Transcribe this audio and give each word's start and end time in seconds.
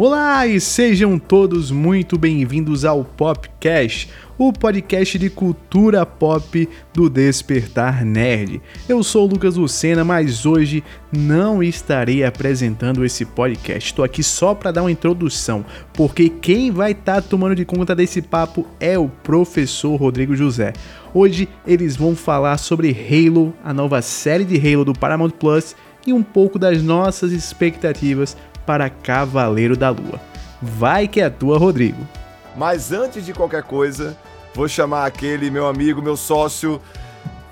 Olá 0.00 0.46
e 0.46 0.60
sejam 0.60 1.18
todos 1.18 1.72
muito 1.72 2.16
bem-vindos 2.16 2.84
ao 2.84 3.02
Popcast, 3.02 4.08
o 4.38 4.52
podcast 4.52 5.18
de 5.18 5.28
cultura 5.28 6.06
pop 6.06 6.68
do 6.94 7.10
Despertar 7.10 8.04
Nerd. 8.04 8.62
Eu 8.88 9.02
sou 9.02 9.26
Lucas 9.26 9.56
Lucena, 9.56 10.04
mas 10.04 10.46
hoje 10.46 10.84
não 11.10 11.60
estarei 11.60 12.22
apresentando 12.22 13.04
esse 13.04 13.24
podcast. 13.24 13.88
Estou 13.88 14.04
aqui 14.04 14.22
só 14.22 14.54
para 14.54 14.70
dar 14.70 14.84
uma 14.84 14.92
introdução, 14.92 15.66
porque 15.92 16.28
quem 16.28 16.70
vai 16.70 16.92
estar 16.92 17.20
tá 17.20 17.22
tomando 17.22 17.56
de 17.56 17.64
conta 17.64 17.92
desse 17.92 18.22
papo 18.22 18.68
é 18.78 18.96
o 18.96 19.08
professor 19.08 19.96
Rodrigo 19.96 20.36
José. 20.36 20.74
Hoje 21.12 21.48
eles 21.66 21.96
vão 21.96 22.14
falar 22.14 22.58
sobre 22.58 22.92
Halo, 22.92 23.52
a 23.64 23.74
nova 23.74 24.00
série 24.00 24.44
de 24.44 24.56
Halo 24.56 24.84
do 24.84 24.92
Paramount 24.92 25.30
Plus 25.30 25.74
e 26.06 26.12
um 26.12 26.22
pouco 26.22 26.56
das 26.56 26.82
nossas 26.84 27.32
expectativas 27.32 28.36
para 28.68 28.90
Cavaleiro 28.90 29.76
da 29.76 29.88
Lua. 29.88 30.20
Vai 30.60 31.08
que 31.08 31.20
é 31.20 31.30
tua, 31.30 31.58
Rodrigo. 31.58 32.06
Mas 32.54 32.92
antes 32.92 33.24
de 33.24 33.32
qualquer 33.32 33.62
coisa, 33.62 34.16
Vou 34.58 34.68
chamar 34.68 35.06
aquele 35.06 35.52
meu 35.52 35.68
amigo, 35.68 36.02
meu 36.02 36.16
sócio. 36.16 36.80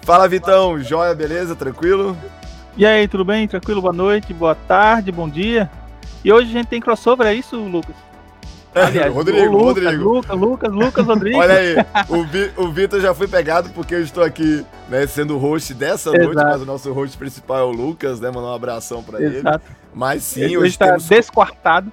Fala, 0.03 0.29
Vitão. 0.29 0.81
Joia, 0.81 1.15
beleza? 1.15 1.55
Tranquilo? 1.55 2.17
E 2.77 2.85
aí, 2.85 3.07
tudo 3.07 3.25
bem? 3.25 3.47
Tranquilo? 3.47 3.81
Boa 3.81 3.93
noite, 3.93 4.35
boa 4.35 4.57
tarde, 4.57 5.13
bom 5.13 5.29
dia. 5.29 5.71
E 6.25 6.33
hoje 6.33 6.49
a 6.51 6.53
gente 6.53 6.67
tem 6.67 6.81
crossover, 6.81 7.29
é 7.29 7.33
isso, 7.33 7.57
Lucas? 7.57 7.95
Aliás, 8.77 9.13
Rodrigo, 9.13 9.57
Lucas, 9.57 9.85
Rodrigo. 9.85 10.05
Lucas, 10.05 10.39
Lucas, 10.39 10.73
Lucas, 10.73 11.07
Rodrigo. 11.07 11.39
Olha 11.39 11.55
aí, 11.55 11.77
o, 12.09 12.25
Vi, 12.25 12.53
o 12.57 12.71
Vitor 12.71 13.01
já 13.01 13.15
foi 13.15 13.27
pegado 13.27 13.71
porque 13.71 13.95
eu 13.95 14.03
estou 14.03 14.23
aqui, 14.23 14.65
né, 14.89 15.07
sendo 15.07 15.35
o 15.35 15.39
host 15.39 15.73
dessa 15.73 16.11
Exato. 16.11 16.25
noite, 16.25 16.45
mas 16.45 16.61
o 16.61 16.67
nosso 16.67 16.93
host 16.93 17.17
principal 17.17 17.59
é 17.59 17.63
o 17.63 17.71
Lucas, 17.71 18.21
né? 18.21 18.29
Mandar 18.29 18.49
um 18.49 18.55
abração 18.55 19.03
para 19.03 19.23
ele. 19.23 19.43
Mas 19.95 20.23
sim, 20.25 20.43
ele 20.43 20.59
hoje 20.59 20.73
está 20.73 20.87
temos... 20.87 21.09
desquartado. 21.09 21.91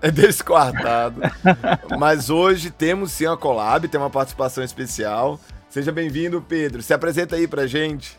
É 0.00 0.10
desquartado. 0.10 1.20
Mas 1.96 2.28
hoje 2.28 2.72
temos 2.72 3.12
sim 3.12 3.24
a 3.24 3.36
collab, 3.36 3.86
tem 3.86 4.00
uma 4.00 4.10
participação 4.10 4.64
especial. 4.64 5.38
Seja 5.68 5.92
bem-vindo, 5.92 6.42
Pedro. 6.42 6.82
Se 6.82 6.92
apresenta 6.92 7.36
aí 7.36 7.46
pra 7.46 7.68
gente. 7.68 8.18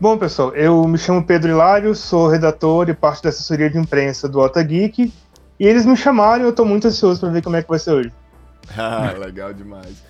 Bom, 0.00 0.16
pessoal, 0.16 0.54
eu 0.54 0.86
me 0.88 0.98
chamo 0.98 1.24
Pedro 1.24 1.50
Hilário, 1.50 1.94
sou 1.94 2.28
redator 2.28 2.88
e 2.88 2.94
parte 2.94 3.22
da 3.22 3.28
assessoria 3.28 3.68
de 3.68 3.78
imprensa 3.78 4.28
do 4.28 4.38
Ota 4.38 4.62
Geek. 4.62 5.12
E 5.58 5.66
eles 5.66 5.86
me 5.86 5.96
chamaram 5.96 6.44
e 6.44 6.48
eu 6.48 6.52
tô 6.52 6.64
muito 6.64 6.86
ansioso 6.86 7.20
para 7.20 7.30
ver 7.30 7.42
como 7.42 7.56
é 7.56 7.62
que 7.62 7.68
vai 7.68 7.78
ser 7.78 7.92
hoje. 7.92 8.12
ah, 8.76 9.14
legal 9.18 9.52
demais. 9.52 10.02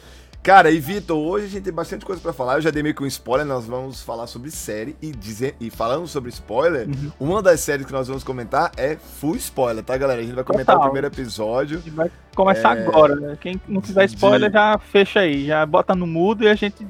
Cara, 0.46 0.70
e 0.70 0.78
Vitor, 0.78 1.18
hoje 1.18 1.46
a 1.46 1.48
gente 1.48 1.64
tem 1.64 1.72
bastante 1.72 2.04
coisa 2.04 2.22
para 2.22 2.32
falar. 2.32 2.54
Eu 2.54 2.60
já 2.60 2.70
dei 2.70 2.80
meio 2.80 2.94
que 2.94 3.02
um 3.02 3.06
spoiler, 3.06 3.44
nós 3.44 3.66
vamos 3.66 4.00
falar 4.00 4.28
sobre 4.28 4.48
série 4.52 4.94
e 5.02 5.10
dizer 5.10 5.56
e 5.60 5.70
falando 5.70 6.06
sobre 6.06 6.30
spoiler, 6.30 6.86
uhum. 6.86 7.10
uma 7.18 7.42
das 7.42 7.58
séries 7.58 7.84
que 7.84 7.92
nós 7.92 8.06
vamos 8.06 8.22
comentar 8.22 8.70
é 8.76 8.96
full 8.96 9.34
spoiler, 9.34 9.82
tá, 9.82 9.96
galera? 9.96 10.20
A 10.20 10.24
gente 10.24 10.36
vai 10.36 10.44
comentar 10.44 10.76
Total. 10.76 10.82
o 10.82 10.92
primeiro 10.92 11.08
episódio. 11.08 11.78
A 11.78 11.80
gente 11.80 11.90
vai 11.90 12.12
começar 12.32 12.78
é... 12.78 12.86
agora, 12.86 13.16
né? 13.16 13.36
Quem 13.40 13.60
não 13.66 13.80
quiser 13.80 14.04
spoiler 14.04 14.48
de... 14.48 14.54
já 14.54 14.78
fecha 14.78 15.18
aí, 15.18 15.46
já 15.46 15.66
bota 15.66 15.96
no 15.96 16.06
mudo 16.06 16.44
e 16.44 16.48
a 16.48 16.54
gente 16.54 16.86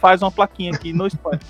faz 0.00 0.22
uma 0.22 0.30
plaquinha 0.30 0.70
aqui 0.72 0.92
no 0.92 1.08
spoiler. 1.08 1.40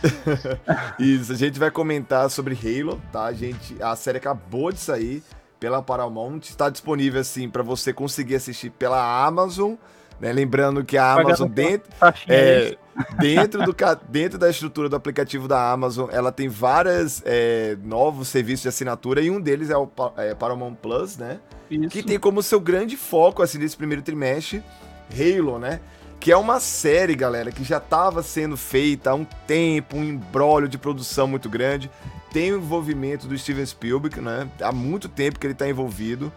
Isso, 0.98 1.30
a 1.30 1.36
gente 1.36 1.58
vai 1.58 1.70
comentar 1.70 2.30
sobre 2.30 2.56
Halo, 2.56 2.98
tá? 3.12 3.24
A 3.24 3.34
gente 3.34 3.76
a 3.82 3.94
série 3.94 4.16
acabou 4.16 4.72
de 4.72 4.80
sair 4.80 5.22
pela 5.64 5.80
Paramount, 5.80 6.40
está 6.42 6.68
disponível 6.68 7.22
assim 7.22 7.48
para 7.48 7.62
você 7.62 7.90
conseguir 7.90 8.34
assistir 8.34 8.68
pela 8.68 9.24
Amazon 9.26 9.76
né? 10.20 10.32
Lembrando 10.32 10.84
que 10.84 10.96
a 10.96 11.12
Amazon, 11.12 11.48
dentro, 11.48 11.90
é, 12.28 12.76
dentro, 13.18 13.64
do, 13.64 13.74
dentro 14.08 14.38
da 14.38 14.48
estrutura 14.48 14.88
do 14.88 14.96
aplicativo 14.96 15.48
da 15.48 15.72
Amazon, 15.72 16.08
ela 16.12 16.30
tem 16.30 16.48
vários 16.48 17.20
é, 17.24 17.76
novos 17.82 18.28
serviços 18.28 18.62
de 18.62 18.68
assinatura 18.68 19.20
e 19.20 19.30
um 19.30 19.40
deles 19.40 19.70
é 19.70 19.76
o 19.76 19.88
é, 20.16 20.34
Paramount 20.34 20.74
Plus, 20.74 21.16
né? 21.16 21.40
Isso. 21.70 21.88
Que 21.88 22.02
tem 22.02 22.18
como 22.18 22.42
seu 22.42 22.60
grande 22.60 22.96
foco, 22.96 23.42
assim, 23.42 23.58
nesse 23.58 23.76
primeiro 23.76 24.02
trimestre, 24.02 24.62
Halo, 25.10 25.58
né? 25.58 25.80
Que 26.20 26.30
é 26.30 26.36
uma 26.36 26.60
série, 26.60 27.14
galera, 27.14 27.50
que 27.50 27.64
já 27.64 27.78
estava 27.78 28.22
sendo 28.22 28.56
feita 28.56 29.10
há 29.10 29.14
um 29.14 29.26
tempo, 29.46 29.96
um 29.96 30.04
embrólio 30.04 30.68
de 30.68 30.78
produção 30.78 31.26
muito 31.26 31.50
grande. 31.50 31.90
Tem 32.34 32.52
o 32.52 32.56
envolvimento 32.56 33.28
do 33.28 33.38
Steven 33.38 33.64
Spielberg, 33.64 34.20
né? 34.20 34.48
Há 34.60 34.72
muito 34.72 35.08
tempo 35.08 35.38
que 35.38 35.46
ele 35.46 35.52
está 35.52 35.68
envolvido. 35.68 36.32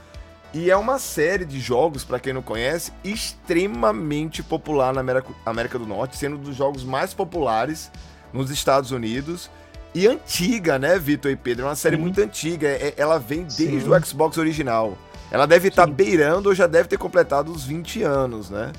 E 0.54 0.70
é 0.70 0.78
uma 0.78 1.00
série 1.00 1.44
de 1.44 1.60
jogos, 1.60 2.04
para 2.04 2.20
quem 2.20 2.34
não 2.34 2.44
conhece, 2.44 2.94
extremamente 3.04 4.44
popular 4.44 4.94
na 4.94 5.02
América, 5.02 5.80
do 5.80 5.88
Norte, 5.88 6.16
sendo 6.16 6.36
um 6.36 6.40
dos 6.40 6.56
jogos 6.56 6.84
mais 6.84 7.16
populares 7.16 7.92
nos 8.32 8.52
Estados 8.52 8.92
Unidos. 8.92 9.50
E 9.96 10.08
antiga, 10.08 10.78
né, 10.78 11.00
Vitor 11.00 11.32
e 11.32 11.36
Pedro? 11.36 11.66
É 11.66 11.70
uma 11.70 11.76
série 11.76 11.98
muito 11.98 12.22
antiga. 12.22 12.68
É, 12.68 12.94
ela 12.96 13.18
vem 13.18 13.42
desde 13.42 13.82
Sim. 13.82 13.90
o 13.90 14.06
Xbox 14.06 14.38
original. 14.38 14.96
Ela 15.32 15.48
deve 15.48 15.70
estar 15.70 15.88
tá 15.88 15.92
beirando 15.92 16.50
ou 16.50 16.54
já 16.54 16.68
deve 16.68 16.88
ter 16.88 17.00
completado 17.00 17.52
os 17.52 17.64
20 17.64 18.04
anos, 18.04 18.52
né? 18.52 18.72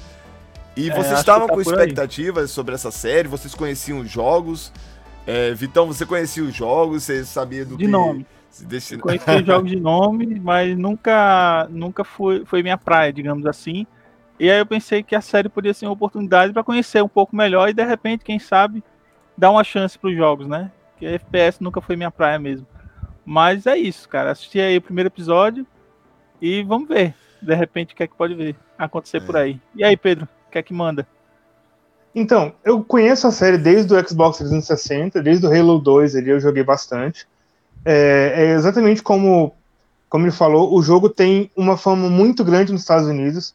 E 0.77 0.89
é, 0.89 0.95
vocês 0.95 1.19
estavam 1.19 1.49
tá 1.49 1.55
com 1.55 1.61
expectativas 1.61 2.53
sobre 2.53 2.77
essa 2.77 2.93
série? 2.93 3.27
Vocês 3.27 3.57
conheciam 3.57 3.99
os 3.99 4.09
jogos? 4.09 4.73
É, 5.31 5.53
Vitão, 5.53 5.87
você 5.87 6.07
conhecia 6.07 6.43
os 6.43 6.55
jogos? 6.55 7.03
Você 7.03 7.23
sabia 7.23 7.63
do 7.63 7.77
de 7.77 7.85
que... 7.85 7.91
nome. 7.91 8.27
Destina... 8.61 9.03
Conheci 9.03 9.27
jogos 9.45 9.71
de 9.71 9.79
nome, 9.79 10.41
mas 10.41 10.75
nunca, 10.75 11.69
nunca 11.71 12.03
foi, 12.03 12.47
foi 12.47 12.63
minha 12.63 12.79
praia, 12.79 13.13
digamos 13.13 13.45
assim. 13.45 13.87
E 14.41 14.51
aí 14.51 14.59
eu 14.59 14.65
pensei 14.65 15.03
que 15.03 15.15
a 15.15 15.21
série 15.21 15.51
podia 15.51 15.75
ser 15.75 15.85
uma 15.85 15.93
oportunidade 15.93 16.55
para 16.55 16.65
conhecer 16.65 17.03
um 17.03 17.09
pouco 17.09 17.37
melhor 17.37 17.69
e 17.69 17.75
de 17.75 17.85
repente, 17.85 18.25
quem 18.25 18.39
sabe, 18.39 18.83
dar 19.37 19.51
uma 19.51 19.63
chance 19.63 19.99
para 19.99 20.09
os 20.09 20.17
jogos, 20.17 20.47
né? 20.47 20.73
Que 20.97 21.05
a 21.05 21.11
FPS 21.11 21.63
nunca 21.63 21.83
foi 21.83 21.95
minha 21.95 22.11
praia 22.11 22.39
mesmo. 22.39 22.67
Mas 23.23 23.67
é 23.67 23.77
isso, 23.77 24.09
cara. 24.09 24.31
Assisti 24.31 24.59
aí 24.59 24.79
o 24.79 24.83
primeiro 24.83 25.09
episódio 25.09 25.67
e 26.41 26.63
vamos 26.63 26.89
ver. 26.89 27.15
De 27.43 27.55
repente, 27.55 27.93
o 27.93 27.97
que 27.97 28.03
é 28.03 28.07
que 28.07 28.17
pode 28.17 28.35
ver 28.35 28.57
acontecer 28.79 29.19
é. 29.19 29.21
por 29.21 29.37
aí. 29.37 29.61
E 29.77 29.85
aí, 29.85 29.95
Pedro, 29.95 30.27
o 30.47 30.51
que 30.51 30.57
é 30.57 30.63
que 30.63 30.73
manda? 30.73 31.07
Então, 32.19 32.53
eu 32.65 32.83
conheço 32.83 33.29
a 33.29 33.31
série 33.31 33.57
desde 33.57 33.95
o 33.95 34.09
Xbox 34.09 34.39
360, 34.39 35.23
desde 35.23 35.47
o 35.47 35.53
Halo 35.53 35.79
2 35.79 36.17
ali 36.17 36.31
eu 36.31 36.41
joguei 36.41 36.65
bastante. 36.65 37.29
É, 37.85 38.33
é, 38.35 38.55
exatamente 38.55 39.05
como, 39.05 39.55
como 40.09 40.25
ele 40.25 40.33
falou, 40.33 40.75
o 40.75 40.83
jogo 40.83 41.09
tem 41.09 41.49
uma 41.57 41.77
fama 41.77 42.11
muito 42.11 42.43
grande 42.43 42.73
nos 42.73 42.81
Estados 42.81 43.07
Unidos. 43.07 43.55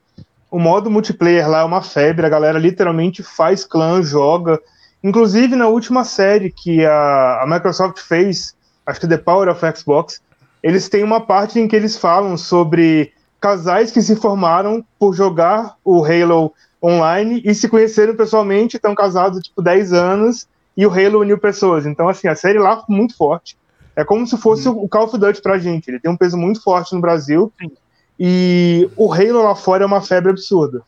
O 0.49 0.57
modo 0.57 0.89
multiplayer 0.89 1.49
lá 1.49 1.59
é 1.59 1.63
uma 1.65 1.81
febre, 1.81 2.25
a 2.25 2.29
galera 2.29 2.57
literalmente 2.57 3.21
faz 3.21 3.65
clã, 3.65 4.01
joga. 4.01 4.57
Inclusive, 5.03 5.57
na 5.57 5.67
última 5.67 6.05
série 6.05 6.49
que 6.49 6.85
a, 6.85 7.41
a 7.41 7.45
Microsoft 7.45 7.99
fez, 7.99 8.55
acho 8.85 9.01
que 9.01 9.09
The 9.09 9.17
Power 9.17 9.49
of 9.49 9.61
Xbox, 9.77 10.21
eles 10.63 10.87
têm 10.87 11.03
uma 11.03 11.19
parte 11.19 11.59
em 11.59 11.67
que 11.67 11.75
eles 11.75 11.97
falam 11.97 12.37
sobre 12.37 13.11
casais 13.41 13.91
que 13.91 14.01
se 14.01 14.15
formaram 14.15 14.81
por 14.97 15.13
jogar 15.13 15.75
o 15.83 16.01
Halo 16.05 16.53
online 16.83 17.41
e 17.45 17.55
se 17.55 17.69
conheceram 17.69 18.15
pessoalmente, 18.15 18.75
estão 18.75 18.93
casados 18.93 19.41
tipo 19.41 19.61
10 19.61 19.93
anos 19.93 20.47
e 20.75 20.85
o 20.85 20.91
Halo 20.91 21.19
uniu 21.19 21.37
pessoas. 21.37 21.85
Então, 21.85 22.09
assim, 22.09 22.27
a 22.27 22.35
série 22.35 22.59
lá 22.59 22.83
foi 22.83 22.95
muito 22.95 23.15
forte. 23.15 23.57
É 23.95 24.03
como 24.03 24.27
se 24.27 24.37
fosse 24.37 24.67
uhum. 24.67 24.83
o 24.83 24.89
Call 24.89 25.05
of 25.05 25.17
Duty 25.17 25.41
pra 25.41 25.59
gente. 25.59 25.87
Ele 25.87 25.99
tem 25.99 26.11
um 26.11 26.17
peso 26.17 26.35
muito 26.35 26.61
forte 26.61 26.93
no 26.93 27.01
Brasil. 27.01 27.53
Sim. 27.61 27.71
E 28.19 28.89
o 28.95 29.11
Halo 29.13 29.43
lá 29.43 29.55
fora 29.55 29.83
é 29.83 29.85
uma 29.85 30.01
febre 30.01 30.31
absurda. 30.31 30.81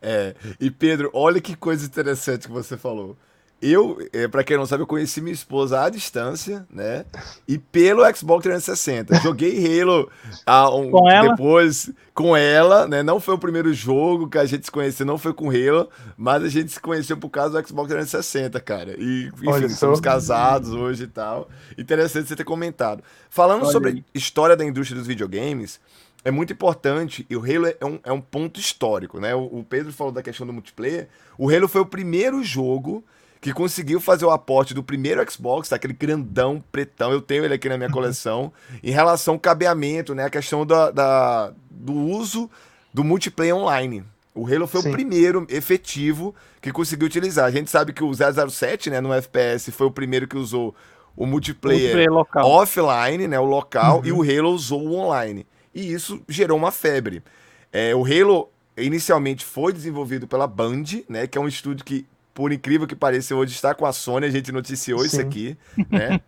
É. 0.00 0.34
E 0.58 0.70
Pedro, 0.70 1.10
olha 1.12 1.40
que 1.40 1.54
coisa 1.54 1.84
interessante 1.84 2.46
que 2.46 2.52
você 2.52 2.76
falou. 2.76 3.16
Eu, 3.62 3.96
é, 4.12 4.26
para 4.26 4.42
quem 4.42 4.56
não 4.56 4.66
sabe, 4.66 4.82
eu 4.82 4.86
conheci 4.88 5.20
minha 5.20 5.32
esposa 5.32 5.84
à 5.84 5.88
distância, 5.88 6.66
né? 6.68 7.04
E 7.46 7.56
pelo 7.56 8.02
Xbox 8.12 8.42
360. 8.42 9.20
Joguei 9.20 9.80
Halo 9.80 10.10
a 10.44 10.68
um, 10.74 10.90
com 10.90 11.04
depois 11.04 11.88
com 12.12 12.36
ela, 12.36 12.88
né? 12.88 13.04
Não 13.04 13.20
foi 13.20 13.34
o 13.34 13.38
primeiro 13.38 13.72
jogo 13.72 14.28
que 14.28 14.36
a 14.36 14.44
gente 14.44 14.64
se 14.64 14.70
conheceu, 14.70 15.06
não 15.06 15.16
foi 15.16 15.32
com 15.32 15.48
Halo, 15.48 15.88
mas 16.16 16.42
a 16.42 16.48
gente 16.48 16.72
se 16.72 16.80
conheceu 16.80 17.16
por 17.16 17.30
causa 17.30 17.62
do 17.62 17.68
Xbox 17.68 17.88
360, 17.88 18.58
cara. 18.58 18.96
E, 18.98 19.28
enfim, 19.32 19.48
Olha, 19.48 19.68
somos 19.68 20.00
casados 20.00 20.72
hoje 20.72 21.04
e 21.04 21.06
tal. 21.06 21.48
Interessante 21.78 22.26
você 22.26 22.34
ter 22.34 22.44
comentado. 22.44 23.00
Falando 23.30 23.62
Olha 23.62 23.70
sobre 23.70 23.90
aí. 23.90 24.04
a 24.12 24.18
história 24.18 24.56
da 24.56 24.64
indústria 24.64 24.98
dos 24.98 25.06
videogames, 25.06 25.78
é 26.24 26.32
muito 26.32 26.52
importante, 26.52 27.24
e 27.30 27.36
o 27.36 27.40
Halo 27.40 27.66
é 27.68 27.84
um, 27.84 28.00
é 28.02 28.12
um 28.12 28.20
ponto 28.20 28.58
histórico, 28.58 29.20
né? 29.20 29.36
O, 29.36 29.44
o 29.44 29.64
Pedro 29.64 29.92
falou 29.92 30.12
da 30.12 30.22
questão 30.22 30.44
do 30.44 30.52
multiplayer. 30.52 31.08
O 31.38 31.48
Halo 31.48 31.68
foi 31.68 31.80
o 31.80 31.86
primeiro 31.86 32.42
jogo 32.42 33.04
que 33.42 33.52
conseguiu 33.52 34.00
fazer 34.00 34.24
o 34.24 34.30
aporte 34.30 34.72
do 34.72 34.84
primeiro 34.84 35.20
Xbox, 35.28 35.72
aquele 35.72 35.92
grandão 35.92 36.62
pretão, 36.70 37.10
eu 37.10 37.20
tenho 37.20 37.44
ele 37.44 37.54
aqui 37.54 37.68
na 37.68 37.76
minha 37.76 37.88
uhum. 37.88 37.92
coleção, 37.92 38.52
em 38.80 38.92
relação 38.92 39.34
ao 39.34 39.40
cabeamento, 39.40 40.14
né? 40.14 40.24
A 40.24 40.30
questão 40.30 40.64
da, 40.64 40.92
da 40.92 41.52
do 41.68 41.92
uso 41.92 42.48
do 42.94 43.02
multiplayer 43.02 43.56
online. 43.56 44.04
O 44.32 44.46
Halo 44.46 44.68
foi 44.68 44.82
Sim. 44.82 44.90
o 44.90 44.92
primeiro 44.92 45.44
efetivo 45.50 46.32
que 46.60 46.70
conseguiu 46.70 47.06
utilizar. 47.06 47.44
A 47.44 47.50
gente 47.50 47.68
sabe 47.68 47.92
que 47.92 48.04
o 48.04 48.12
007, 48.14 48.88
né, 48.90 49.00
no 49.00 49.12
FPS, 49.12 49.72
foi 49.72 49.88
o 49.88 49.90
primeiro 49.90 50.28
que 50.28 50.36
usou 50.36 50.72
o 51.16 51.26
multiplayer, 51.26 52.08
multiplayer 52.08 52.46
offline, 52.46 53.26
né, 53.26 53.40
o 53.40 53.44
local, 53.44 53.98
uhum. 53.98 54.06
e 54.06 54.12
o 54.12 54.22
Halo 54.22 54.50
usou 54.50 54.86
o 54.86 54.94
online. 54.94 55.44
E 55.74 55.92
isso 55.92 56.22
gerou 56.28 56.56
uma 56.56 56.70
febre. 56.70 57.24
É, 57.72 57.92
o 57.92 58.04
Halo 58.04 58.48
inicialmente 58.76 59.44
foi 59.44 59.72
desenvolvido 59.72 60.28
pela 60.28 60.46
Band, 60.46 60.84
né, 61.08 61.26
que 61.26 61.36
é 61.36 61.40
um 61.40 61.48
estúdio 61.48 61.84
que 61.84 62.06
por 62.34 62.52
incrível 62.52 62.86
que 62.86 62.96
pareça, 62.96 63.34
hoje 63.34 63.54
está 63.54 63.74
com 63.74 63.84
a 63.84 63.92
Sony, 63.92 64.26
a 64.26 64.30
gente 64.30 64.52
noticiou 64.52 65.00
Sim. 65.00 65.06
isso 65.06 65.20
aqui, 65.20 65.56
né? 65.90 66.20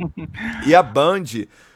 e 0.66 0.74
a 0.74 0.82
Band 0.82 1.24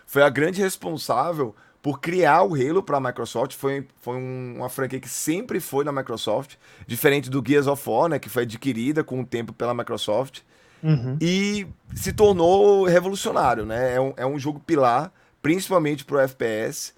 foi 0.07 0.23
a 0.23 0.29
grande 0.29 0.61
responsável 0.61 1.55
por 1.83 2.01
criar 2.01 2.43
o 2.43 2.55
Halo 2.55 2.83
para 2.83 2.99
a 2.99 3.01
Microsoft. 3.01 3.55
Foi, 3.55 3.87
foi 4.01 4.17
um, 4.17 4.57
uma 4.57 4.69
franquia 4.69 5.01
que 5.01 5.09
sempre 5.09 5.61
foi 5.61 5.85
na 5.85 5.93
Microsoft, 5.93 6.57
diferente 6.87 7.31
do 7.31 7.43
Gears 7.47 7.67
of 7.67 7.89
War, 7.89 8.09
né, 8.09 8.19
que 8.19 8.29
foi 8.29 8.43
adquirida 8.43 9.05
com 9.05 9.21
o 9.21 9.27
tempo 9.27 9.53
pela 9.53 9.73
Microsoft. 9.73 10.41
Uhum. 10.83 11.17
E 11.21 11.67
se 11.95 12.13
tornou 12.13 12.85
revolucionário, 12.85 13.65
né? 13.67 13.95
É 13.95 14.01
um, 14.01 14.15
é 14.17 14.27
um 14.27 14.39
jogo 14.39 14.61
pilar, 14.61 15.13
principalmente 15.43 16.05
para 16.05 16.17
o 16.17 16.21
FPS, 16.21 16.95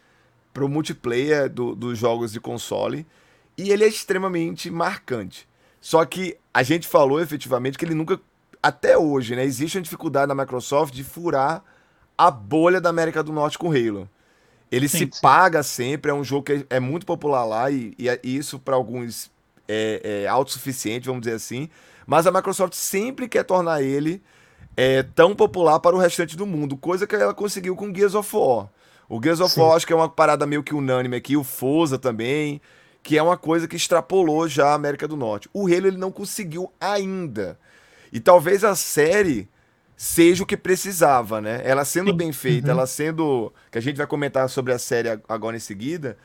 para 0.52 0.64
o 0.64 0.68
multiplayer 0.68 1.48
do, 1.48 1.74
dos 1.74 1.98
jogos 1.98 2.32
de 2.32 2.40
console. 2.40 3.06
E 3.56 3.70
ele 3.70 3.84
é 3.84 3.88
extremamente 3.88 4.70
marcante. 4.70 5.48
Só 5.80 6.04
que 6.04 6.36
a 6.52 6.62
gente 6.62 6.86
falou 6.86 7.20
efetivamente 7.20 7.78
que 7.78 7.84
ele 7.84 7.94
nunca. 7.94 8.20
Até 8.62 8.98
hoje, 8.98 9.34
né? 9.34 9.44
Existe 9.44 9.78
uma 9.78 9.82
dificuldade 9.82 10.28
na 10.28 10.34
Microsoft 10.34 10.92
de 10.92 11.02
furar 11.02 11.62
a 12.16 12.30
bolha 12.30 12.80
da 12.80 12.90
América 12.90 13.22
do 13.22 13.32
Norte 13.32 13.58
com 13.58 13.70
Halo. 13.70 14.08
Ele 14.70 14.88
sim, 14.88 14.98
se 14.98 15.04
sim. 15.04 15.20
paga 15.22 15.62
sempre, 15.62 16.10
é 16.10 16.14
um 16.14 16.22
jogo 16.22 16.44
que 16.44 16.52
é, 16.52 16.76
é 16.76 16.80
muito 16.80 17.06
popular 17.06 17.44
lá 17.44 17.70
e, 17.70 17.94
e 17.98 18.08
é 18.08 18.20
isso 18.22 18.58
para 18.58 18.76
alguns 18.76 19.30
é, 19.66 20.22
é 20.24 20.28
autossuficiente, 20.28 21.06
vamos 21.06 21.22
dizer 21.22 21.36
assim. 21.36 21.70
Mas 22.06 22.26
a 22.26 22.30
Microsoft 22.30 22.74
sempre 22.74 23.28
quer 23.28 23.44
tornar 23.44 23.82
ele 23.82 24.22
é, 24.76 25.02
tão 25.02 25.34
popular 25.34 25.80
para 25.80 25.96
o 25.96 25.98
restante 25.98 26.36
do 26.36 26.46
mundo, 26.46 26.76
coisa 26.76 27.06
que 27.06 27.14
ela 27.14 27.34
conseguiu 27.34 27.74
com 27.74 27.94
Gears 27.94 28.14
of 28.14 28.36
War. 28.36 28.68
O 29.08 29.20
Gears 29.22 29.40
of 29.40 29.54
sim. 29.54 29.60
War 29.60 29.76
acho 29.76 29.86
que 29.86 29.92
é 29.92 29.96
uma 29.96 30.08
parada 30.08 30.46
meio 30.46 30.62
que 30.62 30.74
unânime 30.74 31.16
aqui, 31.16 31.36
o 31.36 31.44
Forza 31.44 31.98
também, 31.98 32.60
que 33.02 33.16
é 33.16 33.22
uma 33.22 33.36
coisa 33.36 33.66
que 33.66 33.76
extrapolou 33.76 34.46
já 34.48 34.68
a 34.68 34.74
América 34.74 35.08
do 35.08 35.16
Norte. 35.16 35.48
O 35.52 35.66
Halo 35.66 35.86
ele 35.86 35.96
não 35.96 36.10
conseguiu 36.10 36.72
ainda. 36.80 37.58
E 38.12 38.20
talvez 38.20 38.64
a 38.64 38.74
série 38.74 39.48
seja 39.96 40.42
o 40.42 40.46
que 40.46 40.56
precisava, 40.56 41.40
né? 41.40 41.60
Ela 41.64 41.84
sendo 41.84 42.12
bem 42.14 42.32
feita, 42.32 42.68
uhum. 42.68 42.72
ela 42.72 42.86
sendo. 42.86 43.52
que 43.70 43.78
a 43.78 43.82
gente 43.82 43.96
vai 43.96 44.06
comentar 44.06 44.48
sobre 44.48 44.72
a 44.72 44.78
série 44.78 45.08
agora 45.28 45.56
em 45.56 45.60
seguida, 45.60 46.16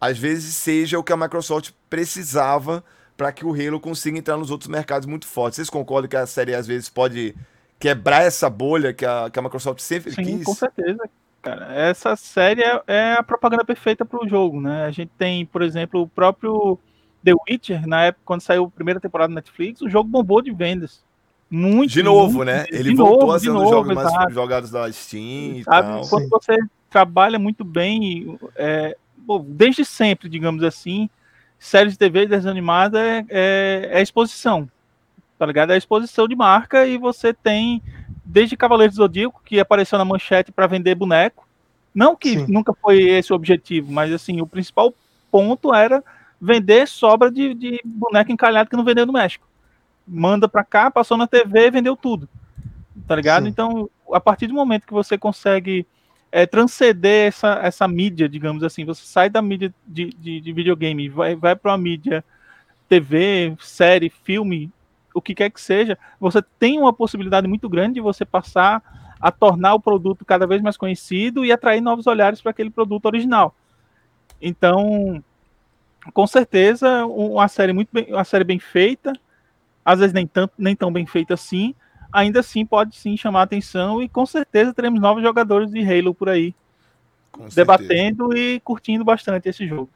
às 0.00 0.18
vezes 0.18 0.54
seja 0.54 0.98
o 0.98 1.04
que 1.04 1.12
a 1.12 1.16
Microsoft 1.16 1.70
precisava 1.88 2.84
para 3.16 3.30
que 3.32 3.44
o 3.44 3.52
Halo 3.52 3.78
consiga 3.78 4.18
entrar 4.18 4.36
nos 4.36 4.50
outros 4.50 4.68
mercados 4.68 5.06
muito 5.06 5.26
fortes. 5.26 5.56
Vocês 5.56 5.70
concordam 5.70 6.08
que 6.08 6.16
a 6.16 6.26
série 6.26 6.54
às 6.54 6.66
vezes 6.66 6.88
pode 6.88 7.36
quebrar 7.78 8.22
essa 8.22 8.48
bolha 8.50 8.92
que 8.92 9.04
a, 9.04 9.30
que 9.30 9.38
a 9.38 9.42
Microsoft 9.42 9.80
sempre 9.80 10.10
Sim, 10.10 10.24
quis? 10.24 10.44
com 10.44 10.54
certeza. 10.54 11.08
Cara, 11.42 11.72
essa 11.74 12.14
série 12.16 12.62
é, 12.62 12.82
é 12.86 13.12
a 13.14 13.22
propaganda 13.22 13.64
perfeita 13.64 14.04
para 14.04 14.22
o 14.22 14.28
jogo, 14.28 14.60
né? 14.60 14.84
A 14.84 14.90
gente 14.90 15.10
tem, 15.16 15.46
por 15.46 15.62
exemplo, 15.62 16.02
o 16.02 16.08
próprio 16.08 16.78
The 17.24 17.32
Witcher, 17.48 17.86
na 17.86 18.04
época 18.04 18.22
quando 18.24 18.42
saiu 18.42 18.64
a 18.64 18.70
primeira 18.70 19.00
temporada 19.00 19.28
da 19.28 19.36
Netflix, 19.36 19.80
o 19.80 19.88
jogo 19.88 20.08
bombou 20.08 20.42
de 20.42 20.52
vendas. 20.52 21.02
Muito. 21.50 21.92
De 21.92 22.02
novo, 22.02 22.38
muito, 22.38 22.44
né? 22.44 22.64
Ele 22.70 22.94
voltou 22.94 23.20
novo, 23.20 23.32
a 23.32 23.38
ser 23.38 23.50
um 23.50 23.58
dos 23.58 23.70
jogos 23.70 23.94
mais 23.94 24.08
exato. 24.08 24.32
jogados 24.32 24.70
da 24.70 24.92
Steam 24.92 25.56
e 25.56 25.64
Sabe, 25.64 25.88
tal. 25.88 26.08
Quando 26.08 26.28
você 26.28 26.58
trabalha 26.88 27.38
muito 27.38 27.64
bem, 27.64 28.38
é, 28.54 28.96
bom, 29.16 29.44
desde 29.48 29.84
sempre, 29.84 30.28
digamos 30.28 30.62
assim, 30.62 31.08
séries 31.58 31.94
de 31.94 31.98
TV 31.98 32.26
desanimada 32.26 33.00
é, 33.00 33.24
é, 33.28 33.88
é 33.92 34.02
exposição. 34.02 34.70
Tá 35.38 35.46
ligado? 35.46 35.72
É 35.72 35.76
exposição 35.76 36.28
de 36.28 36.36
marca 36.36 36.86
e 36.86 36.98
você 36.98 37.32
tem 37.32 37.82
desde 38.24 38.56
Cavaleiro 38.56 38.92
do 38.92 38.96
Zodíaco, 38.96 39.42
que 39.44 39.60
apareceu 39.60 39.98
na 39.98 40.04
manchete 40.04 40.52
para 40.52 40.66
vender 40.66 40.94
boneco. 40.94 41.46
Não 41.94 42.14
que 42.14 42.38
Sim. 42.38 42.46
nunca 42.48 42.72
foi 42.72 43.02
esse 43.02 43.32
o 43.32 43.36
objetivo, 43.36 43.90
mas 43.90 44.12
assim, 44.12 44.40
o 44.40 44.46
principal 44.46 44.94
ponto 45.30 45.74
era 45.74 46.02
vender 46.40 46.86
sobra 46.86 47.30
de, 47.30 47.52
de 47.54 47.80
boneco 47.84 48.30
encalhado 48.30 48.70
que 48.70 48.76
não 48.76 48.84
vendeu 48.84 49.04
no 49.04 49.12
México 49.12 49.50
manda 50.10 50.48
para 50.48 50.64
cá, 50.64 50.90
passou 50.90 51.16
na 51.16 51.26
TV 51.26 51.66
e 51.66 51.70
vendeu 51.70 51.96
tudo. 51.96 52.28
Tá 53.06 53.14
ligado? 53.14 53.44
Sim. 53.44 53.48
Então, 53.48 53.88
a 54.12 54.20
partir 54.20 54.48
do 54.48 54.54
momento 54.54 54.86
que 54.86 54.92
você 54.92 55.16
consegue 55.16 55.86
é, 56.32 56.44
transcender 56.46 57.28
essa, 57.28 57.60
essa 57.62 57.86
mídia, 57.86 58.28
digamos 58.28 58.62
assim, 58.64 58.84
você 58.84 59.02
sai 59.04 59.30
da 59.30 59.40
mídia 59.40 59.72
de, 59.86 60.10
de, 60.10 60.40
de 60.40 60.52
videogame, 60.52 61.08
vai, 61.08 61.36
vai 61.36 61.54
para 61.54 61.70
uma 61.70 61.78
mídia 61.78 62.24
TV, 62.88 63.56
série, 63.60 64.10
filme, 64.10 64.70
o 65.14 65.20
que 65.20 65.34
quer 65.34 65.50
que 65.50 65.60
seja, 65.60 65.98
você 66.18 66.42
tem 66.58 66.78
uma 66.78 66.92
possibilidade 66.92 67.46
muito 67.46 67.68
grande 67.68 67.94
de 67.94 68.00
você 68.00 68.24
passar 68.24 68.82
a 69.20 69.30
tornar 69.30 69.74
o 69.74 69.80
produto 69.80 70.24
cada 70.24 70.46
vez 70.46 70.62
mais 70.62 70.76
conhecido 70.76 71.44
e 71.44 71.52
atrair 71.52 71.80
novos 71.80 72.06
olhares 72.06 72.40
para 72.40 72.50
aquele 72.50 72.70
produto 72.70 73.04
original. 73.06 73.54
Então, 74.40 75.22
com 76.14 76.26
certeza, 76.26 77.04
uma 77.06 77.48
série 77.48 77.72
muito 77.72 77.90
bem, 77.92 78.06
uma 78.08 78.24
série 78.24 78.44
bem 78.44 78.58
feita, 78.58 79.12
às 79.84 79.98
vezes 79.98 80.14
nem, 80.14 80.26
tanto, 80.26 80.54
nem 80.56 80.74
tão 80.74 80.90
bem 80.90 81.04
feito 81.04 81.34
assim, 81.34 81.74
ainda 82.12 82.40
assim 82.40 82.64
pode 82.64 82.96
sim 82.96 83.16
chamar 83.16 83.42
atenção 83.42 84.02
e 84.02 84.08
com 84.08 84.24
certeza 84.24 84.72
teremos 84.72 85.00
novos 85.00 85.22
jogadores 85.22 85.70
de 85.70 85.80
Halo 85.80 86.14
por 86.14 86.28
aí 86.28 86.54
debatendo 87.54 88.36
e 88.36 88.60
curtindo 88.60 89.04
bastante 89.04 89.48
esse 89.48 89.66
jogo. 89.66 89.88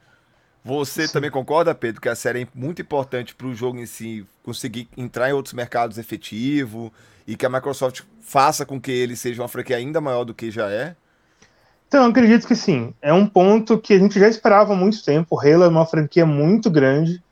Você 0.64 1.06
sim. 1.06 1.12
também 1.12 1.30
concorda, 1.30 1.74
Pedro, 1.74 2.00
que 2.00 2.08
a 2.08 2.14
série 2.14 2.42
é 2.42 2.48
muito 2.54 2.80
importante 2.80 3.34
para 3.34 3.46
o 3.46 3.54
jogo 3.54 3.78
em 3.78 3.86
si 3.86 4.26
conseguir 4.42 4.88
entrar 4.96 5.28
em 5.28 5.32
outros 5.32 5.52
mercados 5.52 5.98
efetivo 5.98 6.92
e 7.26 7.36
que 7.36 7.44
a 7.44 7.50
Microsoft 7.50 8.02
faça 8.22 8.64
com 8.64 8.80
que 8.80 8.90
ele 8.90 9.14
seja 9.14 9.42
uma 9.42 9.48
franquia 9.48 9.76
ainda 9.76 10.00
maior 10.00 10.24
do 10.24 10.32
que 10.32 10.50
já 10.50 10.70
é? 10.70 10.96
Então, 11.86 12.06
acredito 12.06 12.46
que 12.46 12.56
sim. 12.56 12.92
É 13.00 13.12
um 13.12 13.26
ponto 13.26 13.78
que 13.78 13.92
a 13.92 13.98
gente 13.98 14.18
já 14.18 14.26
esperava 14.26 14.72
há 14.72 14.76
muito 14.76 15.04
tempo. 15.04 15.36
O 15.36 15.38
Halo 15.38 15.64
é 15.64 15.68
uma 15.68 15.86
franquia 15.86 16.26
muito 16.26 16.70
grande. 16.70 17.22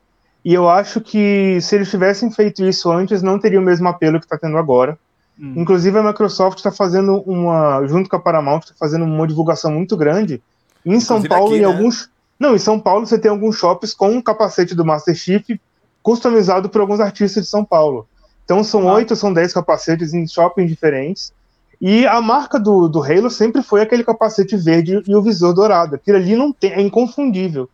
E 0.44 0.52
eu 0.52 0.68
acho 0.68 1.00
que 1.00 1.58
se 1.60 1.74
eles 1.74 1.90
tivessem 1.90 2.30
feito 2.30 2.62
isso 2.64 2.90
antes, 2.90 3.22
não 3.22 3.38
teria 3.38 3.58
o 3.58 3.62
mesmo 3.62 3.88
apelo 3.88 4.18
que 4.18 4.26
está 4.26 4.36
tendo 4.36 4.58
agora. 4.58 4.98
Hum. 5.40 5.54
Inclusive, 5.56 5.98
a 5.98 6.02
Microsoft 6.02 6.58
está 6.58 6.70
fazendo 6.70 7.22
uma, 7.22 7.84
junto 7.86 8.08
com 8.08 8.16
a 8.16 8.20
Paramount, 8.20 8.60
está 8.60 8.74
fazendo 8.78 9.04
uma 9.04 9.26
divulgação 9.26 9.72
muito 9.72 9.96
grande. 9.96 10.42
Em 10.84 10.90
Inclusive 10.90 11.06
São 11.06 11.22
Paulo, 11.22 11.46
aqui, 11.46 11.56
em 11.56 11.60
né? 11.60 11.66
alguns. 11.66 12.10
Não, 12.38 12.54
em 12.54 12.58
São 12.58 12.78
Paulo 12.78 13.06
você 13.06 13.18
tem 13.18 13.30
alguns 13.30 13.56
shops 13.56 13.94
com 13.94 14.10
um 14.10 14.22
capacete 14.22 14.74
do 14.74 14.84
Master 14.84 15.14
Chief 15.14 15.58
customizado 16.02 16.68
por 16.68 16.80
alguns 16.80 17.00
artistas 17.00 17.44
de 17.44 17.48
São 17.48 17.64
Paulo. 17.64 18.08
Então 18.44 18.64
são 18.64 18.88
ah. 18.88 18.94
oito, 18.94 19.12
ah. 19.12 19.16
são 19.16 19.32
dez 19.32 19.52
capacetes 19.52 20.12
em 20.12 20.26
shoppings 20.26 20.68
diferentes. 20.68 21.32
E 21.80 22.06
a 22.06 22.20
marca 22.20 22.60
do, 22.60 22.88
do 22.88 23.02
Halo 23.02 23.28
sempre 23.28 23.62
foi 23.62 23.80
aquele 23.82 24.04
capacete 24.04 24.56
verde 24.56 25.02
e 25.06 25.14
o 25.14 25.22
visor 25.22 25.52
dourado. 25.52 25.96
Aquilo 25.96 26.16
ali 26.16 26.36
não 26.36 26.52
tem, 26.52 26.72
é 26.72 26.80
inconfundível. 26.80 27.68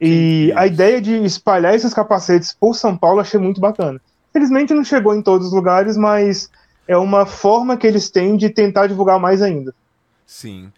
E 0.00 0.52
a 0.56 0.66
ideia 0.66 1.00
de 1.00 1.14
espalhar 1.24 1.74
esses 1.74 1.94
capacetes 1.94 2.52
por 2.52 2.74
São 2.74 2.96
Paulo 2.96 3.20
achei 3.20 3.40
muito 3.40 3.60
bacana. 3.60 4.00
Felizmente 4.32 4.74
não 4.74 4.84
chegou 4.84 5.14
em 5.14 5.22
todos 5.22 5.46
os 5.46 5.52
lugares, 5.52 5.96
mas 5.96 6.50
é 6.86 6.96
uma 6.96 7.24
forma 7.24 7.76
que 7.76 7.86
eles 7.86 8.10
têm 8.10 8.36
de 8.36 8.50
tentar 8.50 8.86
divulgar 8.86 9.18
mais 9.18 9.40
ainda. 9.40 9.74
Sim. 10.26 10.70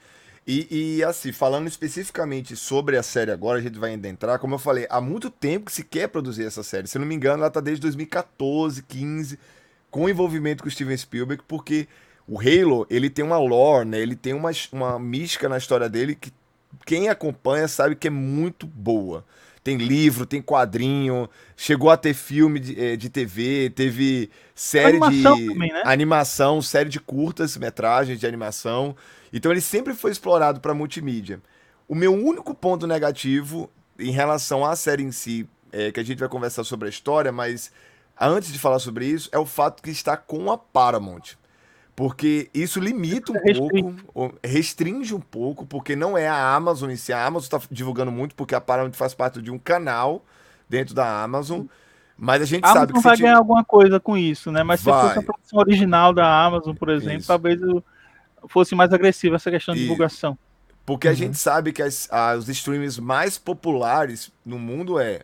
E, 0.50 0.96
e, 0.96 1.04
assim, 1.04 1.30
falando 1.30 1.68
especificamente 1.68 2.56
sobre 2.56 2.96
a 2.96 3.02
série 3.02 3.30
agora, 3.30 3.58
a 3.58 3.62
gente 3.62 3.78
vai 3.78 3.92
entrar, 3.92 4.38
como 4.38 4.54
eu 4.54 4.58
falei, 4.58 4.86
há 4.88 4.98
muito 4.98 5.28
tempo 5.28 5.66
que 5.66 5.72
se 5.72 5.84
quer 5.84 6.08
produzir 6.08 6.46
essa 6.46 6.62
série. 6.62 6.88
Se 6.88 6.98
não 6.98 7.04
me 7.04 7.14
engano, 7.14 7.42
ela 7.42 7.50
tá 7.50 7.60
desde 7.60 7.82
2014, 7.82 8.82
15, 8.82 9.38
com 9.90 10.08
envolvimento 10.08 10.62
com 10.62 10.68
o 10.70 10.72
Steven 10.72 10.96
Spielberg, 10.96 11.42
porque 11.46 11.86
o 12.26 12.40
Halo, 12.40 12.86
ele 12.88 13.10
tem 13.10 13.22
uma 13.22 13.36
lore, 13.36 13.86
né? 13.86 14.00
Ele 14.00 14.16
tem 14.16 14.32
uma, 14.32 14.50
uma 14.72 14.98
mística 14.98 15.50
na 15.50 15.58
história 15.58 15.86
dele 15.86 16.14
que 16.14 16.32
quem 16.86 17.10
acompanha 17.10 17.68
sabe 17.68 17.94
que 17.94 18.06
é 18.06 18.10
muito 18.10 18.66
boa. 18.66 19.26
Tem 19.68 19.76
livro, 19.76 20.25
tem 20.25 20.40
quadrinho, 20.40 21.28
chegou 21.54 21.90
a 21.90 21.96
ter 21.98 22.14
filme 22.14 22.58
de, 22.58 22.80
eh, 22.80 22.96
de 22.96 23.10
TV, 23.10 23.70
teve 23.76 24.30
série 24.54 24.96
animação 24.96 25.37
de 25.37 25.46
também, 25.46 25.70
né? 25.70 25.82
animação, 25.84 26.62
série 26.62 26.88
de 26.88 26.98
curtas 26.98 27.54
metragens 27.58 28.18
de 28.18 28.26
animação. 28.26 28.96
Então 29.30 29.52
ele 29.52 29.60
sempre 29.60 29.92
foi 29.92 30.10
explorado 30.10 30.58
para 30.58 30.72
multimídia. 30.72 31.42
O 31.87 31.94
meu 31.94 32.14
único 32.14 32.54
ponto 32.54 32.87
negativo 32.87 33.70
em 33.98 34.10
relação 34.10 34.64
à 34.64 34.75
série 34.75 35.02
em 35.02 35.12
si, 35.12 35.46
é, 35.70 35.92
que 35.92 36.00
a 36.00 36.02
gente 36.02 36.18
vai 36.18 36.30
conversar 36.30 36.64
sobre 36.64 36.87
a 36.87 36.88
história, 36.88 37.30
mas 37.30 37.70
antes 38.18 38.50
de 38.50 38.58
falar 38.58 38.78
sobre 38.78 39.04
isso, 39.04 39.28
é 39.32 39.38
o 39.38 39.44
fato 39.44 39.82
que 39.82 39.90
está 39.90 40.16
com 40.16 40.50
a 40.50 40.56
Paramount. 40.56 41.37
Porque 41.98 42.48
isso 42.54 42.78
limita 42.78 43.32
um 43.32 43.34
pouco, 43.34 44.34
restringe 44.44 45.12
um 45.12 45.20
pouco, 45.20 45.66
porque 45.66 45.96
não 45.96 46.16
é 46.16 46.28
a 46.28 46.54
Amazon 46.54 46.90
em 46.90 46.96
si. 46.96 47.12
A 47.12 47.26
Amazon 47.26 47.42
está 47.42 47.60
divulgando 47.72 48.12
muito, 48.12 48.36
porque 48.36 48.54
a 48.54 48.60
Paramount 48.60 48.92
faz 48.92 49.14
parte 49.14 49.42
de 49.42 49.50
um 49.50 49.58
canal 49.58 50.24
dentro 50.68 50.94
da 50.94 51.24
Amazon. 51.24 51.62
Mas 52.16 52.40
a 52.40 52.44
gente 52.44 52.64
a 52.64 52.68
sabe 52.68 52.92
Amazon 52.92 52.94
que 52.94 53.02
vai 53.02 53.16
ganhar 53.16 53.38
alguma 53.38 53.64
coisa 53.64 53.98
com 53.98 54.16
isso, 54.16 54.52
né? 54.52 54.62
Mas 54.62 54.80
vai. 54.80 54.94
se 54.94 55.08
fosse 55.08 55.18
a 55.18 55.22
produção 55.24 55.58
original 55.58 56.12
da 56.12 56.44
Amazon, 56.44 56.72
por 56.72 56.88
exemplo, 56.88 57.18
isso. 57.18 57.26
talvez 57.26 57.60
fosse 58.46 58.76
mais 58.76 58.92
agressiva 58.92 59.34
essa 59.34 59.50
questão 59.50 59.74
de 59.74 59.80
e... 59.80 59.82
divulgação. 59.82 60.38
Porque 60.86 61.08
uhum. 61.08 61.12
a 61.12 61.16
gente 61.16 61.36
sabe 61.36 61.72
que 61.72 61.82
as, 61.82 62.08
as, 62.12 62.44
os 62.44 62.48
streams 62.48 63.00
mais 63.00 63.38
populares 63.38 64.30
no 64.46 64.56
mundo 64.56 65.00
é 65.00 65.22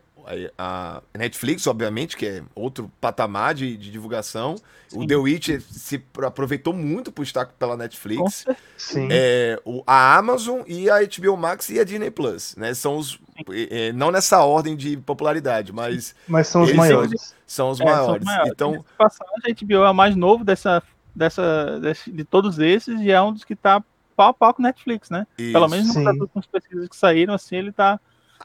a 0.57 1.03
Netflix, 1.17 1.67
obviamente, 1.67 2.17
que 2.17 2.27
é 2.27 2.43
outro 2.55 2.91
patamar 3.01 3.55
de, 3.55 3.77
de 3.77 3.91
divulgação. 3.91 4.57
Sim. 4.89 5.03
O 5.03 5.07
The 5.07 5.17
Witcher 5.17 5.61
se 5.61 6.03
aproveitou 6.23 6.73
muito 6.73 7.11
por 7.11 7.23
estar 7.23 7.47
pela 7.47 7.77
Netflix. 7.77 8.45
Sim. 8.77 9.09
É, 9.11 9.61
o, 9.65 9.83
a 9.87 10.17
Amazon 10.17 10.63
e 10.67 10.89
a 10.89 11.01
HBO 11.01 11.37
Max 11.37 11.69
e 11.71 11.79
a 11.79 11.85
Disney 11.85 12.11
Plus, 12.11 12.55
né? 12.57 12.75
São 12.75 12.97
os. 12.97 13.19
É, 13.51 13.93
não 13.93 14.11
nessa 14.11 14.43
ordem 14.43 14.77
de 14.77 14.97
popularidade, 14.97 15.73
mas. 15.73 16.15
Mas 16.27 16.49
são 16.49 16.63
os 16.63 16.73
maiores. 16.73 17.35
São, 17.47 17.71
os, 17.71 17.81
é, 17.81 17.85
maiores. 17.85 18.07
São 18.07 18.17
os 18.17 18.25
maiores. 18.25 18.53
Então. 18.53 18.85
Passagem, 18.97 19.35
a 19.47 19.65
HBO 19.65 19.85
é 19.85 19.91
o 19.91 19.95
mais 19.95 20.15
novo 20.17 20.45
dessa, 20.45 20.83
dessa, 21.15 21.79
desse, 21.81 22.11
de 22.11 22.25
todos 22.25 22.59
esses 22.59 23.01
e 23.01 23.11
é 23.11 23.21
um 23.21 23.33
dos 23.33 23.45
que 23.45 23.55
está 23.55 23.83
pau 24.17 24.29
a 24.29 24.35
pau 24.35 24.55
com 24.55 24.63
Netflix, 24.63 25.11
né? 25.11 25.27
Isso. 25.37 25.53
Pelo 25.53 25.69
menos 25.69 25.93
Sim. 25.93 26.03
nas 26.03 26.17
últimas 26.17 26.47
pesquisas 26.47 26.89
que 26.89 26.97
saíram, 26.97 27.35
assim, 27.35 27.57
ele 27.57 27.73
tá 27.73 28.01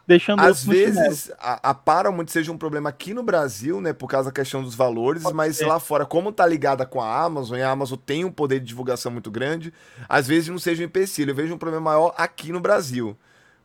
deixando 0.08 0.42
Às 0.42 0.64
vezes 0.66 1.32
a, 1.40 1.72
a 1.72 1.74
Paramount 1.74 2.28
seja 2.28 2.52
um 2.52 2.58
problema 2.58 2.90
aqui 2.90 3.14
no 3.14 3.24
Brasil, 3.24 3.82
né, 3.82 3.92
por 3.94 4.08
causa 4.08 4.30
da 4.30 4.34
questão 4.34 4.64
dos 4.64 4.74
valores, 4.76 5.32
Pode 5.32 5.34
mas 5.34 5.60
ser. 5.60 5.62
lá 5.62 5.80
fora, 5.80 6.06
como 6.06 6.32
tá 6.32 6.46
ligada 6.46 6.86
com 6.86 7.02
a 7.02 7.24
Amazon, 7.24 7.58
e 7.58 7.62
a 7.62 7.70
Amazon 7.72 7.98
tem 7.98 8.24
um 8.24 8.32
poder 8.32 8.60
de 8.60 8.68
divulgação 8.68 9.12
muito 9.12 9.30
grande, 9.30 9.74
às 10.08 10.28
vezes 10.28 10.48
não 10.50 10.60
seja 10.60 10.82
um 10.82 10.86
empecilho. 10.86 11.32
Eu 11.32 11.36
vejo 11.36 11.54
um 11.54 11.58
problema 11.58 11.84
maior 11.92 12.14
aqui 12.18 12.52
no 12.52 12.60
Brasil. 12.62 13.18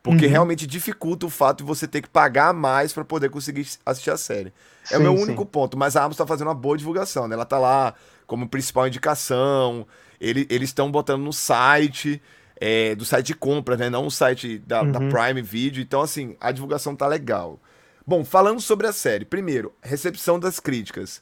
Porque 0.03 0.27
Uhum. 0.27 0.27
realmente 0.27 0.67
dificulta 0.67 1.25
o 1.25 1.29
fato 1.31 1.59
de 1.59 1.63
você 1.63 1.87
ter 1.87 2.01
que 2.01 2.09
pagar 2.09 2.53
mais 2.53 2.93
para 2.93 3.03
poder 3.03 3.29
conseguir 3.29 3.67
assistir 3.83 4.11
a 4.11 4.17
série. 4.17 4.53
É 4.87 4.97
o 4.97 5.01
Sim, 5.01 5.01
meu 5.01 5.17
sim. 5.17 5.17
único 5.17 5.43
ponto, 5.45 5.75
mas 5.77 5.95
a 5.95 6.03
Amazon 6.03 6.17
tá 6.25 6.27
fazendo 6.27 6.47
uma 6.47 6.53
boa 6.53 6.77
divulgação, 6.77 7.27
né? 7.27 7.33
Ela 7.33 7.45
tá 7.45 7.57
lá 7.57 7.95
como 8.27 8.47
principal 8.47 8.87
indicação, 8.87 9.87
ele- 10.21 10.45
eles 10.49 10.69
estão 10.69 10.91
botando 10.91 11.23
no 11.23 11.33
site, 11.33 12.21
é, 12.59 12.95
do 12.95 13.05
site 13.05 13.27
de 13.27 13.35
compra, 13.35 13.75
né? 13.77 13.89
Não 13.89 14.03
no 14.03 14.11
site 14.11 14.57
da, 14.59 14.83
da 14.83 14.99
Uhum. 14.99 15.09
Prime 15.09 15.41
Video. 15.41 15.81
Então, 15.81 16.01
assim, 16.01 16.35
a 16.39 16.51
divulgação 16.51 16.95
tá 16.95 17.07
legal. 17.07 17.59
Bom, 18.07 18.23
falando 18.23 18.61
sobre 18.61 18.87
a 18.87 18.93
série, 18.93 19.25
primeiro, 19.25 19.73
recepção 19.81 20.39
das 20.39 20.59
críticas. 20.59 21.21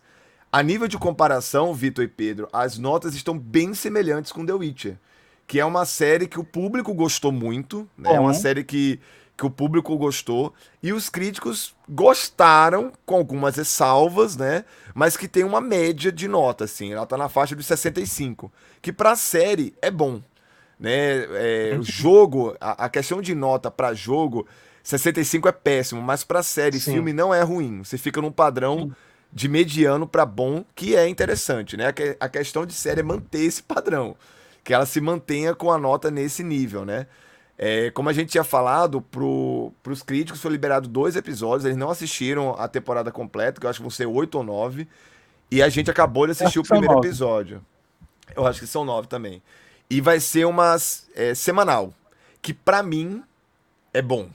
A 0.52 0.62
nível 0.62 0.88
de 0.88 0.98
comparação, 0.98 1.74
Vitor 1.74 2.04
e 2.04 2.08
Pedro, 2.08 2.48
as 2.54 2.78
notas 2.78 3.16
estão 3.16 3.38
bem 3.40 3.74
semelhantes 3.74 4.32
com 4.32 4.46
The 4.46 4.54
Witcher, 4.54 4.98
que 5.48 5.60
é 5.60 5.66
uma 5.66 5.86
série 5.86 6.28
que 6.28 6.40
o 6.40 6.44
público 6.44 6.94
gostou 6.94 7.32
muito, 7.32 7.90
né? 7.98 8.14
É 8.14 8.20
uma 8.20 8.28
Uhum. 8.28 8.34
série 8.34 8.64
que, 8.64 9.00
que 9.36 9.46
o 9.46 9.50
público 9.50 9.98
gostou 9.98 10.54
e 10.82 10.94
os 10.94 11.10
críticos 11.10 11.74
gostaram 11.90 12.92
com 13.06 13.16
algumas 13.16 13.56
ressalvas, 13.56 14.36
né? 14.36 14.64
Mas 14.94 15.18
que 15.18 15.28
tem 15.28 15.44
uma 15.44 15.60
média 15.60 16.12
de 16.12 16.28
nota, 16.28 16.66
assim, 16.66 16.94
ela 16.94 17.06
tá 17.08 17.18
na 17.18 17.28
faixa 17.30 17.56
dos 17.56 17.66
65, 17.66 18.52
que 18.82 18.94
pra 18.94 19.16
série 19.16 19.74
é 19.82 19.90
bom, 19.90 20.22
né? 20.84 21.24
É, 21.72 21.78
o 21.80 21.84
jogo, 21.84 22.56
a, 22.60 22.86
a 22.86 22.90
questão 22.90 23.22
de 23.22 23.34
nota 23.34 23.72
pra 23.72 23.94
jogo, 23.94 24.46
65 24.84 25.48
é 25.48 25.52
péssimo, 25.54 26.02
mas 26.02 26.26
pra 26.26 26.44
série, 26.44 26.78
Sim. 26.78 26.96
filme 26.96 27.14
não 27.14 27.34
é 27.34 27.42
ruim. 27.42 27.82
Você 27.84 27.98
fica 27.98 28.22
num 28.22 28.32
padrão 28.34 28.92
de 29.32 29.48
mediano 29.48 30.06
pra 30.06 30.26
bom, 30.26 30.66
que 30.76 30.94
é 30.96 31.08
interessante, 31.08 31.78
né? 31.78 31.88
A, 31.88 31.94
que- 31.94 32.18
a 32.20 32.28
questão 32.28 32.66
de 32.66 32.74
série 32.74 33.00
é 33.00 33.04
manter 33.04 33.40
esse 33.46 33.64
padrão, 33.64 34.14
que 34.62 34.74
ela 34.74 34.86
se 34.86 35.00
mantenha 35.00 35.56
com 35.56 35.72
a 35.72 35.78
nota 35.78 36.12
nesse 36.12 36.44
nível, 36.44 36.84
né? 36.84 37.08
É, 37.58 37.90
como 37.92 38.10
a 38.10 38.14
gente 38.14 38.30
tinha 38.32 38.44
falado, 38.44 39.00
pro, 39.02 39.72
pros 39.82 40.04
críticos 40.04 40.42
foi 40.42 40.52
liberado 40.52 40.90
dois 40.90 41.16
episódios, 41.16 41.64
eles 41.66 41.78
não 41.78 41.90
assistiram 41.90 42.56
a 42.60 42.68
temporada 42.68 43.10
completa, 43.12 43.60
que 43.62 43.66
eu 43.66 43.70
acho 43.70 43.80
que 43.80 43.84
vão 43.84 43.90
ser 43.92 44.06
oito 44.08 44.36
ou 44.38 44.44
nove, 44.44 44.86
e 45.50 45.62
a 45.64 45.70
gente 45.70 45.90
acabou 45.90 46.26
de 46.26 46.32
assistir 46.34 46.60
o 46.60 46.66
são 46.66 46.76
primeiro 46.76 46.96
nove. 46.96 47.08
episódio. 47.08 47.62
Eu 48.36 48.46
acho 48.46 48.60
que 48.60 48.68
são 48.68 48.84
nove 48.84 49.08
também. 49.08 49.42
E 49.90 50.02
vai 50.02 50.20
ser 50.20 50.46
uma 50.46 50.76
é, 51.16 51.36
semanal, 51.36 51.94
que 52.42 52.54
pra 52.54 52.82
mim 52.82 53.24
é 53.94 54.02
bom. 54.02 54.30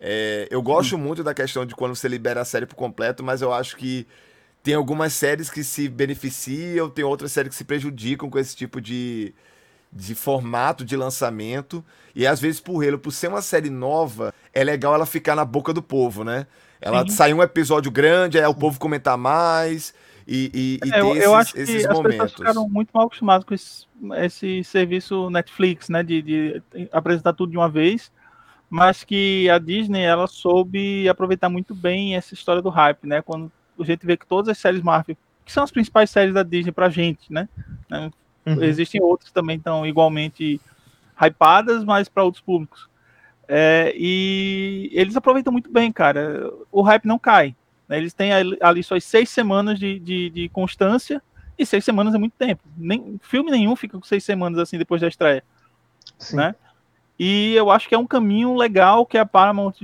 É, 0.00 0.46
eu 0.50 0.62
gosto 0.62 0.96
muito 0.96 1.24
da 1.24 1.34
questão 1.34 1.66
de 1.66 1.74
quando 1.74 1.96
você 1.96 2.06
libera 2.06 2.40
a 2.40 2.44
série 2.44 2.66
por 2.66 2.76
completo, 2.76 3.24
mas 3.24 3.42
eu 3.42 3.52
acho 3.52 3.76
que 3.76 4.06
tem 4.62 4.74
algumas 4.74 5.12
séries 5.12 5.50
que 5.50 5.64
se 5.64 5.88
beneficiam, 5.88 6.90
tem 6.90 7.04
outras 7.04 7.32
séries 7.32 7.50
que 7.50 7.56
se 7.56 7.64
prejudicam 7.64 8.28
com 8.28 8.38
esse 8.38 8.54
tipo 8.54 8.80
de, 8.80 9.34
de 9.92 10.14
formato 10.14 10.84
de 10.84 10.96
lançamento. 10.96 11.84
E 12.14 12.26
às 12.26 12.40
vezes, 12.40 12.60
por 12.60 12.82
ele, 12.82 12.98
por 12.98 13.12
ser 13.12 13.28
uma 13.28 13.42
série 13.42 13.70
nova, 13.70 14.32
é 14.52 14.62
legal 14.62 14.94
ela 14.94 15.06
ficar 15.06 15.34
na 15.34 15.44
boca 15.44 15.72
do 15.72 15.82
povo, 15.82 16.22
né? 16.22 16.46
Ela 16.80 17.02
Sim. 17.02 17.10
sai 17.10 17.34
um 17.34 17.42
episódio 17.42 17.90
grande, 17.90 18.38
aí 18.38 18.46
o 18.46 18.54
povo 18.54 18.78
comentar 18.78 19.16
mais 19.16 19.92
e, 20.28 20.50
e, 20.82 20.86
e 20.86 20.92
É, 20.92 21.00
eu, 21.00 21.14
ter 21.14 21.16
eu 21.16 21.16
esses, 21.16 21.32
acho 21.32 21.54
que 21.54 21.60
esses 21.60 21.86
as 21.86 21.96
momentos. 21.96 22.16
pessoas 22.16 22.32
ficaram 22.32 22.68
muito 22.68 22.90
mal 22.92 23.06
acostumadas 23.06 23.44
com 23.44 23.54
esse, 23.54 23.86
esse 24.16 24.64
serviço 24.64 25.30
Netflix, 25.30 25.88
né? 25.88 26.02
De, 26.02 26.22
de 26.22 26.62
apresentar 26.92 27.32
tudo 27.32 27.50
de 27.50 27.56
uma 27.56 27.68
vez, 27.68 28.12
mas 28.68 29.02
que 29.04 29.48
a 29.48 29.58
Disney 29.58 30.02
ela 30.02 30.26
soube 30.26 31.08
aproveitar 31.08 31.48
muito 31.48 31.74
bem 31.74 32.14
essa 32.14 32.34
história 32.34 32.60
do 32.60 32.68
hype, 32.68 33.06
né? 33.06 33.22
Quando 33.22 33.50
a 33.80 33.84
gente 33.84 34.04
vê 34.04 34.16
que 34.16 34.26
todas 34.26 34.48
as 34.50 34.58
séries 34.58 34.82
Marvel, 34.82 35.16
que 35.44 35.52
são 35.52 35.64
as 35.64 35.70
principais 35.70 36.10
séries 36.10 36.34
da 36.34 36.42
Disney 36.42 36.72
pra 36.72 36.88
gente, 36.90 37.32
né? 37.32 37.48
né, 37.88 38.10
Uhum. 38.46 38.62
Existem 38.62 39.02
outras 39.02 39.28
que 39.28 39.34
também 39.34 39.56
estão 39.58 39.86
igualmente 39.86 40.58
hypadas, 41.20 41.84
mas 41.84 42.08
para 42.08 42.24
outros 42.24 42.42
públicos. 42.42 42.88
É, 43.46 43.92
e 43.96 44.90
eles 44.92 45.16
aproveitam 45.16 45.52
muito 45.52 45.70
bem, 45.70 45.92
cara. 45.92 46.50
O 46.70 46.82
hype 46.82 47.06
não 47.06 47.18
cai. 47.18 47.54
Né? 47.88 47.96
Eles 47.98 48.12
têm 48.12 48.32
ali, 48.60 48.82
suas 48.82 49.04
seis 49.04 49.30
semanas 49.30 49.78
de, 49.78 49.98
de, 49.98 50.30
de 50.30 50.48
constância, 50.50 51.22
e 51.58 51.66
seis 51.66 51.84
semanas 51.84 52.14
é 52.14 52.18
muito 52.18 52.34
tempo. 52.38 52.62
Nem, 52.76 53.18
filme 53.22 53.50
nenhum 53.50 53.74
fica 53.74 53.98
com 53.98 54.04
seis 54.04 54.22
semanas 54.22 54.58
assim 54.58 54.78
depois 54.78 55.00
da 55.00 55.08
estreia. 55.08 55.42
Sim. 56.18 56.36
né? 56.36 56.54
E 57.18 57.54
eu 57.54 57.70
acho 57.70 57.88
que 57.88 57.94
é 57.94 57.98
um 57.98 58.06
caminho 58.06 58.54
legal 58.54 59.04
que 59.04 59.18
a 59.18 59.26
Paramount, 59.26 59.74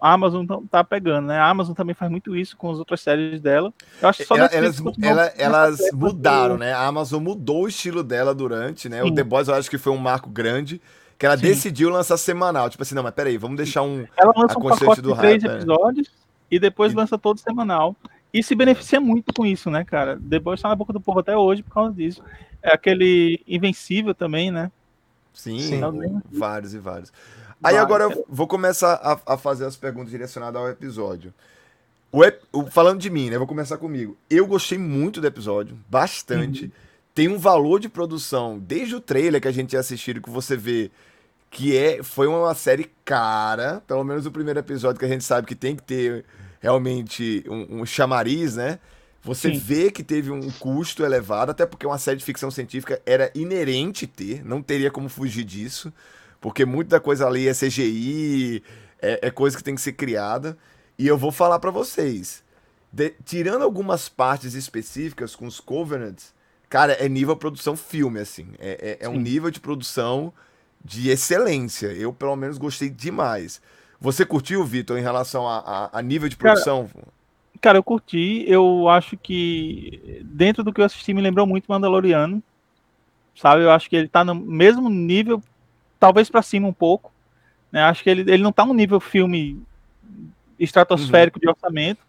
a 0.00 0.12
Amazon 0.12 0.46
tá- 0.46 0.58
tá 0.70 0.84
pegando, 0.84 1.26
né? 1.26 1.38
A 1.38 1.46
Amazon 1.46 1.74
também 1.74 1.94
faz 1.94 2.10
muito 2.10 2.34
isso 2.34 2.56
com 2.56 2.70
as 2.70 2.78
outras 2.78 3.00
séries 3.02 3.40
dela. 3.42 3.74
Eu 4.00 4.08
acho 4.08 4.18
que 4.20 4.24
só 4.24 4.36
Ela- 4.36 4.48
Netflix 4.48 4.80
elas 5.02 5.02
ela- 5.02 5.32
elas 5.36 5.78
tecla 5.78 5.98
mudaram, 5.98 6.56
né? 6.56 6.72
A 6.72 6.86
Amazon 6.86 7.22
mudou 7.22 7.64
o 7.64 7.68
estilo 7.68 8.02
dela 8.02 8.34
durante, 8.34 8.88
né? 8.88 9.02
O 9.02 9.08
Sim. 9.08 9.14
The 9.14 9.24
Boys 9.24 9.48
eu 9.48 9.54
acho 9.54 9.68
que 9.68 9.76
foi 9.76 9.92
um 9.92 9.98
marco 9.98 10.30
grande, 10.30 10.80
que 11.18 11.26
ela 11.26 11.36
Sim. 11.36 11.42
decidiu 11.42 11.90
lançar 11.90 12.16
semanal. 12.16 12.70
Tipo 12.70 12.82
assim, 12.82 12.94
não, 12.94 13.02
mas 13.02 13.12
peraí, 13.12 13.36
vamos 13.36 13.58
deixar 13.58 13.82
um... 13.82 14.06
Ela 14.16 14.32
lança 14.34 14.54
a 14.54 14.58
um 14.58 14.62
pacote 14.62 15.02
do 15.02 15.12
de 15.12 15.18
três 15.18 15.44
é. 15.44 15.46
episódios 15.46 16.08
e 16.50 16.58
depois 16.58 16.94
lança 16.94 17.16
todo 17.18 17.38
semanal. 17.40 17.94
E 18.32 18.42
se 18.42 18.54
beneficia 18.54 19.00
muito 19.00 19.32
com 19.32 19.46
isso, 19.46 19.70
né, 19.70 19.84
cara? 19.84 20.20
The 20.28 20.38
Boys 20.38 20.60
tá 20.60 20.68
na 20.68 20.74
boca 20.74 20.92
do 20.92 21.00
povo 21.00 21.20
até 21.20 21.36
hoje 21.36 21.62
por 21.62 21.72
causa 21.72 21.94
disso. 21.94 22.22
É 22.62 22.74
aquele 22.74 23.42
Invencível 23.46 24.14
também, 24.14 24.50
né? 24.50 24.70
Sim, 25.32 25.60
Sim. 25.60 25.80
vários 26.30 26.74
e 26.74 26.78
vários. 26.78 27.12
Aí 27.62 27.74
Vários. 27.74 27.80
agora 27.82 28.04
eu 28.04 28.24
vou 28.28 28.46
começar 28.46 28.94
a, 28.94 29.34
a 29.34 29.38
fazer 29.38 29.64
as 29.64 29.76
perguntas 29.76 30.10
direcionadas 30.10 30.60
ao 30.60 30.68
episódio. 30.68 31.32
O 32.12 32.24
ep- 32.24 32.42
o- 32.52 32.66
falando 32.66 33.00
de 33.00 33.10
mim, 33.10 33.30
né? 33.30 33.38
Vou 33.38 33.46
começar 33.46 33.78
comigo. 33.78 34.16
Eu 34.30 34.46
gostei 34.46 34.78
muito 34.78 35.20
do 35.20 35.26
episódio, 35.26 35.76
bastante. 35.88 36.64
Uhum. 36.64 36.70
Tem 37.14 37.28
um 37.28 37.38
valor 37.38 37.80
de 37.80 37.88
produção, 37.88 38.58
desde 38.58 38.94
o 38.94 39.00
trailer 39.00 39.40
que 39.40 39.48
a 39.48 39.52
gente 39.52 39.70
tinha 39.70 39.80
assistido, 39.80 40.20
que 40.20 40.30
você 40.30 40.56
vê 40.56 40.90
que 41.50 41.76
é, 41.76 42.02
foi 42.02 42.26
uma 42.26 42.54
série 42.54 42.90
cara, 43.04 43.82
pelo 43.86 44.04
menos 44.04 44.26
o 44.26 44.30
primeiro 44.30 44.58
episódio 44.60 44.98
que 44.98 45.04
a 45.04 45.08
gente 45.08 45.24
sabe 45.24 45.46
que 45.46 45.54
tem 45.54 45.74
que 45.74 45.82
ter 45.82 46.24
realmente 46.60 47.44
um, 47.48 47.80
um 47.80 47.86
chamariz, 47.86 48.56
né? 48.56 48.78
Você 49.22 49.52
Sim. 49.52 49.58
vê 49.58 49.90
que 49.90 50.02
teve 50.04 50.30
um 50.30 50.50
custo 50.52 51.04
elevado, 51.04 51.50
até 51.50 51.66
porque 51.66 51.86
uma 51.86 51.98
série 51.98 52.18
de 52.18 52.24
ficção 52.24 52.50
científica 52.50 53.00
era 53.04 53.30
inerente 53.34 54.06
ter, 54.06 54.44
não 54.44 54.62
teria 54.62 54.90
como 54.90 55.08
fugir 55.08 55.44
disso, 55.44 55.92
porque 56.40 56.64
muita 56.64 57.00
coisa 57.00 57.26
ali 57.26 57.48
é 57.48 57.52
CGI, 57.54 58.62
é, 59.02 59.26
é 59.28 59.30
coisa 59.30 59.56
que 59.56 59.64
tem 59.64 59.74
que 59.74 59.80
ser 59.80 59.92
criada. 59.92 60.56
E 60.98 61.06
eu 61.06 61.16
vou 61.18 61.32
falar 61.32 61.58
pra 61.58 61.70
vocês, 61.70 62.42
de- 62.92 63.14
tirando 63.24 63.62
algumas 63.62 64.08
partes 64.08 64.54
específicas 64.54 65.34
com 65.34 65.46
os 65.46 65.60
Covenants, 65.60 66.32
cara, 66.68 66.92
é 66.92 67.08
nível 67.08 67.36
produção 67.36 67.76
filme, 67.76 68.20
assim. 68.20 68.48
É, 68.58 68.98
é- 69.00 69.06
é 69.06 69.08
um 69.08 69.18
nível 69.20 69.50
de 69.50 69.60
produção 69.60 70.32
de 70.84 71.10
excelência. 71.10 71.88
Eu, 71.88 72.12
pelo 72.12 72.36
menos, 72.36 72.58
gostei 72.58 72.88
demais. 72.90 73.60
Você 74.00 74.24
curtiu, 74.24 74.64
Vitor, 74.64 74.98
em 74.98 75.02
relação 75.02 75.46
a, 75.46 75.58
a- 75.58 75.98
a 75.98 76.02
nível 76.02 76.28
de 76.28 76.36
Cara, 76.36 76.52
produção? 76.52 76.88
Cara, 77.60 77.78
eu 77.78 77.82
curti. 77.82 78.44
Eu 78.46 78.88
acho 78.88 79.16
que 79.16 80.22
dentro 80.24 80.62
do 80.62 80.72
que 80.72 80.80
eu 80.80 80.84
assisti 80.84 81.12
me 81.12 81.20
lembrou 81.20 81.46
muito 81.46 81.66
Mandaloriano. 81.68 82.42
Sabe? 83.34 83.62
Eu 83.62 83.70
acho 83.70 83.88
que 83.88 83.96
ele 83.96 84.08
tá 84.08 84.24
no 84.24 84.34
mesmo 84.34 84.88
nível, 84.88 85.42
talvez 85.98 86.30
pra 86.30 86.42
cima 86.42 86.68
um 86.68 86.72
pouco. 86.72 87.12
Né? 87.70 87.82
Acho 87.82 88.02
que 88.02 88.10
ele, 88.10 88.22
ele 88.22 88.42
não 88.42 88.52
tá 88.52 88.64
um 88.64 88.74
nível 88.74 89.00
filme 89.00 89.60
estratosférico 90.58 91.38
de 91.38 91.48
orçamento, 91.48 92.00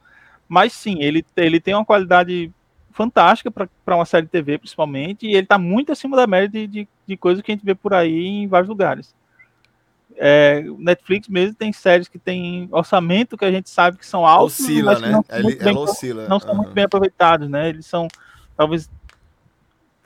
mas 0.47 0.73
sim, 0.73 1.01
ele, 1.01 1.23
ele 1.35 1.59
tem 1.59 1.75
uma 1.75 1.85
qualidade 1.85 2.51
fantástica 2.91 3.51
para 3.51 3.95
uma 3.95 4.05
série 4.05 4.25
de 4.25 4.31
TV, 4.31 4.57
principalmente, 4.57 5.25
e 5.25 5.35
ele 5.35 5.47
tá 5.47 5.57
muito 5.57 5.91
acima 5.91 6.17
da 6.17 6.27
média 6.27 6.49
de, 6.49 6.67
de, 6.67 6.87
de 7.07 7.17
coisas 7.17 7.41
que 7.43 7.51
a 7.51 7.55
gente 7.55 7.65
vê 7.65 7.73
por 7.75 7.93
aí 7.93 8.25
em 8.27 8.47
vários 8.47 8.69
lugares. 8.69 9.15
É, 10.17 10.65
o 10.67 10.77
Netflix 10.77 11.27
mesmo 11.29 11.55
tem 11.55 11.71
séries 11.71 12.07
que 12.07 12.19
tem 12.19 12.67
orçamento 12.71 13.37
que 13.37 13.45
a 13.45 13.51
gente 13.51 13.69
sabe 13.69 13.97
que 13.97 14.05
são 14.05 14.25
altos, 14.25 14.59
Oscila, 14.59 14.91
mas 14.93 15.01
que 15.01 15.05
né? 15.05 15.11
não 15.13 15.23
são 15.23 15.35
Ele- 15.37 15.43
muito 15.43 15.63
bem 15.63 15.73
ela 15.73 15.79
oscila. 15.79 16.27
não 16.27 16.39
são 16.39 16.55
muito 16.55 16.73
bem 16.73 16.83
aproveitados, 16.83 17.49
né? 17.49 17.69
Eles 17.69 17.85
são 17.85 18.07
talvez 18.57 18.89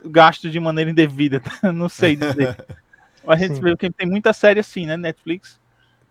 gastos 0.06 0.52
de 0.52 0.60
maneira 0.60 0.92
indevida, 0.92 1.42
não 1.74 1.90
sei 1.90 2.16
dizer. 2.16 2.56
Mas 3.25 3.42
a 3.42 3.48
gente 3.48 3.56
Sim. 3.56 3.62
vê 3.62 3.78
que 3.78 3.90
tem 3.90 4.06
muita 4.08 4.34
série 4.34 4.60
assim, 4.60 4.86
né? 4.86 4.98
Netflix. 4.98 5.60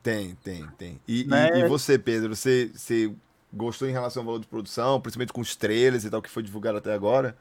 Tem, 0.03 0.35
tem, 0.43 0.67
tem. 0.79 1.01
E, 1.07 1.21
e- 1.23 1.27
Né? 1.27 1.61
e 1.61 1.69
você, 1.69 1.99
Pedro, 1.99 2.35
você, 2.35 2.71
você 2.75 3.13
gostou 3.53 3.89
em 3.89 3.93
relação 3.93 4.23
ao 4.23 4.27
valor 4.27 4.41
de 4.41 4.47
produção, 4.47 5.01
principalmente 5.01 5.33
com 5.33 5.41
os 5.41 5.55
trailers 5.55 6.05
e 6.05 6.11
tal 6.11 6.23
que 6.23 6.31
foi 6.31 6.43
divulgado 6.43 6.79
até 6.79 6.93
agora? 6.95 7.37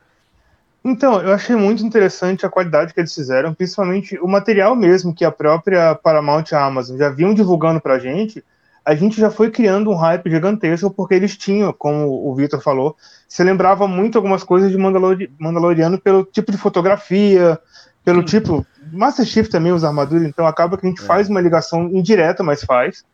Então, 0.83 1.21
eu 1.21 1.31
achei 1.31 1.55
muito 1.55 1.85
interessante 1.85 2.45
a 2.45 2.49
qualidade 2.49 2.93
que 2.93 2.99
eles 2.99 3.13
fizeram, 3.13 3.53
principalmente 3.53 4.17
o 4.19 4.27
material 4.27 4.75
mesmo 4.75 5.13
que 5.13 5.23
a 5.23 5.31
própria 5.31 5.93
Paramount 5.93 6.45
e 6.51 6.55
a 6.55 6.65
Amazon 6.65 6.97
já 6.97 7.09
vinham 7.09 7.33
divulgando 7.33 7.79
pra 7.79 7.99
gente. 7.99 8.43
A 8.83 8.95
gente 8.95 9.19
já 9.19 9.29
foi 9.29 9.51
criando 9.51 9.91
um 9.91 9.95
hype 9.95 10.27
gigantesco 10.27 10.89
porque 10.89 11.13
eles 11.13 11.37
tinham, 11.37 11.71
como 11.71 12.27
o 12.27 12.33
Victor 12.33 12.59
falou, 12.61 12.97
se 13.27 13.43
lembrava 13.43 13.87
muito 13.87 14.17
algumas 14.17 14.43
coisas 14.43 14.71
de 14.71 14.77
Mandalori- 14.77 15.31
Mandaloriano 15.37 15.99
pelo 15.99 16.23
tipo 16.23 16.51
de 16.51 16.57
fotografia, 16.57 17.59
pelo 18.03 18.23
tipo. 18.23 18.65
Master 18.91 19.23
Chief 19.23 19.47
também 19.47 19.71
usa 19.71 19.87
armadura, 19.87 20.25
então 20.25 20.47
acaba 20.47 20.77
que 20.77 20.87
a 20.87 20.89
gente 20.89 21.03
é. 21.03 21.05
faz 21.05 21.29
uma 21.29 21.39
ligação 21.39 21.83
indireta, 21.89 22.41
mas 22.41 22.63
faz. 22.63 23.05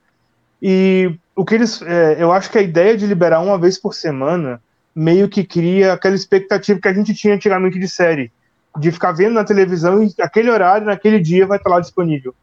E 0.62 1.16
o 1.36 1.46
que 1.46 1.56
eles. 1.56 1.82
É, 1.82 2.18
eu 2.20 2.32
acho 2.32 2.50
que 2.50 2.58
a 2.58 2.62
ideia 2.62 2.98
de 2.98 3.06
liberar 3.06 3.42
uma 3.42 3.58
vez 3.58 3.78
por 3.78 3.94
semana 3.94 4.62
meio 4.96 5.30
que 5.30 5.44
cria 5.44 5.94
aquela 5.94 6.16
expectativa 6.16 6.80
que 6.80 6.88
a 6.88 6.94
gente 6.94 7.14
tinha 7.14 7.36
antigamente 7.36 7.80
de 7.80 7.88
série. 7.88 8.32
De 8.78 8.92
ficar 8.92 9.12
vendo 9.12 9.34
na 9.34 9.44
televisão 9.44 10.04
e 10.04 10.14
aquele 10.20 10.50
horário, 10.50 10.88
naquele 10.88 11.20
dia, 11.20 11.46
vai 11.46 11.58
estar 11.58 11.70
lá 11.70 11.80
disponível. 11.80 12.34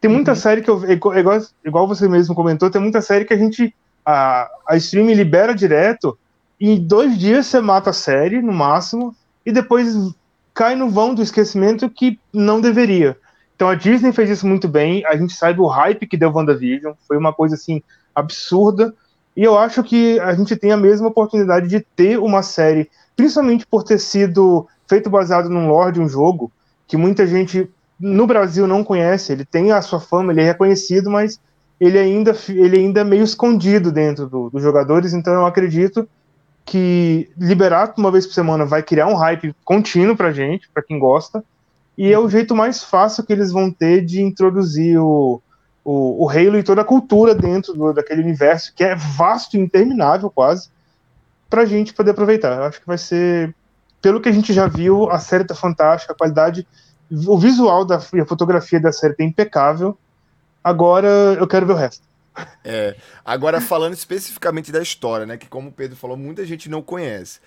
Tem 0.00 0.10
muita 0.10 0.32
uhum. 0.32 0.36
série 0.36 0.62
que 0.62 0.70
eu. 0.70 0.82
Igual, 0.90 1.40
igual 1.64 1.86
você 1.86 2.08
mesmo 2.08 2.34
comentou, 2.34 2.70
tem 2.70 2.80
muita 2.80 3.00
série 3.00 3.24
que 3.24 3.34
a 3.34 3.38
gente. 3.38 3.74
A, 4.04 4.48
a 4.68 4.76
streaming 4.76 5.14
libera 5.14 5.54
direto, 5.54 6.18
e 6.58 6.70
em 6.70 6.80
dois 6.80 7.16
dias 7.16 7.46
você 7.46 7.60
mata 7.60 7.90
a 7.90 7.92
série, 7.92 8.42
no 8.42 8.52
máximo, 8.52 9.14
e 9.46 9.52
depois 9.52 9.94
cai 10.52 10.74
no 10.74 10.88
vão 10.88 11.14
do 11.14 11.22
esquecimento 11.22 11.88
que 11.88 12.18
não 12.32 12.60
deveria. 12.60 13.16
Então 13.54 13.68
a 13.68 13.74
Disney 13.74 14.12
fez 14.12 14.30
isso 14.30 14.46
muito 14.46 14.68
bem, 14.68 15.04
a 15.06 15.16
gente 15.16 15.34
sabe 15.34 15.60
o 15.60 15.66
hype 15.66 16.06
que 16.06 16.16
deu 16.16 16.32
WandaVision, 16.32 16.94
foi 17.06 17.16
uma 17.16 17.32
coisa 17.32 17.54
assim 17.54 17.82
absurda, 18.14 18.94
e 19.36 19.42
eu 19.42 19.58
acho 19.58 19.82
que 19.82 20.18
a 20.20 20.34
gente 20.34 20.56
tem 20.56 20.72
a 20.72 20.76
mesma 20.76 21.08
oportunidade 21.08 21.68
de 21.68 21.80
ter 21.80 22.18
uma 22.18 22.42
série, 22.42 22.90
principalmente 23.16 23.66
por 23.66 23.82
ter 23.82 23.98
sido 23.98 24.66
feito 24.88 25.08
baseado 25.08 25.48
num 25.48 25.68
lore 25.68 25.92
de 25.92 26.00
um 26.00 26.08
jogo, 26.08 26.52
que 26.86 26.96
muita 26.96 27.26
gente 27.26 27.70
no 27.98 28.26
Brasil 28.26 28.66
não 28.66 28.82
conhece, 28.82 29.32
ele 29.32 29.44
tem 29.44 29.72
a 29.72 29.80
sua 29.80 30.00
fama, 30.00 30.32
ele 30.32 30.42
é 30.42 30.44
reconhecido, 30.44 31.08
mas 31.08 31.40
ele 31.80 31.98
ainda, 31.98 32.36
ele 32.48 32.78
ainda 32.78 33.00
é 33.00 33.04
meio 33.04 33.24
escondido 33.24 33.90
dentro 33.90 34.26
do, 34.26 34.50
dos 34.50 34.62
jogadores, 34.62 35.14
então 35.14 35.32
eu 35.32 35.46
acredito 35.46 36.08
que 36.64 37.30
liberar 37.36 37.94
uma 37.96 38.10
vez 38.10 38.26
por 38.26 38.34
semana 38.34 38.64
vai 38.64 38.82
criar 38.82 39.06
um 39.06 39.14
hype 39.14 39.54
contínuo 39.64 40.16
pra 40.16 40.32
gente, 40.32 40.68
pra 40.72 40.82
quem 40.82 40.98
gosta, 40.98 41.44
e 41.96 42.12
é 42.12 42.18
o 42.18 42.28
jeito 42.28 42.54
mais 42.54 42.82
fácil 42.82 43.24
que 43.24 43.32
eles 43.32 43.52
vão 43.52 43.70
ter 43.70 44.04
de 44.04 44.22
introduzir 44.22 44.98
o, 44.98 45.40
o, 45.84 46.24
o 46.24 46.30
Halo 46.30 46.58
e 46.58 46.62
toda 46.62 46.82
a 46.82 46.84
cultura 46.84 47.34
dentro 47.34 47.74
do, 47.74 47.92
daquele 47.92 48.22
universo, 48.22 48.72
que 48.74 48.82
é 48.82 48.94
vasto 48.94 49.56
e 49.56 49.60
interminável 49.60 50.30
quase, 50.30 50.70
pra 51.50 51.66
gente 51.66 51.92
poder 51.92 52.12
aproveitar. 52.12 52.56
Eu 52.56 52.64
acho 52.64 52.80
que 52.80 52.86
vai 52.86 52.98
ser, 52.98 53.54
pelo 54.00 54.20
que 54.20 54.28
a 54.28 54.32
gente 54.32 54.52
já 54.52 54.66
viu, 54.66 55.10
a 55.10 55.18
série 55.18 55.44
tá 55.44 55.54
fantástica, 55.54 56.12
a 56.12 56.16
qualidade 56.16 56.66
o 57.26 57.38
visual 57.38 57.84
da 57.84 57.96
a 57.96 58.26
fotografia 58.26 58.80
da 58.80 58.90
série 58.90 59.14
tá 59.14 59.22
impecável. 59.22 59.98
Agora 60.64 61.08
eu 61.08 61.46
quero 61.46 61.66
ver 61.66 61.72
o 61.72 61.76
resto. 61.76 62.06
É, 62.64 62.96
agora 63.24 63.60
falando 63.60 63.94
especificamente 63.94 64.72
da 64.72 64.80
história, 64.80 65.26
né? 65.26 65.36
Que 65.36 65.48
como 65.48 65.68
o 65.68 65.72
Pedro 65.72 65.96
falou, 65.96 66.16
muita 66.16 66.44
gente 66.46 66.68
não 66.68 66.80
conhece. 66.80 67.40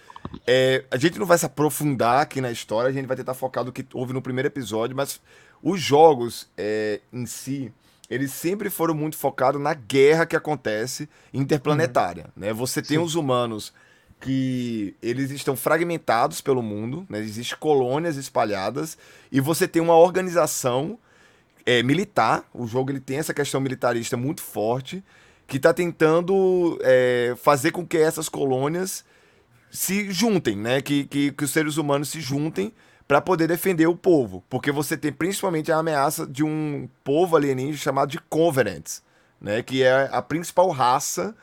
É, 0.45 0.83
a 0.91 0.97
gente 0.97 1.17
não 1.17 1.25
vai 1.25 1.37
se 1.37 1.45
aprofundar 1.45 2.21
aqui 2.21 2.41
na 2.41 2.51
história, 2.51 2.89
a 2.89 2.93
gente 2.93 3.05
vai 3.05 3.17
tentar 3.17 3.33
focar 3.33 3.63
no 3.63 3.71
que 3.71 3.85
houve 3.93 4.13
no 4.13 4.21
primeiro 4.21 4.47
episódio, 4.47 4.95
mas 4.95 5.19
os 5.61 5.81
jogos 5.81 6.49
é, 6.57 7.01
em 7.11 7.25
si, 7.25 7.73
eles 8.09 8.31
sempre 8.31 8.69
foram 8.69 8.93
muito 8.93 9.17
focados 9.17 9.59
na 9.59 9.73
guerra 9.73 10.25
que 10.25 10.35
acontece 10.35 11.09
interplanetária. 11.33 12.25
Uhum. 12.35 12.43
Né? 12.43 12.53
Você 12.53 12.81
tem 12.81 12.97
Sim. 12.97 13.03
os 13.03 13.15
humanos 13.15 13.73
que 14.19 14.95
eles 15.01 15.29
estão 15.31 15.55
fragmentados 15.55 16.41
pelo 16.41 16.61
mundo, 16.61 17.05
né? 17.09 17.19
existem 17.19 17.57
colônias 17.59 18.15
espalhadas 18.15 18.97
e 19.31 19.39
você 19.39 19.67
tem 19.67 19.81
uma 19.81 19.95
organização 19.95 20.97
é, 21.65 21.81
militar. 21.81 22.45
O 22.53 22.67
jogo 22.67 22.91
ele 22.91 22.99
tem 22.99 23.17
essa 23.17 23.33
questão 23.33 23.59
militarista 23.59 24.15
muito 24.15 24.41
forte 24.41 25.03
que 25.47 25.57
está 25.57 25.73
tentando 25.73 26.79
é, 26.81 27.35
fazer 27.37 27.71
com 27.71 27.85
que 27.85 27.97
essas 27.97 28.29
colônias 28.29 29.05
se 29.71 30.11
juntem, 30.11 30.55
né? 30.55 30.81
Que, 30.81 31.05
que, 31.05 31.31
que 31.31 31.43
os 31.43 31.51
seres 31.51 31.77
humanos 31.77 32.09
se 32.09 32.21
juntem 32.21 32.73
para 33.07 33.21
poder 33.21 33.47
defender 33.47 33.85
o 33.85 33.95
povo, 33.95 34.43
porque 34.49 34.71
você 34.71 34.97
tem 34.97 35.11
principalmente 35.11 35.71
a 35.71 35.77
ameaça 35.77 36.25
de 36.25 36.43
um 36.43 36.89
povo 37.03 37.35
alienígena 37.35 37.77
chamado 37.77 38.09
de 38.09 38.19
Covenants, 38.19 39.03
né? 39.39 39.61
Que 39.61 39.83
é 39.83 40.09
a 40.11 40.21
principal 40.21 40.69
raça 40.69 41.35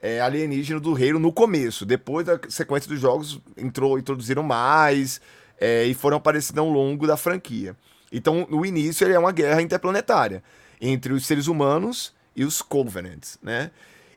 é, 0.00 0.20
alienígena 0.20 0.80
do 0.80 0.92
reino 0.92 1.18
no 1.18 1.32
começo. 1.32 1.84
Depois 1.84 2.26
da 2.26 2.38
sequência 2.48 2.88
dos 2.88 3.00
jogos, 3.00 3.40
entrou, 3.56 3.98
introduziram 3.98 4.42
mais 4.42 5.20
é, 5.60 5.84
e 5.84 5.94
foram 5.94 6.16
aparecendo 6.16 6.60
ao 6.60 6.68
longo 6.68 7.06
da 7.06 7.16
franquia. 7.16 7.76
Então, 8.14 8.46
no 8.48 8.64
início, 8.64 9.04
ele 9.04 9.14
é 9.14 9.18
uma 9.18 9.32
guerra 9.32 9.60
interplanetária 9.60 10.40
entre 10.80 11.12
os 11.12 11.26
seres 11.26 11.48
humanos 11.48 12.14
e 12.36 12.44
os 12.44 12.62
Covenants, 12.62 13.36
né? 13.42 13.72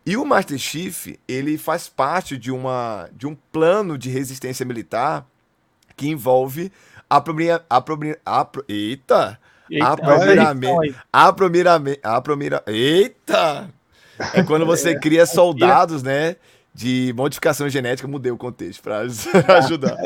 E 0.05 0.15
o 0.15 0.23
Master 0.23 0.57
Chief, 0.60 1.17
ele 1.27 1.57
faz 1.57 1.89
parte 1.89 2.38
de, 2.38 2.51
uma, 2.51 3.10
de 3.12 3.25
um 3.25 3.36
plano 3.51 3.97
de 3.97 4.10
resistência 4.10 4.63
militar 4.63 5.27
que 5.95 6.07
envolve 6.07 6.71
a 7.10 7.19
primeira... 7.19 7.65
A 7.67 7.81
primeira 7.81 8.19
a, 8.23 8.47
eita! 8.69 9.39
Eita! 9.69 9.88
A 9.88 9.97
primeiramente... 9.97 10.95
A 11.12 11.33
primeiramente... 11.33 11.99
A 12.03 12.21
primeira... 12.21 12.63
Eita! 12.67 13.69
É 14.33 14.43
quando 14.43 14.65
você 14.65 14.93
cria 15.01 15.25
soldados, 15.25 16.03
né? 16.03 16.36
De 16.78 17.12
modificação 17.18 17.68
genética, 17.68 18.08
mudei 18.08 18.32
o 18.32 18.38
contexto 18.38 18.84
para 18.84 19.00
ajudar. 19.58 19.98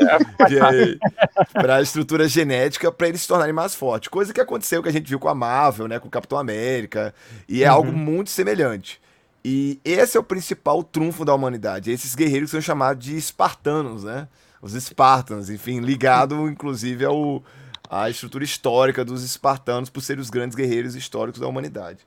para 1.52 1.76
a 1.76 1.82
estrutura 1.82 2.26
genética, 2.26 2.90
para 2.90 3.08
eles 3.08 3.20
se 3.20 3.28
tornarem 3.28 3.52
mais 3.52 3.74
fortes. 3.74 4.08
Coisa 4.08 4.32
que 4.32 4.40
aconteceu 4.40 4.82
que 4.82 4.88
a 4.88 4.92
gente 4.92 5.06
viu 5.06 5.18
com 5.18 5.28
a 5.28 5.34
Marvel, 5.34 5.86
né? 5.86 5.98
Com 5.98 6.08
o 6.08 6.10
Capitão 6.10 6.38
América. 6.38 7.14
E 7.46 7.62
é 7.62 7.68
uhum. 7.68 7.76
algo 7.76 7.92
muito 7.92 8.30
semelhante. 8.30 8.98
E 9.44 9.78
esse 9.84 10.16
é 10.16 10.20
o 10.20 10.22
principal 10.22 10.82
trunfo 10.82 11.26
da 11.26 11.34
humanidade. 11.34 11.90
Esses 11.90 12.14
guerreiros 12.14 12.50
são 12.50 12.60
chamados 12.62 13.04
de 13.04 13.18
espartanos, 13.18 14.04
né? 14.04 14.26
Os 14.62 14.72
Spartans, 14.72 15.50
enfim, 15.50 15.80
ligado 15.80 16.48
inclusive 16.48 17.04
ao, 17.04 17.44
à 17.90 18.08
estrutura 18.08 18.44
histórica 18.44 19.04
dos 19.04 19.22
espartanos 19.22 19.90
por 19.90 20.00
serem 20.00 20.22
os 20.22 20.30
grandes 20.30 20.56
guerreiros 20.56 20.94
históricos 20.94 21.38
da 21.38 21.46
humanidade. 21.46 22.06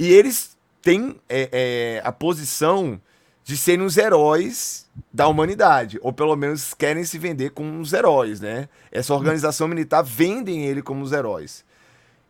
E 0.00 0.08
eles 0.08 0.56
tem 0.82 1.16
é, 1.28 1.48
é, 1.52 2.02
a 2.04 2.10
posição 2.10 3.00
de 3.44 3.56
serem 3.58 3.84
os 3.84 3.98
heróis 3.98 4.88
da 5.12 5.28
humanidade, 5.28 5.98
ou 6.02 6.12
pelo 6.12 6.34
menos 6.34 6.72
querem 6.72 7.04
se 7.04 7.18
vender 7.18 7.50
como 7.50 7.78
os 7.78 7.92
heróis, 7.92 8.40
né? 8.40 8.68
Essa 8.90 9.12
organização 9.14 9.68
militar 9.68 10.02
vendem 10.02 10.64
ele 10.64 10.80
como 10.82 11.02
os 11.02 11.12
heróis. 11.12 11.64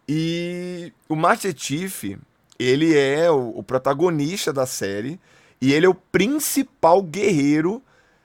E 0.09 0.93
o 1.09 1.15
Master 1.15 1.55
Chief, 1.57 2.19
ele 2.59 2.99
é 2.99 3.31
o, 3.31 3.51
o 3.57 3.63
protagonista 3.63 4.53
da 4.53 4.67
série 4.67 5.21
e 5.61 5.73
ele 5.73 5.87
é 5.87 5.89
o 5.89 5.95
principal 5.95 7.01
guerreiro 7.01 7.81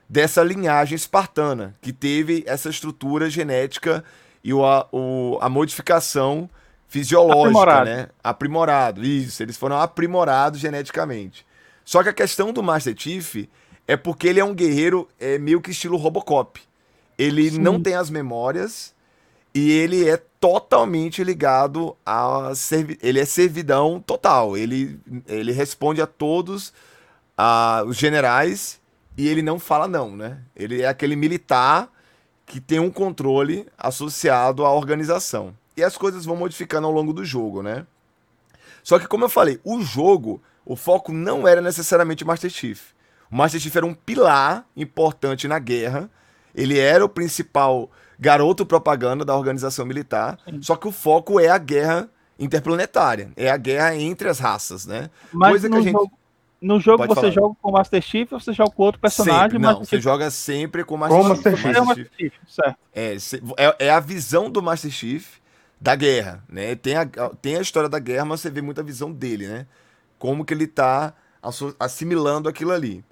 dessa 0.08 0.42
linhagem 0.42 0.96
espartana, 0.96 1.76
que 1.80 1.92
teve 1.92 2.42
essa 2.44 2.68
estrutura 2.68 3.30
genética 3.30 4.04
e 4.42 4.52
o, 4.52 4.66
a, 4.66 4.88
o, 4.90 5.38
a 5.40 5.48
modificação 5.48 6.50
fisiológica, 6.88 7.42
aprimorado. 7.42 7.84
né? 7.84 8.08
Aprimorado. 8.22 9.04
Isso, 9.04 9.40
eles 9.42 9.56
foram 9.56 9.78
aprimorados 9.78 10.58
geneticamente. 10.58 11.46
Só 11.90 12.04
que 12.04 12.08
a 12.08 12.12
questão 12.12 12.52
do 12.52 12.62
Master 12.62 12.94
Chief 12.96 13.48
é 13.84 13.96
porque 13.96 14.28
ele 14.28 14.38
é 14.38 14.44
um 14.44 14.54
guerreiro 14.54 15.08
é, 15.18 15.38
meio 15.38 15.60
que 15.60 15.72
estilo 15.72 15.96
Robocop. 15.96 16.60
Ele 17.18 17.50
Sim. 17.50 17.58
não 17.58 17.82
tem 17.82 17.96
as 17.96 18.08
memórias 18.08 18.94
e 19.52 19.72
ele 19.72 20.08
é 20.08 20.16
totalmente 20.16 21.24
ligado 21.24 21.96
a 22.06 22.52
ele 23.02 23.18
é 23.18 23.24
servidão 23.24 23.98
total. 23.98 24.56
Ele, 24.56 25.00
ele 25.26 25.50
responde 25.50 26.00
a 26.00 26.06
todos 26.06 26.72
a, 27.36 27.82
os 27.84 27.96
generais 27.96 28.80
e 29.16 29.26
ele 29.26 29.42
não 29.42 29.58
fala 29.58 29.88
não, 29.88 30.16
né? 30.16 30.38
Ele 30.54 30.82
é 30.82 30.86
aquele 30.86 31.16
militar 31.16 31.90
que 32.46 32.60
tem 32.60 32.78
um 32.78 32.88
controle 32.88 33.66
associado 33.76 34.64
à 34.64 34.72
organização 34.72 35.52
e 35.76 35.82
as 35.82 35.96
coisas 35.96 36.24
vão 36.24 36.36
modificando 36.36 36.86
ao 36.86 36.92
longo 36.92 37.12
do 37.12 37.24
jogo, 37.24 37.64
né? 37.64 37.84
Só 38.80 38.96
que, 38.96 39.08
como 39.08 39.24
eu 39.24 39.28
falei, 39.28 39.58
o 39.64 39.82
jogo, 39.82 40.40
o 40.70 40.76
foco 40.76 41.12
não 41.12 41.48
era 41.48 41.60
necessariamente 41.60 42.22
o 42.22 42.26
Master 42.28 42.48
Chief. 42.48 42.92
O 43.28 43.34
Master 43.34 43.60
Chief 43.60 43.74
era 43.74 43.84
um 43.84 43.92
pilar 43.92 44.64
importante 44.76 45.48
na 45.48 45.58
guerra. 45.58 46.08
Ele 46.54 46.78
era 46.78 47.04
o 47.04 47.08
principal 47.08 47.90
garoto 48.16 48.64
propaganda 48.64 49.24
da 49.24 49.36
organização 49.36 49.84
militar. 49.84 50.38
Sim. 50.44 50.62
Só 50.62 50.76
que 50.76 50.86
o 50.86 50.92
foco 50.92 51.40
é 51.40 51.48
a 51.48 51.58
guerra 51.58 52.08
interplanetária. 52.38 53.32
É 53.36 53.50
a 53.50 53.56
guerra 53.56 53.96
entre 53.96 54.28
as 54.28 54.38
raças, 54.38 54.86
né? 54.86 55.10
Mas 55.32 55.50
Coisa 55.50 55.70
que 55.70 55.74
a 55.74 55.80
gente. 55.80 55.92
Jogo, 55.92 56.12
no 56.62 56.78
jogo 56.78 56.98
Pode 56.98 57.14
você 57.14 57.20
falar. 57.20 57.32
joga 57.32 57.56
com 57.60 57.68
o 57.68 57.72
Master 57.72 58.02
Chief 58.02 58.32
ou 58.32 58.38
você 58.38 58.52
joga 58.52 58.70
com 58.70 58.82
outro 58.84 59.00
personagem? 59.00 59.42
Sempre, 59.42 59.58
não, 59.58 59.78
você 59.80 59.96
Chief... 59.96 60.04
joga 60.04 60.30
sempre 60.30 60.84
com 60.84 60.94
o 60.94 60.98
Master, 60.98 61.18
com 61.20 61.28
Master 61.30 61.56
Chief. 61.56 61.78
Master 61.78 61.96
Chief. 61.96 62.10
Chief. 62.16 62.32
Certo. 62.46 62.78
É, 62.94 63.16
é, 63.56 63.86
é 63.86 63.90
a 63.90 63.98
visão 63.98 64.48
do 64.48 64.62
Master 64.62 64.92
Chief 64.92 65.40
da 65.80 65.96
guerra, 65.96 66.44
né? 66.48 66.76
Tem 66.76 66.94
a, 66.94 67.06
tem 67.42 67.56
a 67.56 67.60
história 67.60 67.88
da 67.88 67.98
guerra, 67.98 68.24
mas 68.24 68.40
você 68.40 68.50
vê 68.50 68.62
muita 68.62 68.84
visão 68.84 69.10
dele, 69.10 69.48
né? 69.48 69.66
Como 70.20 70.44
que 70.44 70.54
ele 70.54 70.68
tá 70.68 71.14
assimilando 71.80 72.48
aquilo 72.48 72.70
ali. 72.70 73.04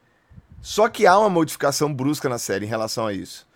Só 0.60 0.88
que 0.88 1.06
há 1.06 1.18
uma 1.18 1.30
modificação 1.30 1.92
brusca 1.92 2.28
na 2.28 2.38
série 2.38 2.66
em 2.66 2.68
relação 2.68 3.04
a 3.06 3.12
isso. 3.12 3.48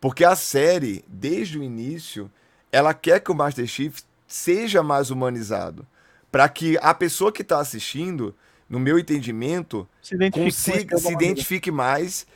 Porque 0.00 0.24
a 0.24 0.34
série, 0.36 1.04
desde 1.08 1.58
o 1.58 1.62
início, 1.62 2.30
ela 2.70 2.94
quer 2.94 3.20
que 3.20 3.30
o 3.30 3.34
Master 3.34 3.66
Chief 3.66 4.00
seja 4.26 4.82
mais 4.82 5.10
humanizado. 5.10 5.86
para 6.30 6.48
que 6.48 6.78
a 6.80 6.94
pessoa 6.94 7.32
que 7.32 7.42
está 7.42 7.58
assistindo, 7.58 8.34
no 8.68 8.78
meu 8.78 8.98
entendimento, 8.98 9.88
se 10.00 10.14
identifique, 10.14 10.44
consiga, 10.44 10.98
se 10.98 11.12
identifique 11.12 11.70
mais 11.70 12.26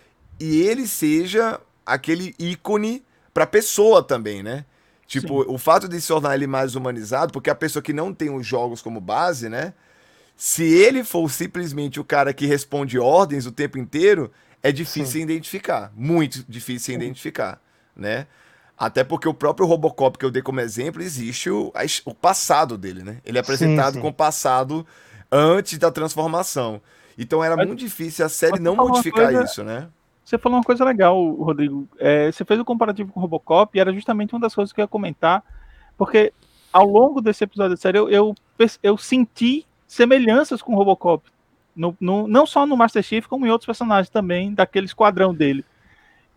e 0.41 0.63
ele 0.63 0.87
seja 0.87 1.61
aquele 1.87 2.35
ícone 2.39 3.05
para 3.33 3.45
a 3.45 3.47
pessoa 3.47 4.03
também, 4.03 4.43
né? 4.43 4.65
Tipo, 5.07 5.45
Sim. 5.45 5.51
o 5.51 5.59
fato 5.59 5.87
de 5.89 6.01
se 6.01 6.09
tornar 6.09 6.35
ele 6.35 6.47
mais 6.47 6.75
humanizado, 6.75 7.33
porque 7.33 7.51
a 7.51 7.55
pessoa 7.55 7.83
que 7.83 7.93
não 7.93 8.13
tem 8.13 8.35
os 8.35 8.45
jogos 8.47 8.83
como 8.83 9.01
base, 9.01 9.49
né? 9.49 9.75
Se 10.37 10.64
ele 10.64 11.05
for 11.05 11.31
simplesmente 11.31 12.01
o 12.01 12.05
cara 12.05 12.35
que 12.35 12.47
responde 12.47 12.99
ordens 12.99 13.47
o 13.47 13.53
tempo 13.53 13.79
inteiro, 13.79 14.31
é 14.62 14.73
difícil 14.73 15.20
Sim. 15.20 15.23
identificar. 15.23 15.92
Muito 15.94 16.44
difícil 16.49 16.94
Sim. 16.94 17.01
identificar, 17.01 17.61
né? 17.97 18.27
Até 18.77 19.05
porque 19.05 19.29
o 19.29 19.35
próprio 19.35 19.66
Robocop 19.66 20.18
que 20.18 20.25
eu 20.25 20.31
dei 20.31 20.42
como 20.42 20.61
exemplo, 20.61 21.01
existe 21.01 21.49
o, 21.49 21.73
o 22.05 22.14
passado 22.14 22.77
dele, 22.77 23.03
né? 23.03 23.18
Ele 23.25 23.38
é 23.38 23.40
apresentado 23.40 24.01
com 24.01 24.09
o 24.09 24.12
passado 24.12 24.85
antes 25.31 25.79
da 25.79 25.90
transformação. 25.90 26.81
Então 27.16 27.42
era 27.42 27.57
Mas, 27.57 27.66
muito 27.66 27.81
difícil 27.81 28.27
a 28.27 28.29
série 28.29 28.59
não 28.59 28.75
modificar 28.75 29.27
coisa, 29.27 29.44
isso, 29.44 29.62
né? 29.62 29.88
Você 30.25 30.38
falou 30.38 30.59
uma 30.59 30.64
coisa 30.64 30.85
legal, 30.85 31.33
Rodrigo. 31.35 31.87
É, 31.99 32.33
você 32.33 32.44
fez 32.44 32.59
o 32.59 32.62
um 32.62 32.64
comparativo 32.64 33.12
com 33.12 33.20
o 33.20 33.23
Robocop 33.23 33.77
e 33.77 33.81
era 33.81 33.92
justamente 33.92 34.35
uma 34.35 34.40
das 34.40 34.55
coisas 34.55 34.73
que 34.73 34.81
eu 34.81 34.85
ia 34.85 34.88
comentar, 34.88 35.44
porque 35.97 36.33
ao 36.73 36.87
longo 36.87 37.20
desse 37.20 37.44
episódio 37.44 37.77
da 37.77 37.77
série 37.77 37.99
eu, 37.99 38.09
eu, 38.09 38.35
eu 38.83 38.99
senti 38.99 39.64
semelhanças 39.95 40.61
com 40.61 40.73
o 40.73 40.77
Robocop. 40.77 41.25
No, 41.75 41.97
no, 42.01 42.29
não 42.29 42.47
só 42.47 42.67
no 42.67 42.77
Master 42.77 43.03
Chief, 43.03 43.27
como 43.27 43.47
em 43.47 43.51
outros 43.51 43.67
personagens 43.67 44.09
também, 44.09 44.53
daquele 44.55 44.87
esquadrão 44.87 45.35
dele. 45.35 45.65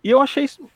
E 0.03 0.09
eu 0.09 0.21
achei 0.21 0.45
isso, 0.45 0.67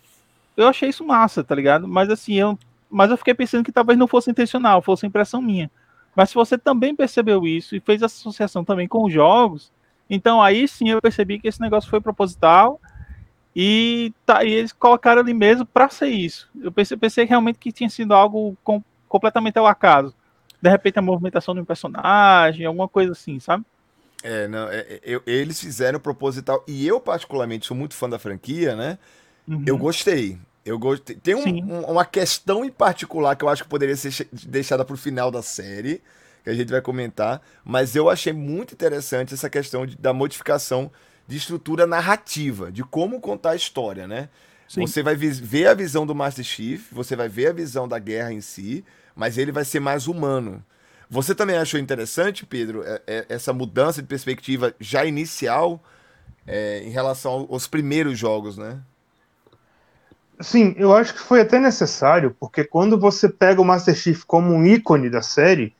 eu 0.55 0.67
achei 0.67 0.89
isso 0.89 1.05
massa, 1.05 1.43
tá 1.43 1.55
ligado? 1.55 1.87
Mas 1.87 2.09
assim, 2.09 2.35
eu, 2.35 2.57
mas 2.89 3.09
eu 3.09 3.17
fiquei 3.17 3.33
pensando 3.33 3.63
que 3.63 3.71
talvez 3.71 3.97
não 3.97 4.07
fosse 4.07 4.29
intencional, 4.29 4.81
fosse 4.81 5.05
impressão 5.05 5.41
minha. 5.41 5.71
Mas 6.15 6.29
se 6.29 6.35
você 6.35 6.57
também 6.57 6.95
percebeu 6.95 7.47
isso 7.47 7.75
e 7.75 7.79
fez 7.79 8.01
essa 8.01 8.15
associação 8.15 8.63
também 8.63 8.87
com 8.87 9.05
os 9.05 9.13
jogos, 9.13 9.71
então 10.09 10.41
aí 10.41 10.67
sim 10.67 10.89
eu 10.89 11.01
percebi 11.01 11.39
que 11.39 11.47
esse 11.47 11.61
negócio 11.61 11.89
foi 11.89 12.01
proposital 12.01 12.79
e, 13.55 14.13
tá, 14.25 14.43
e 14.43 14.51
eles 14.51 14.73
colocaram 14.73 15.21
ali 15.21 15.33
mesmo 15.33 15.65
para 15.65 15.89
ser 15.89 16.09
isso. 16.09 16.49
Eu 16.61 16.71
pensei, 16.71 16.97
pensei 16.97 17.25
realmente 17.25 17.59
que 17.59 17.71
tinha 17.71 17.89
sido 17.89 18.13
algo 18.13 18.57
com, 18.63 18.83
completamente 19.07 19.57
ao 19.57 19.65
acaso. 19.65 20.13
De 20.61 20.69
repente 20.69 20.99
a 20.99 21.01
movimentação 21.01 21.53
de 21.53 21.61
um 21.61 21.65
personagem, 21.65 22.65
alguma 22.65 22.87
coisa 22.87 23.13
assim, 23.13 23.39
sabe? 23.39 23.65
É, 24.23 24.47
não, 24.47 24.67
é, 24.69 24.79
é 24.79 24.99
eu, 25.03 25.21
eles 25.25 25.59
fizeram 25.59 25.99
proposital. 25.99 26.63
E 26.67 26.87
eu, 26.87 26.99
particularmente, 26.99 27.65
sou 27.65 27.75
muito 27.75 27.95
fã 27.95 28.09
da 28.09 28.19
franquia, 28.19 28.75
né? 28.75 28.97
Uhum. 29.47 29.63
Eu 29.65 29.77
gostei. 29.77 30.37
Eu 30.63 30.77
gostei. 30.77 31.15
Tem 31.15 31.33
um, 31.33 31.43
um, 31.43 31.81
uma 31.85 32.05
questão 32.05 32.63
em 32.63 32.69
particular 32.69 33.35
que 33.35 33.43
eu 33.43 33.49
acho 33.49 33.63
que 33.63 33.69
poderia 33.69 33.95
ser 33.95 34.27
deixada 34.31 34.85
pro 34.85 34.95
final 34.95 35.31
da 35.31 35.41
série, 35.41 36.01
que 36.43 36.49
a 36.49 36.53
gente 36.53 36.69
vai 36.69 36.81
comentar. 36.81 37.41
Mas 37.63 37.95
eu 37.95 38.09
achei 38.09 38.31
muito 38.31 38.73
interessante 38.73 39.33
essa 39.33 39.49
questão 39.49 39.85
de, 39.85 39.97
da 39.97 40.13
modificação 40.13 40.91
de 41.27 41.37
estrutura 41.37 41.87
narrativa, 41.87 42.71
de 42.71 42.83
como 42.83 43.19
contar 43.19 43.51
a 43.51 43.55
história, 43.55 44.07
né? 44.07 44.29
Sim. 44.67 44.81
Você 44.81 45.03
vai 45.03 45.15
ver 45.15 45.67
a 45.67 45.73
visão 45.73 46.05
do 46.05 46.15
Master 46.15 46.45
Chief, 46.45 46.87
você 46.91 47.15
vai 47.15 47.27
ver 47.27 47.47
a 47.47 47.53
visão 47.53 47.87
da 47.87 47.99
guerra 47.99 48.31
em 48.31 48.39
si, 48.39 48.85
mas 49.15 49.37
ele 49.37 49.51
vai 49.51 49.65
ser 49.65 49.79
mais 49.79 50.07
humano. 50.07 50.63
Você 51.09 51.35
também 51.35 51.57
achou 51.57 51.79
interessante, 51.79 52.45
Pedro, 52.45 52.83
é, 52.83 53.01
é, 53.05 53.25
essa 53.29 53.51
mudança 53.51 54.01
de 54.01 54.07
perspectiva 54.07 54.73
já 54.79 55.03
inicial 55.05 55.83
é, 56.47 56.81
em 56.85 56.89
relação 56.89 57.47
aos 57.49 57.67
primeiros 57.67 58.17
jogos, 58.17 58.57
né? 58.57 58.79
Sim, 60.39 60.73
eu 60.77 60.95
acho 60.95 61.13
que 61.13 61.19
foi 61.19 61.41
até 61.41 61.59
necessário, 61.59 62.35
porque 62.39 62.63
quando 62.63 62.97
você 62.97 63.29
pega 63.29 63.61
o 63.61 63.65
Master 63.65 63.93
Chief 63.93 64.23
como 64.25 64.53
um 64.53 64.65
ícone 64.65 65.09
da 65.09 65.21
série, 65.21 65.75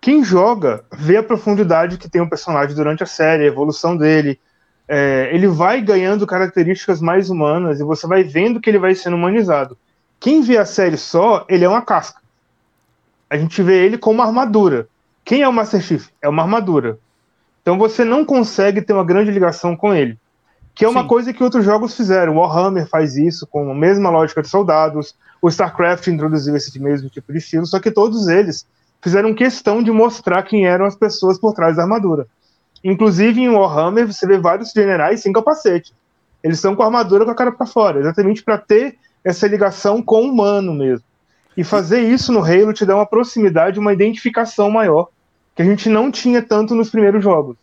quem 0.00 0.22
joga 0.22 0.84
vê 0.92 1.16
a 1.16 1.22
profundidade 1.22 1.98
que 1.98 2.08
tem 2.08 2.20
o 2.20 2.28
personagem 2.28 2.76
durante 2.76 3.02
a 3.02 3.06
série, 3.06 3.44
a 3.44 3.48
evolução 3.48 3.96
dele, 3.96 4.38
é, 4.86 5.30
ele 5.32 5.48
vai 5.48 5.80
ganhando 5.80 6.26
características 6.26 7.00
mais 7.00 7.28
humanas 7.28 7.80
e 7.80 7.82
você 7.82 8.06
vai 8.06 8.22
vendo 8.22 8.60
que 8.60 8.70
ele 8.70 8.78
vai 8.78 8.94
sendo 8.94 9.16
humanizado. 9.16 9.76
Quem 10.20 10.42
vê 10.42 10.58
a 10.58 10.64
série 10.64 10.96
só, 10.96 11.44
ele 11.48 11.64
é 11.64 11.68
uma 11.68 11.82
casca. 11.82 12.20
A 13.28 13.36
gente 13.36 13.62
vê 13.62 13.84
ele 13.84 13.98
com 13.98 14.10
uma 14.10 14.24
armadura. 14.24 14.88
Quem 15.24 15.42
é 15.42 15.48
o 15.48 15.52
Master 15.52 15.80
Chief? 15.80 16.08
É 16.22 16.28
uma 16.28 16.42
armadura. 16.42 16.98
Então 17.60 17.76
você 17.76 18.04
não 18.04 18.24
consegue 18.24 18.80
ter 18.80 18.92
uma 18.92 19.04
grande 19.04 19.30
ligação 19.30 19.76
com 19.76 19.92
ele. 19.92 20.16
Que 20.74 20.84
é 20.84 20.88
uma 20.88 21.02
Sim. 21.02 21.08
coisa 21.08 21.32
que 21.32 21.42
outros 21.42 21.64
jogos 21.64 21.96
fizeram. 21.96 22.36
O 22.36 22.38
Warhammer 22.38 22.88
faz 22.88 23.16
isso 23.16 23.46
com 23.46 23.70
a 23.70 23.74
mesma 23.74 24.10
lógica 24.10 24.42
de 24.42 24.48
soldados. 24.48 25.16
O 25.42 25.48
StarCraft 25.48 26.06
introduziu 26.06 26.54
esse 26.54 26.78
mesmo 26.78 27.08
tipo 27.08 27.32
de 27.32 27.38
estilo, 27.38 27.66
só 27.66 27.80
que 27.80 27.90
todos 27.90 28.28
eles 28.28 28.66
fizeram 29.02 29.34
questão 29.34 29.82
de 29.82 29.90
mostrar 29.90 30.42
quem 30.42 30.66
eram 30.66 30.84
as 30.84 30.94
pessoas 30.94 31.38
por 31.38 31.54
trás 31.54 31.76
da 31.76 31.82
armadura. 31.82 32.26
Inclusive 32.84 33.40
em 33.40 33.48
Warhammer 33.48 34.06
você 34.06 34.26
vê 34.26 34.38
vários 34.38 34.70
generais 34.70 35.20
sem 35.20 35.32
capacete. 35.32 35.92
Eles 36.42 36.58
estão 36.58 36.76
com 36.76 36.82
a 36.82 36.86
armadura 36.86 37.24
com 37.24 37.30
a 37.30 37.34
cara 37.34 37.50
para 37.50 37.66
fora, 37.66 37.98
exatamente 37.98 38.44
para 38.44 38.58
ter 38.58 38.96
essa 39.24 39.48
ligação 39.48 40.00
com 40.00 40.22
o 40.22 40.30
humano 40.30 40.72
mesmo. 40.72 41.04
E 41.56 41.64
fazer 41.64 42.00
isso 42.00 42.32
no 42.32 42.44
Halo 42.44 42.72
te 42.72 42.84
dá 42.84 42.94
uma 42.94 43.06
proximidade, 43.06 43.78
uma 43.78 43.92
identificação 43.92 44.70
maior, 44.70 45.08
que 45.54 45.62
a 45.62 45.64
gente 45.64 45.88
não 45.88 46.10
tinha 46.10 46.42
tanto 46.42 46.74
nos 46.74 46.90
primeiros 46.90 47.22
jogos. 47.22 47.56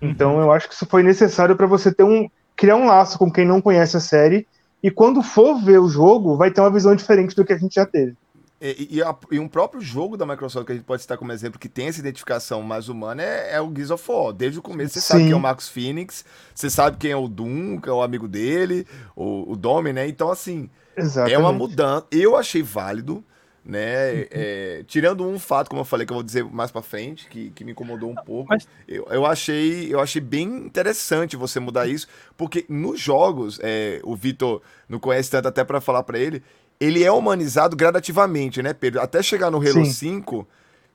Então 0.00 0.40
eu 0.40 0.52
acho 0.52 0.68
que 0.68 0.74
isso 0.74 0.86
foi 0.86 1.02
necessário 1.02 1.56
para 1.56 1.66
você 1.66 1.92
ter 1.92 2.04
um 2.04 2.28
criar 2.56 2.76
um 2.76 2.86
laço 2.86 3.18
com 3.18 3.30
quem 3.30 3.44
não 3.44 3.60
conhece 3.60 3.96
a 3.96 4.00
série 4.00 4.46
e 4.82 4.90
quando 4.90 5.22
for 5.22 5.58
ver 5.60 5.78
o 5.78 5.88
jogo 5.88 6.36
vai 6.36 6.50
ter 6.50 6.60
uma 6.60 6.70
visão 6.70 6.94
diferente 6.94 7.34
do 7.34 7.44
que 7.44 7.52
a 7.52 7.58
gente 7.58 7.74
já 7.74 7.86
teve. 7.86 8.14
E, 8.60 8.96
e, 8.96 9.02
a, 9.02 9.14
e, 9.30 9.38
um 9.38 9.48
próprio 9.48 9.80
jogo 9.80 10.16
da 10.16 10.24
Microsoft 10.24 10.64
que 10.64 10.72
a 10.72 10.74
gente 10.74 10.84
pode 10.84 11.02
citar 11.02 11.18
como 11.18 11.32
exemplo 11.32 11.58
que 11.58 11.68
tem 11.68 11.88
essa 11.88 12.00
identificação 12.00 12.62
mais 12.62 12.88
humana 12.88 13.22
é, 13.22 13.56
é 13.56 13.60
o 13.60 13.70
Gears 13.74 13.90
of 13.90 14.10
War. 14.10 14.32
Desde 14.32 14.58
o 14.58 14.62
começo 14.62 14.94
você 14.94 15.00
Sim. 15.00 15.06
sabe 15.06 15.22
quem 15.24 15.32
é 15.32 15.36
o 15.36 15.40
Marcos 15.40 15.68
Phoenix, 15.68 16.24
você 16.54 16.70
sabe 16.70 16.96
quem 16.96 17.10
é 17.10 17.16
o 17.16 17.28
Doom, 17.28 17.80
que 17.80 17.88
é 17.88 17.92
o 17.92 18.02
amigo 18.02 18.28
dele, 18.28 18.86
o, 19.16 19.52
o 19.52 19.56
Domi, 19.56 19.92
né? 19.92 20.08
Então, 20.08 20.30
assim, 20.30 20.70
Exatamente. 20.96 21.34
é 21.34 21.38
uma 21.38 21.52
mudança. 21.52 22.06
Eu 22.10 22.36
achei 22.36 22.62
válido, 22.62 23.24
né? 23.64 24.12
Uhum. 24.12 24.26
É, 24.30 24.84
tirando 24.86 25.26
um 25.26 25.38
fato, 25.38 25.68
como 25.68 25.80
eu 25.80 25.84
falei, 25.84 26.06
que 26.06 26.12
eu 26.12 26.16
vou 26.16 26.22
dizer 26.22 26.44
mais 26.44 26.70
pra 26.70 26.82
frente, 26.82 27.26
que, 27.28 27.50
que 27.50 27.64
me 27.64 27.72
incomodou 27.72 28.10
um 28.10 28.14
pouco. 28.14 28.50
Mas... 28.50 28.68
Eu, 28.86 29.06
eu, 29.10 29.24
achei, 29.24 29.92
eu 29.92 30.00
achei 30.00 30.20
bem 30.20 30.44
interessante 30.44 31.36
você 31.36 31.58
mudar 31.58 31.86
isso, 31.86 32.06
porque 32.36 32.64
nos 32.68 33.00
jogos, 33.00 33.58
é, 33.62 34.00
o 34.04 34.14
Vitor 34.14 34.60
não 34.88 34.98
conhece 34.98 35.30
tanto 35.30 35.48
até 35.48 35.64
para 35.64 35.80
falar 35.80 36.02
para 36.02 36.18
ele, 36.18 36.42
ele 36.78 37.02
é 37.02 37.10
humanizado 37.10 37.76
gradativamente, 37.76 38.62
né, 38.62 38.72
Pedro? 38.74 39.00
Até 39.00 39.22
chegar 39.22 39.50
no 39.50 39.58
Halo 39.58 39.84
Sim. 39.86 39.92
5, 39.92 40.46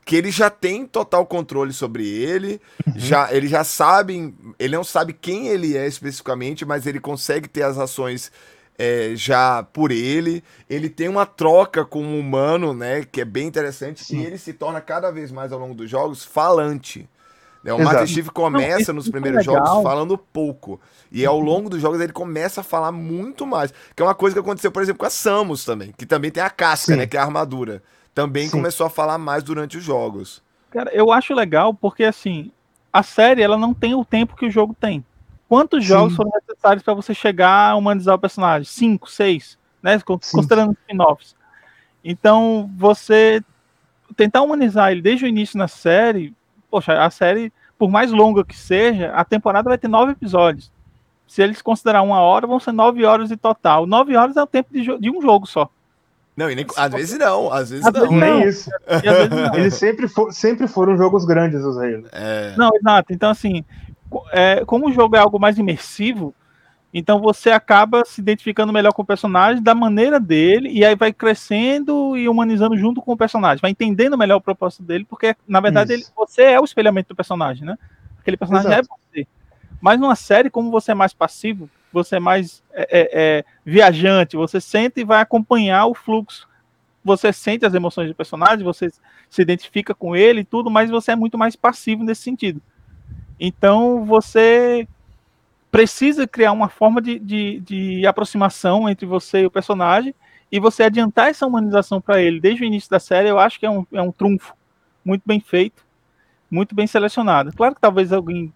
que 0.05 0.15
ele 0.15 0.31
já 0.31 0.49
tem 0.49 0.85
total 0.85 1.25
controle 1.25 1.73
sobre 1.73 2.07
ele, 2.07 2.61
uhum. 2.85 2.93
já 2.95 3.33
ele 3.33 3.47
já 3.47 3.63
sabe, 3.63 4.33
ele 4.57 4.75
não 4.75 4.83
sabe 4.83 5.13
quem 5.13 5.47
ele 5.47 5.77
é 5.77 5.87
especificamente, 5.87 6.65
mas 6.65 6.85
ele 6.85 6.99
consegue 6.99 7.47
ter 7.47 7.63
as 7.63 7.77
ações 7.77 8.31
é, 8.79 9.11
já 9.13 9.61
por 9.61 9.91
ele. 9.91 10.41
Ele 10.69 10.89
tem 10.89 11.09
uma 11.09 11.25
troca 11.25 11.83
com 11.83 12.01
um 12.01 12.17
humano, 12.17 12.73
né? 12.73 13.03
Que 13.03 13.19
é 13.19 13.25
bem 13.25 13.45
interessante. 13.45 14.05
Sim. 14.05 14.21
E 14.21 14.25
ele 14.25 14.37
se 14.37 14.53
torna 14.53 14.79
cada 14.79 15.11
vez 15.11 15.33
mais 15.33 15.51
ao 15.51 15.59
longo 15.59 15.75
dos 15.75 15.89
jogos 15.89 16.23
falante. 16.23 17.07
Né? 17.61 17.73
O 17.73 17.83
Master 17.83 18.07
Chief 18.07 18.29
começa 18.29 18.93
nos 18.93 19.09
primeiros 19.09 19.43
jogos 19.43 19.83
falando 19.83 20.17
pouco. 20.17 20.79
E 21.11 21.25
ao 21.25 21.37
longo 21.37 21.69
dos 21.69 21.81
jogos 21.81 21.99
ele 21.99 22.13
começa 22.13 22.61
a 22.61 22.63
falar 22.63 22.93
muito 22.93 23.45
mais. 23.45 23.73
Que 23.93 24.01
é 24.01 24.05
uma 24.05 24.15
coisa 24.15 24.33
que 24.33 24.39
aconteceu, 24.39 24.71
por 24.71 24.81
exemplo, 24.81 24.99
com 24.99 25.05
a 25.05 25.09
Samus 25.09 25.65
também. 25.65 25.93
Que 25.97 26.05
também 26.05 26.31
tem 26.31 26.41
a 26.41 26.49
casca, 26.49 26.93
Sim. 26.93 26.99
né? 26.99 27.05
Que 27.05 27.17
é 27.17 27.19
a 27.19 27.23
armadura. 27.23 27.83
Também 28.15 28.45
Sim. 28.45 28.51
começou 28.51 28.87
a 28.87 28.89
falar 28.89 29.17
mais 29.17 29.43
durante 29.43 29.77
os 29.77 29.83
jogos. 29.83 30.41
Cara, 30.71 30.89
eu 30.93 31.11
acho 31.11 31.33
legal 31.33 31.73
porque, 31.73 32.05
assim, 32.05 32.49
a 32.93 33.03
série 33.03 33.41
ela 33.41 33.57
não 33.57 33.73
tem 33.73 33.93
o 33.93 34.05
tempo 34.05 34.37
que 34.37 34.45
o 34.45 34.51
jogo 34.51 34.73
tem. 34.79 35.03
Quantos 35.49 35.83
Sim. 35.83 35.89
jogos 35.89 36.15
foram 36.15 36.31
necessários 36.35 36.83
para 36.83 36.93
você 36.93 37.11
chegar 37.11 37.71
a 37.71 37.75
humanizar 37.75 38.13
o 38.13 38.19
personagem? 38.19 38.65
Cinco, 38.65 39.09
seis, 39.09 39.57
né? 39.81 39.99
Considerando 39.99 40.73
spin-offs. 40.73 41.35
Então, 42.03 42.69
você 42.77 43.43
tentar 44.15 44.43
humanizar 44.43 44.91
ele 44.91 45.01
desde 45.01 45.25
o 45.25 45.27
início 45.27 45.57
na 45.57 45.67
série, 45.67 46.35
poxa, 46.69 46.93
a 47.03 47.09
série, 47.09 47.51
por 47.79 47.89
mais 47.89 48.11
longa 48.11 48.45
que 48.45 48.55
seja, 48.55 49.11
a 49.11 49.25
temporada 49.25 49.69
vai 49.69 49.77
ter 49.77 49.87
nove 49.87 50.11
episódios. 50.11 50.71
Se 51.27 51.41
eles 51.41 51.63
considerar 51.63 52.03
uma 52.03 52.19
hora, 52.19 52.45
vão 52.45 52.59
ser 52.59 52.71
nove 52.71 53.03
horas 53.03 53.31
em 53.31 53.37
total. 53.37 53.87
Nove 53.87 54.15
horas 54.15 54.37
é 54.37 54.43
o 54.43 54.47
tempo 54.47 54.69
de, 54.71 54.97
de 54.99 55.09
um 55.09 55.19
jogo 55.19 55.47
só. 55.47 55.67
Não, 56.37 56.49
e 56.49 56.55
nem, 56.55 56.65
às 56.77 56.93
vezes 56.93 57.19
não, 57.19 57.51
às 57.51 57.69
vezes 57.71 57.85
às 57.85 57.93
não. 57.93 58.01
Vezes 58.01 58.19
nem 58.19 58.47
isso. 58.47 58.69
Vezes 58.87 59.29
não. 59.29 59.55
Eles 59.55 59.73
sempre, 59.73 60.07
for, 60.07 60.31
sempre 60.31 60.67
foram 60.67 60.95
jogos 60.95 61.25
grandes, 61.25 61.61
os 61.65 61.77
Halo. 61.77 62.05
É. 62.11 62.53
Não, 62.55 62.69
exato. 62.75 63.11
Então, 63.11 63.31
assim, 63.31 63.65
é, 64.31 64.63
como 64.65 64.87
o 64.87 64.91
jogo 64.91 65.15
é 65.15 65.19
algo 65.19 65.39
mais 65.39 65.57
imersivo, 65.57 66.33
então 66.93 67.19
você 67.19 67.51
acaba 67.51 68.03
se 68.03 68.19
identificando 68.19 68.73
melhor 68.73 68.91
com 68.93 69.03
o 69.03 69.05
personagem 69.05 69.61
da 69.61 69.75
maneira 69.75 70.19
dele, 70.19 70.69
e 70.71 70.83
aí 70.83 70.95
vai 70.95 71.13
crescendo 71.13 72.17
e 72.17 72.27
humanizando 72.27 72.77
junto 72.77 73.01
com 73.01 73.13
o 73.13 73.17
personagem, 73.17 73.61
vai 73.61 73.71
entendendo 73.71 74.17
melhor 74.17 74.37
o 74.37 74.41
propósito 74.41 74.83
dele, 74.83 75.05
porque 75.07 75.35
na 75.47 75.59
verdade 75.59 75.93
ele, 75.93 76.05
você 76.15 76.43
é 76.43 76.59
o 76.59 76.65
espelhamento 76.65 77.09
do 77.09 77.15
personagem, 77.15 77.65
né? 77.65 77.77
Aquele 78.19 78.37
personagem 78.37 78.71
Exato. 78.71 78.89
é 78.89 79.17
você. 79.17 79.27
Mas 79.79 79.99
numa 79.99 80.15
série, 80.15 80.49
como 80.49 80.71
você 80.71 80.91
é 80.91 80.95
mais 80.95 81.13
passivo, 81.13 81.69
você 81.91 82.17
é 82.17 82.19
mais 82.19 82.63
é, 82.73 82.81
é, 82.81 83.09
é, 83.13 83.45
viajante, 83.65 84.35
você 84.35 84.59
sente 84.59 85.01
e 85.01 85.05
vai 85.05 85.21
acompanhar 85.21 85.85
o 85.85 85.93
fluxo. 85.93 86.47
Você 87.03 87.31
sente 87.31 87.65
as 87.65 87.73
emoções 87.73 88.09
do 88.09 88.15
personagem, 88.15 88.63
você 88.63 88.91
se 89.29 89.41
identifica 89.41 89.95
com 89.95 90.15
ele 90.15 90.41
e 90.41 90.45
tudo, 90.45 90.69
mas 90.69 90.89
você 90.89 91.11
é 91.11 91.15
muito 91.15 91.37
mais 91.37 91.55
passivo 91.55 92.03
nesse 92.03 92.21
sentido. 92.21 92.61
Então 93.39 94.03
você 94.05 94.87
precisa 95.71 96.27
criar 96.27 96.51
uma 96.51 96.67
forma 96.67 97.01
de, 97.01 97.19
de, 97.19 97.59
de, 97.59 98.07
aproximação 98.07 98.89
entre 98.89 99.05
você 99.05 99.41
e 99.41 99.45
o 99.45 99.51
personagem 99.51 100.15
e 100.51 100.59
você 100.59 100.83
adiantar 100.83 101.29
essa 101.29 101.45
humanização 101.45 102.01
para 102.01 102.19
ele 102.19 102.39
desde 102.39 102.63
o 102.63 102.65
início 102.65 102.89
da 102.89 102.99
série, 102.99 103.29
eu 103.29 103.37
acho 103.37 103.59
que 103.59 103.65
é 103.65 103.69
um, 103.69 103.85
é 103.93 104.01
um 104.01 104.11
trunfo 104.11 104.55
muito 105.05 105.21
bem 105.25 105.39
feito, 105.39 105.85
muito 106.49 106.73
bem 106.73 106.87
selecionado. 106.87 107.53
Claro 107.55 107.75
que 107.75 107.81
talvez 107.81 108.11
alguém 108.11 108.51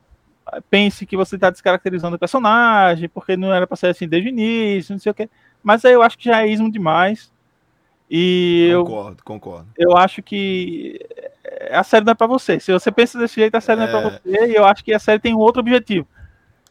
pense 0.69 1.05
que 1.05 1.15
você 1.15 1.35
está 1.35 1.49
descaracterizando 1.49 2.15
o 2.15 2.19
personagem, 2.19 3.07
porque 3.07 3.37
não 3.37 3.53
era 3.53 3.67
para 3.67 3.77
ser 3.77 3.87
assim 3.87 4.07
desde 4.07 4.29
o 4.29 4.31
início, 4.31 4.93
não 4.93 4.99
sei 4.99 5.11
o 5.11 5.15
quê. 5.15 5.29
Mas 5.61 5.85
aí 5.85 5.93
eu 5.93 6.01
acho 6.01 6.17
que 6.17 6.25
já 6.25 6.41
é 6.41 6.47
ismo 6.49 6.71
demais. 6.71 7.31
E 8.09 8.71
concordo, 8.75 9.17
eu, 9.19 9.23
concordo. 9.23 9.67
Eu 9.77 9.97
acho 9.97 10.21
que 10.21 10.99
a 11.71 11.83
série 11.83 12.05
não 12.05 12.11
é 12.11 12.15
para 12.15 12.27
você. 12.27 12.59
Se 12.59 12.71
você 12.71 12.91
pensa 12.91 13.17
desse 13.19 13.35
jeito, 13.35 13.55
a 13.55 13.61
série 13.61 13.81
é... 13.81 13.85
não 13.85 13.89
é 13.89 14.01
para 14.01 14.09
você. 14.09 14.47
E 14.47 14.55
eu 14.55 14.65
acho 14.65 14.83
que 14.83 14.93
a 14.93 14.99
série 14.99 15.19
tem 15.19 15.33
um 15.33 15.39
outro 15.39 15.61
objetivo. 15.61 16.07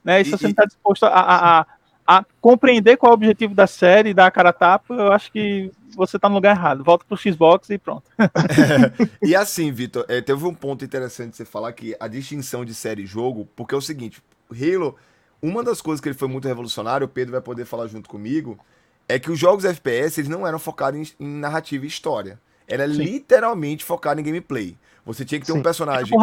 Né? 0.05 0.21
E 0.21 0.25
se 0.25 0.31
você 0.31 0.45
não 0.45 0.51
está 0.51 0.65
disposto 0.65 1.05
a, 1.05 1.09
a, 1.09 1.67
a, 2.07 2.25
compreender 2.41 2.97
qual 2.97 3.11
é 3.11 3.13
o 3.13 3.15
objetivo 3.15 3.55
da 3.55 3.67
série 3.67 4.11
e 4.11 4.15
dar 4.15 4.27
a 4.27 4.31
cara 4.31 4.49
a 4.49 4.53
tapa, 4.53 4.95
eu 4.95 5.13
acho 5.13 5.31
que 5.31 5.71
você 5.95 6.17
está 6.17 6.29
no 6.29 6.35
lugar 6.37 6.57
errado. 6.57 6.83
Volta 6.83 7.05
pro 7.05 7.17
Xbox 7.17 7.71
e 7.71 7.79
pronto. 7.79 8.05
é, 8.19 9.09
e 9.23 9.37
assim, 9.37 9.71
Vitor, 9.71 10.05
é, 10.09 10.21
teve 10.21 10.45
um 10.45 10.55
ponto 10.55 10.85
interessante 10.85 11.37
você 11.37 11.45
falar 11.45 11.73
que 11.73 11.97
a 12.01 12.09
distinção 12.09 12.65
de 12.65 12.75
série 12.75 13.03
e 13.03 13.07
jogo, 13.07 13.49
porque 13.55 13.75
é 13.75 13.79
o 13.79 13.83
seguinte, 13.83 14.23
Halo, 14.51 14.97
uma 15.41 15.63
das 15.63 15.81
coisas 15.81 16.01
que 16.01 16.09
ele 16.09 16.19
foi 16.19 16.29
muito 16.29 16.49
revolucionário, 16.49 17.05
o 17.05 17.09
Pedro 17.09 17.33
vai 17.33 17.41
poder 17.41 17.65
falar 17.65 17.87
junto 17.87 18.09
comigo, 18.09 18.59
é 19.09 19.19
que 19.19 19.31
os 19.31 19.39
jogos 19.39 19.65
FPS 19.65 20.21
eles 20.21 20.29
não 20.29 20.47
eram 20.47 20.59
focados 20.59 21.15
em, 21.19 21.25
em 21.25 21.29
narrativa 21.29 21.85
e 21.85 21.89
história. 21.89 22.39
Era 22.66 22.87
Sim. 22.87 23.03
literalmente 23.03 23.85
focado 23.85 24.20
em 24.20 24.25
gameplay. 24.25 24.77
Você 25.05 25.25
tinha 25.25 25.40
que 25.40 25.46
ter 25.46 25.53
Sim. 25.53 25.59
um 25.59 25.62
personagem. 25.62 26.16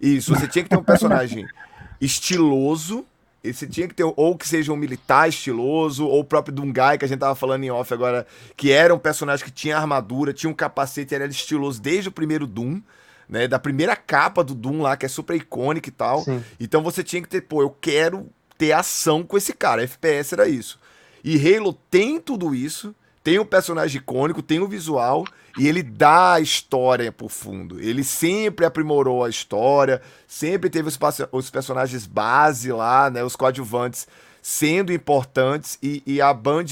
Isso, 0.00 0.34
você 0.34 0.46
tinha 0.46 0.62
que 0.62 0.70
ter 0.70 0.76
um 0.76 0.84
personagem 0.84 1.46
estiloso. 2.00 3.04
Você 3.42 3.66
tinha 3.66 3.88
que 3.88 3.94
ter, 3.94 4.04
ou 4.04 4.36
que 4.36 4.46
seja 4.46 4.72
um 4.72 4.76
militar 4.76 5.28
estiloso, 5.28 6.06
ou 6.06 6.20
o 6.20 6.24
próprio 6.24 6.54
Dungai, 6.54 6.98
que 6.98 7.04
a 7.04 7.08
gente 7.08 7.20
tava 7.20 7.34
falando 7.34 7.64
em 7.64 7.70
off 7.70 7.94
agora, 7.94 8.26
que 8.56 8.70
era 8.70 8.94
um 8.94 8.98
personagem 8.98 9.44
que 9.44 9.50
tinha 9.50 9.76
armadura, 9.76 10.32
tinha 10.32 10.50
um 10.50 10.54
capacete, 10.54 11.14
era 11.14 11.24
estiloso 11.24 11.80
desde 11.80 12.08
o 12.08 12.12
primeiro 12.12 12.46
Doom. 12.46 12.80
Né, 13.28 13.46
da 13.46 13.58
primeira 13.58 13.94
capa 13.94 14.42
do 14.42 14.54
Doom 14.54 14.80
lá, 14.80 14.96
que 14.96 15.04
é 15.04 15.08
super 15.08 15.36
icônica 15.36 15.86
e 15.86 15.92
tal. 15.92 16.22
Sim. 16.22 16.42
Então 16.58 16.82
você 16.82 17.04
tinha 17.04 17.20
que 17.20 17.28
ter, 17.28 17.42
pô, 17.42 17.60
eu 17.60 17.68
quero 17.68 18.26
ter 18.56 18.72
ação 18.72 19.22
com 19.22 19.36
esse 19.36 19.52
cara. 19.52 19.82
FPS 19.82 20.32
era 20.32 20.48
isso. 20.48 20.80
E 21.22 21.36
Halo 21.36 21.74
tem 21.90 22.18
tudo 22.18 22.54
isso, 22.54 22.94
tem 23.28 23.38
um 23.38 23.44
personagem 23.44 24.00
icônico, 24.00 24.40
tem 24.40 24.58
o 24.58 24.64
um 24.64 24.68
visual 24.68 25.22
e 25.58 25.68
ele 25.68 25.82
dá 25.82 26.32
a 26.32 26.40
história 26.40 27.12
por 27.12 27.28
fundo. 27.28 27.78
Ele 27.78 28.02
sempre 28.02 28.64
aprimorou 28.64 29.22
a 29.22 29.28
história, 29.28 30.00
sempre 30.26 30.70
teve 30.70 30.88
os, 30.88 30.98
os 31.30 31.50
personagens 31.50 32.06
base 32.06 32.72
lá, 32.72 33.10
né, 33.10 33.22
os 33.22 33.36
coadjuvantes 33.36 34.08
sendo 34.40 34.94
importantes 34.94 35.78
e, 35.82 36.02
e 36.06 36.22
a 36.22 36.32
Band 36.32 36.64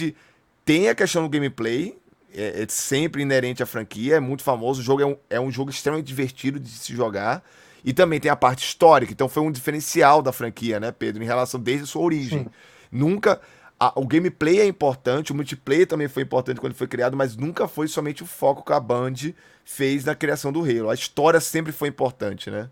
tem 0.64 0.88
a 0.88 0.94
questão 0.94 1.24
do 1.24 1.28
gameplay, 1.28 1.94
é, 2.34 2.62
é, 2.62 2.66
sempre 2.70 3.20
inerente 3.20 3.62
à 3.62 3.66
franquia, 3.66 4.16
é 4.16 4.20
muito 4.20 4.42
famoso. 4.42 4.80
O 4.80 4.82
jogo 4.82 5.02
é 5.02 5.06
um, 5.06 5.16
é 5.28 5.38
um 5.38 5.50
jogo 5.50 5.70
extremamente 5.70 6.06
divertido 6.06 6.58
de 6.58 6.70
se 6.70 6.96
jogar. 6.96 7.44
E 7.84 7.92
também 7.92 8.18
tem 8.18 8.30
a 8.30 8.36
parte 8.36 8.64
histórica, 8.64 9.12
então 9.12 9.28
foi 9.28 9.42
um 9.42 9.52
diferencial 9.52 10.22
da 10.22 10.32
franquia, 10.32 10.80
né, 10.80 10.90
Pedro, 10.90 11.22
em 11.22 11.26
relação 11.26 11.60
desde 11.60 11.84
a 11.84 11.86
sua 11.86 12.00
origem. 12.00 12.44
Sim. 12.44 12.50
Nunca 12.90 13.42
a, 13.78 13.92
o 13.98 14.06
gameplay 14.06 14.60
é 14.60 14.66
importante, 14.66 15.32
o 15.32 15.34
multiplayer 15.34 15.86
também 15.86 16.08
foi 16.08 16.22
importante 16.22 16.60
quando 16.60 16.74
foi 16.74 16.86
criado, 16.86 17.16
mas 17.16 17.36
nunca 17.36 17.68
foi 17.68 17.88
somente 17.88 18.22
o 18.22 18.26
foco 18.26 18.64
que 18.64 18.72
a 18.72 18.80
Band 18.80 19.14
fez 19.64 20.04
na 20.04 20.14
criação 20.14 20.50
do 20.50 20.60
Halo. 20.60 20.88
A 20.88 20.94
história 20.94 21.40
sempre 21.40 21.72
foi 21.72 21.88
importante, 21.88 22.50
né? 22.50 22.68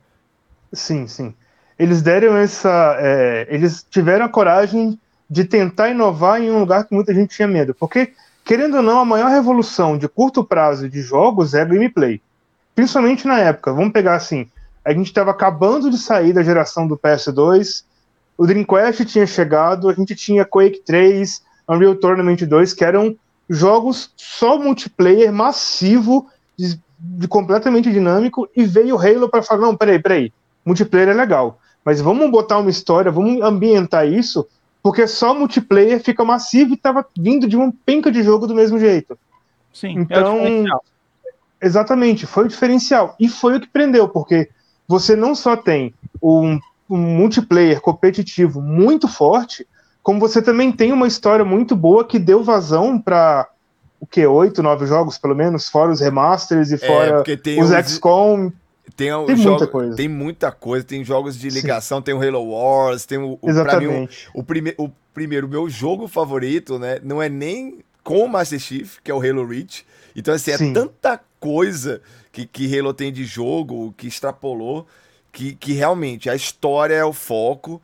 Sim, 0.73 1.07
sim. 1.07 1.35
Eles 1.79 2.03
deram 2.03 2.37
essa. 2.37 2.97
É, 2.99 3.47
eles 3.51 3.85
tiveram 3.91 4.25
a 4.25 4.29
coragem 4.29 4.99
de 5.29 5.45
tentar 5.45 5.91
inovar 5.91 6.41
em 6.41 6.51
um 6.51 6.61
lugar 6.61 6.85
que 6.85 6.95
muita 6.95 7.13
gente 7.13 7.35
tinha 7.35 7.49
medo. 7.49 7.75
Porque, 7.75 8.13
querendo 8.45 8.77
ou 8.77 8.83
não, 8.83 9.01
a 9.01 9.05
maior 9.05 9.31
revolução 9.31 9.99
de 9.99 10.09
curto 10.09 10.45
prazo 10.45 10.89
de 10.89 11.03
jogos 11.03 11.55
é 11.55 11.65
gameplay. 11.65 12.21
Principalmente 12.75 13.27
na 13.27 13.41
época. 13.41 13.73
Vamos 13.73 13.93
pegar 13.93 14.15
assim. 14.15 14.49
A 14.85 14.93
gente 14.93 15.07
estava 15.07 15.31
acabando 15.31 15.91
de 15.91 15.99
sair 15.99 16.33
da 16.33 16.43
geração 16.43 16.87
do 16.87 16.97
PS2, 16.97 17.85
o 18.37 18.47
Dreamcast 18.47 19.05
tinha 19.05 19.27
chegado, 19.27 19.89
a 19.89 19.93
gente 19.93 20.15
tinha 20.15 20.45
Quake 20.45 20.83
3, 20.85 21.43
Unreal 21.69 21.95
Tournament 21.95 22.39
2, 22.39 22.73
que 22.73 22.85
eram 22.85 23.17
jogos 23.49 24.13
só 24.17 24.59
multiplayer 24.59 25.33
massivo, 25.33 26.29
de, 26.57 26.81
de 26.99 27.29
completamente 27.29 27.93
dinâmico, 27.93 28.49
e 28.57 28.65
veio 28.65 28.97
o 28.97 28.99
Halo 28.99 29.29
para 29.29 29.43
falar: 29.43 29.61
não, 29.61 29.77
peraí, 29.77 29.99
peraí, 29.99 30.33
multiplayer 30.65 31.09
é 31.09 31.15
legal, 31.15 31.59
mas 31.85 32.01
vamos 32.01 32.31
botar 32.31 32.59
uma 32.59 32.71
história, 32.71 33.11
vamos 33.11 33.41
ambientar 33.43 34.07
isso, 34.07 34.47
porque 34.83 35.07
só 35.07 35.35
multiplayer 35.35 36.03
fica 36.03 36.25
massivo 36.25 36.73
e 36.73 36.75
estava 36.75 37.07
vindo 37.17 37.47
de 37.47 37.57
uma 37.57 37.73
penca 37.87 38.11
de 38.11 38.23
jogo 38.23 38.47
do 38.47 38.55
mesmo 38.55 38.79
jeito. 38.79 39.19
Sim, 39.73 39.99
então, 39.99 40.39
é 40.41 41.67
exatamente, 41.67 42.27
foi 42.27 42.45
o 42.45 42.49
diferencial. 42.49 43.17
E 43.19 43.29
foi 43.29 43.57
o 43.57 43.61
que 43.61 43.67
prendeu, 43.67 44.09
porque 44.09 44.51
você 44.87 45.17
não 45.17 45.35
só 45.35 45.57
tem 45.57 45.95
um 46.23 46.61
um 46.89 46.99
multiplayer 46.99 47.81
competitivo 47.81 48.61
muito 48.61 49.09
forte, 49.09 49.67
como 50.03 50.21
você 50.21 50.43
também 50.43 50.71
tem 50.71 50.93
uma 50.93 51.07
história 51.07 51.45
muito 51.45 51.75
boa 51.75 52.05
que 52.05 52.19
deu 52.19 52.45
vazão 52.45 53.01
para 53.01 53.49
o 53.99 54.07
que 54.07 54.27
oito, 54.27 54.63
nove 54.63 54.87
jogos 54.87 55.17
pelo 55.17 55.35
menos, 55.35 55.69
fora 55.69 55.91
os 55.91 56.01
remasters 56.01 56.71
e 56.71 56.75
é, 56.75 56.79
fora 56.79 57.23
os, 57.23 57.71
os 57.71 57.91
XCOM. 57.91 58.53
Tem, 58.97 59.09
tem 59.27 59.37
jogo, 59.37 59.51
muita 59.51 59.67
coisa. 59.67 59.97
Tem 59.97 60.09
muita 60.09 60.53
coisa, 60.53 60.85
tem 60.85 61.03
jogos 61.03 61.39
de 61.39 61.49
ligação, 61.49 61.99
Sim. 61.99 62.05
tem 62.05 62.15
o 62.15 62.23
Halo 62.23 62.51
Wars, 62.51 63.07
tem 63.07 63.19
o. 63.19 63.39
o 63.41 63.49
Exatamente. 63.49 63.91
Mim, 63.91 64.09
o, 64.35 64.41
o, 64.41 64.45
prime, 64.45 64.75
o 64.77 64.91
primeiro, 65.15 65.49
meu 65.49 65.71
jogo 65.71 66.07
favorito, 66.07 66.79
né? 66.79 67.01
Não 67.03 67.21
é 67.23 67.29
nem 67.29 67.79
com 68.03 68.25
o 68.25 68.29
Master 68.29 68.59
Chief, 68.59 68.99
que 69.03 69.11
é 69.11 69.15
o 69.15 69.19
Halo 69.19 69.47
Reach. 69.47 69.87
Então, 70.15 70.35
assim, 70.35 70.51
é 70.51 70.59
Sim. 70.59 70.73
tanta 70.75 71.19
coisa 71.41 72.03
que, 72.31 72.47
que 72.47 72.79
Halo 72.79 72.93
tem 72.93 73.11
de 73.11 73.25
jogo, 73.25 73.95
que 73.97 74.07
extrapolou 74.07 74.87
que, 75.35 75.57
que 75.57 75.73
realmente 75.73 76.31
a 76.31 76.37
história 76.37 76.95
é 76.95 77.05
o 77.05 77.13
foco 77.13 77.83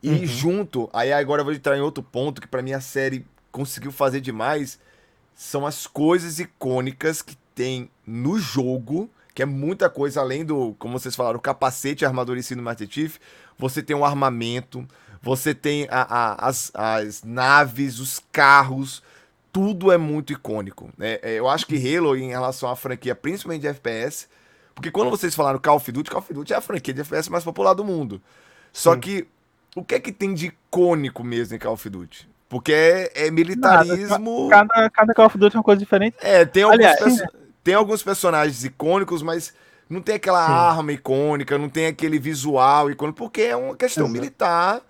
e 0.00 0.10
uhum. 0.10 0.26
junto, 0.26 0.90
aí 0.92 1.12
agora 1.12 1.40
eu 1.40 1.44
vou 1.44 1.52
entrar 1.52 1.76
em 1.76 1.80
outro 1.80 2.02
ponto 2.02 2.40
que 2.40 2.46
para 2.46 2.62
mim 2.62 2.72
a 2.72 2.80
série 2.80 3.26
conseguiu 3.50 3.90
fazer 3.90 4.20
demais, 4.20 4.78
são 5.34 5.66
as 5.66 5.86
coisas 5.86 6.38
icônicas 6.38 7.20
que 7.20 7.36
tem 7.56 7.90
no 8.06 8.38
jogo, 8.38 9.10
que 9.34 9.42
é 9.42 9.44
muita 9.44 9.90
coisa 9.90 10.20
além 10.20 10.44
do, 10.44 10.76
como 10.78 10.98
vocês 10.98 11.16
falaram, 11.16 11.38
o 11.38 11.42
capacete, 11.42 12.04
a 12.04 12.08
armadura 12.08 12.38
em 12.38 12.42
si 12.42 12.54
no 12.54 12.62
Master 12.62 12.88
Chief, 12.88 13.16
você 13.58 13.82
tem 13.82 13.96
o 13.96 14.00
um 14.00 14.04
armamento, 14.04 14.86
você 15.20 15.52
tem 15.52 15.88
a, 15.90 16.02
a, 16.02 16.48
as, 16.48 16.70
as 16.72 17.24
naves, 17.24 17.98
os 17.98 18.20
carros, 18.30 19.02
tudo 19.52 19.90
é 19.90 19.98
muito 19.98 20.32
icônico. 20.32 20.88
Né? 20.96 21.18
É, 21.20 21.34
eu 21.34 21.48
acho 21.48 21.66
que 21.66 21.76
Halo, 21.76 22.16
em 22.16 22.28
relação 22.28 22.70
à 22.70 22.76
franquia, 22.76 23.14
principalmente 23.14 23.62
de 23.62 23.68
FPS, 23.68 24.28
porque 24.74 24.90
quando 24.90 25.10
vocês 25.10 25.34
falaram 25.34 25.58
Call 25.58 25.76
of 25.76 25.92
Duty, 25.92 26.10
Call 26.10 26.20
of 26.20 26.32
Duty 26.32 26.52
é 26.52 26.56
a 26.56 26.60
franquia 26.60 26.94
de 26.94 27.00
FPS 27.00 27.30
mais 27.30 27.44
popular 27.44 27.74
do 27.74 27.84
mundo. 27.84 28.20
Só 28.72 28.94
Sim. 28.94 29.00
que 29.00 29.28
o 29.74 29.84
que 29.84 29.94
é 29.94 30.00
que 30.00 30.12
tem 30.12 30.34
de 30.34 30.46
icônico 30.46 31.24
mesmo 31.24 31.56
em 31.56 31.58
Call 31.58 31.74
of 31.74 31.88
Duty? 31.88 32.28
Porque 32.48 32.72
é, 32.72 33.26
é 33.26 33.30
militarismo. 33.30 34.48
Cada, 34.50 34.90
cada 34.90 35.14
Call 35.14 35.26
of 35.26 35.38
Duty 35.38 35.56
é 35.56 35.58
uma 35.58 35.64
coisa 35.64 35.78
diferente. 35.78 36.16
É, 36.20 36.44
tem 36.44 36.62
alguns, 36.62 36.84
Aliás, 36.84 37.22
tem 37.64 37.74
alguns 37.74 38.02
personagens 38.02 38.64
icônicos, 38.64 39.22
mas 39.22 39.54
não 39.88 40.02
tem 40.02 40.16
aquela 40.16 40.46
Sim. 40.46 40.52
arma 40.52 40.92
icônica, 40.92 41.56
não 41.56 41.68
tem 41.68 41.86
aquele 41.86 42.18
visual 42.18 42.90
icônico, 42.90 43.16
porque 43.16 43.42
é 43.42 43.56
uma 43.56 43.76
questão 43.76 44.04
Exato. 44.04 44.20
militar 44.20 44.82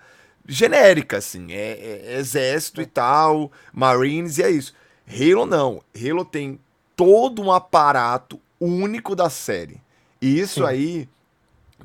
genérica, 0.47 1.19
assim. 1.19 1.53
É, 1.53 2.05
é, 2.07 2.19
exército 2.19 2.83
e 2.83 2.87
tal, 2.87 3.53
Marines, 3.73 4.39
e 4.39 4.43
é 4.43 4.51
isso. 4.51 4.75
Halo 5.07 5.47
não. 5.47 5.83
Halo 5.95 6.25
tem 6.25 6.59
todo 6.97 7.43
um 7.43 7.53
aparato 7.53 8.41
único 8.65 9.15
da 9.15 9.31
série. 9.31 9.81
E 10.21 10.39
isso 10.39 10.61
Sim. 10.61 10.67
aí, 10.67 11.09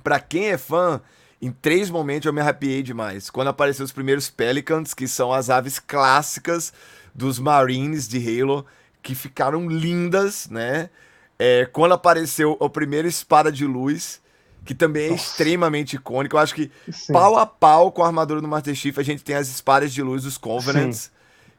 para 0.03 0.19
quem 0.19 0.47
é 0.47 0.57
fã, 0.57 1.01
em 1.41 1.51
três 1.51 1.89
momentos 1.89 2.25
eu 2.25 2.33
me 2.33 2.41
arrepiei 2.41 2.83
demais. 2.83 3.29
Quando 3.29 3.47
apareceu 3.47 3.85
os 3.85 3.91
primeiros 3.91 4.29
Pelicans, 4.29 4.93
que 4.93 5.07
são 5.07 5.31
as 5.33 5.49
aves 5.49 5.79
clássicas 5.79 6.73
dos 7.13 7.39
Marines 7.39 8.07
de 8.07 8.17
Halo, 8.17 8.65
que 9.01 9.15
ficaram 9.15 9.67
lindas, 9.67 10.47
né? 10.49 10.89
É, 11.39 11.65
quando 11.71 11.93
apareceu 11.93 12.57
o 12.59 12.69
primeiro 12.69 13.07
espada 13.07 13.51
de 13.51 13.65
luz, 13.65 14.21
que 14.65 14.73
também 14.73 15.07
é 15.07 15.09
Nossa. 15.11 15.23
extremamente 15.23 15.95
icônico. 15.95 16.35
Eu 16.35 16.39
acho 16.39 16.53
que 16.53 16.71
Sim. 16.91 17.13
pau 17.13 17.37
a 17.37 17.45
pau 17.45 17.91
com 17.91 18.03
a 18.03 18.07
armadura 18.07 18.41
do 18.41 18.47
Master 18.47 18.75
Chief, 18.75 18.97
a 18.97 19.03
gente 19.03 19.23
tem 19.23 19.35
as 19.35 19.47
espadas 19.47 19.93
de 19.93 20.01
luz 20.01 20.23
dos 20.23 20.37
Covenants. 20.37 20.97
Sim 20.97 21.16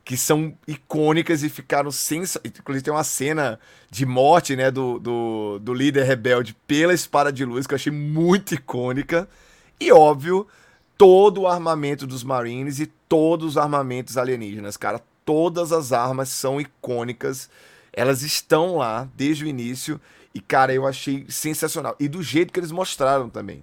que 0.08 0.16
são 0.16 0.56
icônicas 0.66 1.42
e 1.42 1.50
ficaram 1.50 1.90
sens... 1.90 2.38
Inclusive 2.42 2.82
tem 2.82 2.94
uma 2.94 3.04
cena 3.04 3.60
de 3.90 4.06
morte, 4.06 4.56
né, 4.56 4.70
do, 4.70 4.98
do, 4.98 5.58
do 5.58 5.74
líder 5.74 6.04
rebelde 6.04 6.56
pela 6.66 6.94
espada 6.94 7.30
de 7.30 7.44
luz, 7.44 7.66
que 7.66 7.74
eu 7.74 7.76
achei 7.76 7.92
muito 7.92 8.54
icônica. 8.54 9.28
E 9.78 9.92
óbvio, 9.92 10.46
todo 10.96 11.42
o 11.42 11.46
armamento 11.46 12.06
dos 12.06 12.24
Marines 12.24 12.80
e 12.80 12.86
todos 12.86 13.48
os 13.50 13.56
armamentos 13.58 14.16
alienígenas, 14.16 14.78
cara. 14.78 14.98
Todas 15.26 15.72
as 15.72 15.92
armas 15.92 16.30
são 16.30 16.58
icônicas. 16.58 17.50
Elas 17.92 18.22
estão 18.22 18.78
lá 18.78 19.06
desde 19.14 19.44
o 19.44 19.46
início. 19.46 20.00
E, 20.34 20.40
cara, 20.40 20.72
eu 20.72 20.86
achei 20.86 21.26
sensacional. 21.28 21.94
E 22.00 22.08
do 22.08 22.22
jeito 22.22 22.50
que 22.50 22.58
eles 22.58 22.72
mostraram 22.72 23.28
também. 23.28 23.62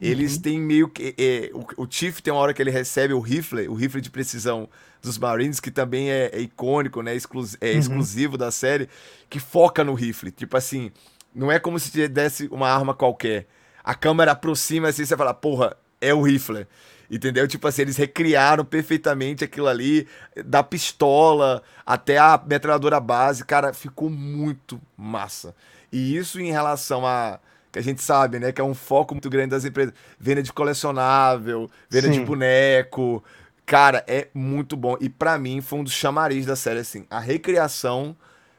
Eles 0.00 0.34
uhum. 0.34 0.42
têm 0.42 0.60
meio 0.60 0.88
que. 0.88 1.14
É, 1.16 1.50
o, 1.54 1.84
o 1.84 1.86
Chief 1.88 2.20
tem 2.20 2.32
uma 2.32 2.40
hora 2.42 2.52
que 2.52 2.60
ele 2.60 2.72
recebe 2.72 3.14
o 3.14 3.20
rifle, 3.20 3.68
o 3.68 3.74
rifle 3.74 4.00
de 4.00 4.10
precisão 4.10 4.68
dos 5.04 5.18
Marines, 5.18 5.60
que 5.60 5.70
também 5.70 6.10
é, 6.10 6.30
é 6.32 6.40
icônico, 6.40 7.02
né? 7.02 7.14
Exclus, 7.14 7.56
é 7.60 7.72
uhum. 7.72 7.78
exclusivo 7.78 8.38
da 8.38 8.50
série, 8.50 8.88
que 9.28 9.38
foca 9.38 9.84
no 9.84 9.94
rifle. 9.94 10.30
Tipo 10.30 10.56
assim, 10.56 10.90
não 11.34 11.52
é 11.52 11.58
como 11.58 11.78
se 11.78 12.08
desse 12.08 12.48
uma 12.50 12.68
arma 12.68 12.94
qualquer. 12.94 13.46
A 13.82 13.94
câmera 13.94 14.32
aproxima 14.32 14.88
assim, 14.88 15.04
você 15.04 15.16
fala, 15.16 15.34
porra, 15.34 15.76
é 16.00 16.14
o 16.14 16.22
rifle. 16.22 16.66
Entendeu? 17.10 17.46
Tipo 17.46 17.68
assim, 17.68 17.82
eles 17.82 17.96
recriaram 17.96 18.64
perfeitamente 18.64 19.44
aquilo 19.44 19.68
ali, 19.68 20.08
da 20.44 20.62
pistola 20.62 21.62
até 21.84 22.16
a 22.16 22.42
metralhadora 22.44 22.98
base, 22.98 23.44
cara, 23.44 23.74
ficou 23.74 24.08
muito 24.08 24.80
massa. 24.96 25.54
E 25.92 26.16
isso 26.16 26.40
em 26.40 26.50
relação 26.50 27.06
a 27.06 27.38
que 27.70 27.78
a 27.80 27.82
gente 27.82 28.00
sabe, 28.02 28.38
né, 28.38 28.52
que 28.52 28.60
é 28.60 28.64
um 28.64 28.72
foco 28.72 29.14
muito 29.14 29.28
grande 29.28 29.50
das 29.50 29.64
empresas, 29.64 29.92
venda 30.16 30.40
de 30.40 30.52
colecionável, 30.52 31.68
venda 31.90 32.06
Sim. 32.06 32.20
de 32.20 32.20
boneco. 32.20 33.22
Cara, 33.66 34.04
é 34.06 34.28
muito 34.34 34.76
bom. 34.76 34.96
E 35.00 35.08
para 35.08 35.38
mim 35.38 35.60
foi 35.60 35.78
um 35.78 35.84
dos 35.84 35.92
chamariz 35.92 36.46
da 36.46 36.56
série 36.56 36.80
assim, 36.80 37.06
a 37.10 37.18
recriação 37.18 38.16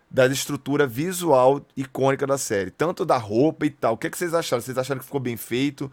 da 0.10 0.26
estrutura 0.28 0.88
visual 0.88 1.62
icônica 1.76 2.26
da 2.26 2.38
série, 2.38 2.72
tanto 2.72 3.06
da 3.06 3.18
roupa 3.18 3.66
e 3.66 3.70
tal. 3.70 3.94
O 3.94 3.98
que, 3.98 4.08
é 4.08 4.10
que 4.10 4.18
vocês 4.18 4.34
acharam? 4.34 4.62
Vocês 4.62 4.78
acharam 4.78 5.00
que 5.00 5.06
ficou 5.06 5.20
bem 5.20 5.38
feito? 5.38 5.92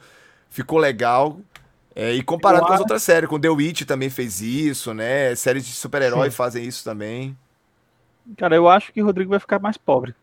Ficou 0.48 0.78
legal? 0.78 1.38
É, 1.94 2.12
e 2.12 2.22
comparado 2.22 2.66
com 2.66 2.72
as 2.72 2.80
outras 2.80 3.02
séries, 3.02 3.28
com 3.28 3.38
The 3.38 3.50
Witch 3.50 3.82
também 3.82 4.08
fez 4.08 4.40
isso, 4.40 4.94
né? 4.94 5.34
Séries 5.34 5.66
de 5.66 5.72
super-herói 5.72 6.30
fazem 6.30 6.64
isso 6.64 6.82
também. 6.84 7.36
Cara, 8.38 8.54
eu 8.54 8.68
acho 8.68 8.92
que 8.92 9.02
o 9.02 9.04
Rodrigo 9.04 9.30
vai 9.30 9.40
ficar 9.40 9.58
mais 9.58 9.76
pobre. 9.76 10.14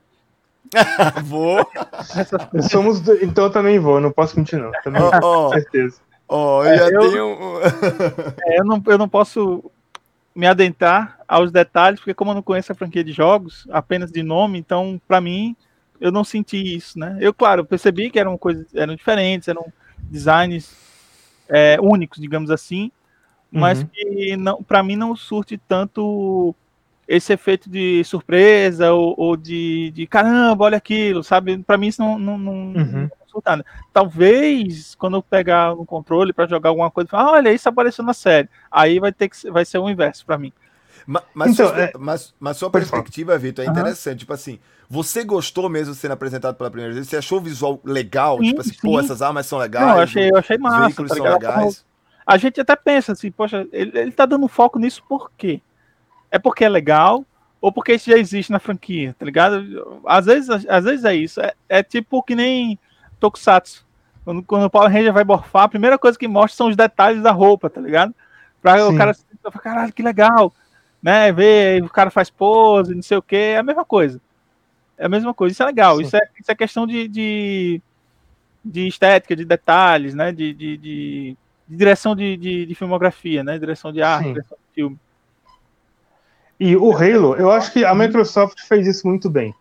vou. 1.25 1.69
Somos 2.69 2.99
do... 3.01 3.13
Então 3.23 3.45
eu 3.45 3.51
também 3.51 3.79
vou, 3.79 3.99
não 3.99 4.11
posso 4.11 4.37
mentir, 4.37 4.59
não. 4.59 4.71
Também, 4.83 5.01
oh, 5.01 5.47
oh, 5.47 5.49
certeza. 5.49 5.99
Oh, 6.29 6.63
eu 6.63 6.69
é, 6.69 6.77
já 6.77 6.89
eu, 6.89 6.99
tenho. 6.99 7.37
é, 8.45 8.59
eu, 8.59 8.63
não, 8.63 8.83
eu 8.85 8.97
não 8.99 9.09
posso 9.09 9.71
me 10.35 10.45
adentrar 10.45 11.19
aos 11.27 11.51
detalhes, 11.51 11.99
porque 11.99 12.13
como 12.13 12.31
eu 12.31 12.35
não 12.35 12.43
conheço 12.43 12.71
a 12.71 12.75
franquia 12.75 13.03
de 13.03 13.11
jogos, 13.11 13.67
apenas 13.71 14.11
de 14.11 14.21
nome, 14.21 14.59
então, 14.59 15.01
para 15.07 15.19
mim, 15.19 15.55
eu 15.99 16.11
não 16.11 16.23
senti 16.23 16.75
isso, 16.75 16.97
né? 16.99 17.17
Eu, 17.19 17.33
claro, 17.33 17.65
percebi 17.65 18.11
que 18.11 18.19
eram 18.19 18.37
coisas, 18.37 18.67
eram 18.75 18.95
diferentes, 18.95 19.47
eram 19.47 19.65
designs 19.99 20.77
é, 21.49 21.77
únicos, 21.81 22.21
digamos 22.21 22.51
assim, 22.51 22.91
mas 23.51 23.79
uhum. 23.79 23.87
que 23.87 24.37
não, 24.37 24.63
para 24.63 24.83
mim 24.83 24.95
não 24.95 25.15
surte 25.15 25.57
tanto 25.57 26.55
esse 27.07 27.33
efeito 27.33 27.67
de 27.67 28.03
surpresa 28.03 28.93
ou, 28.93 29.15
ou 29.17 29.35
de, 29.35 29.89
de, 29.91 30.05
caramba, 30.05 30.65
olha 30.65 30.77
aquilo, 30.77 31.23
sabe? 31.23 31.57
Para 31.57 31.77
mim 31.77 31.87
isso 31.87 32.01
não, 32.01 32.19
não, 32.19 32.37
não, 32.37 32.53
uhum. 32.53 33.09
Talvez 33.93 34.95
quando 34.95 35.17
eu 35.17 35.23
pegar 35.23 35.75
no 35.75 35.85
controle 35.85 36.33
para 36.33 36.47
jogar 36.47 36.69
alguma 36.69 36.91
coisa, 36.91 37.09
ah, 37.13 37.31
olha, 37.31 37.51
isso 37.51 37.67
apareceu 37.69 38.03
na 38.03 38.13
série. 38.13 38.49
Aí 38.71 38.99
vai 38.99 39.11
ter 39.11 39.29
que 39.29 39.49
vai 39.49 39.65
ser 39.65 39.77
o 39.77 39.89
inverso 39.89 40.25
para 40.25 40.37
mim. 40.37 40.53
Mas, 41.05 41.23
mas, 41.33 41.51
então, 41.53 41.67
sua, 41.67 41.81
é... 41.81 41.91
mas, 41.97 42.35
mas 42.39 42.57
sua 42.57 42.69
perspectiva, 42.69 43.37
Vitor, 43.37 43.65
é 43.65 43.67
interessante. 43.67 44.13
Uhum. 44.13 44.19
Tipo 44.19 44.33
assim, 44.33 44.59
você 44.87 45.23
gostou 45.23 45.67
mesmo 45.69 45.93
sendo 45.95 46.11
apresentado 46.11 46.55
pela 46.55 46.69
primeira 46.69 46.93
vez? 46.93 47.07
Você 47.07 47.17
achou 47.17 47.39
o 47.39 47.41
visual 47.41 47.79
legal? 47.83 48.37
Sim, 48.37 48.49
tipo 48.49 48.61
assim, 48.61 48.73
sim. 48.73 48.79
pô, 48.81 48.99
essas 48.99 49.21
armas 49.21 49.45
são 49.45 49.57
legais. 49.57 49.87
Não, 49.87 49.95
eu 49.95 50.01
achei, 50.01 50.29
eu 50.29 50.37
achei 50.37 50.57
massa. 50.57 50.77
Os 50.77 50.85
veículos 50.85 51.09
tá 51.09 51.15
são 51.17 51.25
legais. 51.25 51.85
A 52.25 52.37
gente 52.37 52.61
até 52.61 52.75
pensa 52.75 53.13
assim, 53.13 53.31
poxa, 53.31 53.67
ele, 53.71 53.97
ele 53.97 54.11
tá 54.11 54.25
dando 54.25 54.47
foco 54.47 54.77
nisso 54.77 55.03
por 55.07 55.31
quê? 55.35 55.61
é 56.31 56.37
porque 56.37 56.63
é 56.63 56.69
legal 56.69 57.25
ou 57.61 57.71
porque 57.71 57.93
isso 57.93 58.09
já 58.09 58.17
existe 58.17 58.51
na 58.51 58.59
franquia, 58.59 59.15
tá 59.17 59.25
ligado? 59.25 60.01
Às 60.05 60.25
vezes, 60.25 60.49
às 60.49 60.85
vezes 60.85 61.03
é 61.03 61.13
isso. 61.13 61.41
É, 61.41 61.53
é 61.67 61.83
tipo 61.83 62.23
que 62.23 62.35
nem 62.35 62.79
Tokusatsu. 63.19 63.85
Quando, 64.23 64.43
quando 64.43 64.65
o 64.65 64.69
Power 64.69 64.91
Ranger 64.91 65.13
vai 65.13 65.23
morfar, 65.23 65.63
a 65.63 65.69
primeira 65.69 65.97
coisa 65.97 66.17
que 66.17 66.27
mostra 66.27 66.55
são 66.55 66.67
os 66.67 66.75
detalhes 66.75 67.21
da 67.21 67.31
roupa, 67.31 67.69
tá 67.69 67.81
ligado? 67.81 68.13
Pra 68.61 68.77
Sim. 68.77 68.93
o 68.93 68.97
cara 68.97 69.15
caralho, 69.61 69.93
que 69.93 70.03
legal. 70.03 70.53
Né? 71.01 71.31
Ver, 71.31 71.83
o 71.83 71.89
cara 71.89 72.09
faz 72.09 72.29
pose, 72.29 72.93
não 72.93 73.01
sei 73.01 73.17
o 73.17 73.21
que, 73.21 73.35
é 73.35 73.57
a 73.57 73.63
mesma 73.63 73.85
coisa. 73.85 74.19
É 74.97 75.05
a 75.05 75.09
mesma 75.09 75.33
coisa, 75.33 75.53
isso 75.53 75.63
é 75.63 75.65
legal. 75.65 76.01
Isso 76.01 76.15
é, 76.15 76.19
isso 76.39 76.51
é 76.51 76.55
questão 76.55 76.85
de, 76.85 77.07
de, 77.07 77.81
de, 78.63 78.87
estética, 78.87 79.35
de 79.35 79.45
detalhes, 79.45 80.13
né? 80.13 80.31
De, 80.31 80.53
de, 80.53 80.77
de, 80.77 81.37
de 81.67 81.77
direção 81.77 82.15
de, 82.15 82.35
de, 82.35 82.65
de, 82.65 82.75
filmografia, 82.75 83.43
né? 83.43 83.57
Direção 83.57 83.93
de 83.93 84.01
arte, 84.01 84.25
Sim. 84.25 84.33
direção 84.33 84.57
de 84.57 84.75
filme. 84.75 84.99
E 86.59 86.75
o 86.75 86.91
Halo, 86.91 87.35
eu 87.35 87.49
acho 87.49 87.71
que 87.71 87.85
a 87.85 87.95
Microsoft 87.95 88.59
fez 88.67 88.85
isso 88.85 89.07
muito 89.07 89.29
bem. 89.29 89.55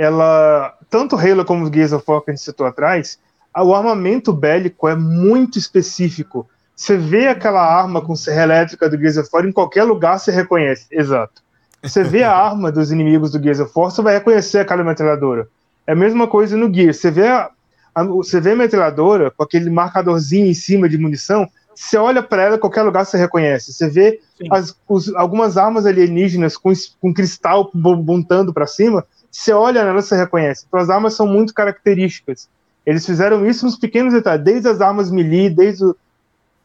Ela, 0.00 0.74
tanto 0.88 1.14
o 1.14 1.18
Halo 1.18 1.44
como 1.44 1.66
o 1.66 1.70
Gears 1.70 1.92
of 1.92 2.02
War 2.08 2.22
que 2.22 2.30
a 2.30 2.34
gente 2.34 2.42
citou 2.42 2.66
atrás, 2.66 3.18
o 3.54 3.74
armamento 3.74 4.32
bélico 4.32 4.88
é 4.88 4.96
muito 4.96 5.58
específico. 5.58 6.48
Você 6.74 6.96
vê 6.96 7.28
aquela 7.28 7.60
arma 7.62 8.00
com 8.00 8.16
serra 8.16 8.44
elétrica 8.44 8.88
do 8.88 8.96
Gears 8.96 9.18
of 9.18 9.28
War 9.30 9.44
em 9.44 9.52
qualquer 9.52 9.84
lugar, 9.84 10.18
você 10.18 10.30
reconhece. 10.30 10.86
Exato. 10.90 11.42
Você 11.82 12.02
vê 12.02 12.22
a 12.22 12.32
arma 12.32 12.72
dos 12.72 12.90
inimigos 12.90 13.30
do 13.30 13.42
Gears 13.42 13.60
of 13.60 13.70
War, 13.76 13.90
você 13.90 14.00
vai 14.00 14.14
reconhecer 14.14 14.60
aquela 14.60 14.82
metralhadora. 14.82 15.46
É 15.86 15.92
a 15.92 15.96
mesma 15.96 16.26
coisa 16.26 16.56
no 16.56 16.72
Gears. 16.72 16.96
Você 16.96 17.10
vê 17.10 17.28
a, 17.28 17.50
a, 17.94 18.02
você 18.02 18.40
vê 18.40 18.52
a 18.52 18.56
metralhadora 18.56 19.30
com 19.30 19.42
aquele 19.42 19.68
marcadorzinho 19.68 20.46
em 20.46 20.54
cima 20.54 20.88
de 20.88 20.96
munição, 20.96 21.46
você 21.74 21.98
olha 21.98 22.22
para 22.22 22.42
ela, 22.42 22.58
qualquer 22.58 22.84
lugar 22.84 23.04
você 23.04 23.18
reconhece. 23.18 23.74
Você 23.74 23.86
vê 23.86 24.18
as, 24.50 24.74
os, 24.88 25.14
algumas 25.14 25.58
armas 25.58 25.84
alienígenas 25.84 26.56
com, 26.56 26.72
com 26.98 27.12
cristal 27.12 27.70
montando 27.74 28.50
para 28.54 28.66
cima, 28.66 29.04
você 29.30 29.52
olha 29.52 29.84
nela, 29.84 30.02
você 30.02 30.16
reconhece. 30.16 30.64
Então 30.66 30.80
as 30.80 30.90
armas 30.90 31.14
são 31.14 31.26
muito 31.26 31.54
características. 31.54 32.48
Eles 32.84 33.04
fizeram 33.04 33.46
isso 33.46 33.64
nos 33.64 33.76
pequenos 33.76 34.12
detalhes, 34.12 34.44
desde 34.44 34.68
as 34.68 34.80
armas 34.80 35.10
melee, 35.10 35.50
desde 35.50 35.84
o, 35.84 35.96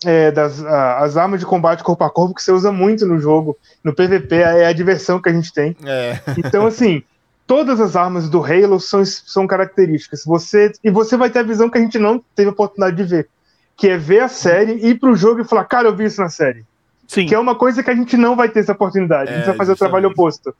é, 0.03 0.31
das, 0.31 0.63
a, 0.63 0.99
as 0.99 1.17
armas 1.17 1.39
de 1.39 1.45
combate 1.45 1.83
corpo 1.83 2.03
a 2.03 2.09
corpo, 2.09 2.33
que 2.33 2.41
você 2.41 2.51
usa 2.51 2.71
muito 2.71 3.05
no 3.05 3.19
jogo. 3.19 3.57
No 3.83 3.93
PVP 3.93 4.35
é 4.35 4.65
a 4.65 4.73
diversão 4.73 5.21
que 5.21 5.29
a 5.29 5.33
gente 5.33 5.53
tem. 5.53 5.75
É. 5.85 6.19
Então, 6.37 6.65
assim, 6.65 7.03
todas 7.45 7.79
as 7.79 7.95
armas 7.95 8.29
do 8.29 8.43
Halo 8.43 8.79
são, 8.79 9.05
são 9.05 9.45
características. 9.45 10.23
Você, 10.25 10.71
e 10.83 10.89
você 10.89 11.15
vai 11.17 11.29
ter 11.29 11.39
a 11.39 11.43
visão 11.43 11.69
que 11.69 11.77
a 11.77 11.81
gente 11.81 11.99
não 11.99 12.23
teve 12.35 12.49
a 12.49 12.53
oportunidade 12.53 12.95
de 12.95 13.03
ver 13.03 13.29
que 13.77 13.89
é 13.89 13.97
ver 13.97 14.21
a 14.21 14.27
série, 14.27 14.73
ir 14.87 14.99
pro 14.99 15.15
jogo 15.15 15.41
e 15.41 15.43
falar, 15.43 15.65
cara, 15.65 15.87
eu 15.87 15.95
vi 15.95 16.05
isso 16.05 16.21
na 16.21 16.29
série. 16.29 16.65
Sim. 17.07 17.25
Que 17.25 17.35
é 17.35 17.39
uma 17.39 17.55
coisa 17.55 17.83
que 17.83 17.91
a 17.91 17.95
gente 17.95 18.17
não 18.17 18.35
vai 18.35 18.49
ter 18.49 18.61
essa 18.61 18.71
oportunidade. 18.71 19.29
É, 19.29 19.33
a 19.33 19.37
gente 19.37 19.43
é, 19.43 19.47
vai 19.47 19.57
fazer 19.57 19.73
o 19.73 19.75
trabalho 19.75 20.09
oposto. 20.09 20.55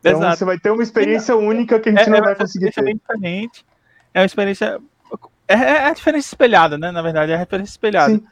Então 0.00 0.18
Exato. 0.18 0.36
você 0.38 0.44
vai 0.44 0.58
ter 0.58 0.70
uma 0.70 0.82
experiência 0.82 1.36
única 1.36 1.78
que 1.78 1.90
a 1.90 1.92
gente 1.92 2.02
é, 2.02 2.10
não 2.10 2.18
é 2.18 2.22
vai 2.22 2.34
conseguir 2.34 2.72
ter. 2.72 2.82
Bem 2.82 2.96
diferente. 2.96 3.64
É 4.12 4.20
uma 4.20 4.26
experiência. 4.26 4.80
É, 5.46 5.54
é 5.54 5.84
a 5.86 5.92
diferença 5.92 6.28
espelhada, 6.28 6.78
né? 6.78 6.90
Na 6.90 7.02
verdade, 7.02 7.32
é 7.32 7.34
a 7.34 7.38
referência 7.38 7.72
espelhada. 7.72 8.14
Sim. 8.14 8.24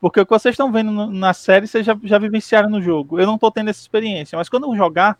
Porque 0.00 0.20
o 0.20 0.26
que 0.26 0.30
vocês 0.30 0.52
estão 0.52 0.70
vendo 0.70 1.10
na 1.10 1.32
série, 1.32 1.66
vocês 1.66 1.86
já, 1.86 1.98
já 2.04 2.18
vivenciaram 2.18 2.68
no 2.68 2.82
jogo. 2.82 3.18
Eu 3.18 3.26
não 3.26 3.38
tô 3.38 3.50
tendo 3.50 3.70
essa 3.70 3.80
experiência, 3.80 4.36
mas 4.36 4.50
quando 4.50 4.66
eu 4.66 4.76
jogar, 4.76 5.18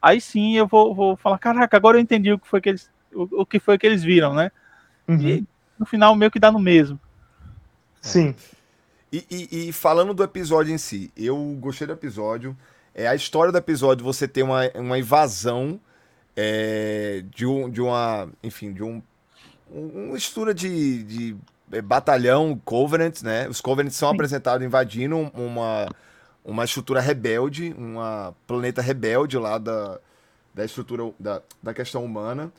aí 0.00 0.20
sim 0.20 0.56
eu 0.56 0.66
vou, 0.66 0.94
vou 0.94 1.16
falar, 1.16 1.38
caraca, 1.38 1.76
agora 1.76 1.96
eu 1.96 2.00
entendi 2.00 2.32
o 2.32 2.38
que 2.38 2.46
foi 2.46 2.60
que 2.60 2.68
eles, 2.68 2.88
o, 3.12 3.40
o 3.42 3.46
que 3.46 3.58
foi 3.58 3.76
que 3.76 3.84
eles 3.84 4.04
viram, 4.04 4.32
né? 4.32 4.52
Uhum. 5.08 5.20
E 5.20 5.44
no 5.76 5.84
final 5.84 6.14
meio 6.14 6.30
que 6.30 6.38
dá 6.38 6.52
no 6.52 6.60
mesmo. 6.60 7.00
Sim. 8.00 8.34
E, 9.12 9.26
e, 9.30 9.68
e, 9.68 9.72
falando 9.72 10.14
do 10.14 10.22
episódio 10.22 10.72
em 10.72 10.78
si, 10.78 11.12
eu 11.16 11.36
gostei 11.60 11.86
do 11.86 11.92
episódio. 11.92 12.56
É, 12.94 13.06
a 13.06 13.14
história 13.14 13.50
do 13.50 13.58
episódio, 13.58 14.04
você 14.04 14.28
tem 14.28 14.42
uma, 14.42 14.70
uma 14.74 14.98
invasão 14.98 15.80
é, 16.36 17.24
de, 17.34 17.46
um, 17.46 17.70
de 17.70 17.80
uma. 17.80 18.28
Enfim, 18.42 18.72
de 18.72 18.82
um. 18.82 19.02
Uma 19.70 20.18
estrutura 20.18 20.52
de, 20.52 21.02
de 21.04 21.36
é, 21.70 21.80
batalhão 21.80 22.60
Covenant, 22.64 23.22
né? 23.22 23.48
Os 23.48 23.60
Covenants 23.60 23.96
são 23.96 24.10
Sim. 24.10 24.14
apresentados 24.14 24.66
invadindo 24.66 25.16
uma, 25.34 25.88
uma 26.44 26.64
estrutura 26.64 27.00
rebelde, 27.00 27.74
uma 27.78 28.34
planeta 28.46 28.82
rebelde 28.82 29.38
lá 29.38 29.56
da, 29.56 29.98
da 30.54 30.64
estrutura 30.64 31.10
da, 31.18 31.40
da 31.62 31.72
questão 31.72 32.04
humana. 32.04 32.52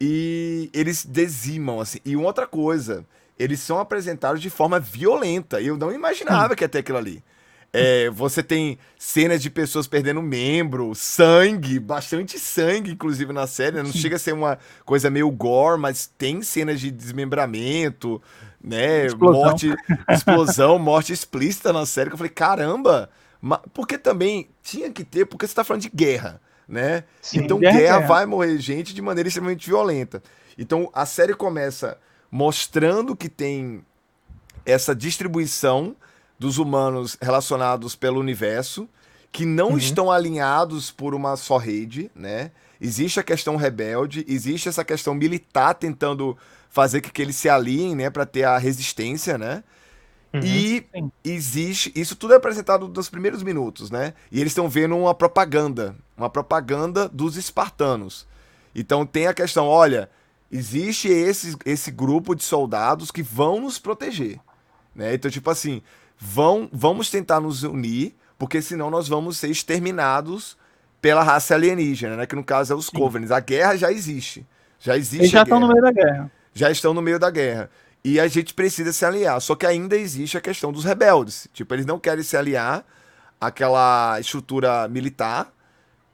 E 0.00 0.70
eles 0.72 1.06
dizimam, 1.08 1.80
assim. 1.80 1.98
E 2.04 2.16
outra 2.16 2.46
coisa, 2.46 3.04
eles 3.38 3.60
são 3.60 3.78
apresentados 3.78 4.40
de 4.40 4.50
forma 4.50 4.80
violenta. 4.80 5.60
Eu 5.60 5.76
não 5.76 5.92
imaginava 5.92 6.56
que 6.56 6.64
ia 6.64 6.68
ter 6.68 6.78
aquilo 6.78 6.98
ali. 6.98 7.22
É, 7.72 8.08
você 8.10 8.42
tem 8.42 8.78
cenas 8.98 9.42
de 9.42 9.50
pessoas 9.50 9.86
perdendo 9.86 10.22
membro, 10.22 10.94
sangue, 10.94 11.78
bastante 11.78 12.38
sangue, 12.38 12.92
inclusive, 12.92 13.32
na 13.32 13.46
série. 13.46 13.76
Né? 13.76 13.82
Não 13.82 13.92
chega 13.92 14.16
a 14.16 14.18
ser 14.18 14.32
uma 14.32 14.58
coisa 14.84 15.10
meio 15.10 15.30
gore, 15.30 15.78
mas 15.78 16.06
tem 16.06 16.40
cenas 16.42 16.80
de 16.80 16.90
desmembramento, 16.90 18.22
né? 18.62 19.06
Explosão. 19.06 19.42
Morte, 19.42 19.76
explosão, 20.08 20.78
morte 20.78 21.12
explícita 21.12 21.72
na 21.72 21.84
série. 21.84 22.08
Que 22.08 22.14
eu 22.14 22.18
falei, 22.18 22.32
caramba! 22.32 23.10
Porque 23.72 23.98
também 23.98 24.48
tinha 24.62 24.90
que 24.90 25.04
ter, 25.04 25.26
porque 25.26 25.46
você 25.46 25.54
tá 25.54 25.62
falando 25.62 25.82
de 25.82 25.90
guerra, 25.90 26.40
né? 26.66 27.04
Sim, 27.20 27.40
então, 27.40 27.58
guerra, 27.58 27.78
guerra 27.78 28.00
vai 28.00 28.26
morrer 28.26 28.58
gente 28.58 28.94
de 28.94 29.02
maneira 29.02 29.28
extremamente 29.28 29.66
violenta. 29.66 30.22
Então, 30.56 30.90
a 30.92 31.06
série 31.06 31.34
começa 31.34 31.98
mostrando 32.30 33.14
que 33.14 33.28
tem 33.28 33.84
essa 34.66 34.94
distribuição 34.94 35.94
dos 36.38 36.58
humanos 36.58 37.16
relacionados 37.20 37.96
pelo 37.96 38.20
universo, 38.20 38.88
que 39.32 39.44
não 39.44 39.70
uhum. 39.70 39.78
estão 39.78 40.10
alinhados 40.10 40.90
por 40.90 41.14
uma 41.14 41.36
só 41.36 41.56
rede, 41.56 42.10
né? 42.14 42.50
Existe 42.80 43.18
a 43.18 43.24
questão 43.24 43.56
rebelde, 43.56 44.24
existe 44.28 44.68
essa 44.68 44.84
questão 44.84 45.14
militar 45.14 45.74
tentando 45.74 46.36
fazer 46.70 47.00
com 47.00 47.10
que 47.10 47.20
eles 47.20 47.36
se 47.36 47.48
aliem, 47.48 47.96
né, 47.96 48.08
para 48.08 48.24
ter 48.24 48.44
a 48.44 48.56
resistência, 48.56 49.36
né? 49.36 49.64
Uhum, 50.32 50.40
e 50.44 50.86
sim. 50.94 51.12
existe. 51.24 51.92
Isso 51.96 52.14
tudo 52.14 52.34
é 52.34 52.36
apresentado 52.36 52.86
nos 52.86 53.08
primeiros 53.08 53.42
minutos, 53.42 53.90
né? 53.90 54.12
E 54.30 54.40
eles 54.40 54.52
estão 54.52 54.68
vendo 54.68 54.96
uma 54.96 55.14
propaganda. 55.14 55.96
Uma 56.16 56.28
propaganda 56.28 57.08
dos 57.08 57.36
espartanos. 57.36 58.26
Então 58.74 59.06
tem 59.06 59.26
a 59.26 59.34
questão: 59.34 59.66
olha, 59.66 60.10
existe 60.52 61.08
esse, 61.08 61.56
esse 61.64 61.90
grupo 61.90 62.34
de 62.34 62.44
soldados 62.44 63.10
que 63.10 63.22
vão 63.22 63.60
nos 63.60 63.78
proteger. 63.78 64.38
Né? 64.94 65.14
Então, 65.14 65.30
tipo 65.30 65.48
assim, 65.48 65.82
vão, 66.18 66.68
vamos 66.72 67.10
tentar 67.10 67.40
nos 67.40 67.62
unir, 67.62 68.14
porque 68.38 68.60
senão 68.60 68.90
nós 68.90 69.08
vamos 69.08 69.38
ser 69.38 69.48
exterminados 69.48 70.56
pela 71.00 71.22
raça 71.22 71.54
alienígena, 71.54 72.16
né? 72.16 72.26
Que 72.26 72.34
no 72.34 72.44
caso 72.44 72.72
é 72.72 72.76
os 72.76 72.90
Covenants. 72.90 73.30
A 73.30 73.40
guerra 73.40 73.76
já 73.76 73.92
existe. 73.92 74.44
Já 74.80 74.96
existe. 74.96 75.22
Eles 75.22 75.30
já 75.30 75.42
estão 75.42 75.60
no 75.60 75.68
meio 75.68 75.82
da 75.82 75.92
guerra. 75.92 76.32
Já 76.52 76.70
estão 76.70 76.92
no 76.94 77.02
meio 77.02 77.18
da 77.18 77.30
guerra. 77.30 77.70
E 78.04 78.18
a 78.18 78.26
gente 78.26 78.54
precisa 78.54 78.92
se 78.92 79.04
aliar. 79.04 79.40
Só 79.40 79.54
que 79.54 79.66
ainda 79.66 79.96
existe 79.96 80.36
a 80.36 80.40
questão 80.40 80.72
dos 80.72 80.84
rebeldes. 80.84 81.48
Tipo, 81.52 81.74
eles 81.74 81.86
não 81.86 81.98
querem 81.98 82.24
se 82.24 82.36
aliar 82.36 82.84
àquela 83.40 84.18
estrutura 84.20 84.88
militar. 84.88 85.52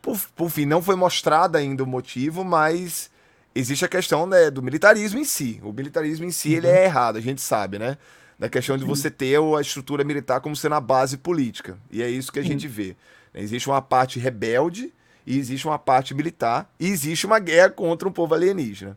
Por, 0.03 0.19
por 0.35 0.51
fim, 0.51 0.67
não 0.67 0.83
foi 0.83 0.97
mostrado 0.97 1.57
ainda 1.57 1.83
o 1.83 1.87
motivo, 1.87 2.45
mas 2.45 3.11
existe 3.55 3.85
a 3.85 3.89
questão 3.89 4.27
né, 4.27 4.51
do 4.51 4.63
militarismo 4.63 5.19
em 5.19 5.25
si. 5.25 5.61
O 5.63 5.73
militarismo 5.73 6.27
em 6.27 6.31
si 6.31 6.51
uhum. 6.51 6.57
ele 6.57 6.67
é 6.67 6.85
errado, 6.85 7.17
a 7.17 7.21
gente 7.21 7.41
sabe, 7.41 7.79
né? 7.79 7.97
Da 8.39 8.49
questão 8.49 8.77
de 8.77 8.85
você 8.85 9.11
ter 9.11 9.39
a 9.39 9.61
estrutura 9.61 10.03
militar 10.03 10.41
como 10.41 10.57
sendo 10.57 10.75
a 10.75 10.81
base 10.81 11.17
política. 11.17 11.79
E 11.91 12.03
é 12.03 12.11
isso 12.11 12.33
que 12.33 12.39
a 12.39 12.45
gente 12.45 12.67
vê. 12.67 12.97
Existe 13.35 13.69
uma 13.69 13.81
parte 13.81 14.19
rebelde 14.19 14.93
e 15.27 15.39
existe 15.39 15.67
uma 15.67 15.79
parte 15.79 16.15
militar 16.15 16.71
e 16.79 16.89
existe 16.89 17.27
uma 17.27 17.39
guerra 17.39 17.71
contra 17.71 18.09
um 18.09 18.13
povo 18.13 18.35
alienígena. 18.35 18.97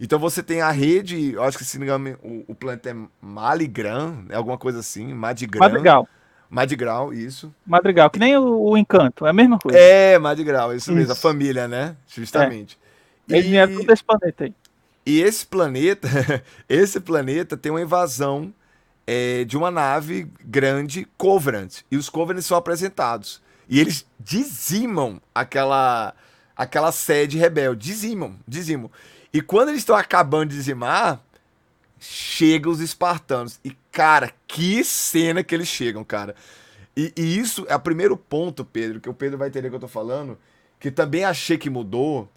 Então 0.00 0.18
você 0.18 0.42
tem 0.42 0.62
a 0.62 0.70
rede, 0.70 1.34
eu 1.34 1.42
acho 1.42 1.58
que 1.58 1.64
se 1.64 1.78
não 1.78 1.86
me 1.86 1.92
engano, 1.92 2.18
o, 2.22 2.52
o 2.52 2.54
planeta 2.54 2.90
é 2.90 2.96
Maligran, 3.20 4.24
é 4.30 4.36
alguma 4.36 4.56
coisa 4.56 4.80
assim, 4.80 5.12
Madigran. 5.12 5.60
Madrigal. 5.60 6.08
Madrigal, 6.48 7.12
isso. 7.12 7.54
Madrigal, 7.64 8.10
que 8.10 8.18
nem 8.18 8.36
o, 8.36 8.70
o, 8.70 8.76
Encanto, 8.76 9.24
é 9.24 9.30
a 9.30 9.32
mesma 9.32 9.58
coisa. 9.58 9.78
É, 9.78 10.18
Madrigal, 10.18 10.74
isso, 10.74 10.90
isso. 10.90 10.92
mesmo, 10.92 11.12
a 11.12 11.16
família, 11.16 11.68
né? 11.68 11.96
Justamente. 12.08 12.78
É. 13.30 13.34
Eles 13.36 13.46
vieram 13.46 13.72
tudo 13.74 13.86
desse 13.86 14.02
planeta 14.02 14.44
aí. 14.44 14.54
E 15.06 15.20
esse 15.20 15.46
planeta, 15.46 16.08
esse 16.68 16.98
planeta 16.98 17.56
tem 17.56 17.70
uma 17.70 17.80
invasão 17.80 18.52
é, 19.12 19.44
de 19.44 19.56
uma 19.56 19.72
nave 19.72 20.30
grande, 20.40 21.04
Covenant. 21.18 21.80
E 21.90 21.96
os 21.96 22.08
Covenants 22.08 22.46
são 22.46 22.56
apresentados. 22.56 23.42
E 23.68 23.80
eles 23.80 24.06
dizimam 24.20 25.20
aquela 25.34 26.14
aquela 26.56 26.92
sede 26.92 27.36
rebelde. 27.36 27.88
Dizimam, 27.88 28.38
dizimam. 28.46 28.88
E 29.32 29.42
quando 29.42 29.70
eles 29.70 29.80
estão 29.80 29.96
acabando 29.96 30.50
de 30.50 30.56
dizimar, 30.56 31.20
chegam 31.98 32.70
os 32.70 32.78
espartanos. 32.78 33.58
E, 33.64 33.76
cara, 33.90 34.32
que 34.46 34.84
cena 34.84 35.42
que 35.42 35.56
eles 35.56 35.66
chegam, 35.66 36.04
cara. 36.04 36.36
E, 36.96 37.12
e, 37.16 37.36
isso 37.36 37.66
é 37.68 37.74
o 37.74 37.80
primeiro 37.80 38.16
ponto, 38.16 38.64
Pedro, 38.64 39.00
que 39.00 39.10
o 39.10 39.14
Pedro 39.14 39.38
vai 39.38 39.48
entender 39.48 39.66
o 39.66 39.70
que 39.70 39.76
eu 39.76 39.80
tô 39.80 39.88
falando, 39.88 40.38
que 40.78 40.88
também 40.88 41.24
achei 41.24 41.58
que 41.58 41.68
mudou, 41.68 42.30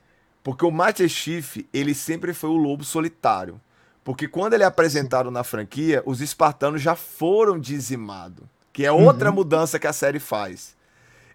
porque 0.43 0.65
o 0.65 0.71
Master 0.71 1.07
Chief, 1.07 1.57
ele 1.71 1.93
sempre 1.93 2.34
foi 2.34 2.49
o 2.49 2.57
lobo 2.57 2.84
solitário. 2.84 3.61
Porque 4.04 4.28
quando 4.28 4.54
ele 4.54 4.64
é 4.64 4.66
apresentado 4.66 5.32
na 5.32 5.43
franquia, 5.43 6.04
os 6.06 6.22
espartanos 6.22 6.82
já 6.82 6.95
foram 6.95 7.58
dizimados. 7.58 8.45
Que 8.72 8.86
é 8.86 8.91
outra 8.91 9.30
uhum. 9.30 9.36
mudança 9.36 9.80
que 9.80 9.88
a 9.88 9.93
série 9.93 10.20
faz. 10.20 10.76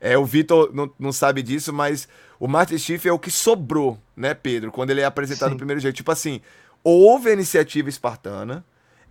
É, 0.01 0.19
o 0.19 0.25
Vitor 0.25 0.71
não, 0.75 0.91
não 0.99 1.13
sabe 1.13 1.43
disso, 1.43 1.73
mas 1.73 2.09
o 2.39 2.47
Master 2.47 2.79
Chief 2.79 3.05
é 3.07 3.13
o 3.13 3.19
que 3.19 3.31
sobrou, 3.31 3.99
né, 4.17 4.35
Pedro? 4.35 4.71
Quando 4.71 4.91
ele 4.91 5.01
é 5.01 5.05
apresentado 5.05 5.49
Sim. 5.49 5.55
no 5.55 5.59
primeiro 5.59 5.81
jeito. 5.81 5.97
Tipo 5.97 6.13
assim, 6.13 6.41
houve 6.83 7.31
a 7.31 7.33
iniciativa 7.33 7.89
espartana, 7.89 8.65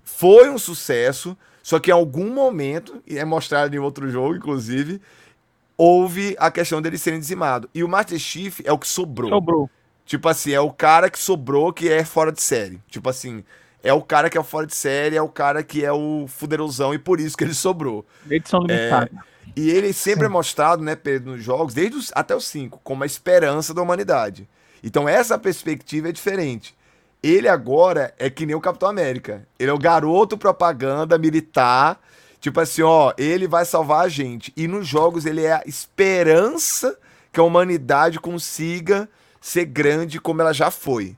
foi 0.03 0.49
um 0.49 0.57
sucesso, 0.57 1.37
só 1.63 1.79
que 1.79 1.89
em 1.89 1.93
algum 1.93 2.33
momento, 2.33 3.01
e 3.05 3.17
é 3.17 3.25
mostrado 3.25 3.75
em 3.75 3.79
outro 3.79 4.09
jogo, 4.09 4.35
inclusive, 4.35 5.01
houve 5.77 6.35
a 6.39 6.49
questão 6.49 6.81
dele 6.81 6.97
serem 6.97 7.19
dizimado. 7.19 7.69
E 7.73 7.83
o 7.83 7.87
Master 7.87 8.17
Chief 8.17 8.61
é 8.63 8.71
o 8.71 8.79
que 8.79 8.87
sobrou. 8.87 9.29
Sobrou. 9.29 9.69
Tipo 10.07 10.29
assim, 10.29 10.53
é 10.53 10.59
o 10.61 10.71
cara 10.71 11.09
que 11.09 11.19
sobrou 11.19 11.73
que 11.73 11.89
é 11.89 12.03
fora 12.05 12.31
de 12.31 12.41
série. 12.41 12.81
Tipo 12.89 13.09
assim, 13.09 13.43
é 13.83 13.91
o 13.91 14.01
cara 14.01 14.29
que 14.29 14.37
é 14.37 14.43
fora 14.43 14.65
de 14.65 14.73
série, 14.73 15.17
é 15.17 15.21
o 15.21 15.27
cara 15.27 15.61
que 15.61 15.83
é 15.83 15.91
o 15.91 16.25
fuderosão 16.29 16.93
e 16.93 16.97
por 16.97 17.19
isso 17.19 17.35
que 17.35 17.43
ele 17.43 17.53
sobrou. 17.53 18.05
Edição 18.29 18.61
limitada. 18.61 19.11
É, 19.13 19.51
e 19.53 19.69
ele 19.69 19.91
sempre 19.91 20.21
é 20.21 20.27
Sim. 20.27 20.31
é 20.31 20.33
mostrado, 20.33 20.81
né, 20.81 20.95
Pedro, 20.95 21.31
nos 21.31 21.43
jogos, 21.43 21.73
desde 21.73 21.97
os, 21.97 22.11
até 22.15 22.33
os 22.33 22.47
5, 22.47 22.79
como 22.85 23.03
a 23.03 23.05
esperança 23.05 23.73
da 23.73 23.81
humanidade. 23.81 24.47
Então 24.81 25.09
essa 25.09 25.37
perspectiva 25.37 26.07
é 26.07 26.13
diferente. 26.13 26.73
Ele 27.21 27.49
agora 27.49 28.13
é 28.17 28.29
que 28.29 28.45
nem 28.45 28.55
o 28.55 28.61
Capitão 28.61 28.87
América. 28.87 29.45
Ele 29.59 29.69
é 29.69 29.73
o 29.73 29.77
garoto 29.77 30.37
propaganda 30.37 31.17
militar. 31.17 31.99
Tipo 32.39 32.61
assim, 32.61 32.81
ó, 32.81 33.11
ele 33.17 33.45
vai 33.45 33.65
salvar 33.65 34.05
a 34.05 34.09
gente. 34.09 34.53
E 34.55 34.69
nos 34.69 34.87
jogos 34.87 35.25
ele 35.25 35.43
é 35.43 35.51
a 35.51 35.63
esperança 35.65 36.97
que 37.33 37.41
a 37.41 37.43
humanidade 37.43 38.21
consiga 38.21 39.09
ser 39.39 39.65
grande 39.65 40.19
como 40.19 40.41
ela 40.41 40.53
já 40.53 40.71
foi. 40.71 41.15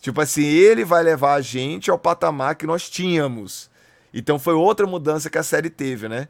Tipo 0.00 0.20
assim, 0.20 0.44
ele 0.44 0.84
vai 0.84 1.02
levar 1.02 1.34
a 1.34 1.40
gente 1.40 1.90
ao 1.90 1.98
patamar 1.98 2.54
que 2.54 2.66
nós 2.66 2.88
tínhamos. 2.88 3.70
Então 4.12 4.38
foi 4.38 4.54
outra 4.54 4.86
mudança 4.86 5.28
que 5.28 5.38
a 5.38 5.42
série 5.42 5.68
teve, 5.70 6.08
né? 6.08 6.28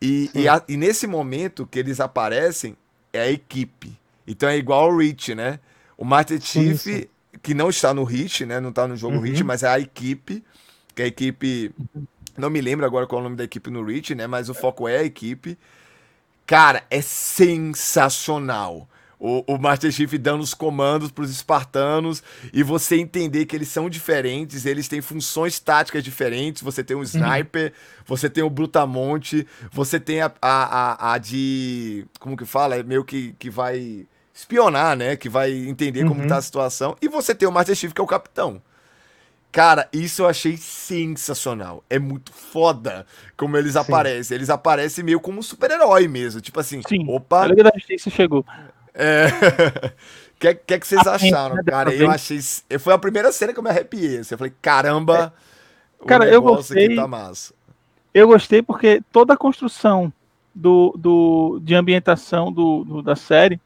E, 0.00 0.30
e, 0.34 0.48
a, 0.48 0.62
e, 0.68 0.76
nesse 0.76 1.06
momento 1.06 1.66
que 1.66 1.78
eles 1.78 2.00
aparecem, 2.00 2.76
é 3.12 3.20
a 3.22 3.30
equipe. 3.30 3.98
Então 4.26 4.48
é 4.48 4.56
igual 4.56 4.84
ao 4.84 4.96
Rich, 4.96 5.34
né? 5.34 5.58
O 5.96 6.04
Master 6.04 6.40
Chief, 6.40 7.08
que 7.42 7.54
não 7.54 7.70
está 7.70 7.94
no 7.94 8.04
Hit, 8.04 8.44
né? 8.44 8.60
Não 8.60 8.70
está 8.70 8.86
no 8.86 8.96
jogo 8.96 9.16
uhum. 9.16 9.22
Hit, 9.22 9.42
mas 9.42 9.62
é 9.62 9.68
a 9.68 9.80
equipe. 9.80 10.44
Que 10.94 11.02
é 11.02 11.04
a 11.06 11.08
equipe. 11.08 11.74
Não 12.36 12.50
me 12.50 12.60
lembro 12.60 12.84
agora 12.84 13.06
qual 13.06 13.20
é 13.20 13.22
o 13.22 13.24
nome 13.24 13.36
da 13.36 13.44
equipe 13.44 13.70
no 13.70 13.82
Rich, 13.82 14.14
né? 14.14 14.26
Mas 14.26 14.48
o 14.48 14.54
foco 14.54 14.86
é 14.86 14.98
a 14.98 15.04
equipe. 15.04 15.58
Cara, 16.46 16.84
é 16.90 17.00
sensacional 17.00 18.88
o, 19.18 19.54
o 19.54 19.58
Master 19.58 19.90
Chief 19.90 20.12
dando 20.18 20.42
os 20.42 20.52
comandos 20.52 21.10
para 21.10 21.24
os 21.24 21.30
espartanos 21.30 22.22
e 22.52 22.62
você 22.62 22.96
entender 22.96 23.46
que 23.46 23.56
eles 23.56 23.68
são 23.68 23.88
diferentes, 23.88 24.66
eles 24.66 24.88
têm 24.88 25.00
funções 25.00 25.58
táticas 25.58 26.04
diferentes. 26.04 26.62
Você 26.62 26.84
tem 26.84 26.96
um 26.96 27.00
uhum. 27.00 27.04
sniper, 27.04 27.72
uhum. 27.72 28.04
você 28.04 28.28
tem 28.28 28.44
o 28.44 28.50
Brutamonte, 28.50 29.46
você 29.70 29.98
tem 29.98 30.20
a, 30.20 30.32
a, 30.40 31.10
a, 31.10 31.12
a, 31.14 31.18
de. 31.18 32.06
Como 32.20 32.36
que 32.36 32.44
fala? 32.44 32.76
É 32.76 32.82
meio 32.82 33.04
que, 33.04 33.34
que 33.38 33.48
vai 33.48 34.06
espionar, 34.34 34.96
né? 34.96 35.16
Que 35.16 35.28
vai 35.28 35.50
entender 35.52 36.02
uhum. 36.02 36.08
como 36.08 36.28
tá 36.28 36.36
a 36.36 36.42
situação. 36.42 36.96
E 37.00 37.08
você 37.08 37.34
tem 37.34 37.48
o 37.48 37.52
Master 37.52 37.74
Chief, 37.74 37.92
que 37.92 38.00
é 38.00 38.04
o 38.04 38.06
capitão. 38.06 38.60
Cara, 39.50 39.88
isso 39.90 40.20
eu 40.20 40.28
achei 40.28 40.58
sensacional. 40.58 41.82
É 41.88 41.98
muito 41.98 42.30
foda 42.30 43.06
como 43.38 43.56
eles 43.56 43.72
Sim. 43.72 43.78
aparecem. 43.78 44.34
Eles 44.34 44.50
aparecem 44.50 45.02
meio 45.02 45.18
como 45.18 45.38
um 45.38 45.42
super-herói 45.42 46.06
mesmo. 46.06 46.42
Tipo 46.42 46.60
assim, 46.60 46.82
Sim, 46.86 47.06
opa. 47.08 47.44
A 47.44 47.46
Liga 47.46 47.64
da 47.64 47.72
Justiça 47.74 48.10
chegou. 48.10 48.44
É. 48.96 49.26
O 49.26 50.38
que, 50.40 50.54
que, 50.54 50.78
que 50.78 50.86
vocês 50.86 51.06
acharam, 51.06 51.62
cara? 51.64 51.94
Eu 51.94 52.10
achei. 52.10 52.40
Foi 52.78 52.94
a 52.94 52.98
primeira 52.98 53.30
cena 53.30 53.52
que 53.52 53.58
eu 53.58 53.62
me 53.62 53.70
arrepiei. 53.70 54.18
Assim, 54.18 54.34
eu 54.34 54.38
falei, 54.38 54.54
caramba. 54.60 55.32
É. 56.02 56.06
Cara, 56.06 56.26
eu 56.26 56.42
gostei. 56.42 56.96
Tá 56.96 57.32
eu 58.12 58.26
gostei 58.26 58.62
porque 58.62 59.02
toda 59.12 59.34
a 59.34 59.36
construção 59.36 60.12
do, 60.54 60.94
do, 60.96 61.60
de 61.62 61.74
ambientação 61.74 62.50
do, 62.50 62.82
do 62.82 63.02
da 63.02 63.14
série, 63.14 63.60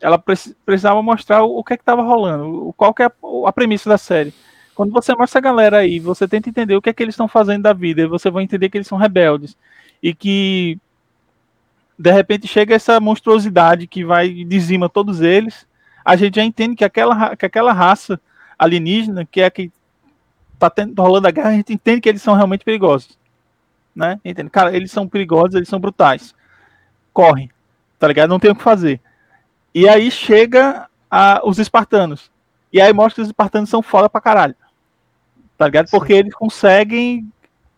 ela 0.00 0.18
precisava 0.18 1.00
mostrar 1.00 1.44
o, 1.44 1.58
o 1.58 1.64
que 1.64 1.74
é 1.74 1.76
que 1.76 1.82
estava 1.82 2.02
rolando, 2.02 2.68
o, 2.68 2.72
qual 2.72 2.92
que 2.92 3.04
é 3.04 3.06
a, 3.06 3.12
a, 3.46 3.52
premissa 3.52 3.88
da 3.88 3.96
série. 3.96 4.34
Quando 4.74 4.92
você 4.92 5.14
mostra 5.14 5.38
a 5.38 5.42
galera 5.42 5.78
aí, 5.78 6.00
você 6.00 6.26
tenta 6.26 6.48
entender 6.48 6.74
o 6.74 6.82
que 6.82 6.90
é 6.90 6.92
que 6.92 7.04
eles 7.04 7.14
estão 7.14 7.28
fazendo 7.28 7.62
da 7.62 7.72
vida, 7.72 8.02
e 8.02 8.06
você 8.06 8.30
vai 8.30 8.42
entender 8.42 8.68
que 8.68 8.76
eles 8.76 8.88
são 8.88 8.98
rebeldes 8.98 9.56
e 10.02 10.12
que 10.12 10.76
de 11.98 12.10
repente 12.10 12.46
chega 12.46 12.74
essa 12.74 13.00
monstruosidade 13.00 13.86
que 13.86 14.04
vai 14.04 14.26
e 14.26 14.44
dizima 14.44 14.88
todos 14.88 15.20
eles, 15.20 15.66
a 16.04 16.16
gente 16.16 16.36
já 16.36 16.44
entende 16.44 16.76
que 16.76 16.84
aquela, 16.84 17.36
que 17.36 17.46
aquela 17.46 17.72
raça 17.72 18.20
alienígena, 18.58 19.24
que 19.24 19.40
é 19.40 19.46
a 19.46 19.50
que 19.50 19.72
tá 20.58 20.68
tendo, 20.68 21.00
rolando 21.00 21.28
a 21.28 21.30
guerra, 21.30 21.50
a 21.50 21.54
gente 21.54 21.72
entende 21.72 22.00
que 22.00 22.08
eles 22.08 22.22
são 22.22 22.34
realmente 22.34 22.64
perigosos. 22.64 23.18
Né? 23.94 24.20
Entende? 24.24 24.50
Cara, 24.50 24.74
eles 24.76 24.90
são 24.90 25.08
perigosos, 25.08 25.54
eles 25.54 25.68
são 25.68 25.80
brutais. 25.80 26.34
Corre, 27.12 27.50
tá 27.98 28.08
ligado? 28.08 28.30
Não 28.30 28.40
tem 28.40 28.50
o 28.50 28.56
que 28.56 28.62
fazer. 28.62 29.00
E 29.74 29.88
aí 29.88 30.10
chega 30.10 30.88
a, 31.10 31.40
os 31.44 31.58
espartanos. 31.58 32.30
E 32.72 32.80
aí 32.80 32.92
mostra 32.92 33.16
que 33.16 33.20
os 33.22 33.28
espartanos 33.28 33.70
são 33.70 33.82
foda 33.82 34.08
pra 34.08 34.20
caralho. 34.20 34.56
Tá 35.56 35.66
ligado? 35.66 35.88
Porque 35.90 36.12
Sim. 36.12 36.18
eles 36.18 36.34
conseguem 36.34 37.32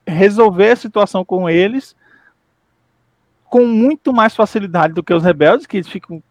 resolver 0.06 0.70
a 0.70 0.76
situação 0.76 1.24
com 1.24 1.50
eles 1.50 1.94
com 3.48 3.66
muito 3.66 4.12
mais 4.12 4.34
facilidade 4.34 4.94
do 4.94 5.02
que 5.02 5.14
os 5.14 5.22
rebeldes, 5.22 5.66
que 5.66 5.76
eles 5.76 5.88
ficam 5.88 6.22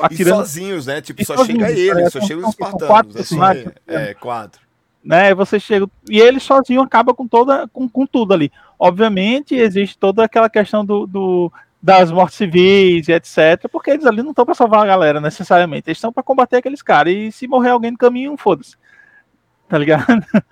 atirando. 0.00 0.36
E 0.36 0.46
sozinhos, 0.46 0.86
né? 0.86 1.00
Tipo, 1.00 1.24
só 1.24 1.44
chega 1.44 1.70
ele, 1.70 2.10
só 2.10 2.20
chega 2.20 2.40
os 2.40 2.48
espartanos. 2.48 2.86
Quatro, 2.86 3.20
assim, 3.20 3.38
é, 3.86 4.14
quatro. 4.14 4.60
Né, 5.04 5.34
você 5.34 5.58
chega. 5.58 5.88
E 6.08 6.20
ele 6.20 6.38
sozinho 6.38 6.80
acaba 6.80 7.12
com 7.12 7.26
toda 7.26 7.66
com, 7.68 7.88
com 7.88 8.06
tudo 8.06 8.32
ali. 8.32 8.52
Obviamente, 8.78 9.54
existe 9.54 9.98
toda 9.98 10.24
aquela 10.24 10.48
questão 10.48 10.84
do, 10.84 11.06
do 11.06 11.52
das 11.82 12.12
mortes 12.12 12.38
civis 12.38 13.08
e 13.08 13.12
etc. 13.12 13.68
Porque 13.70 13.90
eles 13.90 14.06
ali 14.06 14.22
não 14.22 14.30
estão 14.30 14.44
para 14.44 14.54
salvar 14.54 14.82
a 14.82 14.86
galera 14.86 15.20
necessariamente. 15.20 15.88
Eles 15.88 15.98
estão 15.98 16.12
para 16.12 16.22
combater 16.22 16.56
aqueles 16.56 16.82
caras. 16.82 17.12
E 17.12 17.32
se 17.32 17.48
morrer 17.48 17.70
alguém 17.70 17.90
no 17.90 17.98
caminho, 17.98 18.36
foda-se. 18.36 18.76
tá 19.68 19.76
ligado? 19.76 20.04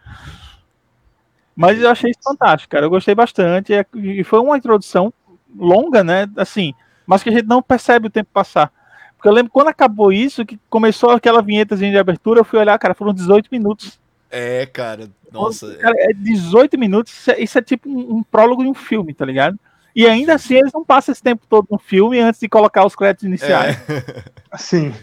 Mas 1.55 1.81
eu 1.81 1.91
achei 1.91 2.11
isso 2.11 2.21
fantástico, 2.25 2.71
cara. 2.71 2.87
Eu 2.87 2.91
gostei 2.91 3.14
bastante. 3.14 3.73
E 3.95 4.25
foi 4.25 4.41
uma 4.41 4.57
introdução 4.57 5.12
longa, 5.57 6.03
né? 6.05 6.28
Assim, 6.36 6.74
mas 7.07 7.22
que 7.22 7.28
a 7.28 7.32
gente 7.32 7.46
não 7.46 7.62
percebe 7.62 8.07
o 8.07 8.11
tempo 8.11 8.30
passar. 8.32 8.72
Porque 9.16 9.28
eu 9.28 9.32
lembro 9.32 9.53
quando 9.53 9.68
acabou 9.68 10.12
isso, 10.12 10.46
que 10.46 10.59
começou 10.70 11.11
aquela 11.11 11.42
vinheta 11.42 11.76
de 11.76 11.98
abertura, 11.98 12.40
eu 12.40 12.44
fui 12.44 12.59
olhar, 12.59 12.78
cara, 12.78 12.94
foram 12.94 13.12
18 13.12 13.48
minutos. 13.53 14.01
É, 14.30 14.64
cara, 14.66 15.11
nossa. 15.32 15.74
Cara, 15.76 15.94
é 15.98 16.12
18 16.14 16.78
minutos, 16.78 17.12
isso 17.12 17.30
é, 17.30 17.40
isso 17.40 17.59
é 17.59 17.62
tipo 17.62 17.88
um, 17.88 18.16
um, 18.16 18.22
prólogo 18.22 18.62
de 18.62 18.68
um 18.68 18.74
filme, 18.74 19.12
tá 19.12 19.24
ligado? 19.24 19.59
E 19.94 20.07
ainda 20.07 20.34
assim 20.34 20.55
eles 20.55 20.72
não 20.72 20.84
passam 20.84 21.12
esse 21.12 21.22
tempo 21.22 21.44
todo 21.48 21.66
no 21.70 21.78
filme 21.78 22.20
antes 22.20 22.40
de 22.40 22.48
colocar 22.48 22.86
os 22.86 22.94
créditos 22.94 23.26
iniciais. 23.26 23.76
É. 23.88 24.24
Sim. 24.57 24.94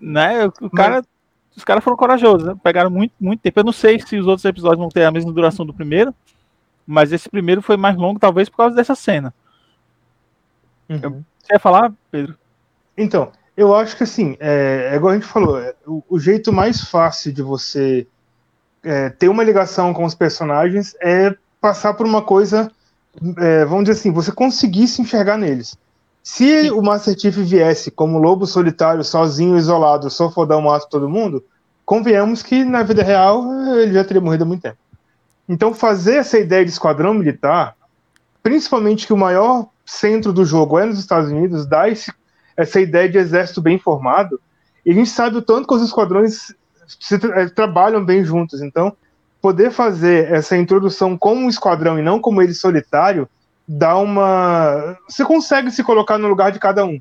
Né? 0.00 0.46
O 0.60 0.70
cara. 0.70 0.96
Mas... 0.96 1.06
Os 1.56 1.64
caras 1.64 1.82
foram 1.82 1.96
corajosos, 1.96 2.46
né? 2.46 2.54
pegaram 2.62 2.90
muito, 2.90 3.14
muito 3.18 3.40
tempo. 3.40 3.58
Eu 3.58 3.64
não 3.64 3.72
sei 3.72 3.98
se 3.98 4.18
os 4.18 4.26
outros 4.26 4.44
episódios 4.44 4.78
vão 4.78 4.90
ter 4.90 5.04
a 5.04 5.10
mesma 5.10 5.32
duração 5.32 5.64
do 5.64 5.72
primeiro, 5.72 6.14
mas 6.86 7.12
esse 7.12 7.28
primeiro 7.28 7.60
foi 7.60 7.76
mais 7.76 7.96
longo, 7.96 8.20
talvez 8.20 8.48
por 8.48 8.58
causa 8.58 8.76
dessa 8.76 8.94
cena. 8.94 9.34
Uhum. 10.88 11.22
Você 11.42 11.54
ia 11.54 11.58
falar, 11.58 11.92
Pedro? 12.10 12.36
Então, 12.96 13.30
eu 13.56 13.74
acho 13.74 13.96
que 13.96 14.04
assim, 14.04 14.36
é, 14.38 14.90
é 14.92 14.96
igual 14.96 15.12
a 15.12 15.14
gente 15.14 15.26
falou, 15.26 15.58
é, 15.58 15.74
o, 15.86 16.02
o, 16.08 16.18
jeito 16.18 16.52
mais 16.52 16.82
fácil 16.82 17.32
de 17.32 17.42
você 17.42 18.06
é, 18.84 19.10
ter 19.10 19.28
uma 19.28 19.42
ligação 19.42 19.92
com 19.92 20.04
os 20.04 20.14
personagens 20.14 20.94
é 21.00 21.34
passar 21.60 21.94
por 21.94 22.06
uma 22.06 22.22
coisa, 22.22 22.70
é, 23.38 23.64
vamos 23.64 23.84
dizer 23.84 23.98
assim, 23.98 24.12
você 24.12 24.30
conseguir 24.30 24.86
se 24.86 25.02
enxergar 25.02 25.36
neles. 25.36 25.76
Se 26.22 26.62
Sim. 26.62 26.70
o 26.70 26.82
Master 26.82 27.18
Chief 27.18 27.36
viesse 27.36 27.90
como 27.90 28.18
lobo 28.18 28.46
solitário, 28.46 29.02
sozinho, 29.04 29.56
isolado, 29.56 30.10
só 30.10 30.30
fodão 30.30 30.60
mata 30.60 30.86
todo 30.90 31.08
mundo, 31.08 31.44
convenhamos 31.84 32.42
que 32.42 32.64
na 32.64 32.82
vida 32.82 33.02
real 33.02 33.44
ele 33.78 33.92
já 33.92 34.04
teria 34.04 34.20
morrido 34.20 34.44
há 34.44 34.46
muito 34.46 34.62
tempo. 34.62 34.76
Então 35.48 35.72
fazer 35.72 36.16
essa 36.16 36.38
ideia 36.38 36.64
de 36.64 36.70
esquadrão 36.70 37.14
militar, 37.14 37.76
principalmente 38.42 39.06
que 39.06 39.12
o 39.12 39.16
maior 39.16 39.68
centro 39.84 40.32
do 40.32 40.44
jogo 40.44 40.78
é 40.78 40.84
nos 40.84 40.98
Estados 40.98 41.30
Unidos, 41.30 41.66
dá 41.66 41.88
esse 41.88 42.12
essa 42.56 42.80
ideia 42.80 43.08
de 43.08 43.18
exército 43.18 43.60
bem 43.60 43.78
formado, 43.78 44.40
e 44.84 44.90
a 44.90 44.94
gente 44.94 45.10
sabe 45.10 45.36
o 45.36 45.42
tanto 45.42 45.68
que 45.68 45.74
os 45.74 45.82
esquadrões 45.82 46.54
se 46.86 47.14
eh, 47.16 47.48
trabalham 47.48 48.04
bem 48.04 48.24
juntos. 48.24 48.62
Então, 48.62 48.96
poder 49.42 49.70
fazer 49.70 50.32
essa 50.32 50.56
introdução 50.56 51.18
como 51.18 51.42
um 51.42 51.48
esquadrão 51.48 51.98
e 51.98 52.02
não 52.02 52.20
como 52.20 52.40
ele 52.40 52.54
solitário, 52.54 53.28
dá 53.66 53.96
uma. 53.98 54.96
Você 55.08 55.24
consegue 55.24 55.70
se 55.70 55.82
colocar 55.82 56.18
no 56.18 56.28
lugar 56.28 56.52
de 56.52 56.58
cada 56.58 56.84
um. 56.84 57.00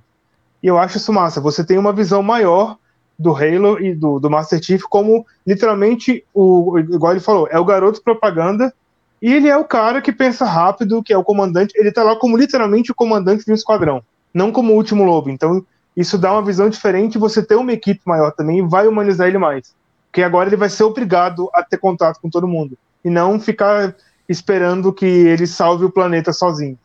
E 0.61 0.67
eu 0.67 0.77
acho 0.77 0.97
isso 0.97 1.13
massa. 1.13 1.39
Você 1.39 1.63
tem 1.63 1.77
uma 1.77 1.93
visão 1.93 2.23
maior 2.23 2.77
do 3.17 3.35
Halo 3.35 3.79
e 3.79 3.93
do, 3.93 4.19
do 4.19 4.29
Master 4.29 4.61
Chief 4.61 4.83
como 4.89 5.25
literalmente 5.45 6.23
o. 6.33 6.77
Igual 6.79 7.13
ele 7.13 7.21
falou, 7.21 7.47
é 7.49 7.59
o 7.59 7.65
garoto 7.65 8.01
propaganda. 8.01 8.73
E 9.21 9.33
ele 9.33 9.47
é 9.47 9.57
o 9.57 9.65
cara 9.65 10.01
que 10.01 10.11
pensa 10.11 10.45
rápido, 10.45 11.01
que 11.01 11.13
é 11.13 11.17
o 11.17 11.23
comandante. 11.23 11.73
Ele 11.75 11.91
tá 11.91 12.03
lá 12.03 12.15
como 12.15 12.37
literalmente 12.37 12.91
o 12.91 12.95
comandante 12.95 13.45
de 13.45 13.51
um 13.51 13.55
esquadrão 13.55 14.03
não 14.35 14.51
como 14.51 14.73
o 14.73 14.75
último 14.75 15.05
lobo. 15.05 15.29
Então, 15.29 15.65
isso 15.95 16.17
dá 16.17 16.33
uma 16.33 16.43
visão 16.43 16.69
diferente. 16.69 17.17
Você 17.17 17.41
ter 17.41 17.55
uma 17.55 17.71
equipe 17.71 18.01
maior 18.05 18.33
também 18.33 18.67
vai 18.67 18.85
humanizar 18.85 19.29
ele 19.29 19.37
mais. 19.37 19.73
Porque 20.07 20.21
agora 20.21 20.49
ele 20.49 20.57
vai 20.57 20.69
ser 20.69 20.83
obrigado 20.83 21.49
a 21.53 21.63
ter 21.63 21.77
contato 21.77 22.19
com 22.19 22.29
todo 22.29 22.45
mundo. 22.45 22.77
E 23.03 23.09
não 23.09 23.39
ficar 23.39 23.95
esperando 24.27 24.91
que 24.91 25.05
ele 25.05 25.47
salve 25.47 25.85
o 25.85 25.89
planeta 25.89 26.33
sozinho. 26.33 26.77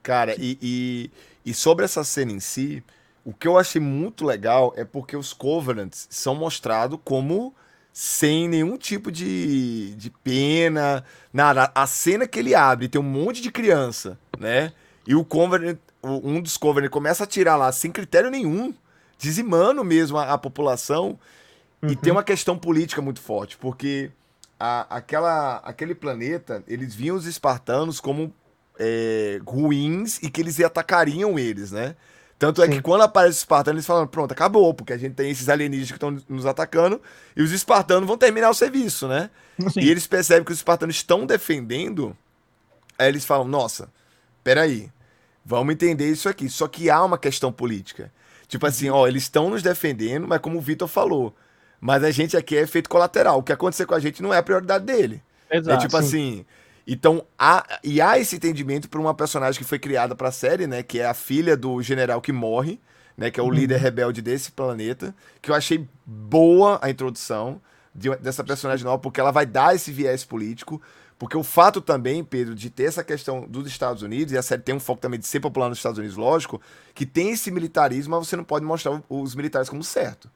Cara, 0.00 0.34
e, 0.38 0.56
e, 0.62 1.10
e 1.44 1.52
sobre 1.52 1.84
essa 1.84 2.04
cena 2.04 2.30
em 2.30 2.40
si, 2.40 2.84
o 3.24 3.32
que 3.32 3.46
eu 3.46 3.58
achei 3.58 3.80
muito 3.80 4.24
legal 4.24 4.72
é 4.76 4.84
porque 4.84 5.16
os 5.16 5.32
Covenants 5.32 6.06
são 6.10 6.34
mostrados 6.34 6.98
como 7.04 7.54
sem 7.92 8.48
nenhum 8.48 8.76
tipo 8.76 9.10
de, 9.10 9.94
de 9.96 10.10
pena, 10.10 11.04
nada. 11.32 11.70
A 11.74 11.86
cena 11.86 12.26
que 12.26 12.38
ele 12.38 12.54
abre 12.54 12.88
tem 12.88 13.00
um 13.00 13.04
monte 13.04 13.42
de 13.42 13.50
criança, 13.50 14.18
né? 14.38 14.72
E 15.06 15.14
o 15.14 15.24
Covenant, 15.24 15.78
um 16.02 16.40
dos 16.40 16.56
Covenant 16.56 16.90
começa 16.90 17.24
a 17.24 17.26
tirar 17.26 17.56
lá 17.56 17.70
sem 17.72 17.90
critério 17.90 18.30
nenhum, 18.30 18.72
dizimando 19.18 19.84
mesmo 19.84 20.18
a, 20.18 20.32
a 20.32 20.38
população. 20.38 21.18
Uhum. 21.82 21.90
E 21.90 21.96
tem 21.96 22.12
uma 22.12 22.22
questão 22.22 22.56
política 22.56 23.02
muito 23.02 23.20
forte, 23.20 23.56
porque 23.56 24.10
a, 24.58 24.96
aquela, 24.96 25.56
aquele 25.56 25.94
planeta, 25.94 26.62
eles 26.68 26.94
viam 26.94 27.16
os 27.16 27.26
espartanos 27.26 28.00
como 28.00 28.32
é, 28.78 29.40
ruins 29.46 30.18
e 30.22 30.30
que 30.30 30.40
eles 30.40 30.60
atacariam 30.60 31.38
eles, 31.38 31.72
né? 31.72 31.96
Tanto 32.40 32.60
é 32.60 32.66
Sim. 32.66 32.72
que 32.72 32.82
quando 32.82 33.02
aparece 33.02 33.32
os 33.32 33.38
espartanos, 33.38 33.76
eles 33.76 33.86
falam, 33.86 34.04
pronto, 34.08 34.32
acabou, 34.32 34.74
porque 34.74 34.92
a 34.92 34.98
gente 34.98 35.14
tem 35.14 35.30
esses 35.30 35.48
alienígenas 35.48 35.90
que 35.90 35.96
estão 35.96 36.18
nos 36.28 36.44
atacando 36.44 37.00
e 37.36 37.42
os 37.42 37.52
espartanos 37.52 38.08
vão 38.08 38.18
terminar 38.18 38.50
o 38.50 38.54
serviço, 38.54 39.06
né? 39.06 39.30
Sim. 39.72 39.80
E 39.80 39.88
eles 39.88 40.08
percebem 40.08 40.42
que 40.42 40.50
os 40.50 40.58
espartanos 40.58 40.96
estão 40.96 41.24
defendendo, 41.24 42.16
aí 42.98 43.06
eles 43.08 43.24
falam, 43.24 43.46
nossa, 43.46 43.88
peraí, 44.42 44.90
Vamos 45.44 45.72
entender 45.72 46.08
isso 46.08 46.28
aqui. 46.28 46.48
Só 46.48 46.68
que 46.68 46.90
há 46.90 47.02
uma 47.02 47.18
questão 47.18 47.50
política. 47.50 48.12
Tipo 48.46 48.66
assim, 48.66 48.88
ó, 48.88 49.06
eles 49.06 49.24
estão 49.24 49.50
nos 49.50 49.62
defendendo, 49.62 50.26
mas 50.26 50.40
como 50.40 50.58
o 50.58 50.60
Vitor 50.60 50.88
falou, 50.88 51.34
mas 51.80 52.04
a 52.04 52.10
gente 52.10 52.36
aqui 52.36 52.56
é 52.56 52.62
efeito 52.62 52.88
colateral. 52.88 53.38
O 53.38 53.42
que 53.42 53.52
acontecer 53.52 53.86
com 53.86 53.94
a 53.94 54.00
gente 54.00 54.22
não 54.22 54.34
é 54.34 54.38
a 54.38 54.42
prioridade 54.42 54.84
dele. 54.84 55.22
Exato. 55.50 55.76
É 55.76 55.80
tipo 55.80 55.96
sim. 56.02 56.06
assim. 56.06 56.46
Então, 56.92 57.24
há, 57.38 57.78
e 57.84 58.00
há 58.00 58.18
esse 58.18 58.34
entendimento 58.34 58.88
para 58.88 59.00
uma 59.00 59.14
personagem 59.14 59.62
que 59.62 59.64
foi 59.64 59.78
criada 59.78 60.16
para 60.16 60.26
a 60.26 60.32
série, 60.32 60.66
né? 60.66 60.82
Que 60.82 60.98
é 60.98 61.06
a 61.06 61.14
filha 61.14 61.56
do 61.56 61.80
general 61.80 62.20
que 62.20 62.32
morre, 62.32 62.80
né? 63.16 63.30
Que 63.30 63.38
é 63.38 63.42
o 63.44 63.46
uhum. 63.46 63.52
líder 63.52 63.76
rebelde 63.76 64.20
desse 64.20 64.50
planeta. 64.50 65.14
Que 65.40 65.52
eu 65.52 65.54
achei 65.54 65.88
boa 66.04 66.80
a 66.82 66.90
introdução 66.90 67.62
de, 67.94 68.10
dessa 68.16 68.42
personagem 68.42 68.84
nova, 68.84 68.98
porque 68.98 69.20
ela 69.20 69.30
vai 69.30 69.46
dar 69.46 69.72
esse 69.72 69.92
viés 69.92 70.24
político. 70.24 70.82
Porque 71.16 71.36
o 71.36 71.44
fato 71.44 71.80
também, 71.80 72.24
Pedro, 72.24 72.56
de 72.56 72.68
ter 72.68 72.86
essa 72.86 73.04
questão 73.04 73.46
dos 73.46 73.68
Estados 73.68 74.02
Unidos, 74.02 74.32
e 74.32 74.36
a 74.36 74.42
série 74.42 74.62
tem 74.62 74.74
um 74.74 74.80
foco 74.80 75.00
também 75.00 75.20
de 75.20 75.28
ser 75.28 75.38
popular 75.38 75.68
nos 75.68 75.78
Estados 75.78 75.98
Unidos, 76.00 76.16
lógico, 76.16 76.60
que 76.92 77.06
tem 77.06 77.30
esse 77.30 77.52
militarismo, 77.52 78.16
mas 78.16 78.26
você 78.26 78.34
não 78.34 78.42
pode 78.42 78.64
mostrar 78.64 79.00
os 79.08 79.36
militares 79.36 79.68
como 79.68 79.84
certo. 79.84 80.28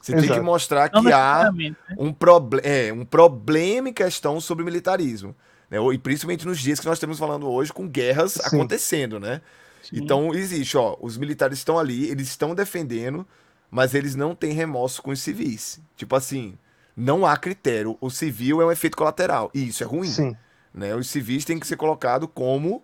Você 0.00 0.12
Exato. 0.12 0.28
tem 0.28 0.36
que 0.38 0.42
mostrar 0.42 0.88
que 0.88 1.12
há 1.12 1.52
né? 1.52 1.76
um, 1.98 2.10
proble 2.10 2.62
é, 2.64 2.90
um 2.90 3.04
problema 3.04 3.90
em 3.90 3.92
questão 3.92 4.40
sobre 4.40 4.64
militarismo. 4.64 5.36
Né? 5.70 5.78
E 5.92 5.98
principalmente 5.98 6.46
nos 6.46 6.58
dias 6.58 6.80
que 6.80 6.86
nós 6.86 6.96
estamos 6.96 7.18
falando 7.18 7.48
hoje, 7.48 7.72
com 7.72 7.88
guerras 7.88 8.32
Sim. 8.32 8.40
acontecendo, 8.44 9.20
né? 9.20 9.40
Sim. 9.82 10.00
Então, 10.02 10.34
existe, 10.34 10.76
ó, 10.76 10.96
os 11.00 11.16
militares 11.16 11.58
estão 11.58 11.78
ali, 11.78 12.10
eles 12.10 12.28
estão 12.28 12.54
defendendo, 12.54 13.26
mas 13.70 13.94
eles 13.94 14.14
não 14.14 14.34
têm 14.34 14.52
remorso 14.52 15.00
com 15.02 15.10
os 15.10 15.20
civis. 15.20 15.80
Tipo 15.96 16.16
assim, 16.16 16.58
não 16.96 17.24
há 17.24 17.36
critério. 17.36 17.96
O 18.00 18.10
civil 18.10 18.60
é 18.60 18.66
um 18.66 18.72
efeito 18.72 18.96
colateral. 18.96 19.50
E 19.54 19.68
isso 19.68 19.82
é 19.82 19.86
ruim. 19.86 20.08
Sim. 20.08 20.36
Né? 20.74 20.94
Os 20.94 21.08
civis 21.08 21.44
têm 21.44 21.58
que 21.58 21.66
ser 21.66 21.76
colocados 21.76 22.28
como. 22.34 22.82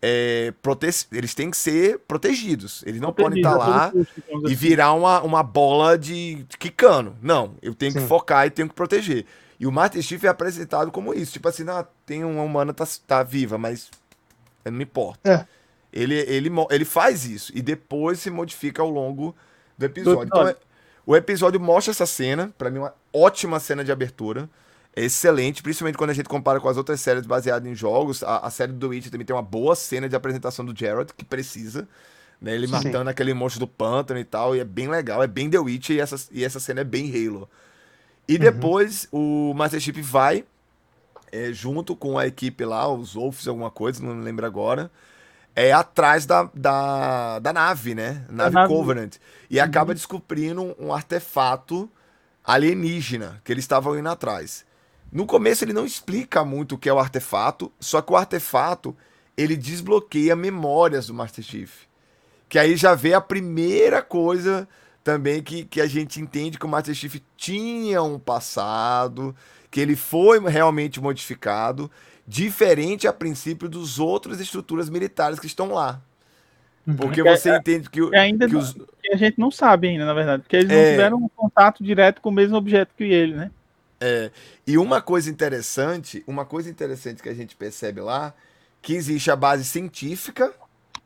É, 0.00 0.54
prote... 0.62 0.86
Eles 1.10 1.34
têm 1.34 1.50
que 1.50 1.56
ser 1.56 1.98
protegidos. 2.06 2.84
Eles 2.86 3.00
não 3.00 3.12
podem 3.12 3.40
estar 3.40 3.56
lá 3.56 3.92
e 3.94 4.00
assim. 4.00 4.54
virar 4.54 4.92
uma, 4.92 5.20
uma 5.22 5.42
bola 5.42 5.98
de, 5.98 6.44
de 6.44 6.56
quicano. 6.56 7.16
Não, 7.20 7.56
eu 7.60 7.74
tenho 7.74 7.90
Sim. 7.90 8.02
que 8.02 8.06
focar 8.06 8.46
e 8.46 8.50
tenho 8.50 8.68
que 8.68 8.74
proteger. 8.74 9.26
E 9.58 9.66
o 9.66 9.72
Master 9.72 10.00
Chief 10.02 10.22
é 10.24 10.28
apresentado 10.28 10.90
como 10.90 11.12
isso. 11.12 11.32
Tipo 11.32 11.48
assim, 11.48 11.64
não, 11.64 11.86
tem 12.06 12.24
uma 12.24 12.42
humana 12.42 12.72
tá, 12.72 12.86
tá 13.06 13.22
viva, 13.22 13.58
mas 13.58 13.90
não 14.64 14.72
me 14.72 14.84
importa. 14.84 15.30
É. 15.30 15.46
Ele, 15.92 16.14
ele, 16.14 16.50
ele 16.70 16.84
faz 16.84 17.24
isso 17.24 17.52
e 17.54 17.62
depois 17.62 18.20
se 18.20 18.30
modifica 18.30 18.82
ao 18.82 18.90
longo 18.90 19.34
do 19.76 19.86
episódio. 19.86 20.24
Então, 20.24 20.46
é, 20.46 20.54
o 21.04 21.16
episódio 21.16 21.58
mostra 21.58 21.90
essa 21.90 22.06
cena, 22.06 22.52
para 22.58 22.70
mim, 22.70 22.78
uma 22.78 22.94
ótima 23.12 23.58
cena 23.58 23.82
de 23.82 23.90
abertura. 23.90 24.48
É 24.94 25.02
excelente, 25.02 25.62
principalmente 25.62 25.96
quando 25.96 26.10
a 26.10 26.14
gente 26.14 26.28
compara 26.28 26.60
com 26.60 26.68
as 26.68 26.76
outras 26.76 27.00
séries 27.00 27.24
baseadas 27.24 27.70
em 27.70 27.74
jogos. 27.74 28.22
A, 28.22 28.38
a 28.38 28.50
série 28.50 28.72
do 28.72 28.88
Witch 28.88 29.08
também 29.08 29.24
tem 29.24 29.34
uma 29.34 29.42
boa 29.42 29.74
cena 29.74 30.08
de 30.08 30.14
apresentação 30.14 30.64
do 30.64 30.78
Jared, 30.78 31.12
que 31.14 31.24
precisa. 31.24 31.88
Né? 32.40 32.54
Ele 32.54 32.66
Sim. 32.66 32.72
matando 32.72 33.08
aquele 33.08 33.32
monstro 33.32 33.60
do 33.60 33.66
pântano 33.66 34.20
e 34.20 34.24
tal. 34.24 34.54
E 34.54 34.60
é 34.60 34.64
bem 34.64 34.88
legal, 34.88 35.22
é 35.22 35.26
bem 35.26 35.48
The 35.48 35.58
Witch 35.58 35.90
e 35.90 36.00
essa, 36.00 36.16
e 36.30 36.44
essa 36.44 36.60
cena 36.60 36.80
é 36.80 36.84
bem 36.84 37.10
Halo. 37.10 37.48
E 38.28 38.34
uhum. 38.34 38.38
depois 38.38 39.08
o 39.10 39.54
Master 39.54 39.80
Chief 39.80 39.96
vai 39.98 40.44
é, 41.32 41.52
junto 41.52 41.96
com 41.96 42.18
a 42.18 42.26
equipe 42.26 42.64
lá, 42.64 42.88
os 42.88 43.14
Wolves, 43.14 43.48
alguma 43.48 43.70
coisa, 43.70 44.02
não 44.02 44.20
lembro 44.20 44.44
agora 44.46 44.90
é 45.58 45.72
atrás 45.72 46.24
da, 46.24 46.48
da, 46.54 47.40
da 47.40 47.52
nave, 47.52 47.92
né? 47.92 48.24
Nave, 48.30 48.54
nave 48.54 48.68
Covenant. 48.68 49.16
E 49.50 49.58
uhum. 49.58 49.64
acaba 49.64 49.92
descobrindo 49.92 50.62
um, 50.62 50.74
um 50.78 50.94
artefato 50.94 51.90
alienígena 52.44 53.42
que 53.42 53.50
eles 53.50 53.64
estavam 53.64 53.98
indo 53.98 54.08
atrás. 54.08 54.64
No 55.10 55.26
começo 55.26 55.64
ele 55.64 55.72
não 55.72 55.84
explica 55.84 56.44
muito 56.44 56.76
o 56.76 56.78
que 56.78 56.88
é 56.88 56.92
o 56.92 56.98
artefato, 57.00 57.72
só 57.80 58.00
que 58.00 58.12
o 58.12 58.16
artefato 58.16 58.96
ele 59.36 59.56
desbloqueia 59.56 60.36
memórias 60.36 61.08
do 61.08 61.14
Master 61.14 61.42
Chief. 61.42 61.72
Que 62.48 62.56
aí 62.56 62.76
já 62.76 62.94
vê 62.94 63.12
a 63.12 63.20
primeira 63.20 64.00
coisa 64.00 64.68
também 65.08 65.42
que, 65.42 65.64
que 65.64 65.80
a 65.80 65.86
gente 65.86 66.20
entende 66.20 66.58
que 66.58 66.66
o 66.66 66.68
Master 66.68 66.94
Chief 66.94 67.18
tinha 67.34 68.02
um 68.02 68.18
passado, 68.18 69.34
que 69.70 69.80
ele 69.80 69.96
foi 69.96 70.38
realmente 70.38 71.00
modificado 71.00 71.90
diferente 72.26 73.08
a 73.08 73.12
princípio 73.12 73.70
dos 73.70 73.98
outras 73.98 74.38
estruturas 74.38 74.90
militares 74.90 75.40
que 75.40 75.46
estão 75.46 75.72
lá. 75.72 75.98
Uhum. 76.86 76.94
Porque 76.94 77.22
você 77.22 77.48
é, 77.48 77.56
entende 77.56 77.88
que, 77.88 78.14
ainda 78.14 78.46
que, 78.46 78.54
os... 78.54 78.74
que 78.74 79.14
a 79.14 79.16
gente 79.16 79.38
não 79.38 79.50
sabe 79.50 79.88
ainda, 79.88 80.04
na 80.04 80.12
verdade, 80.12 80.42
porque 80.42 80.56
eles 80.56 80.70
é... 80.70 80.74
não 80.74 80.90
tiveram 80.90 81.16
um 81.16 81.28
contato 81.30 81.82
direto 81.82 82.20
com 82.20 82.28
o 82.28 82.32
mesmo 82.32 82.58
objeto 82.58 82.92
que 82.94 83.04
ele, 83.04 83.34
né? 83.34 83.50
É, 83.98 84.30
e 84.66 84.76
uma 84.76 85.00
coisa 85.00 85.30
interessante, 85.30 86.22
uma 86.26 86.44
coisa 86.44 86.68
interessante 86.68 87.22
que 87.22 87.30
a 87.30 87.34
gente 87.34 87.56
percebe 87.56 88.02
lá, 88.02 88.34
que 88.82 88.92
existe 88.92 89.30
a 89.30 89.36
base 89.36 89.64
científica 89.64 90.52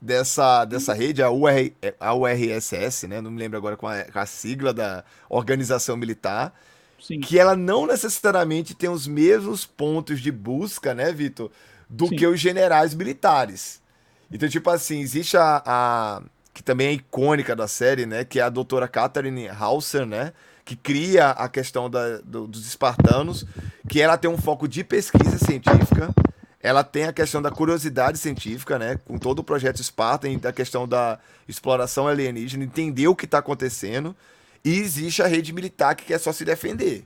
dessa, 0.02 0.64
dessa 0.64 0.92
rede, 0.92 1.22
a, 1.22 1.30
UR, 1.30 1.70
a 2.00 2.12
URSS, 2.12 3.06
né? 3.06 3.20
Não 3.20 3.30
me 3.30 3.38
lembro 3.38 3.56
agora 3.56 3.76
com 3.76 3.86
a, 3.86 4.02
com 4.02 4.18
a 4.18 4.26
sigla 4.26 4.74
da 4.74 5.04
organização 5.30 5.96
militar. 5.96 6.52
Sim. 7.00 7.20
Que 7.20 7.38
ela 7.38 7.54
não 7.54 7.86
necessariamente 7.86 8.74
tem 8.74 8.90
os 8.90 9.06
mesmos 9.06 9.64
pontos 9.64 10.20
de 10.20 10.32
busca, 10.32 10.92
né, 10.92 11.12
Vitor? 11.12 11.50
Do 11.88 12.08
Sim. 12.08 12.16
que 12.16 12.26
os 12.26 12.40
generais 12.40 12.94
militares. 12.94 13.80
Então, 14.30 14.48
tipo 14.48 14.68
assim, 14.70 15.00
existe 15.00 15.36
a, 15.36 15.62
a, 15.64 16.22
que 16.52 16.62
também 16.62 16.88
é 16.88 16.92
icônica 16.92 17.54
da 17.54 17.68
série, 17.68 18.04
né? 18.04 18.24
Que 18.24 18.40
é 18.40 18.42
a 18.42 18.48
doutora 18.48 18.88
Catherine 18.88 19.48
Hauser, 19.48 20.04
né? 20.04 20.32
Que 20.64 20.74
cria 20.74 21.30
a 21.30 21.48
questão 21.48 21.88
da, 21.88 22.18
do, 22.18 22.48
dos 22.48 22.66
espartanos, 22.66 23.44
que 23.88 24.00
ela 24.00 24.16
tem 24.16 24.30
um 24.30 24.38
foco 24.38 24.66
de 24.66 24.82
pesquisa 24.82 25.38
científica 25.38 26.12
ela 26.62 26.84
tem 26.84 27.04
a 27.04 27.12
questão 27.12 27.42
da 27.42 27.50
curiosidade 27.50 28.18
científica, 28.18 28.78
né? 28.78 28.98
Com 29.04 29.18
todo 29.18 29.40
o 29.40 29.44
projeto 29.44 29.82
Spartan, 29.82 30.38
da 30.38 30.52
questão 30.52 30.86
da 30.86 31.18
exploração 31.48 32.06
alienígena, 32.06 32.62
entender 32.62 33.08
o 33.08 33.16
que 33.16 33.24
está 33.24 33.38
acontecendo. 33.38 34.14
E 34.64 34.78
existe 34.78 35.22
a 35.22 35.26
rede 35.26 35.52
militar 35.52 35.96
que 35.96 36.04
quer 36.04 36.18
só 36.18 36.32
se 36.32 36.44
defender. 36.44 37.04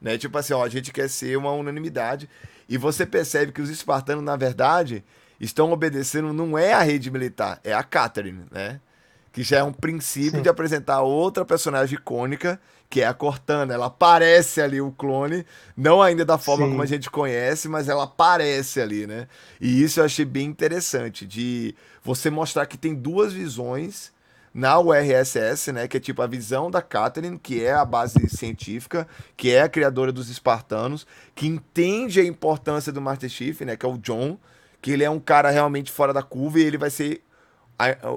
Né? 0.00 0.18
Tipo 0.18 0.36
assim, 0.36 0.52
ó, 0.52 0.62
a 0.62 0.68
gente 0.68 0.92
quer 0.92 1.08
ser 1.08 1.38
uma 1.38 1.52
unanimidade. 1.52 2.28
E 2.68 2.76
você 2.76 3.06
percebe 3.06 3.50
que 3.50 3.62
os 3.62 3.70
espartanos, 3.70 4.22
na 4.22 4.36
verdade, 4.36 5.02
estão 5.40 5.72
obedecendo, 5.72 6.32
não 6.34 6.58
é 6.58 6.74
a 6.74 6.82
rede 6.82 7.10
militar, 7.10 7.58
é 7.64 7.72
a 7.72 7.82
Catherine, 7.82 8.44
né? 8.50 8.78
Que 9.32 9.42
já 9.42 9.58
é 9.58 9.62
um 9.62 9.72
princípio 9.72 10.38
Sim. 10.38 10.42
de 10.42 10.48
apresentar 10.48 11.02
outra 11.02 11.44
personagem 11.44 11.96
icônica 11.98 12.58
que 12.90 13.02
é 13.02 13.06
a 13.06 13.14
Cortana. 13.14 13.74
Ela 13.74 13.86
aparece 13.86 14.60
ali, 14.60 14.80
o 14.80 14.90
clone, 14.90 15.44
não 15.76 16.02
ainda 16.02 16.24
da 16.24 16.38
forma 16.38 16.64
Sim. 16.64 16.70
como 16.70 16.82
a 16.82 16.86
gente 16.86 17.10
conhece, 17.10 17.68
mas 17.68 17.88
ela 17.88 18.04
aparece 18.04 18.80
ali, 18.80 19.06
né? 19.06 19.28
E 19.60 19.82
isso 19.82 20.00
eu 20.00 20.04
achei 20.04 20.24
bem 20.24 20.46
interessante, 20.46 21.26
de 21.26 21.74
você 22.02 22.30
mostrar 22.30 22.66
que 22.66 22.78
tem 22.78 22.94
duas 22.94 23.32
visões 23.32 24.12
na 24.54 24.78
URSS, 24.80 25.70
né, 25.72 25.86
que 25.86 25.98
é 25.98 26.00
tipo 26.00 26.22
a 26.22 26.26
visão 26.26 26.70
da 26.70 26.80
Catherine, 26.80 27.38
que 27.38 27.62
é 27.62 27.72
a 27.72 27.84
base 27.84 28.28
científica, 28.28 29.06
que 29.36 29.50
é 29.50 29.62
a 29.62 29.68
criadora 29.68 30.10
dos 30.10 30.30
espartanos, 30.30 31.06
que 31.34 31.46
entende 31.46 32.18
a 32.18 32.24
importância 32.24 32.90
do 32.90 33.00
Master 33.00 33.28
Chief, 33.28 33.60
né, 33.60 33.76
que 33.76 33.84
é 33.84 33.88
o 33.88 33.98
John, 33.98 34.36
que 34.80 34.90
ele 34.90 35.04
é 35.04 35.10
um 35.10 35.20
cara 35.20 35.50
realmente 35.50 35.92
fora 35.92 36.12
da 36.12 36.22
curva 36.22 36.58
e 36.58 36.62
ele 36.62 36.78
vai 36.78 36.90
ser 36.90 37.22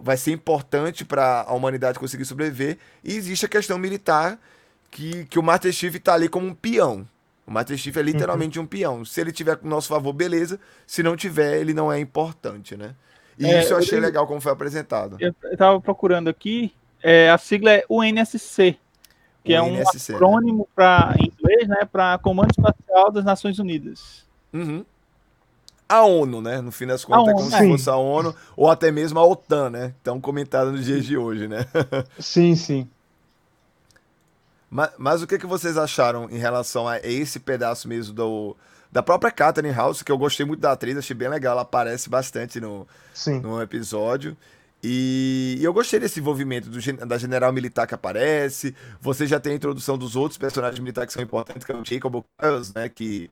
vai 0.01 0.17
ser 0.17 0.31
importante 0.31 1.05
para 1.05 1.45
a 1.47 1.53
humanidade 1.53 1.99
conseguir 1.99 2.25
sobreviver. 2.25 2.77
E 3.03 3.15
existe 3.15 3.45
a 3.45 3.49
questão 3.49 3.77
militar 3.77 4.39
que, 4.89 5.25
que 5.25 5.37
o 5.37 5.43
Master 5.43 5.71
Chief 5.71 5.95
tá 5.99 6.13
ali 6.13 6.27
como 6.27 6.47
um 6.47 6.53
peão. 6.53 7.07
O 7.45 7.51
Master 7.51 7.77
Chief 7.77 7.95
é 7.95 8.01
literalmente 8.01 8.57
uhum. 8.57 8.65
um 8.65 8.67
peão. 8.67 9.05
Se 9.05 9.21
ele 9.21 9.31
tiver 9.31 9.57
com 9.57 9.67
o 9.67 9.69
nosso 9.69 9.87
favor, 9.87 10.13
beleza. 10.13 10.59
Se 10.87 11.03
não 11.03 11.15
tiver, 11.15 11.59
ele 11.59 11.73
não 11.73 11.91
é 11.91 11.99
importante, 11.99 12.75
né? 12.75 12.95
E 13.37 13.45
é, 13.45 13.61
isso 13.61 13.73
eu 13.73 13.77
achei 13.77 13.97
eu, 13.97 14.01
legal 14.01 14.27
como 14.27 14.41
foi 14.41 14.51
apresentado. 14.51 15.17
Eu 15.19 15.33
estava 15.51 15.79
procurando 15.79 16.29
aqui, 16.29 16.73
é, 17.01 17.29
a 17.29 17.37
sigla 17.37 17.71
é 17.71 17.83
UNSC, 17.89 18.77
que 19.43 19.53
é 19.53 19.61
um 19.61 19.77
né? 19.77 19.83
acrônimo 20.09 20.67
para 20.75 21.15
em 21.19 21.25
inglês, 21.25 21.67
né, 21.67 21.87
para 21.91 22.17
Comando 22.19 22.51
Espacial 22.51 23.11
das 23.11 23.25
Nações 23.25 23.57
Unidas. 23.57 24.25
Uhum. 24.53 24.85
A 25.91 26.03
ONU, 26.03 26.41
né? 26.41 26.61
No 26.61 26.71
fim 26.71 26.87
das 26.87 27.03
contas, 27.03 27.27
é 27.29 27.33
como 27.33 27.51
sim. 27.51 27.57
se 27.57 27.67
fosse 27.67 27.89
a 27.89 27.95
ONU, 27.95 28.35
ou 28.55 28.69
até 28.69 28.91
mesmo 28.91 29.19
a 29.19 29.25
OTAN, 29.25 29.69
né? 29.69 29.93
Então, 30.01 30.21
comentado 30.21 30.71
nos 30.71 30.85
dias 30.85 31.05
de 31.05 31.17
hoje, 31.17 31.47
né? 31.47 31.65
sim, 32.19 32.55
sim. 32.55 32.87
Mas, 34.69 34.91
mas 34.97 35.21
o 35.21 35.27
que, 35.27 35.37
que 35.37 35.45
vocês 35.45 35.77
acharam 35.77 36.29
em 36.29 36.37
relação 36.37 36.87
a 36.87 36.97
esse 36.99 37.41
pedaço 37.41 37.89
mesmo 37.89 38.13
do, 38.13 38.55
da 38.89 39.03
própria 39.03 39.31
Catherine 39.31 39.73
House, 39.73 40.01
que 40.01 40.11
eu 40.11 40.17
gostei 40.17 40.45
muito 40.45 40.61
da 40.61 40.71
atriz, 40.71 40.97
achei 40.97 41.15
bem 41.15 41.27
legal, 41.27 41.53
ela 41.53 41.61
aparece 41.63 42.09
bastante 42.09 42.61
no, 42.61 42.87
no 43.41 43.61
episódio. 43.61 44.37
E, 44.83 45.57
e 45.59 45.63
eu 45.63 45.73
gostei 45.73 45.99
desse 45.99 46.19
envolvimento 46.19 46.69
do, 46.69 47.05
da 47.05 47.17
general 47.17 47.53
militar 47.53 47.85
que 47.85 47.93
aparece. 47.93 48.75
Você 48.99 49.27
já 49.27 49.39
tem 49.39 49.53
a 49.53 49.55
introdução 49.55 49.97
dos 49.97 50.15
outros 50.15 50.37
personagens 50.37 50.79
militares 50.79 51.09
que 51.09 51.13
são 51.13 51.23
importantes, 51.23 51.65
que 51.65 51.71
é 51.71 51.75
o 51.75 51.85
Jacob 51.85 52.23
Kyles, 52.39 52.73
né? 52.73 52.89
Que, 52.89 53.29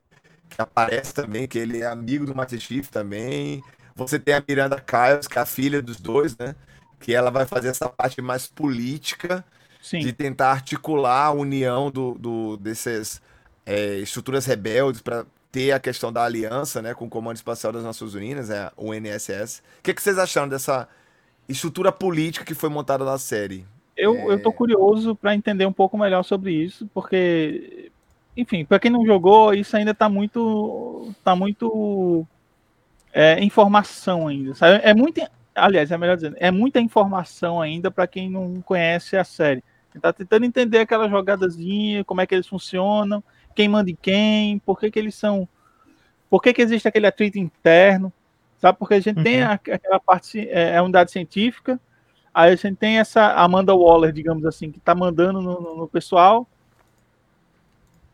que 0.50 0.60
aparece 0.60 1.14
também, 1.14 1.46
que 1.46 1.58
ele 1.58 1.80
é 1.80 1.86
amigo 1.86 2.26
do 2.26 2.34
Master 2.34 2.58
Chief 2.58 2.88
também. 2.88 3.62
Você 3.94 4.18
tem 4.18 4.34
a 4.34 4.42
Miranda 4.46 4.80
Kyles, 4.80 5.26
que 5.26 5.38
é 5.38 5.42
a 5.42 5.46
filha 5.46 5.80
dos 5.80 6.00
dois, 6.00 6.36
né? 6.36 6.54
Que 6.98 7.14
ela 7.14 7.30
vai 7.30 7.46
fazer 7.46 7.68
essa 7.68 7.88
parte 7.88 8.20
mais 8.20 8.46
política 8.46 9.44
Sim. 9.80 10.00
de 10.00 10.12
tentar 10.12 10.50
articular 10.50 11.26
a 11.26 11.30
união 11.32 11.90
do, 11.90 12.14
do 12.14 12.56
dessas 12.56 13.22
é, 13.64 13.96
estruturas 13.96 14.46
rebeldes 14.46 15.00
para 15.00 15.24
ter 15.50 15.72
a 15.72 15.80
questão 15.80 16.12
da 16.12 16.24
aliança 16.24 16.80
né, 16.80 16.94
com 16.94 17.06
o 17.06 17.10
Comando 17.10 17.36
Espacial 17.36 17.72
das 17.72 17.82
Nações 17.82 18.14
Unidas, 18.14 18.50
é, 18.50 18.70
o 18.76 18.94
NSS. 18.94 19.60
O 19.78 19.82
que, 19.82 19.94
que 19.94 20.02
vocês 20.02 20.18
acharam 20.18 20.48
dessa 20.48 20.88
estrutura 21.48 21.90
política 21.90 22.44
que 22.44 22.54
foi 22.54 22.68
montada 22.68 23.04
na 23.04 23.18
série? 23.18 23.66
Eu, 23.96 24.14
é... 24.14 24.34
eu 24.34 24.42
tô 24.42 24.52
curioso 24.52 25.14
para 25.14 25.34
entender 25.34 25.66
um 25.66 25.72
pouco 25.72 25.98
melhor 25.98 26.22
sobre 26.22 26.52
isso, 26.52 26.88
porque, 26.94 27.79
enfim, 28.36 28.64
para 28.64 28.78
quem 28.78 28.90
não 28.90 29.04
jogou, 29.04 29.52
isso 29.52 29.76
ainda 29.76 29.90
está 29.90 30.08
muito, 30.08 31.12
tá 31.24 31.34
muito 31.34 32.26
é, 33.12 33.42
informação 33.42 34.28
ainda. 34.28 34.54
Sabe? 34.54 34.80
É 34.84 34.94
muito, 34.94 35.20
aliás, 35.54 35.90
é 35.90 35.98
melhor 35.98 36.16
dizendo, 36.16 36.36
é 36.38 36.50
muita 36.50 36.80
informação 36.80 37.60
ainda 37.60 37.90
para 37.90 38.06
quem 38.06 38.30
não 38.30 38.60
conhece 38.62 39.16
a 39.16 39.24
série. 39.24 39.62
Tá 40.00 40.12
tentando 40.12 40.46
entender 40.46 40.78
aquela 40.78 41.08
jogadazinha, 41.08 42.04
como 42.04 42.20
é 42.20 42.26
que 42.26 42.34
eles 42.34 42.46
funcionam, 42.46 43.22
quem 43.54 43.68
manda 43.68 43.90
em 43.90 43.98
quem, 44.00 44.58
por 44.60 44.78
que, 44.78 44.90
que 44.90 44.98
eles 44.98 45.14
são. 45.14 45.48
Por 46.28 46.40
que, 46.40 46.52
que 46.52 46.62
existe 46.62 46.86
aquele 46.86 47.08
atrito 47.08 47.38
interno, 47.38 48.12
sabe? 48.58 48.78
Porque 48.78 48.94
a 48.94 49.00
gente 49.00 49.16
uhum. 49.16 49.24
tem 49.24 49.42
a, 49.42 49.52
aquela 49.52 49.98
parte, 49.98 50.48
é, 50.48 50.70
é 50.70 50.76
a 50.76 50.82
unidade 50.82 51.10
científica, 51.10 51.80
aí 52.32 52.52
a 52.52 52.56
gente 52.56 52.76
tem 52.76 52.98
essa 52.98 53.32
Amanda 53.32 53.74
Waller, 53.74 54.12
digamos 54.12 54.46
assim, 54.46 54.70
que 54.70 54.78
está 54.78 54.94
mandando 54.94 55.42
no, 55.42 55.60
no, 55.60 55.76
no, 55.76 55.88
pessoal. 55.88 56.46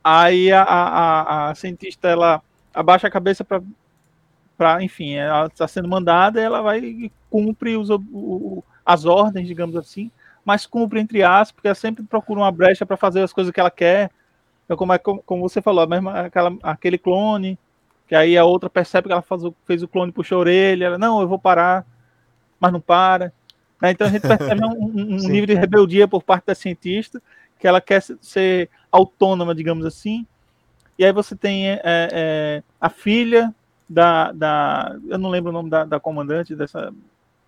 Aí 0.09 0.53
a, 0.53 0.63
a, 0.63 1.51
a, 1.51 1.55
cientista 1.55 2.09
ela 2.09 2.41
abaixa 2.73 3.09
a 3.09 3.11
cabeça 3.11 3.45
para, 3.45 4.83
enfim, 4.83 5.15
ela 5.15 5.47
está 5.47 5.67
sendo 5.67 5.89
mandada, 5.89 6.41
ela 6.41 6.63
vai 6.63 7.11
cumprir 7.29 7.77
os, 7.79 7.91
o, 7.91 8.63
as 8.85 9.05
ordens, 9.05 9.49
digamos 9.49 9.75
assim 9.75 10.11
mas 10.47 10.65
cumpre 10.65 11.01
entre 11.01 11.25
aspas, 11.25 11.51
porque 11.51 11.67
ela 11.67 11.75
sempre 11.75 12.05
procura 12.05 12.39
uma 12.39 12.53
brecha 12.53 12.87
para 12.87 12.97
fazer 12.97 13.21
as 13.21 13.33
coisas 13.33 13.53
que 13.53 13.59
ela 13.59 13.71
quer. 13.71 14.13
Então, 14.65 14.77
como, 14.77 14.93
é, 14.93 14.99
como, 14.99 15.21
como 15.25 15.49
você 15.49 15.61
falou, 15.61 15.85
mesmo 15.89 16.09
aquela, 16.09 16.57
aquele 16.63 16.97
clone, 16.97 17.59
que 18.07 18.15
aí 18.15 18.39
a 18.39 18.45
outra 18.45 18.71
percebe 18.71 19.09
que 19.09 19.13
ela 19.13 19.23
faz, 19.23 19.43
fez 19.65 19.83
o 19.83 19.89
clone, 19.89 20.13
puxou 20.13 20.37
a 20.37 20.41
orelha, 20.43 20.85
ela, 20.85 20.99
não, 20.99 21.21
eu 21.21 21.27
vou 21.27 21.39
parar, 21.39 21.85
mas 22.61 22.73
não 22.73 22.81
para. 22.81 23.33
Né? 23.83 23.91
Então 23.91 24.07
a 24.07 24.11
gente 24.11 24.23
percebe 24.23 24.65
um, 24.65 24.85
um 24.85 25.29
nível 25.29 25.47
de 25.47 25.55
rebeldia 25.55 26.07
por 26.07 26.23
parte 26.23 26.47
da 26.47 26.55
cientista, 26.55 27.21
que 27.59 27.67
ela 27.67 27.81
quer 27.81 28.03
ser 28.03 28.71
autônoma, 28.91 29.55
digamos 29.55 29.85
assim. 29.85 30.27
E 30.99 31.05
aí 31.05 31.13
você 31.13 31.37
tem 31.37 31.71
é, 31.71 31.81
é, 31.85 32.63
a 32.81 32.89
filha 32.89 33.55
da, 33.89 34.33
da. 34.33 34.97
Eu 35.09 35.19
não 35.19 35.31
lembro 35.31 35.51
o 35.51 35.53
nome 35.53 35.71
da, 35.71 35.85
da 35.85 36.01
comandante 36.01 36.55
dessa, 36.55 36.93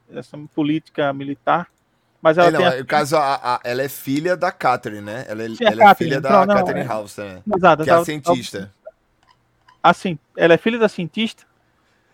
dessa 0.09 0.39
política 0.55 1.13
militar, 1.13 1.69
mas 2.21 2.37
ela 2.37 2.49
é, 2.49 2.51
não, 2.51 2.71
tem. 2.71 2.79
No 2.81 2.87
caso, 2.87 3.17
a, 3.17 3.55
a, 3.55 3.61
ela 3.65 3.83
é 3.83 3.89
filha 3.89 4.37
da 4.37 4.53
Catherine, 4.53 5.03
né? 5.03 5.25
Ela 5.29 5.45
é, 5.45 5.49
Sim, 5.49 5.65
ela 5.65 5.91
é 5.91 5.95
filha 5.95 6.21
da 6.21 6.47
não, 6.47 6.55
Catherine 6.55 6.85
é... 6.85 6.89
House, 6.89 7.17
né? 7.17 7.43
Exato, 7.57 7.85
que 7.85 7.91
é 7.91 7.93
a 7.95 8.05
cientista. 8.05 8.73
Assim, 9.83 10.19
ela 10.37 10.55
é 10.55 10.59
filha 10.59 10.79
da 10.79 10.89
cientista? 10.89 11.45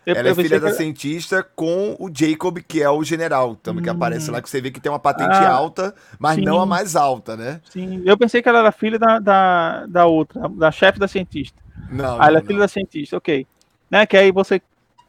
Eu, 0.05 0.15
ela 0.15 0.29
é 0.29 0.35
filha 0.35 0.59
da 0.59 0.71
cientista 0.71 1.41
com 1.55 1.95
o 1.99 2.09
Jacob, 2.13 2.59
que 2.59 2.81
é 2.81 2.89
o 2.89 3.03
general, 3.03 3.55
também 3.55 3.81
hum. 3.81 3.83
que 3.83 3.89
aparece 3.89 4.29
lá, 4.29 4.41
que 4.41 4.49
você 4.49 4.61
vê 4.61 4.69
que 4.69 4.79
tem 4.79 4.91
uma 4.91 4.99
patente 4.99 5.31
ah, 5.31 5.51
alta, 5.51 5.95
mas 6.19 6.35
sim. 6.35 6.41
não 6.41 6.61
a 6.61 6.65
mais 6.65 6.95
alta, 6.95 7.35
né? 7.35 7.59
Sim, 7.69 8.03
eu 8.05 8.15
pensei 8.17 8.41
que 8.41 8.47
ela 8.47 8.59
era 8.59 8.71
filha 8.71 8.99
da, 8.99 9.17
da, 9.17 9.85
da 9.87 10.05
outra, 10.05 10.47
da 10.49 10.71
chefe 10.71 10.99
da 10.99 11.07
cientista. 11.07 11.59
Não. 11.89 12.21
Ah, 12.21 12.27
ela 12.27 12.39
é 12.39 12.41
filha 12.43 12.59
da 12.59 12.67
cientista, 12.67 13.17
ok. 13.17 13.47
Né, 13.89 14.05
que 14.05 14.15
aí 14.15 14.31
você 14.31 14.61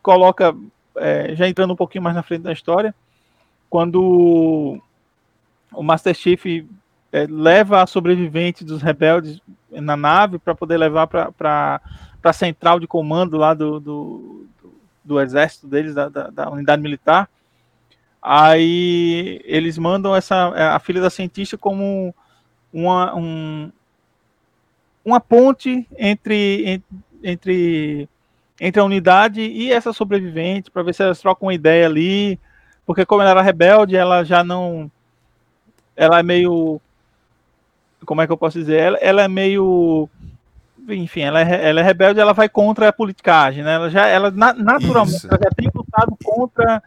coloca, 0.02 0.54
é, 0.96 1.34
já 1.34 1.46
entrando 1.46 1.72
um 1.72 1.76
pouquinho 1.76 2.04
mais 2.04 2.16
na 2.16 2.22
frente 2.22 2.42
da 2.42 2.52
história, 2.52 2.94
quando 3.68 4.80
o 5.72 5.82
Master 5.82 6.14
Chief 6.14 6.64
é, 7.12 7.26
leva 7.28 7.82
a 7.82 7.86
sobrevivente 7.86 8.64
dos 8.64 8.80
rebeldes 8.80 9.40
na 9.70 9.96
nave 9.96 10.38
para 10.38 10.54
poder 10.54 10.76
levar 10.78 11.06
para 11.06 11.80
a 12.22 12.32
central 12.32 12.80
de 12.80 12.86
comando 12.86 13.36
lá 13.36 13.54
do, 13.54 13.80
do, 13.80 14.46
do, 15.06 15.20
exército 15.20 15.66
deles, 15.66 15.94
da, 15.94 16.08
da, 16.08 16.28
da, 16.28 16.50
unidade 16.50 16.82
militar. 16.82 17.28
Aí 18.20 19.40
eles 19.44 19.78
mandam 19.78 20.14
essa 20.14 20.52
é, 20.56 20.64
a 20.64 20.78
filha 20.78 21.00
da 21.00 21.10
cientista 21.10 21.56
como 21.56 22.14
uma, 22.72 23.14
um, 23.14 23.70
uma 25.04 25.20
ponte 25.20 25.86
entre, 25.96 26.82
entre, 27.22 28.08
entre 28.60 28.80
a 28.80 28.84
unidade 28.84 29.40
e 29.40 29.72
essa 29.72 29.92
sobrevivente, 29.92 30.70
para 30.70 30.82
ver 30.82 30.94
se 30.94 31.02
elas 31.02 31.20
trocam 31.20 31.46
uma 31.46 31.54
ideia 31.54 31.86
ali, 31.86 32.38
porque 32.84 33.06
como 33.06 33.22
ela 33.22 33.30
era 33.30 33.42
rebelde, 33.42 33.96
ela 33.96 34.24
já 34.24 34.42
não. 34.42 34.90
Ela 35.96 36.20
é 36.20 36.22
meio. 36.22 36.80
Como 38.04 38.20
é 38.20 38.26
que 38.26 38.32
eu 38.32 38.36
posso 38.36 38.58
dizer? 38.58 38.78
Ela, 38.78 38.98
ela 38.98 39.22
é 39.22 39.28
meio 39.28 40.08
enfim, 40.88 41.20
ela 41.20 41.40
é, 41.40 41.68
ela 41.68 41.80
é 41.80 41.82
rebelde, 41.82 42.20
ela 42.20 42.32
vai 42.32 42.48
contra 42.48 42.88
a 42.88 42.92
politicagem, 42.92 43.62
né? 43.62 43.74
Ela 43.74 43.90
já, 43.90 44.06
ela 44.06 44.30
naturalmente, 44.30 45.26
ela 45.26 45.38
já 45.42 45.50
tem 45.56 45.70
lutado 45.74 46.16
contra 46.22 46.82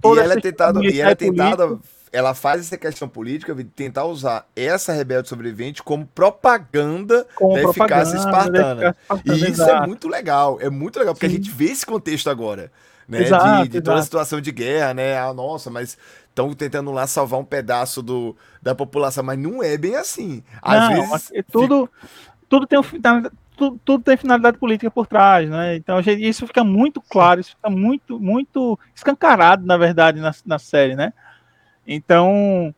toda 0.00 0.20
e 0.20 0.24
ela 0.24 0.34
é 0.34 0.40
tentado, 0.40 0.84
e 0.84 1.00
ela 1.00 1.10
é 1.10 1.14
tentada, 1.14 1.78
ela 2.12 2.34
faz 2.34 2.62
essa 2.62 2.76
questão 2.76 3.08
política 3.08 3.54
de 3.54 3.64
tentar 3.64 4.04
usar 4.04 4.46
essa 4.56 4.92
rebelde 4.92 5.28
sobrevivente 5.28 5.82
como 5.82 6.06
propaganda 6.06 7.26
como 7.34 7.54
da 7.54 7.62
propaganda, 7.62 8.02
eficácia 8.02 8.16
espartana. 8.18 8.96
E 9.24 9.32
isso 9.32 9.44
é 9.44 9.48
exato. 9.48 9.84
é 9.84 9.86
muito 9.86 10.08
legal, 10.08 10.58
é 10.60 10.68
muito 10.68 10.98
legal, 10.98 11.14
porque 11.14 11.28
Sim. 11.28 11.34
a 11.34 11.36
gente 11.36 11.50
vê 11.50 11.66
esse 11.66 11.86
contexto 11.86 12.28
agora, 12.28 12.72
né? 13.08 13.22
Exato, 13.22 13.62
de, 13.64 13.68
de 13.68 13.80
toda 13.80 14.00
a 14.00 14.02
situação 14.02 14.40
de 14.40 14.50
guerra, 14.50 14.94
né? 14.94 15.18
Ah, 15.18 15.32
nossa, 15.32 15.70
mas 15.70 15.96
estão 16.30 16.52
tentando 16.54 16.90
lá 16.90 17.06
salvar 17.06 17.38
um 17.38 17.44
pedaço 17.44 18.02
do, 18.02 18.36
da 18.62 18.74
população, 18.74 19.22
mas 19.22 19.38
não 19.38 19.62
é 19.62 19.76
bem 19.76 19.96
assim. 19.96 20.42
Às 20.62 20.90
não, 20.90 21.10
vezes. 21.10 21.30
É 21.32 21.42
tudo, 21.42 21.88
tudo, 22.50 22.66
tem 22.66 22.78
um, 22.78 22.82
tudo, 23.56 23.80
tudo, 23.84 24.04
tem 24.04 24.16
finalidade 24.16 24.58
política 24.58 24.90
por 24.90 25.06
trás, 25.06 25.48
né? 25.48 25.76
Então 25.76 26.00
isso 26.00 26.46
fica 26.46 26.64
muito 26.64 27.00
claro, 27.00 27.40
isso 27.40 27.50
fica 27.50 27.70
muito, 27.70 28.18
muito 28.18 28.78
escancarado, 28.94 29.64
na 29.64 29.76
verdade, 29.76 30.20
na, 30.20 30.32
na 30.44 30.58
série, 30.58 30.96
né? 30.96 31.12
Então, 31.86 32.74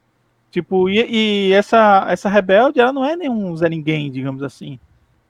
tipo, 0.51 0.91
e, 0.91 1.49
e, 1.49 1.53
essa, 1.53 2.07
essa 2.09 2.29
rebelde, 2.29 2.81
ela 2.81 2.93
não 2.93 3.05
é 3.05 3.17
nenhum 3.17 3.57
Zé 3.57 3.69
Ninguém, 3.69 4.11
digamos 4.11 4.43
assim. 4.43 4.79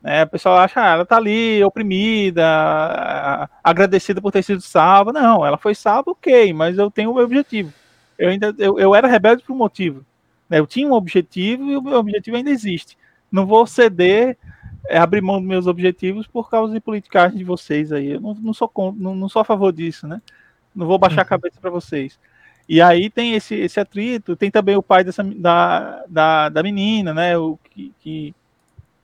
Né? 0.02 0.24
O 0.24 0.28
pessoal 0.28 0.58
acha, 0.58 0.80
ah, 0.80 0.94
ela 0.94 1.06
tá 1.06 1.16
ali 1.16 1.62
oprimida, 1.62 3.48
agradecida 3.62 4.20
por 4.20 4.32
ter 4.32 4.42
sido 4.42 4.60
salva. 4.60 5.12
Não, 5.12 5.46
ela 5.46 5.56
foi 5.56 5.74
salva, 5.74 6.10
ok, 6.10 6.52
mas 6.52 6.76
eu 6.78 6.90
tenho 6.90 7.12
o 7.12 7.14
meu 7.14 7.24
objetivo. 7.24 7.72
Eu 8.18 8.30
ainda 8.30 8.54
eu, 8.58 8.78
eu 8.78 8.94
era 8.94 9.06
rebelde 9.06 9.44
por 9.44 9.52
um 9.52 9.56
motivo. 9.56 10.04
Né? 10.50 10.58
Eu 10.58 10.66
tinha 10.66 10.88
um 10.88 10.92
objetivo 10.92 11.70
e 11.70 11.76
o 11.76 11.82
meu 11.82 11.98
objetivo 11.98 12.36
ainda 12.36 12.50
existe. 12.50 12.96
Não 13.32 13.46
vou 13.46 13.66
ceder, 13.66 14.36
é, 14.86 14.98
abrir 14.98 15.22
mão 15.22 15.38
dos 15.38 15.48
meus 15.48 15.66
objetivos 15.66 16.26
por 16.26 16.50
causa 16.50 16.72
de 16.72 16.80
politicagem 16.80 17.38
de 17.38 17.44
vocês 17.44 17.90
aí. 17.90 18.10
Eu 18.10 18.20
não, 18.20 18.34
não, 18.34 18.52
sou, 18.52 18.70
não, 18.96 19.14
não 19.14 19.28
sou 19.28 19.40
a 19.40 19.44
favor 19.44 19.72
disso, 19.72 20.06
né? 20.06 20.20
Não 20.74 20.86
vou 20.86 20.98
baixar 20.98 21.22
a 21.22 21.24
uhum. 21.24 21.28
cabeça 21.28 21.58
para 21.60 21.70
vocês. 21.70 22.18
E 22.68 22.80
aí 22.80 23.10
tem 23.10 23.34
esse, 23.34 23.54
esse 23.54 23.80
atrito, 23.80 24.36
tem 24.36 24.50
também 24.50 24.76
o 24.76 24.82
pai 24.82 25.02
dessa, 25.02 25.22
da, 25.24 26.04
da, 26.08 26.48
da 26.48 26.62
menina, 26.62 27.12
né? 27.14 27.36
O, 27.36 27.58
que, 27.70 27.92
que 28.00 28.34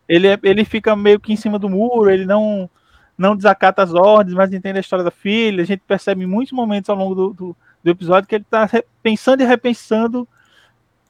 ele, 0.08 0.28
é, 0.28 0.38
ele 0.42 0.64
fica 0.64 0.94
meio 0.94 1.20
que 1.20 1.32
em 1.32 1.36
cima 1.36 1.58
do 1.58 1.68
muro, 1.68 2.10
ele 2.10 2.24
não, 2.24 2.68
não 3.16 3.36
desacata 3.36 3.82
as 3.82 3.92
ordens, 3.92 4.34
mas 4.34 4.52
entende 4.52 4.78
a 4.78 4.80
história 4.80 5.04
da 5.04 5.10
filha. 5.10 5.62
A 5.62 5.66
gente 5.66 5.82
percebe 5.86 6.22
em 6.22 6.26
muitos 6.26 6.52
momentos 6.52 6.88
ao 6.88 6.96
longo 6.96 7.14
do, 7.14 7.32
do, 7.32 7.56
do 7.82 7.90
episódio 7.90 8.28
que 8.28 8.36
ele 8.36 8.44
está 8.44 8.68
pensando 9.02 9.42
e 9.42 9.46
repensando 9.46 10.26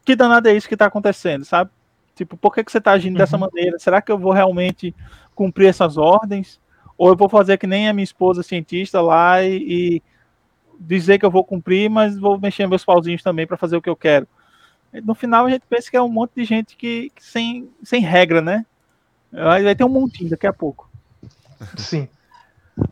que 0.05 0.17
danado 0.17 0.49
é 0.49 0.55
isso 0.57 0.69
que 0.69 0.75
está 0.75 0.87
acontecendo, 0.87 1.45
sabe? 1.45 1.71
Tipo, 2.19 2.37
por 2.37 2.53
que, 2.53 2.65
que 2.65 2.73
você 2.73 2.79
está 2.79 2.91
agindo 2.91 3.13
uhum. 3.13 3.19
dessa 3.19 3.39
maneira? 3.39 3.79
Será 3.79 4.03
que 4.03 4.11
eu 4.11 4.19
vou 4.19 4.33
realmente 4.33 4.93
cumprir 5.37 5.69
essas 5.69 5.97
ordens? 5.97 6.61
Ou 6.99 7.11
eu 7.11 7.17
vou 7.17 7.29
fazer 7.29 7.57
que 7.59 7.67
nem 7.67 7.89
a 7.89 7.93
minha 7.93 8.03
esposa 8.03 8.43
cientista 8.43 9.01
lá 9.01 9.41
e, 9.45 9.57
e 9.57 10.03
dizer 10.81 11.21
que 11.21 11.25
eu 11.25 11.31
vou 11.31 11.45
cumprir, 11.45 11.89
mas 11.89 12.19
vou 12.19 12.41
mexer 12.41 12.67
meus 12.67 12.85
pauzinhos 12.85 13.23
também 13.23 13.47
para 13.47 13.57
fazer 13.57 13.77
o 13.77 13.81
que 13.83 13.89
eu 13.89 13.95
quero. 13.95 14.27
No 15.05 15.15
final 15.15 15.47
a 15.47 15.51
gente 15.51 15.63
pensa 15.71 15.89
que 15.89 15.97
é 15.97 16.03
um 16.03 16.09
monte 16.09 16.33
de 16.35 16.45
gente 16.45 16.77
que, 16.77 17.13
que 17.15 17.25
sem, 17.25 17.71
sem 17.85 18.01
regra, 18.01 18.43
né? 18.43 18.67
Vai 19.31 19.77
ter 19.77 19.85
um 19.85 19.89
montinho 19.89 20.31
daqui 20.31 20.47
a 20.47 20.53
pouco. 20.53 20.91
Sim. 21.77 22.09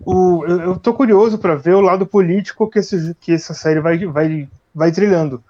O, 0.05 0.45
eu, 0.47 0.61
eu 0.61 0.77
tô 0.79 0.95
curioso 0.95 1.37
para 1.37 1.57
ver 1.57 1.75
o 1.75 1.81
lado 1.81 2.07
político 2.07 2.71
que, 2.71 2.79
esse, 2.79 3.13
que 3.21 3.33
essa 3.33 3.55
série 3.55 3.81
vai, 3.81 3.99
vai, 4.07 4.49
vai 4.73 4.93
trilhando. 4.93 5.43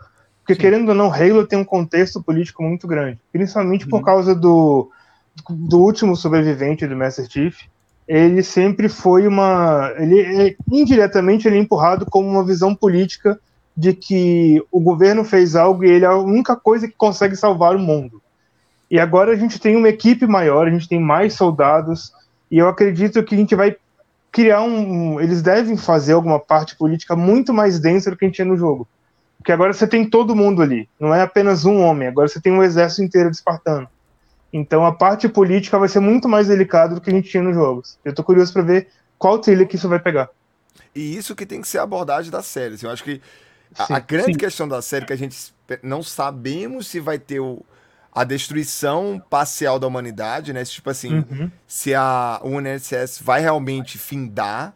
Porque, 0.47 0.55
Sim. 0.55 0.61
querendo 0.61 0.91
ou 0.91 0.95
não, 0.95 1.13
Halo 1.13 1.45
tem 1.45 1.59
um 1.59 1.65
contexto 1.65 2.23
político 2.23 2.63
muito 2.63 2.87
grande. 2.87 3.19
Principalmente 3.33 3.83
uhum. 3.83 3.91
por 3.91 4.03
causa 4.05 4.33
do, 4.33 4.89
do 5.51 5.81
último 5.81 6.15
sobrevivente 6.15 6.87
do 6.87 6.95
Master 6.95 7.29
Chief, 7.29 7.63
ele 8.07 8.45
sempre 8.45 8.89
foi 8.89 9.27
uma. 9.27 9.93
Ele, 9.99 10.21
é, 10.21 10.57
indiretamente 10.71 11.49
ele 11.49 11.57
é 11.57 11.61
empurrado 11.61 12.07
como 12.07 12.29
uma 12.29 12.47
visão 12.47 12.77
política 12.77 13.37
de 13.77 13.93
que 13.93 14.65
o 14.71 14.79
governo 14.79 15.25
fez 15.25 15.57
algo 15.57 15.85
e 15.85 15.91
ele 15.91 16.05
é 16.05 16.09
a 16.09 16.17
única 16.17 16.55
coisa 16.55 16.87
que 16.87 16.95
consegue 16.97 17.35
salvar 17.35 17.75
o 17.75 17.81
mundo. 17.81 18.23
E 18.89 19.01
agora 19.01 19.33
a 19.33 19.37
gente 19.37 19.59
tem 19.59 19.75
uma 19.75 19.89
equipe 19.89 20.29
maior, 20.29 20.69
a 20.69 20.71
gente 20.71 20.89
tem 20.89 21.01
mais 21.01 21.35
soldados, 21.35 22.13
e 22.49 22.59
eu 22.59 22.69
acredito 22.69 23.21
que 23.25 23.35
a 23.35 23.39
gente 23.39 23.57
vai 23.57 23.75
criar 24.31 24.63
um. 24.63 25.21
Eles 25.21 25.43
devem 25.43 25.77
fazer 25.77 26.13
alguma 26.13 26.39
parte 26.39 26.77
política 26.77 27.17
muito 27.17 27.53
mais 27.53 27.81
densa 27.81 28.13
do 28.13 28.17
que 28.17 28.25
a 28.25 28.29
gente 28.29 28.37
tinha 28.37 28.47
no 28.47 28.57
jogo. 28.57 28.87
Porque 29.39 29.53
agora 29.53 29.73
você 29.73 29.87
tem 29.87 30.09
todo 30.09 30.35
mundo 30.35 30.63
ali, 30.63 30.89
não 30.99 31.15
é 31.15 31.23
apenas 31.23 31.65
um 31.65 31.81
homem, 31.81 32.09
agora 32.09 32.29
você 32.29 32.41
tem 32.41 32.53
um 32.53 32.63
exército 32.63 33.03
inteiro 33.03 33.31
de 33.31 33.37
espartano. 33.37 33.89
Então 34.53 34.85
a 34.85 34.93
parte 34.93 35.29
política 35.29 35.79
vai 35.79 35.89
ser 35.89 36.01
muito 36.01 36.29
mais 36.29 36.49
delicada 36.49 36.95
do 36.95 37.01
que 37.01 37.11
a 37.11 37.13
gente 37.13 37.29
tinha 37.29 37.43
nos 37.43 37.55
jogos. 37.55 37.99
Eu 38.05 38.15
tô 38.15 38.25
curioso 38.25 38.53
para 38.53 38.63
ver 38.63 38.89
qual 39.19 39.39
trilha 39.39 39.67
que 39.67 39.77
isso 39.77 39.89
vai 39.89 39.99
pegar. 39.99 40.31
E 40.95 41.17
isso 41.17 41.35
que 41.35 41.45
tem 41.45 41.61
que 41.61 41.69
ser 41.69 41.79
a 41.79 41.83
abordagem 41.83 42.31
da 42.31 42.43
série. 42.43 42.75
Assim, 42.75 42.87
eu 42.87 42.93
acho 42.93 43.05
que 43.05 43.21
a, 43.79 43.97
a 43.97 44.01
grande 44.01 44.33
sim. 44.33 44.39
questão 44.39 44.67
da 44.67 44.81
série 44.81 45.05
é 45.05 45.07
que 45.07 45.13
a 45.13 45.19
gente 45.19 45.55
não 45.83 46.03
sabemos 46.03 46.87
se 46.87 47.01
vai 47.01 47.19
ter 47.19 47.41
o, 47.41 47.63
a 48.13 48.25
destruição 48.25 49.23
parcial 49.29 49.79
da 49.79 49.87
humanidade, 49.87 50.53
né? 50.53 50.65
Tipo 50.65 50.89
assim, 50.89 51.25
uhum. 51.31 51.51
se 51.67 51.95
a 51.95 52.41
UNSS 52.43 53.21
vai 53.23 53.43
realmente 53.43 53.99
findar 53.99 54.75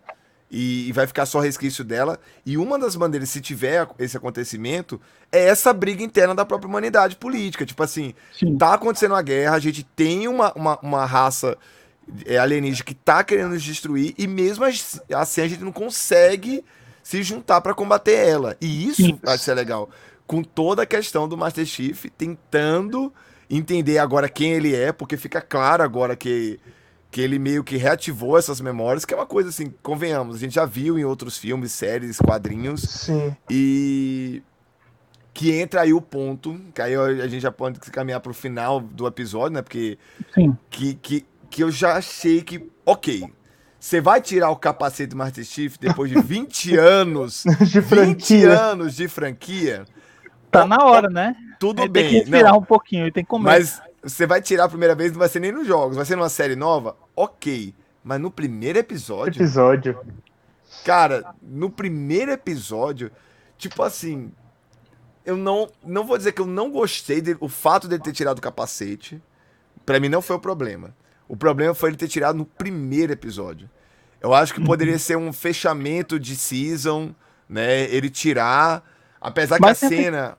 e, 0.50 0.88
e, 0.88 0.92
vai 0.92 1.06
ficar 1.06 1.26
só 1.26 1.38
resquício 1.38 1.84
dela. 1.84 2.18
E 2.44 2.58
uma 2.58 2.78
das 2.78 2.96
maneiras, 2.96 3.30
se 3.30 3.40
tiver 3.40 3.86
esse 3.98 4.16
acontecimento, 4.16 5.00
é 5.30 5.44
essa 5.44 5.72
briga 5.72 6.02
interna 6.02 6.34
da 6.34 6.44
própria 6.44 6.68
humanidade 6.68 7.16
política. 7.16 7.64
Tipo 7.64 7.82
assim, 7.82 8.14
Sim. 8.36 8.58
tá 8.58 8.74
acontecendo 8.74 9.12
uma 9.12 9.22
guerra, 9.22 9.54
a 9.54 9.60
gente 9.60 9.84
tem 9.84 10.26
uma, 10.26 10.52
uma, 10.54 10.78
uma 10.80 11.04
raça 11.04 11.56
é, 12.26 12.36
alienígena 12.36 12.84
que 12.84 12.94
tá 12.94 13.22
querendo 13.22 13.50
nos 13.50 13.62
destruir, 13.62 14.14
e 14.18 14.26
mesmo 14.26 14.64
assim 14.64 15.40
a 15.40 15.48
gente 15.48 15.62
não 15.62 15.72
consegue 15.72 16.64
se 17.02 17.22
juntar 17.22 17.60
para 17.60 17.74
combater 17.74 18.14
ela. 18.14 18.56
E 18.60 18.88
isso 18.88 19.02
Sim. 19.02 19.18
vai 19.22 19.38
ser 19.38 19.54
legal. 19.54 19.88
Com 20.26 20.42
toda 20.42 20.82
a 20.82 20.86
questão 20.86 21.28
do 21.28 21.36
Master 21.36 21.64
Chief 21.64 22.06
tentando 22.16 23.12
entender 23.48 23.98
agora 23.98 24.28
quem 24.28 24.52
ele 24.52 24.74
é, 24.74 24.92
porque 24.92 25.16
fica 25.16 25.40
claro 25.40 25.82
agora 25.82 26.14
que 26.14 26.58
que 27.10 27.20
ele 27.20 27.38
meio 27.38 27.64
que 27.64 27.76
reativou 27.76 28.38
essas 28.38 28.60
memórias, 28.60 29.04
que 29.04 29.12
é 29.12 29.16
uma 29.16 29.26
coisa 29.26 29.48
assim, 29.48 29.72
convenhamos, 29.82 30.36
a 30.36 30.38
gente 30.38 30.54
já 30.54 30.64
viu 30.64 30.98
em 30.98 31.04
outros 31.04 31.36
filmes, 31.36 31.72
séries, 31.72 32.18
quadrinhos. 32.18 32.82
Sim. 32.82 33.34
E 33.48 34.42
que 35.34 35.52
entra 35.52 35.82
aí 35.82 35.92
o 35.92 36.00
ponto, 36.00 36.60
que 36.74 36.82
aí 36.82 36.94
a 36.94 37.26
gente 37.26 37.40
já 37.40 37.50
pode 37.50 37.80
caminhar 37.80 38.20
pro 38.20 38.34
final 38.34 38.80
do 38.80 39.06
episódio, 39.06 39.54
né? 39.54 39.62
Porque 39.62 39.98
Sim. 40.34 40.56
Que, 40.68 40.94
que, 40.94 41.26
que 41.48 41.62
eu 41.62 41.70
já 41.70 41.96
achei 41.96 42.42
que, 42.42 42.68
ok, 42.84 43.24
você 43.78 44.00
vai 44.00 44.20
tirar 44.20 44.50
o 44.50 44.56
capacete 44.56 45.10
do 45.10 45.16
Master 45.16 45.44
Chief 45.44 45.76
depois 45.78 46.10
de 46.10 46.20
20 46.20 46.76
anos, 46.78 47.44
de 47.60 47.80
20 47.80 48.44
anos 48.44 48.94
de 48.94 49.08
franquia. 49.08 49.84
Tá 50.50 50.66
na 50.66 50.84
hora, 50.84 51.08
né? 51.08 51.34
Tudo 51.58 51.82
ele 51.82 51.88
bem. 51.88 52.02
Tem 52.02 52.12
que 52.12 52.18
respirar 52.18 52.52
não, 52.52 52.60
um 52.60 52.64
pouquinho, 52.64 53.04
ele 53.04 53.12
tem 53.12 53.24
que 53.24 53.30
comer. 53.30 53.44
Mas 53.44 53.80
você 54.02 54.26
vai 54.26 54.40
tirar 54.40 54.64
a 54.64 54.68
primeira 54.68 54.94
vez, 54.94 55.12
não 55.12 55.18
vai 55.18 55.28
ser 55.28 55.40
nem 55.40 55.52
nos 55.52 55.66
jogos, 55.66 55.96
vai 55.96 56.04
ser 56.04 56.16
numa 56.16 56.28
série 56.28 56.56
nova, 56.56 56.96
ok. 57.14 57.74
Mas 58.02 58.20
no 58.20 58.30
primeiro 58.30 58.78
episódio. 58.78 59.42
Episódio. 59.42 60.00
Cara, 60.84 61.34
no 61.42 61.68
primeiro 61.70 62.30
episódio, 62.30 63.10
tipo 63.58 63.82
assim. 63.82 64.32
Eu 65.24 65.36
não, 65.36 65.68
não 65.84 66.06
vou 66.06 66.16
dizer 66.16 66.32
que 66.32 66.40
eu 66.40 66.46
não 66.46 66.70
gostei 66.70 67.20
do 67.20 67.46
fato 67.46 67.86
dele 67.86 68.02
ter 68.02 68.12
tirado 68.12 68.38
o 68.38 68.42
capacete. 68.42 69.22
Para 69.84 70.00
mim 70.00 70.08
não 70.08 70.22
foi 70.22 70.36
o 70.36 70.40
problema. 70.40 70.94
O 71.28 71.36
problema 71.36 71.74
foi 71.74 71.90
ele 71.90 71.96
ter 71.96 72.08
tirado 72.08 72.36
no 72.36 72.46
primeiro 72.46 73.12
episódio. 73.12 73.68
Eu 74.20 74.32
acho 74.34 74.54
que 74.54 74.64
poderia 74.64 74.94
uhum. 74.94 74.98
ser 74.98 75.16
um 75.16 75.32
fechamento 75.32 76.18
de 76.18 76.34
season, 76.36 77.14
né? 77.48 77.82
Ele 77.84 78.08
tirar. 78.08 78.82
Apesar 79.20 79.58
Mas 79.60 79.78
que 79.78 79.84
a 79.84 79.88
cena 79.88 80.38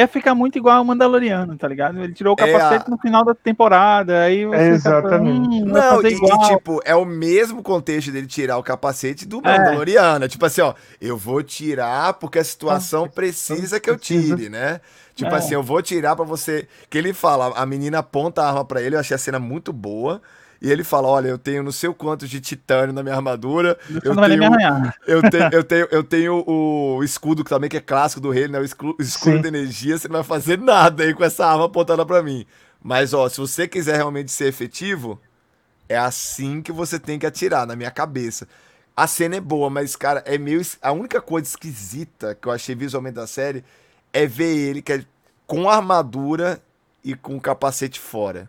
ia 0.00 0.08
ficar 0.08 0.34
muito 0.34 0.56
igual 0.56 0.78
ao 0.78 0.84
Mandaloriano, 0.84 1.56
tá 1.56 1.68
ligado? 1.68 2.02
Ele 2.02 2.14
tirou 2.14 2.32
o 2.32 2.36
capacete 2.36 2.84
é 2.84 2.86
a... 2.86 2.90
no 2.90 2.98
final 2.98 3.24
da 3.24 3.34
temporada, 3.34 4.22
aí 4.22 4.46
você 4.46 4.56
é 4.56 4.68
exatamente. 4.68 5.62
Hum, 5.62 5.66
não, 5.66 6.02
e, 6.02 6.14
e, 6.14 6.48
tipo, 6.48 6.80
é 6.84 6.94
o 6.94 7.04
mesmo 7.04 7.62
contexto 7.62 8.10
dele 8.10 8.26
tirar 8.26 8.56
o 8.56 8.62
capacete 8.62 9.26
do 9.26 9.40
é. 9.44 9.58
Mandaloriano. 9.58 10.24
É. 10.24 10.28
Tipo 10.28 10.46
assim, 10.46 10.62
ó, 10.62 10.74
eu 11.00 11.16
vou 11.16 11.42
tirar 11.42 12.14
porque 12.14 12.38
a 12.38 12.44
situação 12.44 13.06
precisa 13.06 13.78
que 13.78 13.90
eu 13.90 13.98
tire, 13.98 14.48
né? 14.48 14.80
Tipo 15.14 15.34
é. 15.34 15.38
assim, 15.38 15.54
eu 15.54 15.62
vou 15.62 15.82
tirar 15.82 16.16
para 16.16 16.24
você. 16.24 16.66
Que 16.88 16.96
ele 16.96 17.12
fala, 17.12 17.52
a 17.54 17.66
menina 17.66 17.98
aponta 17.98 18.42
a 18.42 18.48
arma 18.48 18.64
para 18.64 18.80
ele, 18.80 18.96
eu 18.96 19.00
achei 19.00 19.14
a 19.14 19.18
cena 19.18 19.38
muito 19.38 19.72
boa. 19.72 20.22
E 20.62 20.70
ele 20.70 20.84
fala: 20.84 21.08
Olha, 21.08 21.26
eu 21.26 21.36
tenho 21.36 21.60
não 21.60 21.72
sei 21.72 21.92
quanto 21.92 22.28
de 22.28 22.40
titânio 22.40 22.94
na 22.94 23.02
minha 23.02 23.16
armadura. 23.16 23.76
eu 24.04 24.14
não 24.14 24.22
tenho, 24.22 24.44
eu, 25.08 25.20
tenho, 25.20 25.48
eu, 25.52 25.64
tenho, 25.64 25.88
eu 25.90 26.04
tenho 26.04 26.44
o 26.46 27.02
escudo 27.02 27.42
que 27.42 27.50
também 27.50 27.68
que 27.68 27.76
é 27.76 27.80
clássico 27.80 28.20
do 28.20 28.30
rei, 28.30 28.46
né? 28.46 28.60
O 28.60 28.64
escudo, 28.64 28.96
escudo 29.02 29.40
de 29.40 29.48
energia. 29.48 29.98
Você 29.98 30.06
não 30.06 30.14
vai 30.14 30.22
fazer 30.22 30.56
nada 30.56 31.02
aí 31.02 31.12
com 31.12 31.24
essa 31.24 31.44
arma 31.44 31.64
apontada 31.64 32.06
para 32.06 32.22
mim. 32.22 32.46
Mas, 32.80 33.12
ó, 33.12 33.28
se 33.28 33.38
você 33.38 33.66
quiser 33.66 33.96
realmente 33.96 34.30
ser 34.30 34.46
efetivo, 34.46 35.20
é 35.88 35.98
assim 35.98 36.62
que 36.62 36.70
você 36.70 36.96
tem 36.96 37.18
que 37.18 37.26
atirar, 37.26 37.66
na 37.66 37.74
minha 37.74 37.90
cabeça. 37.90 38.46
A 38.96 39.08
cena 39.08 39.34
é 39.34 39.40
boa, 39.40 39.68
mas, 39.68 39.96
cara, 39.96 40.22
é 40.24 40.38
meio. 40.38 40.62
A 40.80 40.92
única 40.92 41.20
coisa 41.20 41.48
esquisita 41.48 42.36
que 42.40 42.46
eu 42.46 42.52
achei 42.52 42.76
visualmente 42.76 43.16
da 43.16 43.26
série 43.26 43.64
é 44.12 44.26
ver 44.28 44.56
ele 44.56 44.80
que 44.80 44.92
é 44.92 45.04
com 45.44 45.68
armadura 45.68 46.62
e 47.02 47.16
com 47.16 47.36
o 47.36 47.40
capacete 47.40 47.98
fora. 47.98 48.48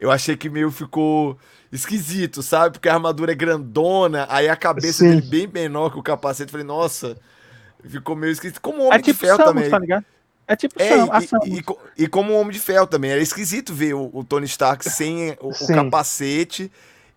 Eu 0.00 0.10
achei 0.10 0.36
que 0.36 0.48
meio 0.48 0.70
ficou 0.70 1.38
esquisito, 1.72 2.42
sabe? 2.42 2.74
Porque 2.74 2.88
a 2.88 2.94
armadura 2.94 3.32
é 3.32 3.34
grandona, 3.34 4.26
aí 4.30 4.48
a 4.48 4.56
cabeça 4.56 4.98
Sim. 4.98 5.16
dele 5.16 5.22
bem 5.22 5.46
menor 5.46 5.90
que 5.90 5.98
o 5.98 6.02
capacete. 6.02 6.48
Eu 6.48 6.52
falei, 6.52 6.66
nossa, 6.66 7.16
ficou 7.88 8.14
meio 8.14 8.32
esquisito. 8.32 8.60
Como 8.60 8.78
o 8.78 8.86
Homem 8.86 8.98
é 8.98 9.02
tipo 9.02 9.18
de 9.18 9.26
Ferro 9.26 9.36
Samus, 9.36 9.54
também. 9.54 9.70
Tá 9.70 9.78
ligado? 9.78 10.04
É 10.46 10.54
tipo 10.54 10.74
é, 10.80 10.90
e, 11.46 11.58
e, 11.58 12.04
e, 12.04 12.06
como 12.06 12.32
o 12.32 12.38
Homem 12.38 12.52
de 12.52 12.60
Ferro 12.60 12.86
também. 12.86 13.10
Era 13.10 13.20
esquisito 13.20 13.72
ver 13.72 13.94
o, 13.94 14.10
o 14.12 14.22
Tony 14.22 14.44
Stark 14.44 14.88
sem 14.88 15.30
o, 15.40 15.48
o 15.48 15.66
capacete 15.66 16.70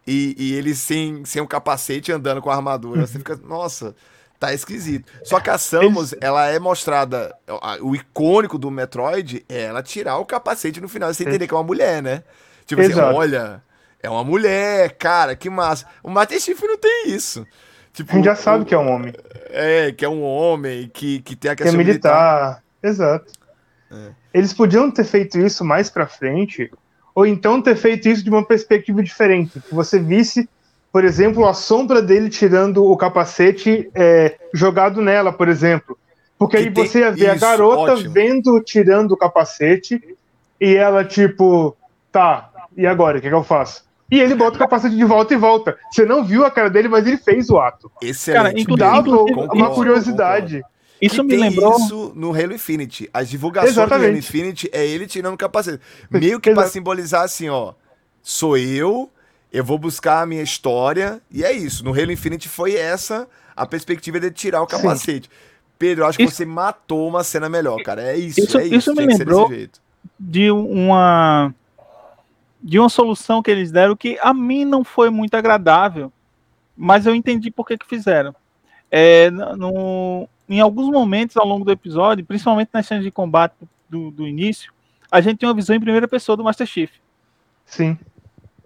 e, 0.06 0.34
e, 0.38 0.54
ele 0.54 0.74
sem, 0.74 1.26
sem 1.26 1.42
o 1.42 1.48
capacete 1.48 2.12
andando 2.12 2.42
com 2.42 2.50
a 2.50 2.56
armadura. 2.56 3.06
Você 3.06 3.18
fica, 3.18 3.36
nossa, 3.36 3.94
tá 4.40 4.54
esquisito. 4.54 5.12
Só 5.26 5.42
que 5.42 5.50
a 5.50 5.58
Samus, 5.58 6.16
ela 6.22 6.48
é 6.48 6.58
mostrada. 6.58 7.36
O 7.82 7.94
icônico 7.94 8.58
do 8.58 8.72
Metroid 8.72 9.46
é 9.50 9.64
ela 9.64 9.84
tirar 9.84 10.18
o 10.18 10.26
capacete 10.26 10.80
no 10.80 10.88
final. 10.88 11.14
Você 11.14 11.24
entender 11.24 11.48
que 11.48 11.54
é 11.54 11.58
uma 11.58 11.64
mulher, 11.64 12.02
né? 12.02 12.24
Tipo 12.68 12.82
assim, 12.82 12.92
Exato. 12.92 13.08
assim, 13.08 13.18
olha, 13.18 13.64
é 14.04 14.10
uma 14.10 14.24
mulher, 14.24 14.96
cara, 14.98 15.36
que 15.36 15.50
massa. 15.50 15.86
O 16.04 16.10
Master 16.10 16.40
Chief 16.40 16.62
não 16.62 16.78
tem 16.78 17.06
isso. 17.08 17.48
Tipo, 17.94 18.12
a 18.12 18.16
gente 18.16 18.26
já 18.26 18.36
sabe 18.36 18.66
que 18.66 18.76
é 18.76 18.78
um 18.78 18.92
homem. 18.92 19.14
É, 19.50 19.92
que 19.92 20.06
é 20.06 20.10
um 20.10 20.22
homem, 20.22 20.88
que, 20.94 21.20
que 21.22 21.36
tem 21.36 21.50
a 21.50 21.56
questão 21.56 21.74
que 21.74 21.82
é 21.82 21.84
militar. 21.84 22.62
militar. 22.62 22.64
Exato. 22.84 23.32
É. 23.92 24.12
Eles 24.34 24.54
podiam 24.54 24.92
ter 24.92 25.04
feito 25.06 25.40
isso 25.40 25.66
mais 25.66 25.90
pra 25.90 26.06
frente, 26.06 26.70
ou 27.16 27.26
então 27.26 27.60
ter 27.62 27.76
feito 27.76 28.08
isso 28.08 28.24
de 28.24 28.30
uma 28.30 28.46
perspectiva 28.46 29.02
diferente. 29.02 29.60
Que 29.62 29.74
você 29.74 29.98
visse, 29.98 30.48
por 30.92 31.04
exemplo, 31.04 31.48
a 31.48 31.54
sombra 31.54 32.02
dele 32.02 32.30
tirando 32.30 32.86
o 32.86 32.96
capacete 32.96 33.90
é, 33.96 34.38
jogado 34.54 35.02
nela, 35.02 35.34
por 35.34 35.48
exemplo. 35.48 35.98
Porque 36.38 36.58
que 36.58 36.80
aí 36.80 36.88
você 36.88 37.00
ia 37.00 37.12
ver 37.12 37.36
isso, 37.36 37.46
a 37.46 37.50
garota 37.50 37.94
ótimo. 37.94 38.12
vendo 38.12 38.62
tirando 38.62 39.14
o 39.14 39.18
capacete 39.18 40.00
e 40.62 40.76
ela, 40.76 41.04
tipo, 41.04 41.76
tá, 42.12 42.52
e 42.78 42.86
agora? 42.86 43.18
O 43.18 43.22
que, 43.22 43.28
que 43.28 43.34
eu 43.34 43.44
faço? 43.44 43.88
E 44.10 44.20
ele 44.20 44.36
bota 44.36 44.56
o 44.56 44.60
capacete 44.60 44.96
de 44.96 45.04
volta 45.04 45.34
e 45.34 45.38
volta. 45.38 45.78
Você 45.92 46.06
não 46.06 46.24
viu 46.24 46.46
a 46.46 46.52
cara 46.52 46.70
dele, 46.70 46.88
mas 46.88 47.06
ele 47.06 47.18
fez 47.18 47.50
o 47.50 47.58
ato. 47.58 47.92
Excelente. 48.02 48.42
Cara, 48.42 48.60
inclusive, 48.60 49.50
uma 49.52 49.70
curiosidade. 49.72 50.64
Isso 51.02 51.24
me 51.24 51.36
lembrou. 51.36 51.76
Isso 51.78 52.14
no 52.16 52.32
Halo 52.32 52.54
Infinity. 52.54 53.10
As 53.14 53.30
divulgações 53.30 53.74
Exatamente. 53.74 54.06
do 54.06 54.10
Halo 54.10 54.18
Infinity 54.18 54.70
é 54.72 54.86
ele 54.86 55.08
tirando 55.08 55.34
o 55.34 55.38
capacete. 55.38 55.82
Meio 56.10 56.40
que 56.40 56.54
para 56.54 56.68
simbolizar 56.68 57.24
assim, 57.24 57.50
ó. 57.50 57.74
Sou 58.24 58.58
eu, 58.58 59.10
eu 59.52 59.64
vou 59.64 59.78
buscar 59.78 60.22
a 60.22 60.26
minha 60.26 60.42
história. 60.42 61.22
E 61.30 61.44
é 61.44 61.52
isso. 61.52 61.84
No 61.84 61.92
Halo 61.92 62.12
Infinity 62.12 62.48
foi 62.48 62.76
essa 62.76 63.28
a 63.56 63.66
perspectiva 63.66 64.20
de 64.20 64.32
tirar 64.32 64.62
o 64.62 64.68
capacete. 64.68 65.28
Sim. 65.28 65.36
Pedro, 65.78 66.04
eu 66.04 66.08
acho 66.08 66.22
isso... 66.22 66.32
que 66.32 66.38
você 66.38 66.46
matou 66.46 67.08
uma 67.08 67.24
cena 67.24 67.50
melhor, 67.50 67.82
cara. 67.84 68.02
É 68.02 68.18
isso. 68.18 68.40
Isso, 68.40 68.58
é 68.58 68.64
isso, 68.66 68.76
isso 68.76 68.96
me 68.96 69.06
lembrou 69.06 69.50
de 70.20 70.50
uma 70.50 71.54
de 72.62 72.80
uma 72.80 72.90
solução 72.90 73.42
que 73.42 73.52
eles 73.52 73.72
deram 73.72 73.96
que 73.96 74.18
a 74.22 74.34
mim 74.34 74.66
não 74.66 74.84
foi 74.84 75.10
muito 75.10 75.36
agradável, 75.36 76.12
mas 76.76 77.06
eu 77.06 77.16
entendi 77.16 77.52
por 77.52 77.66
que, 77.66 77.78
que 77.78 77.88
fizeram. 77.88 78.36
É, 78.90 79.30
no, 79.30 80.28
em 80.48 80.60
alguns 80.60 80.90
momentos 80.90 81.36
ao 81.38 81.46
longo 81.46 81.66
do 81.66 81.72
episódio, 81.72 82.26
principalmente 82.26 82.70
nas 82.74 82.86
cenas 82.86 83.04
de 83.04 83.12
combate 83.12 83.56
do, 83.90 84.12
do 84.12 84.28
início, 84.28 84.72
a 85.12 85.22
gente 85.22 85.38
tem 85.38 85.48
uma 85.48 85.56
visão 85.56 85.76
em 85.76 85.80
primeira 85.80 86.08
pessoa 86.08 86.36
do 86.36 86.44
Master 86.44 86.68
Chief. 86.68 86.92
Sim. 87.66 87.98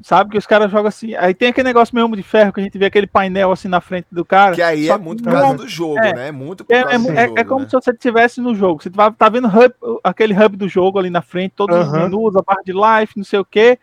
Sabe 0.04 0.32
que 0.32 0.38
os 0.38 0.47
caras 0.47 0.72
jogam 0.72 0.88
assim. 0.88 1.16
Aí 1.16 1.34
tem 1.34 1.49
aquele 1.49 1.68
negócio 1.68 1.95
mesmo 1.95 2.16
de 2.16 2.24
ferro 2.24 2.52
que 2.52 2.60
a 2.60 2.64
gente 2.64 2.78
vê 2.78 2.86
aquele 2.86 3.08
painel 3.08 3.52
assim 3.52 3.68
na 3.68 3.80
frente 3.80 4.08
do 4.12 4.26
cara. 4.26 4.56
Que 4.56 4.62
aí 4.62 4.89
é 4.89 4.97
muito 4.97 5.24
por 5.24 5.32
causa 5.32 5.58
do 5.58 5.68
jogo, 5.68 5.99
é, 5.99 6.14
né? 6.14 6.32
Muito 6.32 6.66
por 6.66 6.74
é, 6.74 6.82
causa 6.84 6.95
é, 6.95 6.99
do 6.99 7.12
é, 7.12 7.28
jogo. 7.28 7.39
É 7.39 7.43
como 7.43 7.62
né? 7.62 7.70
se 7.70 7.74
você 7.74 7.91
estivesse 7.91 8.41
no 8.41 8.56
jogo. 8.56 8.82
Você 8.82 8.89
tá, 8.89 9.12
tá 9.12 9.30
vendo 9.30 9.47
hub, 9.47 9.74
aquele 10.04 10.34
hub 10.34 10.58
do 10.58 10.68
jogo 10.68 10.97
ali 10.97 11.10
na 11.10 11.22
frente, 11.22 11.54
todos 11.56 11.76
uhum. 11.76 11.84
os 11.84 11.91
menus, 11.91 12.36
a 12.36 12.41
barra 12.41 12.62
de 12.66 12.74
life, 12.74 13.14
não 13.18 13.24
sei 13.24 13.39
o 13.39 13.45
quê 13.45 13.80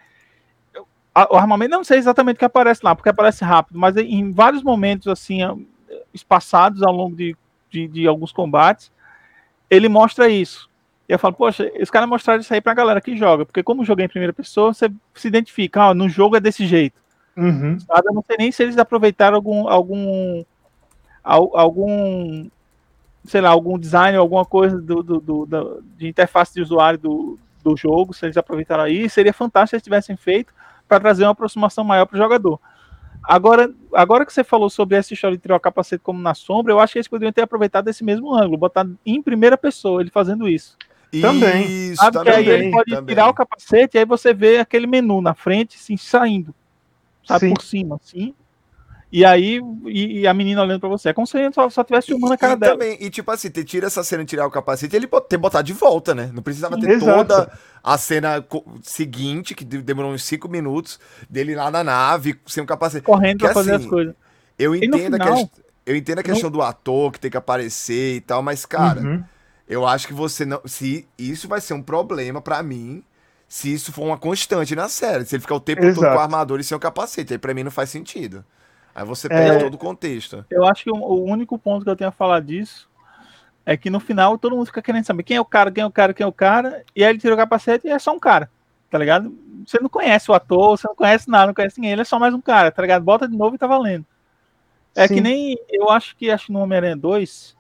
o 1.30 1.36
armamento, 1.36 1.70
não 1.72 1.84
sei 1.84 1.98
exatamente 1.98 2.36
o 2.36 2.38
que 2.38 2.44
aparece 2.44 2.80
lá, 2.84 2.94
porque 2.94 3.08
aparece 3.08 3.44
rápido, 3.44 3.78
mas 3.78 3.96
em 3.96 4.30
vários 4.30 4.62
momentos, 4.62 5.08
assim, 5.08 5.40
espaçados 6.14 6.82
ao 6.82 6.92
longo 6.92 7.16
de, 7.16 7.36
de, 7.70 7.88
de 7.88 8.06
alguns 8.06 8.30
combates, 8.30 8.92
ele 9.68 9.88
mostra 9.88 10.28
isso. 10.28 10.67
E 11.08 11.12
eu 11.12 11.18
falo, 11.18 11.34
poxa, 11.34 11.70
os 11.80 11.90
caras 11.90 12.08
mostraram 12.08 12.40
isso 12.40 12.52
aí 12.52 12.60
pra 12.60 12.74
galera 12.74 13.00
que 13.00 13.16
joga, 13.16 13.46
porque 13.46 13.62
como 13.62 13.84
joguei 13.84 14.04
em 14.04 14.08
primeira 14.08 14.32
pessoa, 14.32 14.74
você 14.74 14.90
se 15.14 15.26
identifica, 15.26 15.86
ó, 15.86 15.94
no 15.94 16.08
jogo 16.08 16.36
é 16.36 16.40
desse 16.40 16.66
jeito. 16.66 17.00
Uhum. 17.34 17.78
Eu 18.04 18.12
não 18.12 18.22
sei 18.26 18.36
nem 18.36 18.52
se 18.52 18.62
eles 18.62 18.76
aproveitaram 18.76 19.36
algum, 19.36 19.66
algum, 19.68 20.44
algum, 21.22 22.48
sei 23.24 23.40
lá, 23.40 23.48
algum 23.48 23.78
design, 23.78 24.18
alguma 24.18 24.44
coisa 24.44 24.78
do, 24.78 25.02
do, 25.02 25.20
do, 25.20 25.46
do 25.46 25.84
de 25.96 26.08
interface 26.08 26.52
de 26.52 26.60
usuário 26.60 26.98
do, 26.98 27.38
do 27.64 27.74
jogo, 27.74 28.12
se 28.12 28.26
eles 28.26 28.36
aproveitaram 28.36 28.84
aí, 28.84 29.08
seria 29.08 29.32
fantástico 29.32 29.70
se 29.70 29.76
eles 29.76 29.84
tivessem 29.84 30.16
feito, 30.16 30.52
para 30.86 31.00
trazer 31.00 31.24
uma 31.24 31.32
aproximação 31.32 31.84
maior 31.84 32.04
para 32.04 32.16
o 32.16 32.18
jogador. 32.18 32.60
Agora, 33.22 33.72
agora 33.94 34.26
que 34.26 34.32
você 34.32 34.44
falou 34.44 34.68
sobre 34.68 34.96
essa 34.96 35.12
história 35.12 35.36
de 35.36 35.42
tirar 35.42 35.56
o 35.56 35.60
capacete 35.60 36.02
como 36.02 36.20
na 36.20 36.34
sombra, 36.34 36.72
eu 36.72 36.80
acho 36.80 36.92
que 36.92 36.98
eles 36.98 37.08
poderiam 37.08 37.32
ter 37.32 37.42
aproveitado 37.42 37.88
esse 37.88 38.04
mesmo 38.04 38.34
ângulo, 38.34 38.58
botar 38.58 38.86
em 39.04 39.22
primeira 39.22 39.56
pessoa 39.56 40.00
ele 40.00 40.10
fazendo 40.10 40.48
isso. 40.48 40.76
Também. 41.20 41.90
Isso, 41.90 41.96
Sabe 41.96 42.18
também, 42.18 42.32
que 42.32 42.38
aí 42.38 42.48
ele 42.48 42.70
pode 42.70 42.90
também. 42.90 43.14
tirar 43.14 43.28
o 43.28 43.34
capacete 43.34 43.96
e 43.96 43.98
aí 43.98 44.04
você 44.04 44.34
vê 44.34 44.58
aquele 44.58 44.86
menu 44.86 45.20
na 45.20 45.34
frente, 45.34 45.76
assim, 45.76 45.96
saindo. 45.96 46.54
Sabe, 47.26 47.48
Sim. 47.48 47.54
por 47.54 47.62
cima, 47.62 47.96
assim. 47.96 48.34
E 49.10 49.24
aí, 49.24 49.58
e, 49.86 50.20
e, 50.20 50.26
a 50.26 50.34
menina 50.34 50.62
olhando 50.62 50.80
pra 50.80 50.88
você. 50.88 51.08
É 51.08 51.12
como 51.14 51.26
se 51.26 51.38
ele 51.38 51.52
só, 51.52 51.68
só 51.70 51.82
tivesse 51.82 52.08
filmando 52.08 52.34
a 52.34 52.36
cara 52.36 52.52
e 52.52 52.56
dela. 52.56 52.72
Também, 52.74 52.98
e 53.00 53.08
tipo 53.08 53.30
assim, 53.30 53.48
tira 53.48 53.86
essa 53.86 54.04
cena 54.04 54.22
e 54.22 54.26
tirar 54.26 54.46
o 54.46 54.50
capacete, 54.50 54.94
ele 54.94 55.08
ter 55.28 55.38
botado 55.38 55.66
de 55.66 55.72
volta, 55.72 56.14
né? 56.14 56.30
Não 56.32 56.42
precisava 56.42 56.78
ter 56.78 56.90
Exato. 56.90 57.16
toda 57.16 57.52
a 57.82 57.96
cena 57.96 58.44
seguinte, 58.82 59.54
que 59.54 59.64
demorou 59.64 60.12
uns 60.12 60.24
5 60.24 60.46
minutos, 60.46 61.00
dele 61.28 61.54
lá 61.54 61.70
na 61.70 61.82
nave, 61.82 62.38
sem 62.46 62.62
o 62.62 62.66
capacete. 62.66 63.06
Correndo 63.06 63.38
pra 63.38 63.54
fazer 63.54 63.76
assim, 63.76 63.84
as 63.84 63.90
coisas. 63.90 64.14
Eu 64.58 64.74
entendo, 64.74 65.14
final, 65.14 65.32
a, 65.32 65.36
que, 65.36 65.50
eu 65.86 65.96
entendo 65.96 66.18
a 66.18 66.22
questão 66.22 66.50
do 66.50 66.60
ator 66.60 67.12
que 67.12 67.20
tem 67.20 67.30
que 67.30 67.36
aparecer 67.36 68.16
e 68.16 68.20
tal, 68.20 68.42
mas, 68.42 68.66
cara, 68.66 69.00
uhum. 69.00 69.24
Eu 69.68 69.86
acho 69.86 70.06
que 70.06 70.14
você 70.14 70.44
não. 70.46 70.60
Se 70.64 71.06
isso 71.18 71.46
vai 71.46 71.60
ser 71.60 71.74
um 71.74 71.82
problema 71.82 72.40
para 72.40 72.62
mim 72.62 73.04
se 73.48 73.72
isso 73.72 73.92
for 73.92 74.04
uma 74.04 74.18
constante 74.18 74.76
na 74.76 74.88
série. 74.88 75.24
Se 75.24 75.34
ele 75.34 75.40
ficar 75.40 75.54
o 75.54 75.60
tempo 75.60 75.82
Exato. 75.82 76.00
todo 76.00 76.12
com 76.12 76.18
a 76.18 76.22
armadura 76.22 76.60
e 76.60 76.64
sem 76.64 76.76
o 76.76 76.80
capacete. 76.80 77.32
Aí 77.32 77.38
pra 77.38 77.54
mim 77.54 77.62
não 77.62 77.70
faz 77.70 77.88
sentido. 77.88 78.44
Aí 78.94 79.04
você 79.04 79.28
perde 79.28 79.56
é, 79.56 79.60
todo 79.60 79.74
o 79.74 79.78
contexto. 79.78 80.44
Eu 80.50 80.66
acho 80.66 80.84
que 80.84 80.90
o, 80.90 80.96
o, 80.96 81.24
único 81.24 81.58
ponto 81.58 81.84
que 81.84 81.90
eu 81.90 81.96
tenho 81.96 82.08
a 82.08 82.12
falar 82.12 82.40
disso 82.40 82.88
é 83.64 83.76
que 83.76 83.88
no 83.88 84.00
final 84.00 84.36
todo 84.36 84.56
mundo 84.56 84.66
fica 84.66 84.82
querendo 84.82 85.04
saber 85.04 85.22
quem 85.22 85.36
é 85.36 85.40
o 85.40 85.44
cara, 85.44 85.70
quem 85.70 85.82
é 85.82 85.86
o 85.86 85.90
cara, 85.90 86.12
quem 86.12 86.24
é 86.24 86.26
o 86.26 86.32
cara, 86.32 86.84
e 86.96 87.04
aí 87.04 87.10
ele 87.10 87.18
tira 87.18 87.34
o 87.34 87.36
capacete 87.36 87.86
e 87.86 87.90
é 87.90 87.98
só 87.98 88.12
um 88.12 88.18
cara, 88.18 88.50
tá 88.90 88.98
ligado? 88.98 89.32
Você 89.64 89.78
não 89.80 89.88
conhece 89.88 90.30
o 90.30 90.34
ator, 90.34 90.76
você 90.76 90.88
não 90.88 90.96
conhece 90.96 91.30
nada, 91.30 91.48
não 91.48 91.54
conhece 91.54 91.78
ninguém, 91.78 91.92
ele 91.92 92.00
é 92.00 92.04
só 92.04 92.18
mais 92.18 92.34
um 92.34 92.40
cara, 92.40 92.72
tá 92.72 92.82
ligado? 92.82 93.04
Bota 93.04 93.28
de 93.28 93.36
novo 93.36 93.54
e 93.54 93.58
tá 93.58 93.66
valendo. 93.66 94.04
É 94.96 95.06
Sim. 95.06 95.14
que 95.14 95.20
nem, 95.20 95.56
eu 95.68 95.90
acho 95.90 96.16
que 96.16 96.30
acho 96.30 96.50
no 96.50 96.60
Homem-Aranha 96.60 96.96
2, 96.96 97.56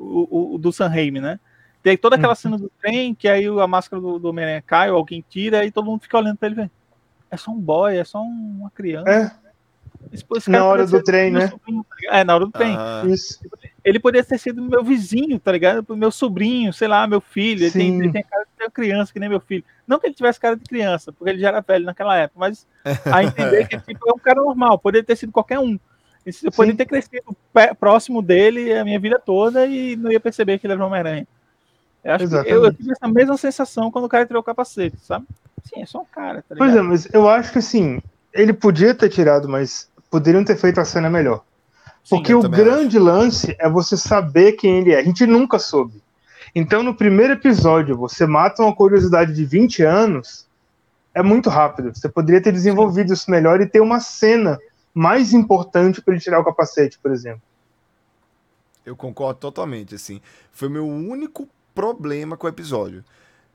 o, 0.00 0.54
o, 0.54 0.58
do 0.58 0.72
San 0.72 0.88
Raimi, 0.88 1.20
né? 1.20 1.38
Tem 1.82 1.96
toda 1.96 2.16
aquela 2.16 2.32
uhum. 2.32 2.36
cena 2.36 2.58
do 2.58 2.70
trem, 2.80 3.14
que 3.14 3.28
aí 3.28 3.46
a 3.46 3.66
máscara 3.66 4.00
do, 4.00 4.18
do 4.18 4.28
Homem-Aranha 4.28 4.62
cai, 4.66 4.90
ou 4.90 4.96
alguém 4.96 5.24
tira, 5.28 5.64
e 5.64 5.70
todo 5.70 5.86
mundo 5.86 6.02
fica 6.02 6.18
olhando 6.18 6.36
pra 6.36 6.48
ele, 6.48 6.56
velho. 6.56 6.70
É 7.30 7.36
só 7.36 7.50
um 7.50 7.58
boy, 7.58 7.96
é 7.96 8.04
só 8.04 8.20
uma 8.20 8.70
criança. 8.70 9.10
É. 9.10 9.50
Esse, 10.12 10.24
esse 10.36 10.50
na 10.50 10.64
hora 10.64 10.86
do 10.86 11.02
trem, 11.02 11.30
né? 11.30 11.48
Sobrinho, 11.48 11.84
tá 11.84 12.16
é, 12.18 12.24
na 12.24 12.34
hora 12.34 12.46
do 12.46 12.52
trem. 12.52 12.74
Ah. 12.76 13.02
Isso. 13.06 13.38
Ele 13.84 13.98
poderia 13.98 14.26
ter 14.26 14.38
sido 14.38 14.62
meu 14.62 14.82
vizinho, 14.82 15.38
tá 15.38 15.52
ligado? 15.52 15.96
Meu 15.96 16.10
sobrinho, 16.10 16.72
sei 16.72 16.88
lá, 16.88 17.06
meu 17.06 17.20
filho. 17.20 17.64
Ele 17.64 17.70
tem, 17.70 17.98
ele 17.98 18.12
tem, 18.12 18.22
cara 18.22 18.46
de 18.58 18.70
criança, 18.70 19.12
que 19.12 19.20
nem 19.20 19.28
meu 19.28 19.40
filho. 19.40 19.64
Não 19.86 19.98
que 19.98 20.06
ele 20.06 20.14
tivesse 20.14 20.40
cara 20.40 20.56
de 20.56 20.64
criança, 20.64 21.12
porque 21.12 21.30
ele 21.30 21.40
já 21.40 21.48
era 21.48 21.60
velho 21.60 21.84
naquela 21.84 22.16
época, 22.16 22.40
mas 22.40 22.66
a 23.12 23.22
entender 23.22 23.68
que 23.68 23.78
tipo, 23.78 24.08
é 24.08 24.12
um 24.12 24.18
cara 24.18 24.40
normal, 24.42 24.78
poderia 24.78 25.04
ter 25.04 25.16
sido 25.16 25.32
qualquer 25.32 25.58
um. 25.58 25.78
Eu 26.42 26.52
poderia 26.52 26.76
ter 26.76 26.86
crescido 26.86 27.36
próximo 27.78 28.20
dele 28.20 28.72
a 28.74 28.84
minha 28.84 29.00
vida 29.00 29.18
toda 29.18 29.66
e 29.66 29.96
não 29.96 30.12
ia 30.12 30.20
perceber 30.20 30.58
que 30.58 30.66
ele 30.66 30.74
era 30.74 30.84
Homem-Aranha. 30.84 31.26
Eu, 32.04 32.14
acho 32.14 32.24
eu, 32.24 32.64
eu, 32.64 32.72
tive 32.74 32.92
essa 32.92 33.08
mesma 33.08 33.36
sensação 33.36 33.90
quando 33.90 34.04
o 34.04 34.08
cara 34.08 34.26
tirou 34.26 34.40
o 34.40 34.44
capacete, 34.44 34.96
sabe? 35.02 35.26
Sim, 35.64 35.82
é 35.82 35.86
só 35.86 36.00
um 36.00 36.04
cara, 36.04 36.42
tá 36.48 36.54
Pois 36.56 36.74
é, 36.74 36.80
mas 36.80 37.08
eu 37.12 37.28
acho 37.28 37.52
que 37.52 37.58
assim, 37.58 38.00
ele 38.32 38.52
podia 38.52 38.94
ter 38.94 39.08
tirado, 39.08 39.48
mas 39.48 39.88
poderiam 40.10 40.44
ter 40.44 40.56
feito 40.56 40.80
a 40.80 40.84
cena 40.84 41.10
melhor. 41.10 41.42
Sim, 42.02 42.16
Porque 42.16 42.34
o 42.34 42.42
grande 42.48 42.96
acho. 42.96 43.04
lance 43.04 43.56
é 43.58 43.68
você 43.68 43.96
saber 43.96 44.52
quem 44.52 44.78
ele 44.78 44.92
é. 44.92 44.98
A 44.98 45.02
gente 45.02 45.26
nunca 45.26 45.58
soube. 45.58 46.02
Então, 46.54 46.82
no 46.82 46.94
primeiro 46.94 47.34
episódio, 47.34 47.96
você 47.96 48.26
mata 48.26 48.62
uma 48.62 48.74
curiosidade 48.74 49.32
de 49.32 49.44
20 49.44 49.82
anos, 49.82 50.46
é 51.14 51.22
muito 51.22 51.48
rápido. 51.48 51.94
Você 51.94 52.08
poderia 52.08 52.42
ter 52.42 52.52
desenvolvido 52.52 53.12
isso 53.12 53.30
melhor 53.30 53.60
e 53.60 53.66
ter 53.66 53.80
uma 53.80 54.00
cena 54.00 54.58
mais 54.94 55.32
importante 55.32 56.00
para 56.02 56.14
ele 56.14 56.22
tirar 56.22 56.40
o 56.40 56.44
capacete, 56.44 56.98
por 56.98 57.10
exemplo. 57.12 57.42
Eu 58.84 58.96
concordo 58.96 59.38
totalmente, 59.38 59.94
assim. 59.94 60.20
Foi 60.52 60.68
meu 60.68 60.86
único 60.86 61.48
problema 61.74 62.36
com 62.36 62.46
o 62.46 62.50
episódio. 62.50 63.04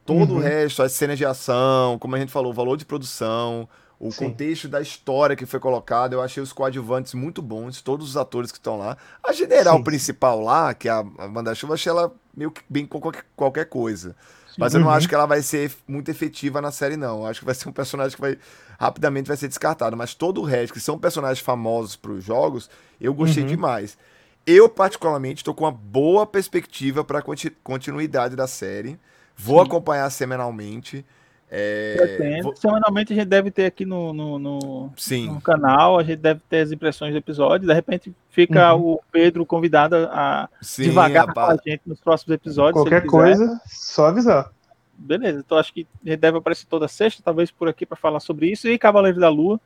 Todo 0.06 0.32
uhum. 0.34 0.38
o 0.38 0.42
resto, 0.42 0.84
as 0.84 0.92
cenas 0.92 1.18
de 1.18 1.26
ação, 1.26 1.98
como 2.00 2.16
a 2.16 2.20
gente 2.20 2.32
falou, 2.32 2.52
o 2.52 2.56
valor 2.56 2.78
de 2.78 2.86
produção, 2.86 3.68
o 4.00 4.12
Sim. 4.12 4.26
contexto 4.26 4.68
da 4.68 4.80
história 4.80 5.36
que 5.36 5.46
foi 5.46 5.60
colocado. 5.60 6.14
Eu 6.14 6.22
achei 6.22 6.42
os 6.42 6.54
coadjuvantes 6.54 7.14
muito 7.16 7.42
bons, 7.42 7.82
todos 7.82 8.10
os 8.10 8.18
atores 8.18 8.52
que 8.52 8.60
estão 8.60 8.78
lá. 8.78 8.98
A 9.24 9.34
general 9.34 9.78
Sim. 9.78 9.84
principal 9.84 10.40
lá, 10.42 10.74
que 10.74 10.88
é 10.88 10.92
a 10.92 11.00
Amanda 11.18 11.56
Chuva, 11.56 11.74
achei 11.74 11.90
ela 11.90 12.14
meio 12.38 12.52
que 12.52 12.62
bem 12.70 12.86
com 12.86 13.00
qualquer, 13.02 13.26
qualquer 13.36 13.66
coisa. 13.66 14.16
Mas 14.58 14.74
eu 14.74 14.80
não 14.80 14.88
Uhum. 14.88 14.94
acho 14.94 15.10
que 15.10 15.16
ela 15.16 15.26
vai 15.26 15.42
ser 15.42 15.74
muito 15.88 16.10
efetiva 16.10 16.62
na 16.62 16.72
série, 16.72 16.96
não. 16.96 17.22
Eu 17.22 17.26
acho 17.26 17.40
que 17.40 17.46
vai 17.46 17.56
ser 17.56 17.68
um 17.68 17.74
personagem 17.74 18.16
que 18.16 18.22
vai 18.22 18.38
rapidamente 18.80 19.28
vai 19.28 19.38
ser 19.38 19.48
descartado. 19.48 19.96
Mas 19.98 20.14
todo 20.14 20.42
o 20.42 20.44
resto, 20.44 20.74
que 20.74 20.80
são 20.80 20.98
personagens 20.98 21.40
famosos 21.40 21.96
para 21.96 22.12
os 22.12 22.24
jogos, 22.24 22.70
eu 23.00 23.14
gostei 23.14 23.44
Uhum. 23.44 23.50
demais. 23.50 23.98
Eu, 24.46 24.70
particularmente, 24.70 25.38
estou 25.42 25.54
com 25.56 25.64
uma 25.66 25.72
boa 25.72 26.26
perspectiva 26.26 27.04
para 27.04 27.24
continuidade 27.64 28.36
da 28.36 28.46
série. 28.48 29.00
Vou 29.36 29.60
Sim. 29.62 29.66
acompanhar 29.68 30.10
semanalmente. 30.12 31.04
É, 31.50 32.40
vou- 32.42 32.56
Semanalmente 32.56 33.14
a 33.14 33.16
gente 33.16 33.28
deve 33.28 33.52
ter 33.52 33.66
aqui 33.66 33.86
no, 33.86 34.12
no, 34.14 34.40
no, 34.40 34.92
Sim. 34.98 35.28
no 35.28 35.40
canal, 35.40 35.98
a 36.00 36.04
gente 36.04 36.18
deve 36.18 36.42
ter 36.50 36.62
as 36.62 36.72
impressões 36.72 37.12
do 37.14 37.18
episódio. 37.18 37.68
De 37.68 37.74
repente 37.74 38.14
fica 38.30 38.74
o 38.74 39.00
Pedro 39.12 39.46
convidado 39.46 39.96
a 40.12 40.50
Sim, 40.62 40.84
devagar 40.84 41.28
rapaz. 41.28 41.48
com 41.48 41.70
a 41.70 41.72
gente 41.72 41.82
nos 41.86 42.00
próximos 42.00 42.34
episódios. 42.36 42.82
se 42.84 42.88
ele 42.88 43.02
Qualquer 43.02 43.08
coisa, 43.10 43.62
só 43.68 44.08
avisar. 44.08 44.52
Beleza, 44.98 45.40
então 45.46 45.58
acho 45.58 45.74
que 45.74 45.86
a 46.06 46.10
gente 46.10 46.20
deve 46.20 46.38
aparecer 46.38 46.66
toda 46.68 46.88
sexta, 46.88 47.22
talvez 47.24 47.52
por 47.52 47.68
aqui, 47.68 47.86
para 47.86 47.98
falar 47.98 48.20
sobre 48.20 48.52
isso. 48.52 48.68
E 48.68 48.78
Cavaleiro 48.78 49.20
da 49.20 49.30
Lua, 49.30 49.60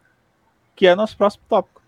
que 0.76 0.88
é 0.88 0.96
nosso 0.96 1.16
próximo 1.18 1.44
tópico. 1.50 1.80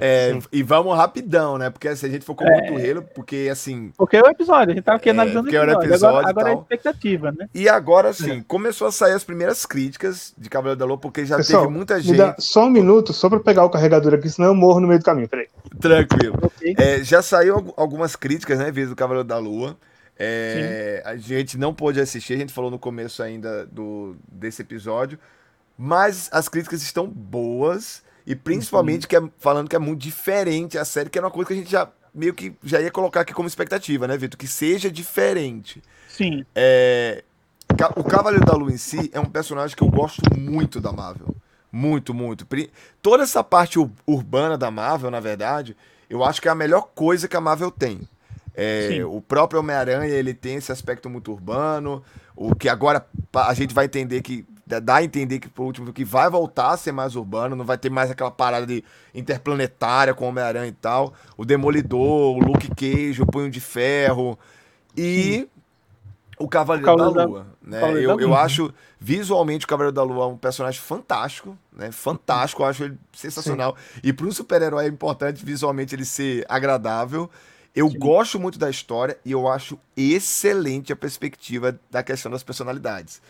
É, 0.00 0.38
e 0.50 0.62
vamos 0.62 0.96
rapidão, 0.96 1.58
né? 1.58 1.68
Porque 1.70 1.94
se 1.94 2.06
a 2.06 2.08
gente 2.08 2.24
focou 2.24 2.46
muito 2.46 2.72
Halo, 2.74 3.02
porque 3.14 3.48
assim. 3.52 3.92
Porque 3.96 4.16
é 4.16 4.22
o 4.22 4.26
episódio, 4.26 4.72
a 4.72 4.74
gente 4.74 4.84
tá 4.84 4.94
aqui 4.94 5.08
É, 5.10 5.12
analisando 5.12 5.40
o 5.40 5.42
porque 5.44 5.56
era 5.56 5.66
o 5.78 5.82
episódio. 5.82 5.94
episódio 5.94 6.18
agora 6.28 6.30
agora 6.30 6.50
é 6.50 6.54
expectativa, 6.60 7.30
né? 7.32 7.48
E 7.54 7.68
agora 7.68 8.12
sim, 8.12 8.42
começou 8.42 8.88
a 8.88 8.92
sair 8.92 9.12
as 9.12 9.22
primeiras 9.22 9.64
críticas 9.66 10.34
de 10.36 10.48
Cavaleiro 10.48 10.78
da 10.78 10.84
Lua, 10.86 10.98
porque 10.98 11.24
já 11.26 11.36
Pessoal, 11.36 11.64
teve 11.64 11.74
muita 11.76 12.00
gente. 12.00 12.16
dá 12.16 12.34
só 12.38 12.64
um 12.64 12.70
minuto, 12.70 13.12
só 13.12 13.28
pra 13.28 13.38
pegar 13.40 13.64
o 13.64 13.70
carregador 13.70 14.14
aqui, 14.14 14.28
senão 14.30 14.48
eu 14.48 14.54
morro 14.54 14.80
no 14.80 14.88
meio 14.88 14.98
do 14.98 15.04
caminho. 15.04 15.28
Peraí. 15.28 15.48
Tranquilo. 15.80 16.38
Ok. 16.42 16.74
É, 16.78 17.04
já 17.04 17.20
saiu 17.22 17.56
algu- 17.56 17.74
algumas 17.76 18.16
críticas, 18.16 18.58
né, 18.58 18.70
vindo 18.70 18.88
do 18.90 18.96
Cavaleiro 18.96 19.28
da 19.28 19.38
Lua. 19.38 19.76
É, 20.18 21.02
a 21.04 21.16
gente 21.16 21.58
não 21.58 21.74
pôde 21.74 22.00
assistir, 22.00 22.34
a 22.34 22.36
gente 22.38 22.52
falou 22.52 22.70
no 22.70 22.78
começo 22.78 23.22
ainda 23.22 23.66
do, 23.66 24.16
desse 24.30 24.62
episódio. 24.62 25.18
Mas 25.76 26.28
as 26.32 26.48
críticas 26.48 26.82
estão 26.82 27.06
boas. 27.06 28.02
E 28.26 28.34
principalmente 28.34 29.06
que 29.06 29.16
é- 29.16 29.22
falando 29.38 29.68
que 29.68 29.76
é 29.76 29.78
muito 29.78 30.00
diferente 30.00 30.78
a 30.78 30.84
série, 30.84 31.10
que 31.10 31.18
era 31.18 31.26
uma 31.26 31.32
coisa 31.32 31.48
que 31.48 31.52
a 31.54 31.56
gente 31.56 31.70
já 31.70 31.90
meio 32.14 32.32
que 32.32 32.54
já 32.62 32.80
ia 32.80 32.90
colocar 32.90 33.20
aqui 33.22 33.34
como 33.34 33.48
expectativa, 33.48 34.06
né, 34.06 34.16
Vitor? 34.16 34.38
Que 34.38 34.46
seja 34.46 34.90
diferente. 34.90 35.82
Sim, 36.08 36.46
É, 36.54 37.24
o 37.96 38.04
Cavaleiro 38.04 38.46
da 38.46 38.52
Lua 38.54 38.70
em 38.72 38.76
si 38.76 39.10
é 39.12 39.18
um 39.18 39.24
personagem 39.24 39.76
que 39.76 39.82
eu 39.82 39.90
gosto 39.90 40.22
muito 40.38 40.80
da 40.80 40.92
Marvel. 40.92 41.34
Muito, 41.72 42.14
muito. 42.14 42.46
Toda 43.02 43.24
essa 43.24 43.42
parte 43.42 43.80
ur- 43.80 43.90
urbana 44.06 44.56
da 44.56 44.70
Marvel, 44.70 45.10
na 45.10 45.18
verdade, 45.18 45.76
eu 46.08 46.22
acho 46.22 46.40
que 46.40 46.46
é 46.46 46.52
a 46.52 46.54
melhor 46.54 46.90
coisa 46.94 47.26
que 47.26 47.36
a 47.36 47.40
Marvel 47.40 47.70
tem. 47.72 48.08
É, 48.54 48.88
Sim. 48.88 49.02
o 49.02 49.20
próprio 49.20 49.58
Homem-Aranha, 49.60 50.06
ele 50.14 50.32
tem 50.32 50.56
esse 50.56 50.70
aspecto 50.70 51.10
muito 51.10 51.32
urbano, 51.32 52.02
o 52.36 52.54
que 52.54 52.68
agora 52.68 53.04
a 53.34 53.52
gente 53.54 53.74
vai 53.74 53.86
entender 53.86 54.22
que 54.22 54.46
dá- 54.64 54.94
a 54.96 55.02
entender 55.02 55.40
que 55.40 55.48
por 55.48 55.64
último 55.64 55.92
que 55.92 56.04
vai 56.04 56.30
voltar 56.30 56.70
a 56.70 56.76
ser 56.76 56.92
mais 56.92 57.16
urbano, 57.16 57.56
não 57.56 57.64
vai 57.64 57.76
ter 57.76 57.90
mais 57.90 58.10
aquela 58.10 58.30
parada 58.30 58.64
de 58.66 58.82
interplanetária 59.14 60.14
com 60.14 60.24
o 60.24 60.28
Homem-Aranha 60.28 60.68
e 60.68 60.72
tal. 60.72 61.12
O 61.36 61.44
Demolidor, 61.44 62.36
o 62.36 62.38
Luke 62.38 62.68
Cage, 62.74 63.20
o 63.20 63.26
Punho 63.26 63.50
de 63.50 63.60
Ferro 63.60 64.38
e 64.96 65.48
o 66.38 66.48
Cavaleiro, 66.48 66.84
O 66.92 66.96
Cavaleiro 66.96 67.14
da 67.14 67.22
da- 67.22 67.28
Lua, 67.28 67.46
né? 67.62 67.80
Cavaleiro 67.80 68.10
Eu, 68.10 68.20
eu 68.20 68.28
Lua. 68.28 68.40
acho 68.40 68.72
visualmente 69.00 69.64
o 69.64 69.68
Cavaleiro 69.68 69.92
da 69.94 70.02
Lua 70.02 70.26
um 70.28 70.36
personagem 70.36 70.80
fantástico, 70.80 71.56
né? 71.72 71.90
Fantástico, 71.92 72.62
eu 72.62 72.66
acho 72.66 72.84
ele 72.84 72.98
sensacional. 73.12 73.76
E 74.02 74.12
para 74.12 74.26
um 74.26 74.32
super-herói 74.32 74.84
é 74.84 74.88
importante 74.88 75.44
visualmente 75.44 75.94
ele 75.94 76.04
ser 76.04 76.44
agradável. 76.48 77.28
Eu 77.74 77.90
Sim. 77.90 77.98
gosto 77.98 78.38
muito 78.38 78.58
da 78.58 78.70
história 78.70 79.18
e 79.24 79.32
eu 79.32 79.48
acho 79.48 79.78
excelente 79.96 80.92
a 80.92 80.96
perspectiva 80.96 81.78
da 81.90 82.02
questão 82.02 82.30
das 82.30 82.42
personalidades. 82.42 83.20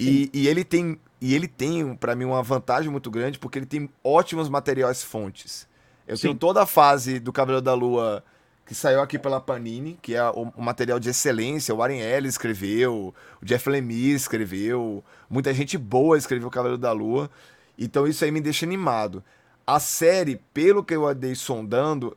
E, 0.00 0.30
e 0.32 0.48
ele 0.48 0.64
tem, 0.64 0.98
e 1.20 1.34
ele 1.34 1.46
tem 1.46 1.94
para 1.94 2.16
mim 2.16 2.24
uma 2.24 2.42
vantagem 2.42 2.90
muito 2.90 3.10
grande 3.10 3.38
porque 3.38 3.58
ele 3.58 3.66
tem 3.66 3.88
ótimos 4.02 4.48
materiais 4.48 5.02
fontes. 5.02 5.68
Eu 6.08 6.16
Sim. 6.16 6.22
tenho 6.22 6.34
toda 6.34 6.62
a 6.62 6.66
fase 6.66 7.20
do 7.20 7.32
Cavaleiro 7.32 7.62
da 7.62 7.74
Lua 7.74 8.24
que 8.64 8.74
saiu 8.74 9.00
aqui 9.00 9.18
pela 9.18 9.40
Panini, 9.40 9.98
que 10.00 10.14
é 10.14 10.24
o, 10.30 10.52
o 10.56 10.62
material 10.62 10.98
de 10.98 11.10
excelência. 11.10 11.74
O 11.74 11.78
Warren 11.78 12.00
Ellis 12.00 12.34
escreveu, 12.34 13.14
o 13.40 13.44
Jeff 13.44 13.68
Lemire 13.68 14.14
escreveu, 14.14 15.04
muita 15.28 15.52
gente 15.52 15.76
boa 15.76 16.16
escreveu 16.16 16.48
o 16.48 16.50
Cavaleiro 16.50 16.80
da 16.80 16.92
Lua. 16.92 17.30
Então 17.78 18.06
isso 18.06 18.24
aí 18.24 18.30
me 18.30 18.40
deixa 18.40 18.64
animado. 18.64 19.22
A 19.66 19.78
série, 19.78 20.40
pelo 20.52 20.82
que 20.82 20.94
eu 20.94 21.06
andei 21.06 21.34
sondando, 21.34 22.16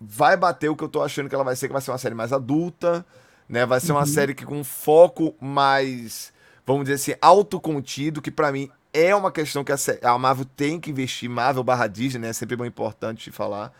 vai 0.00 0.36
bater 0.36 0.68
o 0.68 0.76
que 0.76 0.84
eu 0.84 0.88
tô 0.88 1.02
achando 1.02 1.28
que 1.28 1.34
ela 1.34 1.44
vai 1.44 1.56
ser, 1.56 1.66
que 1.66 1.72
vai 1.72 1.82
ser 1.82 1.90
uma 1.90 1.98
série 1.98 2.14
mais 2.14 2.32
adulta, 2.32 3.04
né? 3.48 3.66
Vai 3.66 3.80
ser 3.80 3.92
uma 3.92 4.06
série 4.06 4.34
que 4.34 4.44
com 4.44 4.62
foco 4.62 5.34
mais, 5.40 6.32
vamos 6.66 6.84
dizer 6.84 6.94
assim, 6.94 7.18
autocontido, 7.20 8.22
que 8.22 8.30
pra 8.30 8.52
mim 8.52 8.70
é 8.92 9.14
uma 9.14 9.32
questão 9.32 9.64
que 9.64 9.72
a, 9.72 10.18
Marvel 10.18 10.46
tem 10.56 10.80
que 10.80 10.90
investir, 10.90 11.28
Marvel 11.28 11.64
barra 11.64 11.86
Disney, 11.86 12.20
né? 12.20 12.28
É 12.28 12.32
sempre 12.32 12.56
bom 12.56 12.64
importante 12.64 13.30
falar. 13.30 13.72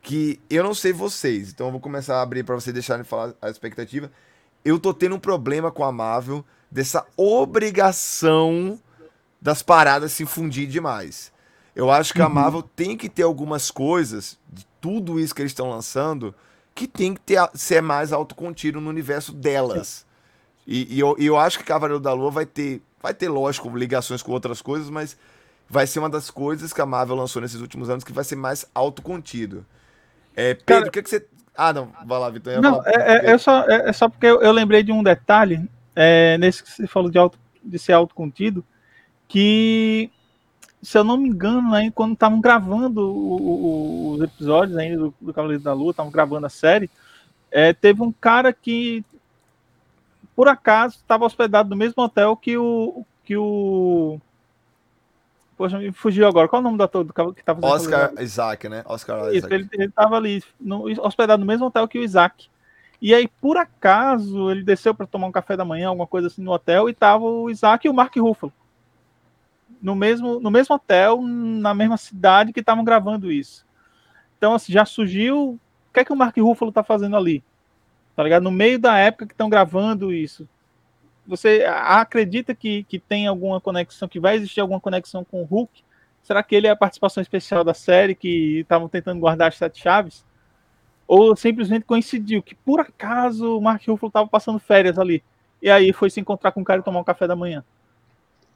Que 0.00 0.40
eu 0.48 0.62
não 0.62 0.74
sei 0.74 0.92
vocês, 0.92 1.50
então 1.50 1.66
eu 1.66 1.72
vou 1.72 1.80
começar 1.80 2.16
a 2.16 2.22
abrir 2.22 2.44
pra 2.44 2.54
vocês 2.54 2.72
deixarem 2.72 3.04
falar 3.04 3.34
a 3.42 3.50
expectativa. 3.50 4.10
Eu 4.64 4.78
tô 4.78 4.94
tendo 4.94 5.16
um 5.16 5.20
problema 5.20 5.70
com 5.70 5.84
a 5.84 5.90
Marvel 5.90 6.44
dessa 6.70 7.04
obrigação 7.16 8.78
das 9.40 9.62
paradas 9.62 10.12
se 10.12 10.24
fundir 10.24 10.68
demais. 10.68 11.32
Eu 11.74 11.90
acho 11.90 12.12
que 12.12 12.22
a 12.22 12.28
Marvel 12.28 12.62
tem 12.62 12.96
que 12.96 13.08
ter 13.08 13.22
algumas 13.22 13.70
coisas 13.70 14.38
tudo 14.80 15.18
isso 15.18 15.34
que 15.34 15.42
eles 15.42 15.52
estão 15.52 15.70
lançando 15.70 16.34
que 16.74 16.86
tem 16.86 17.14
que 17.14 17.20
ter, 17.20 17.40
ser 17.54 17.82
mais 17.82 18.12
autocontido 18.12 18.80
no 18.80 18.88
universo 18.88 19.32
delas. 19.32 20.06
E, 20.66 20.94
e 20.94 21.00
eu, 21.00 21.16
eu 21.18 21.36
acho 21.36 21.58
que 21.58 21.64
Cavaleiro 21.64 21.98
da 22.00 22.12
Lua 22.12 22.30
vai 22.30 22.46
ter, 22.46 22.80
vai 23.02 23.12
ter, 23.12 23.28
lógico, 23.28 23.68
ligações 23.76 24.22
com 24.22 24.30
outras 24.32 24.62
coisas, 24.62 24.88
mas 24.88 25.16
vai 25.68 25.86
ser 25.86 25.98
uma 25.98 26.08
das 26.08 26.30
coisas 26.30 26.72
que 26.72 26.80
a 26.80 26.86
Marvel 26.86 27.16
lançou 27.16 27.42
nesses 27.42 27.60
últimos 27.60 27.90
anos 27.90 28.04
que 28.04 28.12
vai 28.12 28.22
ser 28.22 28.36
mais 28.36 28.64
autocontido. 28.74 29.66
É, 30.36 30.54
Pedro, 30.54 30.64
Cara- 30.66 30.88
o 30.88 30.90
que, 30.92 31.02
que 31.02 31.10
você. 31.10 31.26
Ah, 31.56 31.72
não, 31.72 31.90
vai 32.06 32.18
lá, 32.20 32.30
Vitor. 32.30 32.60
Não, 32.60 32.80
é, 32.86 33.26
é- 33.26 33.30
é 33.32 33.38
só, 33.38 33.64
é, 33.64 33.88
é 33.88 33.92
só 33.92 34.08
porque 34.08 34.26
eu, 34.26 34.40
eu 34.40 34.52
lembrei 34.52 34.82
de 34.84 34.92
um 34.92 35.02
detalhe, 35.02 35.68
é, 35.96 36.38
nesse 36.38 36.62
que 36.62 36.70
você 36.70 36.86
falou 36.86 37.10
de, 37.10 37.18
auto, 37.18 37.36
de 37.64 37.78
ser 37.78 37.92
autocontido, 37.92 38.64
que, 39.26 40.10
se 40.82 40.96
eu 40.96 41.04
não 41.04 41.16
me 41.16 41.28
engano, 41.28 41.74
aí, 41.74 41.90
quando 41.90 42.12
estavam 42.12 42.40
gravando 42.40 43.00
o- 43.00 43.42
o- 43.42 44.10
os 44.12 44.22
episódios 44.22 44.76
ainda 44.76 44.96
do, 44.96 45.14
do 45.20 45.34
Cavaleiro 45.34 45.62
da 45.62 45.72
Lua, 45.72 45.90
estavam 45.90 46.12
gravando 46.12 46.46
a 46.46 46.50
série, 46.50 46.90
é, 47.50 47.72
teve 47.72 48.02
um 48.02 48.12
cara 48.12 48.52
que, 48.52 49.04
por 50.36 50.48
acaso, 50.48 50.96
estava 50.96 51.24
hospedado 51.24 51.68
no 51.70 51.76
mesmo 51.76 52.02
hotel 52.02 52.36
que 52.36 52.56
o. 52.56 53.04
Que 53.24 53.36
o 53.36 54.20
Poxa, 55.56 55.76
me 55.78 55.90
fugiu 55.90 56.28
agora. 56.28 56.46
Qual 56.46 56.60
é 56.60 56.62
o 56.62 56.64
nome 56.64 56.78
do 56.78 56.84
ator 56.84 57.02
do 57.02 57.12
que 57.12 57.40
estava 57.40 57.60
Cavaleiro 57.60 57.90
da 57.90 58.04
Oscar 58.06 58.22
Isaac, 58.22 58.68
né? 58.68 58.82
Oscar 58.86 59.18
isso, 59.28 59.38
Isaac. 59.38 59.54
ele, 59.54 59.68
ele 59.72 59.88
tava 59.90 60.16
ali, 60.16 60.42
no- 60.60 60.84
hospedado 61.04 61.40
no 61.40 61.46
mesmo 61.46 61.66
hotel 61.66 61.88
que 61.88 61.98
o 61.98 62.02
Isaac. 62.04 62.48
E 63.02 63.12
aí, 63.12 63.26
por 63.40 63.56
acaso, 63.56 64.50
ele 64.50 64.62
desceu 64.62 64.94
para 64.94 65.06
tomar 65.06 65.26
um 65.26 65.32
café 65.32 65.56
da 65.56 65.64
manhã, 65.64 65.88
alguma 65.88 66.06
coisa 66.06 66.28
assim, 66.28 66.42
no 66.42 66.52
hotel, 66.52 66.88
e 66.88 66.94
tava 66.94 67.24
o 67.24 67.50
Isaac 67.50 67.86
e 67.86 67.90
o 67.90 67.94
Mark 67.94 68.14
Ruffalo. 68.16 68.52
No 69.80 69.94
mesmo, 69.94 70.40
no 70.40 70.50
mesmo 70.50 70.74
hotel, 70.74 71.22
na 71.22 71.72
mesma 71.74 71.96
cidade 71.96 72.52
que 72.52 72.60
estavam 72.60 72.84
gravando 72.84 73.30
isso. 73.30 73.64
Então, 74.36 74.54
assim, 74.54 74.72
já 74.72 74.84
surgiu. 74.84 75.58
O 75.88 75.92
que 75.92 76.00
é 76.00 76.04
que 76.04 76.12
o 76.12 76.16
Mark 76.16 76.36
Ruffalo 76.36 76.72
tá 76.72 76.82
fazendo 76.82 77.16
ali? 77.16 77.42
Tá 78.14 78.22
ligado? 78.22 78.42
No 78.42 78.50
meio 78.50 78.78
da 78.78 78.98
época 78.98 79.26
que 79.26 79.32
estão 79.32 79.48
gravando 79.48 80.12
isso. 80.12 80.48
Você 81.26 81.64
acredita 81.66 82.54
que, 82.54 82.84
que 82.84 82.98
tem 82.98 83.26
alguma 83.26 83.60
conexão, 83.60 84.08
que 84.08 84.18
vai 84.18 84.36
existir 84.36 84.60
alguma 84.60 84.80
conexão 84.80 85.24
com 85.24 85.42
o 85.42 85.44
Hulk? 85.44 85.84
Será 86.22 86.42
que 86.42 86.54
ele 86.54 86.66
é 86.66 86.70
a 86.70 86.76
participação 86.76 87.20
especial 87.22 87.62
da 87.62 87.74
série 87.74 88.14
que 88.14 88.60
estavam 88.60 88.88
tentando 88.88 89.20
guardar 89.20 89.48
as 89.48 89.56
sete 89.56 89.80
chaves? 89.82 90.24
Ou 91.06 91.36
simplesmente 91.36 91.84
coincidiu 91.84 92.42
que 92.42 92.54
por 92.54 92.80
acaso 92.80 93.56
o 93.56 93.60
Mark 93.60 93.82
Ruffalo 93.86 94.08
estava 94.08 94.28
passando 94.28 94.58
férias 94.58 94.98
ali 94.98 95.22
e 95.62 95.70
aí 95.70 95.92
foi 95.92 96.10
se 96.10 96.20
encontrar 96.20 96.52
com 96.52 96.60
o 96.60 96.64
cara 96.64 96.80
e 96.80 96.84
tomar 96.84 97.00
um 97.00 97.04
café 97.04 97.26
da 97.26 97.36
manhã? 97.36 97.64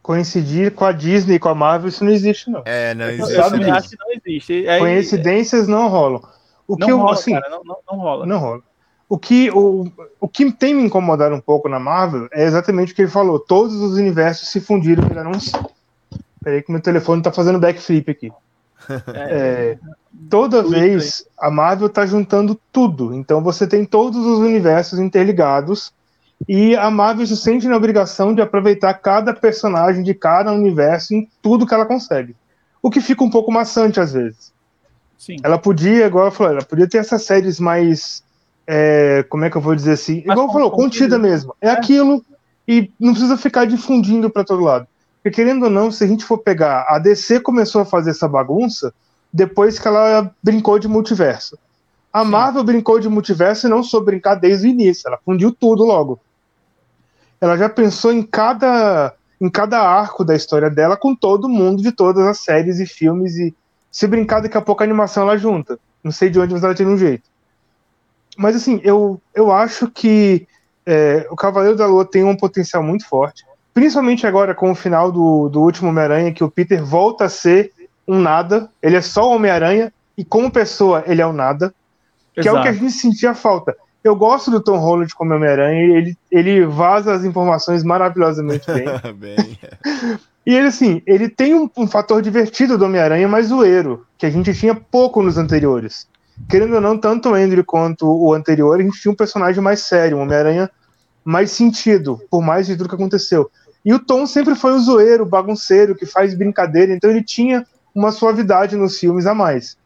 Coincidir 0.02 0.72
com 0.72 0.84
a 0.84 0.90
Disney 0.90 1.36
e 1.36 1.38
com 1.38 1.48
a 1.48 1.54
Marvel, 1.54 1.88
isso 1.88 2.04
não 2.04 2.10
existe, 2.10 2.50
não. 2.50 2.62
É, 2.64 2.92
não 2.92 3.08
existe. 3.08 3.34
sabe 3.34 3.50
também 3.50 3.60
disso. 3.60 3.76
acho 3.76 3.88
que 3.90 3.96
não 3.98 4.12
existe. 4.12 4.68
Aí, 4.68 4.80
Coincidências 4.80 5.68
não 5.68 5.88
rolam. 5.88 6.20
O 6.66 6.76
não 6.76 6.86
que 6.86 6.92
eu, 6.92 6.98
rola, 6.98 7.12
assim, 7.12 7.32
cara, 7.32 7.48
não, 7.48 7.62
não, 7.64 7.76
não 7.88 7.98
rola. 7.98 8.26
Não 8.26 8.38
rola. 8.38 8.62
O 9.08 9.18
que, 9.18 9.50
o, 9.50 9.92
o 10.18 10.26
que 10.26 10.50
tem 10.50 10.74
me 10.74 10.82
incomodado 10.82 11.34
um 11.34 11.40
pouco 11.40 11.68
na 11.68 11.78
Marvel 11.78 12.28
é 12.32 12.44
exatamente 12.44 12.92
o 12.92 12.96
que 12.96 13.02
ele 13.02 13.10
falou. 13.10 13.38
Todos 13.38 13.74
os 13.76 13.96
universos 13.98 14.48
se 14.48 14.60
fundiram 14.60 15.04
e 15.04 15.08
viraram 15.08 15.32
um. 15.32 16.18
Peraí 16.42 16.62
que 16.62 16.72
meu 16.72 16.80
telefone 16.80 17.22
tá 17.22 17.30
fazendo 17.30 17.58
backflip 17.58 18.10
aqui. 18.10 18.32
É, 19.14 19.78
toda 20.28 20.62
Twitter. 20.62 20.80
vez 20.80 21.24
a 21.38 21.50
Marvel 21.50 21.88
tá 21.88 22.04
juntando 22.06 22.58
tudo. 22.72 23.14
Então 23.14 23.42
você 23.42 23.66
tem 23.66 23.84
todos 23.84 24.18
os 24.24 24.38
universos 24.38 24.98
interligados 24.98 25.92
e 26.48 26.76
a 26.76 26.90
Marvel 26.90 27.26
se 27.26 27.36
sente 27.36 27.66
na 27.68 27.76
obrigação 27.76 28.34
de 28.34 28.42
aproveitar 28.42 28.94
cada 28.94 29.32
personagem 29.32 30.02
de 30.02 30.14
cada 30.14 30.52
universo 30.52 31.14
em 31.14 31.28
tudo 31.40 31.66
que 31.66 31.74
ela 31.74 31.86
consegue. 31.86 32.34
O 32.82 32.90
que 32.90 33.00
fica 33.00 33.22
um 33.22 33.30
pouco 33.30 33.52
maçante 33.52 34.00
às 34.00 34.12
vezes. 34.12 34.52
Sim. 35.18 35.36
Ela 35.42 35.58
podia, 35.58 36.06
igual 36.06 36.24
ela 36.24 36.32
falou, 36.32 36.52
ela 36.52 36.64
podia 36.64 36.88
ter 36.88 36.98
essas 36.98 37.22
séries 37.22 37.60
mais. 37.60 38.24
é, 38.66 39.24
como 39.28 39.44
é 39.44 39.50
que 39.50 39.56
eu 39.56 39.60
vou 39.60 39.74
dizer 39.74 39.92
assim? 39.92 40.24
Mais 40.26 40.38
Igual 40.38 40.52
falou, 40.52 40.70
contida. 40.70 41.18
mesmo. 41.18 41.54
É, 41.60 41.68
É. 41.68 41.70
aquilo, 41.70 42.24
e 42.66 42.90
não 42.98 43.12
precisa 43.12 43.36
ficar 43.36 43.64
difundindo 43.64 44.28
para 44.30 44.44
todo 44.44 44.62
lado. 44.62 44.86
Porque 45.22 45.36
querendo 45.36 45.64
ou 45.64 45.70
não, 45.70 45.92
se 45.92 46.02
a 46.02 46.06
gente 46.06 46.24
for 46.24 46.38
pegar, 46.38 46.84
a 46.88 46.98
DC 46.98 47.40
começou 47.40 47.82
a 47.82 47.84
fazer 47.84 48.10
essa 48.10 48.26
bagunça 48.26 48.92
depois 49.32 49.78
que 49.78 49.86
ela 49.86 50.32
brincou 50.42 50.78
de 50.78 50.88
multiverso. 50.88 51.56
A 52.12 52.24
Marvel 52.24 52.62
brincou 52.64 52.98
de 53.00 53.08
multiverso 53.08 53.66
e 53.66 53.70
não 53.70 53.82
soube 53.82 54.06
brincar 54.06 54.34
desde 54.34 54.66
o 54.66 54.70
início, 54.70 55.06
ela 55.08 55.18
fundiu 55.24 55.50
tudo 55.52 55.84
logo. 55.84 56.20
Ela 57.42 57.58
já 57.58 57.68
pensou 57.68 58.12
em 58.12 58.22
cada 58.22 59.12
em 59.40 59.50
cada 59.50 59.80
arco 59.80 60.24
da 60.24 60.36
história 60.36 60.70
dela 60.70 60.96
com 60.96 61.16
todo 61.16 61.48
mundo 61.48 61.82
de 61.82 61.90
todas 61.90 62.24
as 62.24 62.38
séries 62.38 62.78
e 62.78 62.86
filmes 62.86 63.36
e 63.36 63.52
se 63.90 64.06
brincar 64.06 64.40
daqui 64.40 64.56
a 64.56 64.60
pouco 64.60 64.84
a 64.84 64.86
animação 64.86 65.24
ela 65.24 65.36
junta. 65.36 65.76
Não 66.04 66.12
sei 66.12 66.30
de 66.30 66.38
onde 66.38 66.54
mas 66.54 66.62
ela 66.62 66.76
tem 66.76 66.86
um 66.86 66.96
jeito. 66.96 67.28
Mas 68.38 68.54
assim, 68.54 68.80
eu, 68.84 69.20
eu 69.34 69.50
acho 69.50 69.90
que 69.90 70.46
é, 70.86 71.26
o 71.28 71.34
Cavaleiro 71.34 71.76
da 71.76 71.86
Lua 71.86 72.04
tem 72.04 72.22
um 72.22 72.36
potencial 72.36 72.84
muito 72.84 73.04
forte. 73.08 73.44
Principalmente 73.74 74.24
agora 74.24 74.54
com 74.54 74.70
o 74.70 74.76
final 74.76 75.10
do, 75.10 75.48
do 75.48 75.60
último 75.60 75.88
Homem-Aranha, 75.88 76.32
que 76.32 76.44
o 76.44 76.50
Peter 76.50 76.84
volta 76.84 77.24
a 77.24 77.28
ser 77.28 77.72
um 78.06 78.20
nada. 78.20 78.70
Ele 78.80 78.96
é 78.96 79.00
só 79.00 79.28
o 79.28 79.34
Homem-Aranha, 79.34 79.92
e 80.16 80.24
como 80.24 80.50
pessoa, 80.50 81.02
ele 81.06 81.20
é 81.20 81.26
o 81.26 81.32
nada. 81.32 81.74
Que 82.34 82.40
Exato. 82.40 82.56
é 82.56 82.60
o 82.60 82.62
que 82.62 82.68
a 82.68 82.72
gente 82.72 82.92
sentia 82.92 83.34
falta. 83.34 83.76
Eu 84.02 84.16
gosto 84.16 84.50
do 84.50 84.60
Tom 84.60 84.78
Holland 84.78 85.14
como 85.14 85.34
Homem-Aranha, 85.34 85.96
ele, 85.96 86.16
ele 86.30 86.66
vaza 86.66 87.12
as 87.12 87.24
informações 87.24 87.84
maravilhosamente 87.84 88.66
bem. 88.66 88.86
bem. 89.14 89.58
E 90.44 90.52
ele, 90.52 90.66
assim, 90.66 91.00
ele 91.06 91.28
tem 91.28 91.54
um, 91.54 91.70
um 91.76 91.86
fator 91.86 92.20
divertido 92.20 92.76
do 92.76 92.84
Homem-Aranha 92.84 93.28
mais 93.28 93.46
zoeiro, 93.46 94.04
que 94.18 94.26
a 94.26 94.30
gente 94.30 94.52
tinha 94.52 94.74
pouco 94.74 95.22
nos 95.22 95.38
anteriores. 95.38 96.08
Querendo 96.48 96.74
ou 96.74 96.80
não, 96.80 96.98
tanto 96.98 97.28
o 97.30 97.34
Andrew 97.34 97.64
quanto 97.64 98.06
o 98.06 98.34
anterior, 98.34 98.80
a 98.80 98.82
gente 98.82 99.00
tinha 99.00 99.12
um 99.12 99.16
personagem 99.16 99.62
mais 99.62 99.82
sério, 99.82 100.16
um 100.16 100.22
Homem-Aranha 100.22 100.68
mais 101.24 101.52
sentido, 101.52 102.20
por 102.28 102.42
mais 102.42 102.66
de 102.66 102.76
tudo 102.76 102.88
que 102.88 102.94
aconteceu. 102.96 103.48
E 103.84 103.94
o 103.94 104.00
Tom 104.00 104.26
sempre 104.26 104.56
foi 104.56 104.72
o 104.72 104.80
zoeiro, 104.80 105.22
o 105.22 105.28
bagunceiro, 105.28 105.94
que 105.94 106.06
faz 106.06 106.34
brincadeira, 106.34 106.92
então 106.92 107.08
ele 107.08 107.22
tinha 107.22 107.64
uma 107.94 108.10
suavidade 108.10 108.76
nos 108.76 108.98
filmes 108.98 109.26
a 109.26 109.34
mais. 109.34 109.76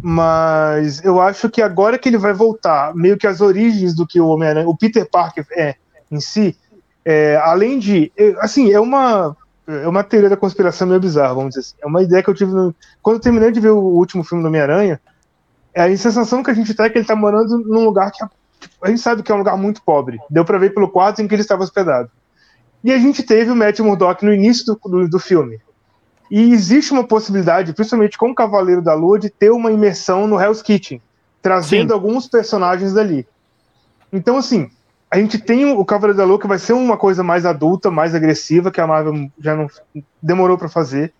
Mas 0.00 1.04
eu 1.04 1.20
acho 1.20 1.50
que 1.50 1.60
agora 1.60 1.98
que 1.98 2.08
ele 2.08 2.18
vai 2.18 2.32
voltar, 2.32 2.94
meio 2.94 3.16
que 3.16 3.26
as 3.26 3.40
origens 3.40 3.94
do 3.94 4.06
que 4.06 4.20
o 4.20 4.28
Homem-Aranha, 4.28 4.68
o 4.68 4.76
Peter 4.76 5.08
Parker 5.08 5.46
é 5.50 5.74
em 6.10 6.20
si, 6.20 6.56
é, 7.04 7.36
além 7.42 7.78
de. 7.78 8.12
Assim, 8.38 8.72
é 8.72 8.78
uma. 8.78 9.36
É 9.66 9.86
uma 9.86 10.02
teoria 10.02 10.30
da 10.30 10.36
conspiração 10.36 10.86
meio 10.86 11.00
bizarra, 11.00 11.34
vamos 11.34 11.50
dizer 11.50 11.60
assim. 11.60 11.74
É 11.82 11.86
uma 11.86 12.02
ideia 12.02 12.22
que 12.22 12.30
eu 12.30 12.34
tive 12.34 12.52
no, 12.52 12.74
quando 13.02 13.16
eu 13.16 13.20
terminei 13.20 13.52
de 13.52 13.60
ver 13.60 13.70
o 13.70 13.78
último 13.78 14.24
filme 14.24 14.42
do 14.42 14.46
Homem-Aranha. 14.46 14.98
É 15.74 15.82
a 15.82 15.96
sensação 15.96 16.42
que 16.42 16.50
a 16.50 16.54
gente 16.54 16.72
tem 16.72 16.86
é 16.86 16.90
que 16.90 16.96
ele 16.96 17.06
tá 17.06 17.14
morando 17.14 17.58
num 17.58 17.84
lugar 17.84 18.10
que 18.10 18.18
tipo, 18.60 18.74
a 18.82 18.88
gente 18.88 19.00
sabe 19.00 19.22
que 19.22 19.30
é 19.30 19.34
um 19.34 19.38
lugar 19.38 19.58
muito 19.58 19.82
pobre. 19.82 20.18
Deu 20.30 20.44
para 20.44 20.58
ver 20.58 20.72
pelo 20.72 20.88
quadro 20.88 21.22
em 21.22 21.28
que 21.28 21.34
ele 21.34 21.42
estava 21.42 21.62
hospedado. 21.62 22.10
E 22.82 22.92
a 22.92 22.98
gente 22.98 23.22
teve 23.22 23.50
o 23.50 23.56
Matt 23.56 23.78
Murdock 23.80 24.24
no 24.24 24.32
início 24.32 24.64
do, 24.64 24.80
do, 24.88 25.08
do 25.08 25.18
filme. 25.18 25.60
E 26.30 26.52
existe 26.52 26.92
uma 26.92 27.04
possibilidade, 27.04 27.72
principalmente 27.72 28.18
com 28.18 28.30
o 28.30 28.34
Cavaleiro 28.34 28.82
da 28.82 28.94
Lua, 28.94 29.18
de 29.18 29.30
ter 29.30 29.50
uma 29.50 29.72
imersão 29.72 30.26
no 30.26 30.40
Hell's 30.40 30.62
Kitchen, 30.62 31.00
trazendo 31.40 31.88
Sim. 31.88 31.94
alguns 31.94 32.28
personagens 32.28 32.92
dali. 32.92 33.26
Então, 34.12 34.36
assim, 34.36 34.70
a 35.10 35.18
gente 35.18 35.38
tem 35.38 35.64
o 35.64 35.84
Cavaleiro 35.84 36.18
da 36.18 36.24
Lua 36.24 36.38
que 36.38 36.46
vai 36.46 36.58
ser 36.58 36.74
uma 36.74 36.96
coisa 36.96 37.22
mais 37.22 37.46
adulta, 37.46 37.90
mais 37.90 38.14
agressiva, 38.14 38.70
que 38.70 38.80
a 38.80 38.86
Marvel 38.86 39.30
já 39.38 39.56
não 39.56 39.68
demorou 40.22 40.58
para 40.58 40.68
fazer. 40.68 41.12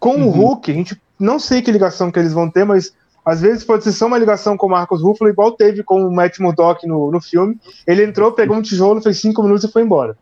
Com 0.00 0.16
uhum. 0.16 0.26
o 0.26 0.30
Hulk, 0.30 0.70
a 0.70 0.74
gente 0.74 1.00
não 1.18 1.38
sei 1.38 1.62
que 1.62 1.70
ligação 1.70 2.10
que 2.10 2.18
eles 2.18 2.32
vão 2.32 2.50
ter, 2.50 2.64
mas 2.64 2.92
às 3.24 3.40
vezes 3.40 3.62
pode 3.62 3.84
ser 3.84 3.92
só 3.92 4.06
uma 4.06 4.18
ligação 4.18 4.56
com 4.56 4.66
o 4.66 4.70
Marcos 4.70 5.00
Ruffalo, 5.00 5.30
igual 5.30 5.52
teve 5.52 5.84
com 5.84 6.04
o 6.04 6.12
Matt 6.12 6.40
Murdock 6.40 6.86
no, 6.86 7.12
no 7.12 7.20
filme. 7.20 7.56
Ele 7.86 8.04
entrou, 8.04 8.32
pegou 8.32 8.56
um 8.56 8.62
tijolo, 8.62 9.00
fez 9.00 9.20
cinco 9.20 9.42
minutos 9.42 9.62
e 9.62 9.70
foi 9.70 9.82
embora. 9.82 10.16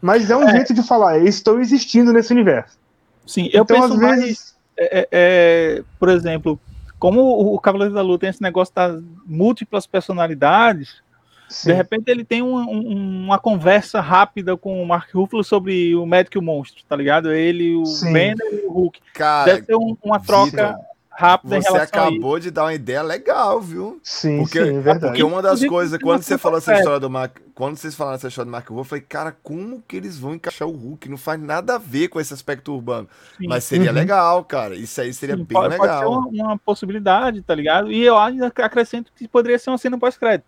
Mas 0.00 0.30
é 0.30 0.36
um 0.36 0.48
é. 0.48 0.52
jeito 0.52 0.72
de 0.72 0.82
falar, 0.82 1.18
estou 1.18 1.60
existindo 1.60 2.12
nesse 2.12 2.32
universo. 2.32 2.78
Sim, 3.26 3.48
eu 3.52 3.62
então, 3.62 3.80
penso 3.80 4.00
mais, 4.00 4.20
vezes... 4.20 4.56
é, 4.76 4.98
é, 5.00 5.08
é, 5.12 5.82
por 5.98 6.08
exemplo, 6.08 6.58
como 6.98 7.20
o 7.54 7.58
Cavaleiro 7.58 7.94
da 7.94 8.02
Lua 8.02 8.18
tem 8.18 8.30
esse 8.30 8.42
negócio 8.42 8.74
das 8.74 9.02
múltiplas 9.26 9.86
personalidades, 9.86 11.02
Sim. 11.48 11.70
de 11.70 11.74
repente 11.74 12.08
ele 12.08 12.24
tem 12.24 12.42
um, 12.42 12.56
um, 12.56 13.24
uma 13.24 13.38
conversa 13.38 14.00
rápida 14.00 14.56
com 14.56 14.82
o 14.82 14.86
Mark 14.86 15.12
Ruffalo 15.14 15.44
sobre 15.44 15.94
o 15.94 16.06
médico 16.06 16.38
e 16.38 16.40
o 16.40 16.42
monstro, 16.42 16.82
tá 16.88 16.96
ligado? 16.96 17.32
Ele, 17.32 17.74
o 17.74 17.84
Banner 18.02 18.36
e 18.52 18.66
o 18.66 18.72
Hulk. 18.72 19.00
Cara, 19.14 19.52
Deve 19.52 19.66
ser 19.66 19.76
um, 19.76 19.96
uma 20.02 20.20
troca 20.20 20.78
rápida 21.14 21.60
você 21.60 21.76
acabou 21.76 22.38
de 22.38 22.50
dar 22.50 22.64
uma 22.64 22.74
ideia 22.74 23.02
legal, 23.02 23.60
viu? 23.60 24.00
Sim, 24.02 24.38
porque, 24.38 24.62
sim, 24.62 24.76
é 24.76 24.80
verdade. 24.80 25.00
Porque 25.00 25.22
uma 25.22 25.42
das 25.42 25.64
coisas, 25.64 26.00
quando 26.00 26.22
você 26.22 26.38
falou 26.38 26.58
essa 26.58 26.74
história 26.74 27.00
do 27.00 27.10
Mark, 27.10 27.38
quando 27.54 27.76
vocês 27.76 27.94
falaram 27.94 28.16
essa 28.16 28.28
história 28.28 28.46
do 28.46 28.52
Mark 28.52 28.68
eu 28.70 28.84
falei, 28.84 29.04
cara, 29.06 29.36
como 29.42 29.82
que 29.86 29.96
eles 29.96 30.18
vão 30.18 30.34
encaixar 30.34 30.66
o 30.66 30.72
Hulk? 30.72 31.08
Não 31.08 31.16
faz 31.16 31.40
nada 31.40 31.76
a 31.76 31.78
ver 31.78 32.08
com 32.08 32.20
esse 32.20 32.32
aspecto 32.32 32.74
urbano. 32.74 33.08
Sim. 33.36 33.46
Mas 33.46 33.64
seria 33.64 33.90
uhum. 33.90 33.96
legal, 33.96 34.44
cara. 34.44 34.74
Isso 34.74 35.00
aí 35.00 35.12
seria 35.12 35.36
sim, 35.36 35.44
bem 35.44 35.54
pode, 35.54 35.68
legal. 35.68 35.88
Pode 35.88 36.00
ser 36.00 36.06
uma, 36.06 36.48
uma, 36.48 36.58
possibilidade, 36.58 37.42
tá 37.42 37.54
ligado? 37.54 37.92
E 37.92 38.02
eu 38.02 38.16
ainda 38.18 38.46
acrescento 38.46 39.12
que 39.14 39.28
poderia 39.28 39.58
ser 39.58 39.70
uma 39.70 39.78
cena 39.78 39.98
pós-crédito. 39.98 40.46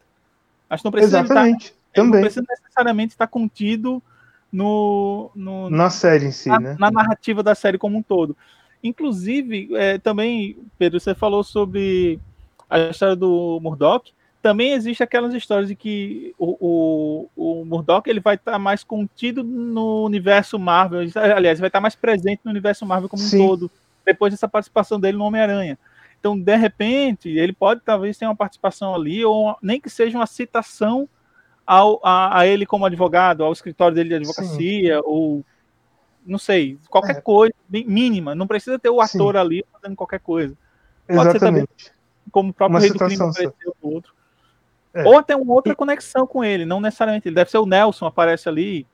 Acho 0.69 0.83
que 0.83 0.87
não 0.87 0.93
precisa 0.93 1.21
Exatamente. 1.21 1.67
Estar, 1.67 1.77
Também. 1.93 2.13
Não 2.13 2.21
precisa 2.21 2.45
necessariamente 2.49 3.13
estar 3.13 3.27
contido 3.27 4.03
no, 4.51 5.31
no, 5.35 5.69
na 5.69 5.91
série 5.91 6.27
em 6.27 6.33
si, 6.33 6.49
na, 6.49 6.61
né? 6.61 6.77
Na 6.79 6.91
narrativa 6.91 7.43
da 7.43 7.55
série 7.55 7.77
como 7.77 7.99
um 7.99 8.03
todo. 8.03 8.37
Inclusive, 8.85 9.71
é, 9.75 9.97
também, 9.97 10.59
Pedro, 10.79 11.01
você 11.01 11.15
falou 11.15 11.43
sobre 11.43 12.21
a 12.69 12.91
história 12.91 13.17
do 13.17 13.59
Murdoch. 13.63 14.13
Também 14.43 14.73
existe 14.73 15.03
aquelas 15.03 15.33
histórias 15.33 15.69
de 15.69 15.75
que 15.75 16.35
o, 16.39 17.29
o, 17.35 17.61
o 17.61 17.65
Murdoch 17.65 18.09
ele 18.09 18.21
vai 18.21 18.35
estar 18.35 18.53
tá 18.53 18.59
mais 18.59 18.85
contido 18.85 19.43
no 19.43 20.05
universo 20.05 20.59
Marvel. 20.59 21.01
Aliás, 21.35 21.59
vai 21.59 21.69
estar 21.69 21.79
tá 21.79 21.81
mais 21.81 21.95
presente 21.95 22.43
no 22.45 22.51
universo 22.51 22.85
Marvel 22.85 23.09
como 23.09 23.23
Sim. 23.23 23.41
um 23.41 23.47
todo, 23.49 23.71
depois 24.05 24.35
dessa 24.35 24.47
participação 24.47 25.01
dele 25.01 25.17
no 25.17 25.25
Homem-Aranha. 25.25 25.79
Então, 26.21 26.39
de 26.39 26.57
repente, 26.57 27.31
ele 27.31 27.55
pode 27.55 27.81
talvez 27.83 28.19
ter 28.19 28.27
uma 28.27 28.37
participação 28.37 28.95
ali, 28.95 29.25
ou 29.25 29.57
nem 29.63 29.81
que 29.81 29.89
seja 29.89 30.19
uma 30.19 30.27
citação 30.27 31.09
ao, 31.67 32.01
a, 32.05 32.41
a 32.41 32.47
ele 32.47 32.67
como 32.67 32.85
advogado, 32.85 33.43
ao 33.43 33.53
escritório 33.53 33.95
dele 33.95 34.11
de 34.11 34.15
advocacia, 34.17 34.97
Sim. 34.97 35.03
ou 35.07 35.45
não 36.27 36.39
sei, 36.39 36.79
qualquer 36.89 37.17
é. 37.17 37.21
coisa 37.21 37.55
mínima. 37.71 38.35
Não 38.35 38.47
precisa 38.47 38.79
ter 38.79 38.91
o 38.91 39.01
ator 39.01 39.35
Sim. 39.35 39.41
ali 39.41 39.65
fazendo 39.73 39.97
qualquer 39.97 40.21
coisa. 40.21 40.55
Pode 41.07 41.21
Exatamente. 41.21 41.39
ser 41.39 41.41
também, 41.41 41.69
como 42.31 42.51
o 42.51 42.53
próprio 42.53 42.75
Uma 42.75 42.81
Rei 42.81 42.91
do 42.91 42.99
Crime 42.99 43.15
apareceu 43.15 43.77
o 43.83 43.89
outro. 43.95 44.13
É. 44.95 45.05
Ou 45.05 45.19
até 45.19 45.35
uma 45.35 45.53
outra 45.53 45.73
e... 45.73 45.77
conexão 45.77 46.27
com 46.27 46.43
ele, 46.45 46.65
não 46.65 46.81
necessariamente. 46.81 47.29
Ele 47.29 47.35
deve 47.35 47.51
ser 47.51 47.59
o 47.59 47.67
Nelson, 47.67 48.07
aparece 48.07 48.49
ali. 48.49 48.87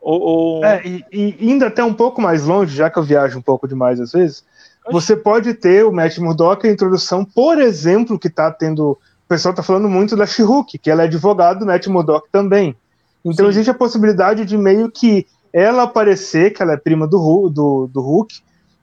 Ou, 0.00 0.20
ou... 0.20 0.64
É, 0.64 0.82
e, 0.84 1.04
e, 1.12 1.50
indo 1.50 1.64
até 1.64 1.82
um 1.82 1.94
pouco 1.94 2.20
mais 2.20 2.44
longe, 2.44 2.76
já 2.76 2.90
que 2.90 2.98
eu 2.98 3.02
viajo 3.02 3.38
um 3.38 3.42
pouco 3.42 3.66
demais 3.66 4.00
às 4.00 4.12
vezes, 4.12 4.44
Oxi. 4.84 4.92
você 4.92 5.16
pode 5.16 5.54
ter 5.54 5.84
o 5.84 5.92
Matt 5.92 6.18
Murdock, 6.18 6.66
a 6.66 6.70
introdução, 6.70 7.24
por 7.24 7.58
exemplo, 7.58 8.18
que 8.18 8.28
tá 8.28 8.50
tendo. 8.50 8.90
O 8.90 9.28
pessoal 9.28 9.54
tá 9.54 9.62
falando 9.62 9.88
muito 9.88 10.16
da 10.16 10.26
she 10.26 10.42
que 10.80 10.90
ela 10.90 11.02
é 11.02 11.06
advogado 11.06 11.60
do 11.60 11.66
Matt 11.66 11.86
Murdock 11.88 12.28
também. 12.30 12.76
Então 13.24 13.46
Sim. 13.46 13.50
existe 13.50 13.70
a 13.70 13.74
possibilidade 13.74 14.44
de 14.44 14.56
meio 14.56 14.88
que 14.88 15.26
ela 15.56 15.84
aparecer, 15.84 16.52
que 16.52 16.62
ela 16.62 16.74
é 16.74 16.76
prima 16.76 17.06
do, 17.06 17.48
do, 17.48 17.86
do 17.86 18.02
Hulk, 18.02 18.42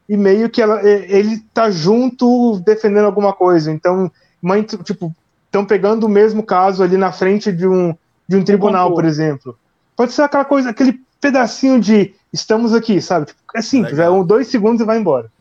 e 0.09 0.17
meio 0.17 0.49
que 0.49 0.59
ela, 0.59 0.81
ele 0.83 1.39
tá 1.53 1.69
junto 1.69 2.59
defendendo 2.65 3.05
alguma 3.05 3.31
coisa. 3.31 3.71
Então, 3.71 4.11
mãe, 4.41 4.63
tipo, 4.63 5.13
estão 5.45 5.63
pegando 5.63 6.05
o 6.05 6.09
mesmo 6.09 6.41
caso 6.41 6.81
ali 6.81 6.97
na 6.97 7.11
frente 7.11 7.51
de 7.51 7.67
um, 7.67 7.95
de 8.27 8.35
um 8.35 8.43
tribunal, 8.43 8.91
por 8.91 9.05
exemplo. 9.05 9.55
Pode 9.95 10.13
ser 10.13 10.23
aquela 10.23 10.45
coisa, 10.45 10.71
aquele 10.71 10.99
pedacinho 11.21 11.79
de 11.79 12.15
estamos 12.33 12.73
aqui, 12.73 12.99
sabe? 12.99 13.27
Tipo, 13.27 13.39
é 13.55 13.61
simples, 13.61 13.99
é 13.99 14.09
um, 14.09 14.25
dois 14.25 14.47
segundos 14.47 14.81
e 14.81 14.85
vai 14.85 14.97
embora. 14.97 15.31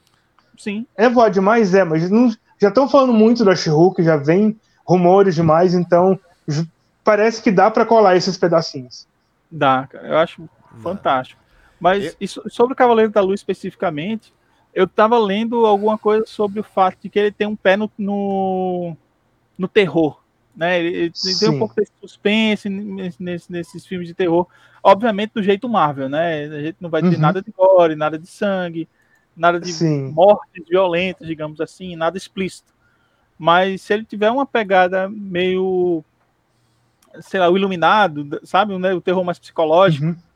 Sim. 0.59 0.87
É 0.95 1.09
voar 1.09 1.31
demais? 1.31 1.75
É, 1.75 1.83
mas 1.83 2.11
não, 2.11 2.29
já 2.61 2.69
estão 2.69 2.87
falando 2.87 3.15
muito 3.15 3.43
da 3.43 3.57
she 3.57 3.71
já 4.01 4.19
vem 4.19 4.55
rumores 4.85 5.35
demais, 5.35 5.73
então 5.73 6.21
parece 7.03 7.41
que 7.41 7.51
dá 7.51 7.71
para 7.71 7.87
colar 7.87 8.17
esses 8.17 8.37
pedacinhos. 8.37 9.07
Dá, 9.51 9.89
eu 9.95 10.19
acho 10.19 10.47
fantástico. 10.81 11.43
Mas 11.83 12.17
eu... 12.21 12.29
sobre 12.49 12.75
o 12.75 12.77
Cavaleiro 12.77 13.11
da 13.11 13.21
Luz 13.21 13.41
especificamente, 13.41 14.33
eu 14.73 14.85
estava 14.85 15.19
lendo 15.19 15.67
alguma 15.67 15.99
coisa 15.99 16.25
sobre 16.27 16.61
o 16.61 16.63
fato 16.63 16.99
de 17.03 17.09
que 17.09 17.19
ele 17.19 17.33
tem 17.33 17.47
um 17.47 17.57
pé 17.57 17.77
no, 17.77 17.91
no, 17.99 18.97
no 19.59 19.67
terror. 19.67 20.23
Né? 20.57 20.79
Ele, 20.79 20.97
ele 20.97 21.39
tem 21.41 21.51
um 21.51 21.59
pouco 21.59 21.75
de 21.75 21.89
suspense 22.01 22.69
nesse, 22.69 23.51
nesses 23.51 23.85
filmes 23.85 24.07
de 24.07 24.15
terror. 24.15 24.47
Obviamente 24.83 25.33
do 25.35 25.43
jeito 25.43 25.69
Marvel, 25.69 26.09
né? 26.09 26.45
A 26.45 26.63
gente 26.63 26.77
não 26.81 26.89
vai 26.89 27.03
ter 27.03 27.09
uhum. 27.09 27.19
nada 27.19 27.43
de 27.43 27.51
gore, 27.51 27.97
nada 27.97 28.17
de 28.19 28.29
sangue, 28.29 28.89
nada 29.37 29.59
de 29.59 29.73
Sim. 29.73 30.13
mortes 30.13 30.65
violentas, 30.69 31.27
digamos 31.27 31.61
assim, 31.61 31.97
nada 31.97 32.17
explícito. 32.17 32.73
Mas 33.37 33.83
se 33.83 33.93
ele 33.93 34.05
tiver 34.05 34.31
uma 34.31 34.47
pegada 34.47 35.09
meio, 35.09 36.05
sei 37.21 37.41
lá, 37.41 37.51
o 37.51 37.57
iluminado, 37.57 38.41
sabe? 38.45 38.79
Né? 38.79 38.95
O 38.95 39.01
terror 39.01 39.25
mais 39.25 39.39
psicológico. 39.39 40.07
Uhum 40.07 40.32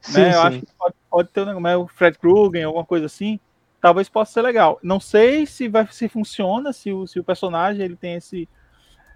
Sim, 0.00 0.20
né? 0.20 0.34
Eu 0.34 0.42
acho 0.42 0.60
que 0.60 0.66
pode, 0.78 0.94
pode 1.10 1.28
ter 1.30 1.46
um, 1.48 1.60
né, 1.60 1.76
o 1.76 1.86
Fred 1.88 2.18
Krueger, 2.18 2.66
alguma 2.66 2.84
coisa 2.84 3.06
assim. 3.06 3.38
Talvez 3.80 4.08
possa 4.08 4.32
ser 4.32 4.42
legal. 4.42 4.78
Não 4.82 4.98
sei 5.00 5.46
se 5.46 5.68
vai 5.68 5.86
se 5.90 6.08
funciona, 6.08 6.72
se 6.72 6.92
o, 6.92 7.06
se 7.06 7.20
o 7.20 7.24
personagem 7.24 7.84
ele 7.84 7.96
tem 7.96 8.14
esse, 8.14 8.48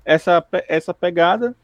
essa, 0.04 0.44
essa 0.68 0.94
pegada, 0.94 1.54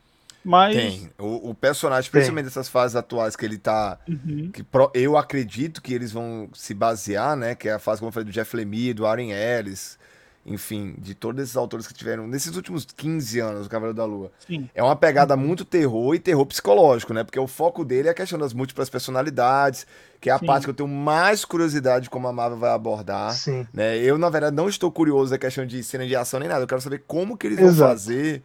Mas. 0.45 0.75
Tem. 0.77 1.11
O, 1.19 1.51
o 1.51 1.55
personagem, 1.55 2.11
principalmente 2.11 2.47
dessas 2.47 2.69
fases 2.69 2.97
atuais 2.97 3.37
que 3.37 3.45
ele 3.45 3.59
tá. 3.59 3.99
Uhum. 4.09 4.51
Que 4.53 4.63
pro- 4.63 4.91
eu 4.95 5.17
acredito 5.17 5.83
que 5.83 5.93
eles 5.93 6.13
vão 6.13 6.49
se 6.55 6.75
basear, 6.75 7.37
né? 7.37 7.55
Que 7.55 7.69
é 7.69 7.73
a 7.75 7.79
fase, 7.79 8.01
como 8.01 8.09
eu 8.09 8.13
falei, 8.13 8.25
do 8.27 8.33
Jeff 8.33 8.57
Lemire, 8.57 8.95
do 8.95 9.07
Aaron 9.07 9.31
Ellis, 9.33 9.99
enfim, 10.45 10.95
de 10.99 11.15
todos 11.15 11.43
esses 11.43 11.57
autores 11.57 11.87
que 11.87 11.93
tiveram 11.93 12.27
nesses 12.27 12.57
últimos 12.57 12.85
15 12.85 13.39
anos, 13.41 13.67
o 13.67 13.69
Cavaleiro 13.69 13.97
da 13.97 14.05
Lua. 14.05 14.33
Sim. 14.47 14.69
É 14.75 14.83
uma 14.83 14.97
pegada 14.97 15.37
muito 15.37 15.65
terror 15.65 16.15
e 16.15 16.19
terror 16.19 16.47
psicológico, 16.47 17.13
né? 17.13 17.23
Porque 17.23 17.39
o 17.39 17.47
foco 17.47 17.85
dele 17.85 18.09
é 18.09 18.11
a 18.11 18.15
questão 18.15 18.39
das 18.39 18.53
múltiplas 18.55 18.89
personalidades, 18.89 19.87
que 20.21 20.31
é 20.31 20.33
a 20.33 20.39
Sim. 20.39 20.47
parte 20.47 20.65
que 20.65 20.71
eu 20.71 20.75
tenho 20.75 20.89
mais 20.89 21.45
curiosidade 21.45 22.05
de 22.05 22.11
como 22.11 22.27
a 22.29 22.33
Marvel 22.33 22.59
vai 22.59 22.71
abordar. 22.71 23.33
Sim. 23.33 23.67
né? 23.73 23.99
Eu, 23.99 24.17
na 24.17 24.31
verdade, 24.31 24.57
não 24.57 24.69
estou 24.69 24.91
curioso 24.91 25.31
da 25.31 25.39
questão 25.39 25.67
de 25.67 25.83
cena 25.85 26.07
de 26.07 26.17
ação 26.17 26.41
nem 26.41 26.49
nada. 26.49 26.63
Eu 26.63 26.69
quero 26.69 26.81
saber 26.81 27.05
como 27.07 27.37
que 27.37 27.47
eles 27.47 27.59
vão 27.59 27.69
Exato. 27.69 27.91
fazer. 27.91 28.43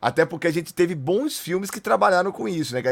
Até 0.00 0.26
porque 0.26 0.46
a 0.46 0.52
gente 0.52 0.74
teve 0.74 0.94
bons 0.94 1.38
filmes 1.38 1.70
que 1.70 1.80
trabalharam 1.80 2.30
com 2.30 2.46
isso, 2.48 2.74
né? 2.74 2.82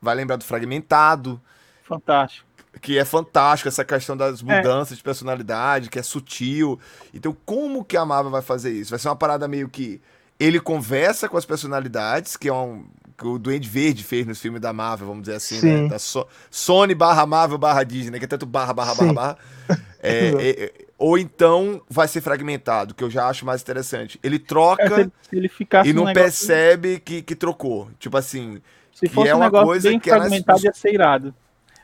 Vai 0.00 0.14
lembrar 0.14 0.36
do 0.36 0.44
Fragmentado, 0.44 1.40
Fantástico. 1.88 2.46
Que 2.80 2.98
é 2.98 3.04
fantástico 3.04 3.68
essa 3.68 3.84
questão 3.84 4.16
das 4.16 4.40
É. 4.40 4.44
mudanças 4.44 4.96
de 4.96 5.02
personalidade, 5.02 5.88
que 5.88 5.98
é 5.98 6.02
sutil. 6.02 6.78
Então, 7.12 7.36
como 7.44 7.84
que 7.84 7.96
a 7.96 8.04
Marvel 8.04 8.30
vai 8.30 8.42
fazer 8.42 8.70
isso? 8.72 8.90
Vai 8.90 8.98
ser 8.98 9.08
uma 9.08 9.16
parada 9.16 9.48
meio 9.48 9.68
que 9.68 10.00
ele 10.38 10.60
conversa 10.60 11.28
com 11.28 11.36
as 11.36 11.44
personalidades, 11.44 12.36
que 12.36 12.48
é 12.48 12.52
um 12.52 12.84
que 13.16 13.26
o 13.26 13.36
Duende 13.36 13.68
Verde 13.68 14.04
fez 14.04 14.24
nos 14.24 14.40
filmes 14.40 14.60
da 14.60 14.72
Marvel, 14.72 15.08
vamos 15.08 15.22
dizer 15.24 15.34
assim, 15.34 15.58
Sim. 15.58 15.82
né? 15.82 15.88
Da 15.88 15.98
So- 15.98 16.28
Sony 16.48 16.94
barra 16.94 17.26
Marvel 17.26 17.58
barra 17.58 17.82
Disney, 17.82 18.12
né? 18.12 18.18
Que 18.20 18.26
é 18.26 18.28
tanto 18.28 18.46
barra, 18.46 18.72
barra, 18.72 18.94
barra, 18.94 19.08
Sim. 19.08 19.14
barra. 19.14 19.38
É, 20.00 20.28
Exato. 20.28 20.40
é, 20.40 20.48
é, 20.50 20.72
ou 20.96 21.18
então 21.18 21.82
vai 21.90 22.06
ser 22.06 22.20
fragmentado, 22.20 22.94
que 22.94 23.02
eu 23.02 23.10
já 23.10 23.26
acho 23.28 23.44
mais 23.44 23.60
interessante. 23.60 24.20
Ele 24.22 24.36
É, 24.36 24.38
troca 24.38 25.00
ele, 25.00 25.12
se 25.28 25.36
ele 25.36 25.48
ficasse 25.48 25.90
e 25.90 25.92
não 25.92 26.12
percebe 26.12 27.00
que, 27.00 27.20
que 27.20 27.34
trocou. 27.34 27.90
Tipo 27.98 28.16
assim, 28.16 28.62
Se 28.94 29.08
que 29.08 29.12
fosse 29.14 29.28
é 29.30 29.34
um 29.34 29.38
uma 29.38 29.46
negócio 29.46 29.66
coisa 29.66 29.88
bem 29.88 29.98
que 29.98 30.08
é 30.08 30.12
nas- 30.12 30.20
fragmentado, 30.28 30.60
ia 30.64 30.72
ser 30.72 30.94
irado. 30.94 31.34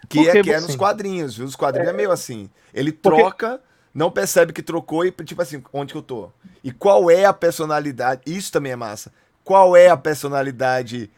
Que 0.08 0.28
é, 0.28 0.42
que 0.42 0.50
é 0.52 0.60
nos 0.60 0.76
quadrinhos, 0.76 1.36
viu? 1.36 1.46
Os 1.46 1.56
quadrinhos 1.56 1.90
é, 1.90 1.92
meio 1.92 2.10
assim. 2.10 2.48
Ele 2.72 2.92
Porque- 2.92 3.16
troca, 3.22 3.60
não 3.92 4.10
percebe 4.10 4.52
que 4.52 4.62
trocou 4.62 5.04
e, 5.04 5.10
tipo 5.10 5.40
assim, 5.40 5.62
onde 5.72 5.92
que 5.92 5.98
eu 5.98 6.02
tô? 6.02 6.30
E 6.62 6.72
qual 6.72 7.10
é 7.10 7.24
a 7.24 7.32
personalidade? 7.32 8.22
Isso 8.26 8.50
também 8.52 8.72
é 8.72 8.76
massa. 8.76 9.12
Qual 9.44 9.76
é 9.76 9.88
a 9.88 9.96
personalidade 9.96 11.10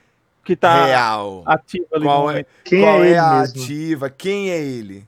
Que 0.45 0.55
tá 0.57 0.85
real? 0.87 1.43
ativo 1.47 1.87
ali 1.93 2.05
Qual 2.05 2.31
é. 2.31 2.45
Quem 2.65 2.83
qual 2.83 3.03
é 3.03 3.07
é, 3.07 3.11
ele 3.11 3.19
a 3.19 3.41
mesmo? 3.41 3.63
ativa? 3.63 4.11
Quem 4.11 4.51
é 4.51 4.59
ele? 4.63 5.07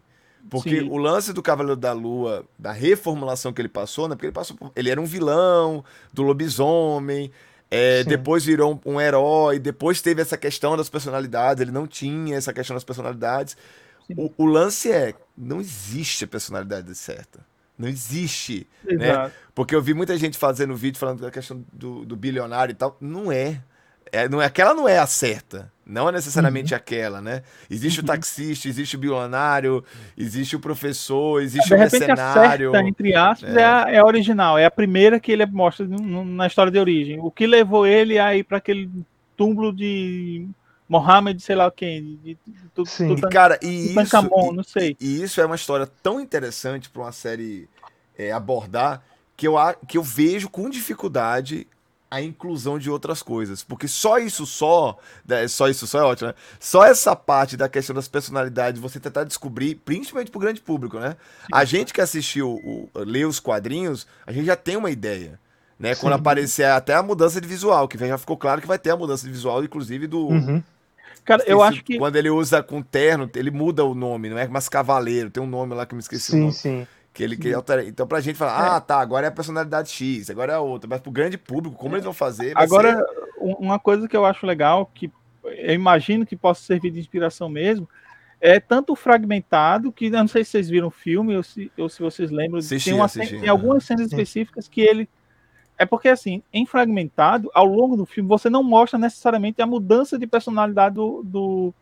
Porque 0.51 0.81
Sim. 0.81 0.89
o 0.89 0.97
lance 0.97 1.33
do 1.35 1.43
Cavaleiro 1.43 1.77
da 1.79 1.93
Lua, 1.93 2.43
da 2.59 2.73
reformulação 2.73 3.53
que 3.53 3.61
ele 3.61 3.69
passou, 3.69 4.09
né? 4.09 4.15
Porque 4.15 4.27
ele 4.27 4.33
passou 4.33 4.57
por- 4.57 4.73
Ele 4.75 4.89
era 4.91 4.99
um 5.01 5.05
vilão 5.05 5.85
do 6.11 6.23
lobisomem. 6.23 7.31
É, 7.71 8.03
depois 8.05 8.45
virou 8.45 8.81
um, 8.85 8.95
um 8.95 9.01
herói, 9.01 9.59
depois 9.59 10.01
teve 10.01 10.23
essa 10.23 10.37
questão 10.37 10.77
das 10.77 10.89
personalidades, 10.89 11.61
ele 11.61 11.71
não 11.71 11.87
tinha 11.87 12.37
essa 12.37 12.53
questão 12.53 12.75
das 12.75 12.85
personalidades. 12.85 13.57
O, 14.17 14.33
o 14.39 14.47
lance 14.47 14.91
é, 14.91 15.15
não 15.37 15.61
existe 15.61 16.25
a 16.25 16.29
personalidade 16.29 16.95
certa. 16.95 17.41
Não 17.79 17.87
existe. 17.87 18.67
né? 18.85 19.11
Exato. 19.11 19.35
Porque 19.55 19.75
eu 19.75 19.83
vi 19.83 19.95
muita 19.95 20.17
gente 20.17 20.37
fazendo 20.37 20.75
vídeo 20.75 20.99
falando 20.99 21.21
da 21.21 21.31
questão 21.31 21.65
do, 21.73 22.05
do 22.05 22.17
bilionário 22.17 22.73
e 22.73 22.75
tal. 22.75 22.97
Não 23.01 23.31
é. 23.31 23.63
É, 24.13 24.29
não 24.29 24.41
é. 24.41 24.47
Aquela 24.47 24.75
não 24.75 24.89
é 24.89 24.99
a 24.99 25.07
certa. 25.07 25.73
Não 25.87 26.07
é 26.09 26.13
necessariamente 26.13 26.75
aquela, 26.75 27.21
né? 27.23 27.43
Existe 27.71 28.01
o 28.01 28.03
taxista, 28.03 28.69
existe 28.69 28.97
o 28.97 28.99
bilionário, 28.99 29.83
existe 30.19 30.55
o 30.55 30.61
professor, 30.61 31.41
existe 31.43 31.67
De 31.69 31.73
o 31.73 31.77
a 31.77 31.79
mercenário. 31.81 32.73
certa, 32.73 32.87
entre 32.87 33.15
aspas, 33.17 33.57
é. 33.57 33.65
a, 33.65 33.87
é 33.89 33.99
a 33.99 34.05
original. 34.05 34.59
É 34.59 34.67
a 34.67 34.71
primeira 34.71 35.19
que 35.19 35.33
ele 35.33 35.47
mostra 35.47 35.87
na 35.89 36.47
história 36.47 36.71
de 36.71 36.79
origem. 36.79 37.19
O 37.21 37.31
que 37.31 37.47
levou 37.47 37.87
ele 37.87 38.19
a 38.19 38.37
ir 38.37 38.45
para 38.45 38.59
aquele 38.59 38.91
túmulo 39.35 39.73
de 39.73 40.47
Mohammed, 40.87 41.41
sei 41.41 41.57
lá 41.57 41.71
quem. 41.71 42.03
De, 42.03 42.17
de, 42.23 42.37
de, 42.47 42.91
Sim. 42.91 43.15
E, 43.15 43.21
cara, 43.23 43.59
e 43.63 43.95
isso, 43.99 44.17
e- 44.17 44.53
não 44.55 44.63
sei. 44.63 44.95
E 45.01 45.23
isso 45.23 45.41
é 45.41 45.47
uma 45.47 45.57
história 45.57 45.87
tão 46.03 46.21
interessante 46.21 46.91
para 46.91 47.03
uma 47.03 47.13
série 47.13 47.67
é, 48.17 48.31
abordar 48.31 49.03
que 49.37 49.49
eu, 49.49 49.57
a- 49.57 49.73
que 49.75 49.97
eu 49.97 50.03
vejo 50.03 50.51
com 50.51 50.69
dificuldade 50.69 51.67
a 52.11 52.21
inclusão 52.23 52.79
de 52.79 52.91
outras 52.91 53.23
coisas. 53.23 53.63
Porque 53.63 53.87
só 53.87 54.19
isso 54.19 54.47
só, 54.47 54.99
né, 55.27 55.47
só 55.49 55.69
isso 55.69 55.87
só 55.87 56.01
é 56.01 56.03
ótimo, 56.03 56.29
né? 56.29 56.35
Só 56.59 56.85
essa 56.85 57.15
parte 57.15 57.57
da 57.57 57.69
questão 57.69 57.95
das 57.95 58.09
personalidades, 58.09 58.81
você 58.81 58.99
tentar 58.99 59.25
descobrir, 59.25 59.75
principalmente 59.77 60.31
pro 60.31 60.41
grande 60.41 60.61
público, 60.61 60.99
né? 60.99 61.17
A 61.53 61.65
gente 61.65 61.93
que 61.93 62.01
assistiu, 62.01 62.51
o, 62.51 62.91
lê 62.95 63.25
os 63.25 63.41
quadrinhos, 63.41 64.07
a 64.27 64.33
gente 64.33 64.47
já 64.47 64.57
tem 64.57 64.77
uma 64.77 64.91
ideia. 64.91 65.39
Né? 65.79 65.95
Quando 65.95 66.15
aparecer 66.15 66.65
até 66.65 66.95
a 66.95 67.03
mudança 67.03 67.41
de 67.41 67.47
visual, 67.47 67.87
que 67.87 67.97
já 67.97 68.19
ficou 68.19 68.37
claro 68.37 68.61
que 68.61 68.67
vai 68.67 68.79
ter 68.79 68.91
a 68.91 68.97
mudança 68.97 69.25
de 69.25 69.33
visual, 69.33 69.63
inclusive 69.63 70.07
do, 70.07 70.27
Uhum. 70.27 70.63
Cara, 71.29 71.45
eu 71.47 71.63
acho 71.63 71.85
que. 71.85 71.99
Quando 71.99 72.17
ele 72.17 72.31
usa 72.31 72.63
com 72.63 72.81
terno, 72.81 73.31
ele 73.35 73.51
muda 73.51 73.85
o 73.85 73.95
nome, 73.95 74.31
não 74.31 74.39
é 74.39 74.49
mais 74.49 74.67
cavaleiro, 74.67 75.29
tem 75.29 75.43
um 75.43 75.47
nome 75.47 75.75
lá 75.75 75.85
que 75.85 75.93
eu 75.93 75.97
me 75.97 76.01
esqueci 76.01 76.33
Sim, 76.33 76.51
sim. 76.51 76.87
Que 77.19 77.25
ele, 77.25 77.37
que 77.37 77.49
ele 77.49 77.55
altera. 77.57 77.85
Então, 77.85 78.07
pra 78.07 78.21
gente 78.21 78.37
falar, 78.37 78.77
ah, 78.77 78.81
tá, 78.81 79.01
agora 79.01 79.27
é 79.27 79.29
a 79.29 79.33
personalidade 79.33 79.91
X, 79.91 80.31
agora 80.31 80.53
é 80.53 80.55
a 80.55 80.61
outra. 80.61 80.89
Mas 80.89 81.01
pro 81.01 81.11
grande 81.11 81.37
público, 81.37 81.77
como 81.77 81.97
eles 81.97 82.05
vão 82.05 82.13
fazer? 82.15 82.53
Agora, 82.57 82.95
ser- 82.97 83.07
um- 83.41 83.55
uma 83.55 83.77
coisa 83.77 84.07
que 84.07 84.17
eu 84.17 84.25
acho 84.25 84.47
legal, 84.47 84.89
que 84.95 85.11
eu 85.43 85.75
imagino 85.75 86.25
que 86.25 86.37
possa 86.37 86.63
servir 86.63 86.93
de 86.93 87.01
inspiração 87.01 87.49
mesmo, 87.49 87.89
é 88.41 88.61
tanto 88.61 88.95
fragmentado, 88.95 89.91
que 89.91 90.07
eu 90.07 90.11
não 90.13 90.29
sei 90.29 90.45
se 90.45 90.53
vocês 90.53 90.71
viram 90.71 90.87
o 90.87 90.93
filme 90.93 91.37
ou 91.37 91.43
se, 91.43 91.73
ou 91.77 91.89
se 91.89 92.01
vocês 92.01 92.31
lembram, 92.31 92.61
Assisti, 92.61 92.91
tem, 92.91 93.41
tem 93.41 93.49
algumas 93.49 93.85
cenas 93.85 94.07
específicas 94.13 94.69
que 94.69 94.81
ele. 94.81 95.09
É 95.77 95.85
porque, 95.85 96.07
assim, 96.09 96.41
em 96.53 96.65
fragmentado, 96.67 97.51
ao 97.53 97.67
longo 97.67 97.97
do 97.97 98.07
filme, 98.07 98.29
você 98.29 98.49
não 98.49 98.63
mostra 98.63 98.97
necessariamente 98.97 99.61
a 99.61 99.67
mudança 99.67 100.17
de 100.17 100.25
personalidade 100.29 100.95
do, 100.95 101.23
do, 101.25 101.75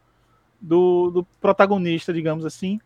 do, 0.58 1.10
do 1.10 1.26
protagonista, 1.42 2.10
digamos 2.10 2.46
assim. 2.46 2.80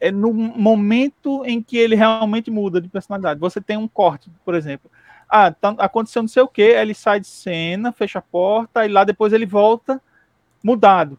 É 0.00 0.10
no 0.10 0.32
momento 0.32 1.44
em 1.44 1.62
que 1.62 1.76
ele 1.76 1.94
realmente 1.94 2.50
muda 2.50 2.80
de 2.80 2.88
personalidade. 2.88 3.38
Você 3.40 3.60
tem 3.60 3.76
um 3.76 3.86
corte, 3.86 4.30
por 4.44 4.54
exemplo. 4.54 4.90
Ah, 5.28 5.52
tá, 5.52 5.74
aconteceu 5.78 6.22
não 6.22 6.28
sei 6.28 6.42
o 6.42 6.48
que, 6.48 6.62
ele 6.62 6.94
sai 6.94 7.20
de 7.20 7.26
cena, 7.26 7.92
fecha 7.92 8.18
a 8.18 8.22
porta, 8.22 8.84
e 8.84 8.88
lá 8.88 9.04
depois 9.04 9.32
ele 9.32 9.46
volta 9.46 10.00
mudado. 10.64 11.18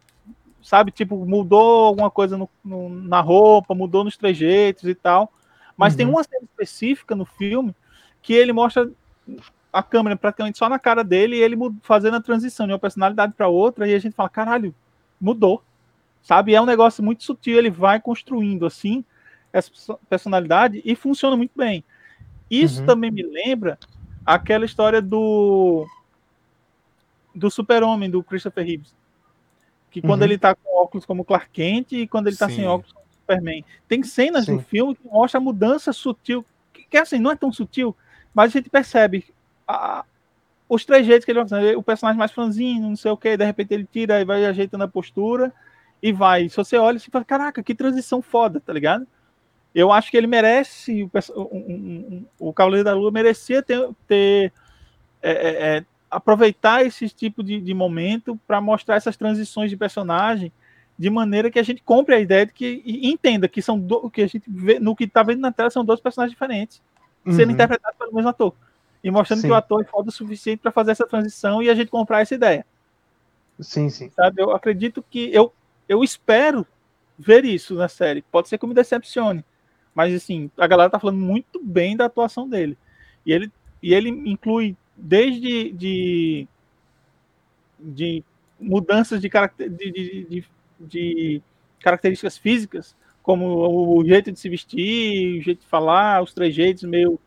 Sabe? 0.62 0.90
Tipo, 0.92 1.16
mudou 1.26 1.86
alguma 1.86 2.10
coisa 2.10 2.36
no, 2.38 2.48
no- 2.64 2.88
na 2.88 3.20
roupa, 3.20 3.74
mudou 3.74 4.04
nos 4.04 4.16
trejeitos 4.16 4.84
e 4.84 4.94
tal. 4.94 5.32
Mas 5.76 5.96
tem 5.96 6.06
Uhum. 6.06 6.12
uma 6.12 6.24
cena 6.24 6.44
específica 6.44 7.14
no 7.16 7.24
filme 7.24 7.74
que 8.20 8.32
ele 8.34 8.52
mostra 8.52 8.88
a 9.72 9.82
câmera 9.82 10.16
praticamente 10.16 10.58
só 10.58 10.68
na 10.68 10.78
cara 10.78 11.02
dele 11.02 11.36
e 11.36 11.40
ele 11.40 11.56
fazendo 11.82 12.16
a 12.16 12.20
transição 12.22 12.66
de 12.66 12.72
uma 12.72 12.78
personalidade 12.78 13.32
para 13.32 13.48
outra, 13.48 13.88
e 13.88 13.94
a 13.94 13.98
gente 13.98 14.14
fala, 14.14 14.28
caralho, 14.28 14.74
mudou. 15.20 15.62
Sabe? 16.22 16.54
É 16.54 16.60
um 16.60 16.66
negócio 16.66 17.02
muito 17.02 17.24
sutil, 17.24 17.58
ele 17.58 17.70
vai 17.70 18.00
construindo 18.00 18.64
assim 18.64 19.04
essa 19.52 19.70
perso- 19.70 19.98
personalidade 20.08 20.80
e 20.84 20.94
funciona 20.94 21.36
muito 21.36 21.52
bem. 21.56 21.84
Isso 22.50 22.80
Uhum. 22.80 22.86
também 22.86 23.10
me 23.10 23.22
lembra 23.22 23.78
aquela 24.24 24.64
história 24.64 25.00
do 25.02 25.86
do 27.34 27.50
Super-Homem 27.50 28.10
do 28.10 28.22
Christopher 28.22 28.64
Reeves. 28.64 28.94
Que 29.90 30.00
quando 30.00 30.20
Uhum. 30.20 30.28
ele 30.28 30.38
tá 30.38 30.54
com 30.54 30.82
óculos 30.82 31.04
como 31.06 31.24
Clark 31.24 31.48
Kent 31.52 31.92
e 31.92 32.06
quando 32.06 32.26
ele 32.28 32.36
tá 32.36 32.48
Sim. 32.48 32.56
sem 32.56 32.66
óculos 32.66 32.92
como 32.92 33.06
Superman. 33.10 33.64
Tem 33.88 34.02
cenas 34.02 34.44
Sim. 34.46 34.52
no 34.56 34.60
filme 34.62 34.94
que 34.94 35.06
mostra 35.08 35.38
a 35.38 35.42
mudança 35.42 35.92
sutil, 35.92 36.44
que, 36.72 36.84
que 36.84 36.96
assim, 36.96 37.18
não 37.18 37.30
é 37.30 37.36
tão 37.36 37.52
sutil, 37.52 37.96
mas 38.34 38.50
a 38.50 38.58
gente 38.58 38.68
percebe 38.70 39.24
a- 39.66 40.04
os 40.68 40.84
trejeitos 40.84 41.24
que 41.24 41.30
ele 41.32 41.40
vai 41.40 41.48
fazendo. 41.48 41.78
O 41.78 41.82
personagem 41.82 42.18
mais 42.18 42.32
franzino, 42.32 42.88
não 42.88 42.96
sei 42.96 43.10
o 43.10 43.16
que, 43.16 43.36
de 43.36 43.44
repente 43.44 43.72
ele 43.74 43.88
tira 43.90 44.20
e 44.20 44.24
vai 44.24 44.44
ajeitando 44.44 44.84
a 44.84 44.88
postura 44.88 45.52
e 46.02 46.12
vai. 46.12 46.48
Se 46.48 46.56
você 46.56 46.76
olha, 46.76 46.98
você 46.98 47.10
fala, 47.10 47.24
caraca, 47.24 47.62
que 47.62 47.74
transição 47.74 48.20
foda, 48.20 48.60
tá 48.60 48.72
ligado? 48.72 49.06
Eu 49.74 49.90
acho 49.92 50.10
que 50.10 50.16
ele 50.16 50.26
merece, 50.26 51.02
o, 51.04 51.10
um- 51.34 51.56
um- 51.58 52.26
o 52.38 52.52
Cavaleiro 52.52 52.84
da 52.84 52.94
Lua 52.94 53.10
merecia 53.10 53.62
ter, 53.62 53.88
ter 54.06 54.52
é, 55.22 55.30
é, 55.30 55.76
é, 55.78 55.84
aproveitar 56.10 56.84
esse 56.84 57.08
tipo 57.08 57.42
de, 57.42 57.60
de 57.60 57.72
momento 57.72 58.38
para 58.46 58.60
mostrar 58.60 58.96
essas 58.96 59.16
transições 59.16 59.70
de 59.70 59.76
personagem 59.76 60.52
de 60.98 61.08
maneira 61.08 61.50
que 61.50 61.58
a 61.58 61.62
gente 61.62 61.82
compre 61.82 62.14
a 62.14 62.20
ideia 62.20 62.44
de 62.44 62.52
que 62.52 62.82
e 62.84 63.10
entenda 63.10 63.48
que 63.48 63.62
são 63.62 63.78
do, 63.78 64.10
que 64.10 64.20
a 64.22 64.26
gente 64.26 64.44
vê 64.46 64.78
no 64.78 64.94
que 64.94 65.04
está 65.04 65.22
vendo 65.22 65.40
na 65.40 65.50
tela 65.50 65.70
são 65.70 65.84
dois 65.84 66.00
personagens 66.00 66.32
diferentes 66.32 66.82
sendo 67.24 67.46
Uhum. 67.46 67.50
interpretados 67.52 67.96
pelo 67.98 68.12
mesmo 68.14 68.28
ator 68.28 68.54
e 69.02 69.10
mostrando 69.10 69.40
Sim. 69.40 69.46
que 69.46 69.52
o 69.52 69.56
ator 69.56 69.80
é 69.80 69.84
foda 69.84 70.10
o 70.10 70.12
suficiente 70.12 70.58
para 70.58 70.70
fazer 70.70 70.90
essa 70.90 71.06
transição 71.06 71.62
e 71.62 71.70
a 71.70 71.74
gente 71.74 71.88
comprar 71.90 72.20
essa 72.20 72.34
ideia 72.34 72.66
Sim, 73.58 73.88
sim. 73.88 74.10
sabe? 74.10 74.42
Eu 74.42 74.50
acredito 74.54 75.02
que 75.08 75.30
eu, 75.32 75.52
eu 75.88 76.02
espero 76.02 76.66
ver 77.18 77.44
isso 77.44 77.74
na 77.74 77.88
série. 77.88 78.22
Pode 78.22 78.48
ser 78.48 78.58
que 78.58 78.64
eu 78.64 78.68
me 78.68 78.74
decepcione, 78.74 79.44
mas 79.94 80.14
assim, 80.14 80.50
a 80.56 80.66
galera 80.66 80.90
tá 80.90 80.98
falando 80.98 81.18
muito 81.18 81.62
bem 81.62 81.96
da 81.96 82.06
atuação 82.06 82.48
dele. 82.48 82.76
E 83.24 83.32
ele, 83.32 83.52
e 83.82 83.94
ele 83.94 84.08
inclui 84.08 84.76
desde 84.96 85.72
de, 85.72 86.48
de 87.78 88.24
mudanças 88.58 89.20
de, 89.20 89.28
caracter, 89.28 89.70
de, 89.70 89.90
de, 89.90 90.24
de, 90.24 90.44
de 90.80 91.42
características 91.80 92.38
físicas, 92.38 92.96
como 93.22 93.96
o 93.96 94.04
jeito 94.04 94.32
de 94.32 94.38
se 94.38 94.48
vestir, 94.48 95.38
o 95.38 95.42
jeito 95.42 95.60
de 95.60 95.66
falar, 95.66 96.22
os 96.22 96.34
trejeitos 96.34 96.82
meio 96.84 97.20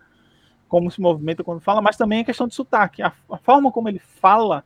como 0.67 0.91
se 0.91 0.99
movimenta 0.99 1.43
quando 1.43 1.61
fala, 1.61 1.81
mas 1.81 1.95
também 1.95 2.21
a 2.21 2.25
questão 2.25 2.47
de 2.47 2.55
sotaque. 2.55 3.01
A, 3.01 3.13
a 3.29 3.37
forma 3.37 3.71
como 3.71 3.87
ele 3.87 3.99
fala 3.99 4.63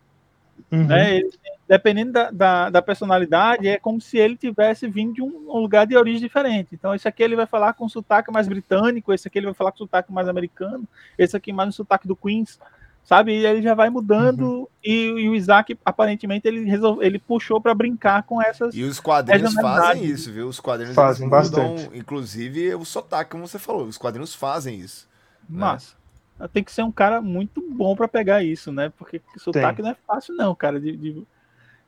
Uhum. 0.71 0.87
Né? 0.87 1.17
Ele, 1.17 1.29
dependendo 1.69 2.11
da, 2.11 2.31
da, 2.31 2.69
da, 2.71 2.81
personalidade, 2.81 3.67
é 3.67 3.77
como 3.77 4.01
se 4.01 4.17
ele 4.17 4.35
tivesse 4.35 4.87
vindo 4.87 5.13
de 5.13 5.21
um, 5.21 5.45
um, 5.47 5.59
lugar 5.59 5.85
de 5.85 5.95
origem 5.95 6.19
diferente. 6.19 6.69
Então, 6.73 6.95
esse 6.95 7.07
aqui 7.07 7.21
ele 7.21 7.35
vai 7.35 7.45
falar 7.45 7.73
com 7.73 7.87
sotaque 7.87 8.31
mais 8.31 8.47
britânico, 8.47 9.13
esse 9.13 9.27
aqui 9.27 9.37
ele 9.37 9.45
vai 9.45 9.53
falar 9.53 9.71
com 9.71 9.77
sotaque 9.77 10.11
mais 10.11 10.27
americano, 10.27 10.83
esse 11.15 11.37
aqui 11.37 11.53
mais 11.53 11.67
no 11.67 11.73
sotaque 11.73 12.07
do 12.07 12.15
Queens, 12.15 12.59
sabe? 13.03 13.33
E 13.33 13.45
ele 13.45 13.61
já 13.61 13.75
vai 13.75 13.87
mudando. 13.91 14.41
Uhum. 14.41 14.67
E, 14.83 15.09
e, 15.09 15.29
o 15.29 15.35
Isaac, 15.35 15.77
aparentemente, 15.85 16.47
ele, 16.47 16.63
resolve, 16.63 17.05
ele 17.05 17.19
puxou 17.19 17.61
para 17.61 17.75
brincar 17.75 18.23
com 18.23 18.41
essas. 18.41 18.73
E 18.73 18.81
os 18.81 18.99
quadrinhos 18.99 19.53
fazem 19.53 20.05
isso, 20.05 20.31
viu? 20.31 20.47
Os 20.47 20.59
quadrinhos 20.59 20.95
fazem 20.95 21.27
mudam, 21.27 21.39
bastante. 21.75 21.95
inclusive, 21.95 22.73
o 22.73 22.83
sotaque, 22.83 23.29
como 23.29 23.47
você 23.47 23.59
falou, 23.59 23.85
os 23.85 23.97
quadrinhos 23.97 24.33
fazem 24.33 24.79
isso. 24.79 25.07
Mas 25.47 25.95
né? 26.39 26.49
tem 26.51 26.63
que 26.63 26.71
ser 26.71 26.81
um 26.81 26.91
cara 26.91 27.21
muito 27.21 27.61
bom 27.61 27.95
para 27.95 28.07
pegar 28.07 28.41
isso, 28.43 28.71
né? 28.71 28.91
Porque 28.97 29.21
sotaque 29.37 29.75
tem. 29.75 29.85
não 29.85 29.91
é 29.91 29.97
fácil, 30.07 30.33
não, 30.33 30.55
cara, 30.55 30.79
de, 30.79 30.97
de, 30.97 31.27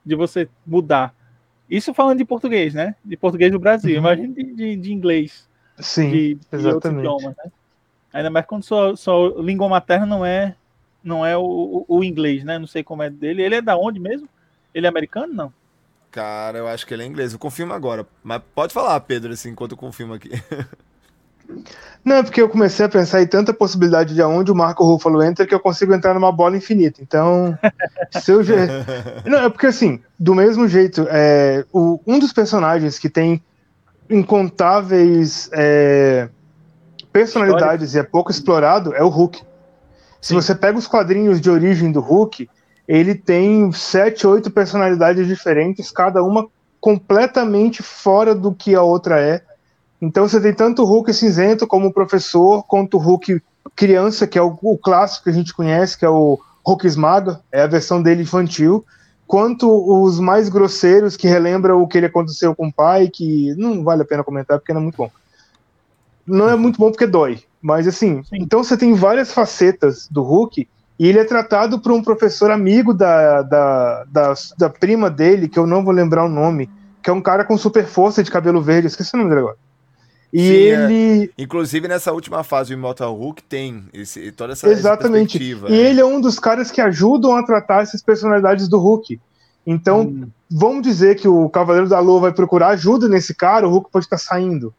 de, 0.06 0.16
você 0.16 0.50
mudar. 0.66 1.14
Isso 1.70 1.94
falando 1.94 2.18
de 2.18 2.26
português, 2.26 2.74
né? 2.74 2.96
De 3.04 3.16
português 3.16 3.52
do 3.52 3.60
Brasil. 3.60 3.94
Uhum. 3.94 4.00
Imagina 4.00 4.34
de, 4.34 4.44
de, 4.54 4.76
de, 4.76 4.94
inglês. 4.94 5.48
Sim, 5.80 6.10
de, 6.12 6.38
exatamente. 6.52 7.00
Idiomas, 7.00 7.36
né? 7.38 7.52
Ainda 8.14 8.30
mais 8.30 8.46
quando 8.46 8.64
sua, 8.64 8.96
sua 8.98 9.42
língua 9.42 9.70
materna 9.70 10.06
não 10.06 10.26
é 10.26 10.56
não 11.04 11.26
é 11.26 11.36
o, 11.36 11.42
o, 11.88 11.98
o, 11.98 12.04
inglês, 12.04 12.44
né? 12.44 12.60
Não 12.60 12.68
sei 12.68 12.84
como 12.84 13.02
é 13.02 13.10
dele. 13.10 13.42
Ele 13.42 13.56
é 13.56 13.62
da 13.62 13.78
onde 13.78 14.00
mesmo? 14.00 14.30
Ele 14.74 14.86
é 14.86 14.90
americano, 14.90 15.34
não? 15.34 15.54
Cara, 16.12 16.58
eu 16.58 16.68
acho 16.68 16.86
que 16.86 16.94
ele 16.94 17.04
é 17.04 17.06
inglês. 17.06 17.34
Eu 17.34 17.40
confirmo 17.40 17.74
agora. 17.74 18.06
Mas 18.22 18.42
pode 18.54 18.74
falar, 18.74 19.00
Pedro, 19.00 19.32
assim, 19.32 19.50
enquanto 19.50 19.72
eu 19.72 19.78
confirmo 19.78 20.14
aqui. 20.14 20.30
Não, 22.04 22.16
é 22.18 22.24
porque 22.24 22.42
eu 22.42 22.50
comecei 22.50 22.86
a 22.86 22.90
pensar 22.90 23.22
em 23.22 23.28
tanta 23.28 23.54
possibilidade 23.54 24.16
de 24.16 24.22
aonde 24.22 24.52
o 24.52 24.56
Marco 24.56 24.84
Ruffalo 24.84 25.22
entra 25.22 25.46
que 25.46 25.54
eu 25.54 25.60
consigo 25.60 25.94
entrar 25.94 26.14
numa 26.14 26.32
bola 26.32 26.58
infinita. 26.58 27.02
Então, 27.02 27.58
se 28.20 28.32
eu 28.32 28.44
já... 28.44 28.56
Não, 29.26 29.46
é 29.46 29.50
porque 29.50 29.68
assim, 29.68 30.00
do 30.20 30.34
mesmo 30.34 30.68
jeito, 30.68 31.06
é, 31.10 31.64
o, 31.72 32.00
um 32.08 32.18
dos 32.18 32.34
personagens 32.34 32.98
que 32.98 33.10
tem 33.10 33.44
incontáveis 34.10 35.50
é, 35.54 36.28
personalidades 37.14 37.90
História. 37.90 38.06
e 38.06 38.08
é 38.08 38.12
pouco 38.12 38.32
explorado 38.32 38.96
é 38.96 39.04
o 39.04 39.10
Hulk. 39.10 39.42
Se 40.20 40.34
você 40.34 40.54
pega 40.54 40.78
os 40.78 40.88
quadrinhos 40.88 41.42
de 41.42 41.50
origem 41.50 41.92
do 41.92 42.00
Hulk, 42.00 42.50
ele 42.88 43.16
tem 43.16 43.72
sete, 43.72 44.28
oito 44.28 44.52
personalidades 44.52 45.28
diferentes, 45.28 45.92
cada 45.92 46.24
uma 46.24 46.48
completamente 46.80 47.82
fora 47.82 48.36
do 48.36 48.54
que 48.54 48.76
a 48.76 48.82
outra 48.82 49.20
é. 49.20 49.44
Então 50.02 50.28
você 50.28 50.42
tem 50.42 50.54
tanto 50.54 50.82
o 50.82 50.86
Hulk 50.86 51.14
cinzento 51.14 51.68
como 51.68 51.88
o 51.88 51.94
professor, 51.94 52.64
quanto 52.64 52.98
o 52.98 53.00
Hulk 53.00 53.42
criança, 53.76 54.26
que 54.26 54.38
é 54.38 54.42
o, 54.42 54.58
o 54.62 54.78
clássico 54.78 55.26
que 55.26 55.30
a 55.30 55.34
gente 55.34 55.54
conhece, 55.54 55.98
que 55.98 56.06
é 56.06 56.10
o 56.10 56.40
Hulk 56.66 56.88
Esmaga, 56.88 57.40
é 57.52 57.62
a 57.62 57.68
versão 57.68 58.02
dele 58.02 58.24
infantil, 58.24 58.84
quanto 59.28 59.70
os 59.70 60.20
mais 60.20 60.50
grosseiros 60.50 61.16
que 61.16 61.28
relembram 61.28 61.82
o 61.82 61.88
que 61.88 61.98
ele 61.98 62.08
aconteceu 62.08 62.56
com 62.56 62.68
o 62.68 62.74
pai, 62.74 63.10
que 63.10 63.54
não 63.56 63.84
vale 63.84 64.02
a 64.02 64.06
pena 64.06 64.24
comentar 64.24 64.60
porque 64.60 64.74
não 64.74 64.82
é 64.82 64.84
muito 64.84 64.98
bom. 64.98 65.12
Não 66.26 66.50
é 66.50 66.56
muito 66.56 66.80
bom 66.80 66.92
porque 66.92 67.08
dói, 67.08 67.42
mas 67.62 67.88
assim, 67.88 68.24
Sim. 68.24 68.38
então 68.42 68.64
você 68.64 68.76
tem 68.76 68.94
várias 68.94 69.32
facetas 69.32 70.08
do 70.10 70.22
Hulk 70.24 70.68
e 71.00 71.08
ele 71.08 71.20
é 71.20 71.24
tratado 71.24 71.80
por 71.80 71.92
um 71.92 72.04
professor 72.04 72.52
amigo 72.52 72.94
da, 72.94 73.42
da, 73.42 74.04
da, 74.06 74.34
da, 74.58 74.70
prima 74.70 75.10
dele, 75.10 75.48
que 75.48 75.58
eu 75.58 75.66
não 75.66 75.84
vou 75.84 75.94
lembrar 75.94 76.26
o 76.26 76.30
nome, 76.30 76.70
que 77.02 77.10
é 77.10 77.14
um 77.14 77.22
cara 77.22 77.44
com 77.44 77.58
super 77.58 77.86
força 77.86 78.24
de 78.24 78.30
cabelo 78.30 78.62
verde, 78.62 78.88
esqueci 78.88 79.16
o 79.16 79.18
nome 79.18 79.30
dele 79.30 79.42
agora. 79.42 79.58
E 80.34 80.40
Sim, 80.40 80.54
é. 80.54 80.58
ele. 80.58 81.24
É. 81.38 81.44
Inclusive, 81.44 81.88
nessa 81.88 82.12
última 82.14 82.44
fase 82.44 82.70
do 82.70 82.78
Immortal 82.78 83.14
Hulk 83.14 83.44
tem 83.44 83.84
esse, 83.94 84.32
toda 84.32 84.54
essa 84.54 84.70
Exatamente. 84.70 85.38
E 85.38 85.74
é. 85.74 85.90
ele 85.90 86.00
é 86.00 86.06
um 86.06 86.22
dos 86.22 86.40
caras 86.40 86.72
que 86.72 86.80
ajudam 86.80 87.36
a 87.36 87.44
tratar 87.44 87.82
essas 87.82 88.02
personalidades 88.02 88.68
do 88.68 88.80
Hulk. 88.80 89.20
Então, 89.66 90.02
hum. 90.02 90.28
vamos 90.50 90.82
dizer 90.84 91.16
que 91.16 91.28
o 91.28 91.50
Cavaleiro 91.50 91.90
da 91.90 92.00
Lua 92.00 92.22
vai 92.22 92.34
procurar 92.34 92.70
ajuda 92.70 93.08
nesse 93.08 93.36
cara, 93.36 93.68
o 93.68 93.72
Hulk 93.72 93.92
pode 93.92 94.06
estar 94.06 94.18
saindo. 94.18 94.74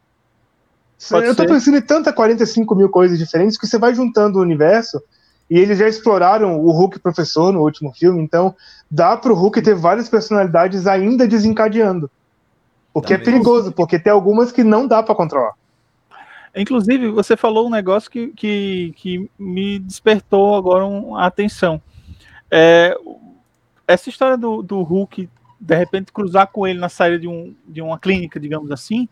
Pode 1.11 1.27
eu 1.27 1.35
tô 1.35 1.43
ser. 1.43 1.49
pensando 1.49 1.77
em 1.77 1.83
tanta 1.83 2.13
45 2.13 2.75
mil 2.75 2.89
coisas 2.89 3.19
diferentes 3.19 3.59
que 3.59 3.67
você 3.67 3.79
vai 3.79 3.95
juntando 3.95 4.39
o 4.39 4.43
universo 4.43 5.03
e 5.51 5.59
eles 5.59 5.79
já 5.79 5.89
exploraram 5.89 6.61
o 6.61 6.71
Hulk 6.71 7.01
professor 7.01 7.53
no 7.53 7.61
último 7.61 7.93
filme, 7.93 8.23
então 8.23 8.55
dá 8.91 9.17
pro 9.17 9.35
Hulk 9.35 9.61
ter 9.61 9.75
várias 9.75 10.09
personalidades 10.09 10.87
ainda 10.87 11.27
desencadeando. 11.27 12.11
O 12.95 13.01
que 13.01 13.15
é 13.15 13.19
perigoso, 13.19 13.73
porque 13.73 13.99
tem 13.99 14.13
algumas 14.13 14.53
que 14.53 14.63
não 14.63 14.87
dá 14.87 15.03
para 15.03 15.15
controlar. 15.15 15.55
Inclusive, 16.55 17.09
você 17.09 17.37
falou 17.37 17.67
um 17.67 17.71
negócio 17.71 18.11
que, 18.11 18.29
que, 18.29 18.93
que 18.97 19.31
me 19.39 19.79
despertou 19.79 20.55
agora 20.55 20.85
a 21.17 21.27
atenção. 21.27 21.81
É, 22.51 22.95
essa 23.89 24.11
história 24.11 24.37
do, 24.37 24.63
do 24.63 24.83
Hulk, 24.83 25.29
de 25.59 25.75
repente, 25.75 26.13
cruzar 26.13 26.49
com 26.49 26.67
ele 26.67 26.79
na 26.79 26.91
saída 26.91 27.19
de, 27.19 27.27
um, 27.27 27.55
de 27.67 27.81
uma 27.81 27.99
clínica, 27.99 28.39
digamos 28.39 28.71
assim, 28.71 29.09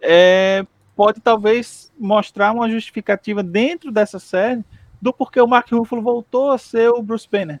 é, 0.00 0.64
pode 0.96 1.20
talvez 1.20 1.92
mostrar 1.98 2.52
uma 2.52 2.70
justificativa 2.70 3.42
dentro 3.42 3.92
dessa 3.92 4.18
série 4.18 4.64
do 5.00 5.12
porquê 5.12 5.40
o 5.40 5.46
Mark 5.46 5.70
Ruffalo 5.70 6.02
voltou 6.02 6.50
a 6.50 6.58
ser 6.58 6.88
o 6.88 7.02
Bruce 7.02 7.28
Banner. 7.30 7.60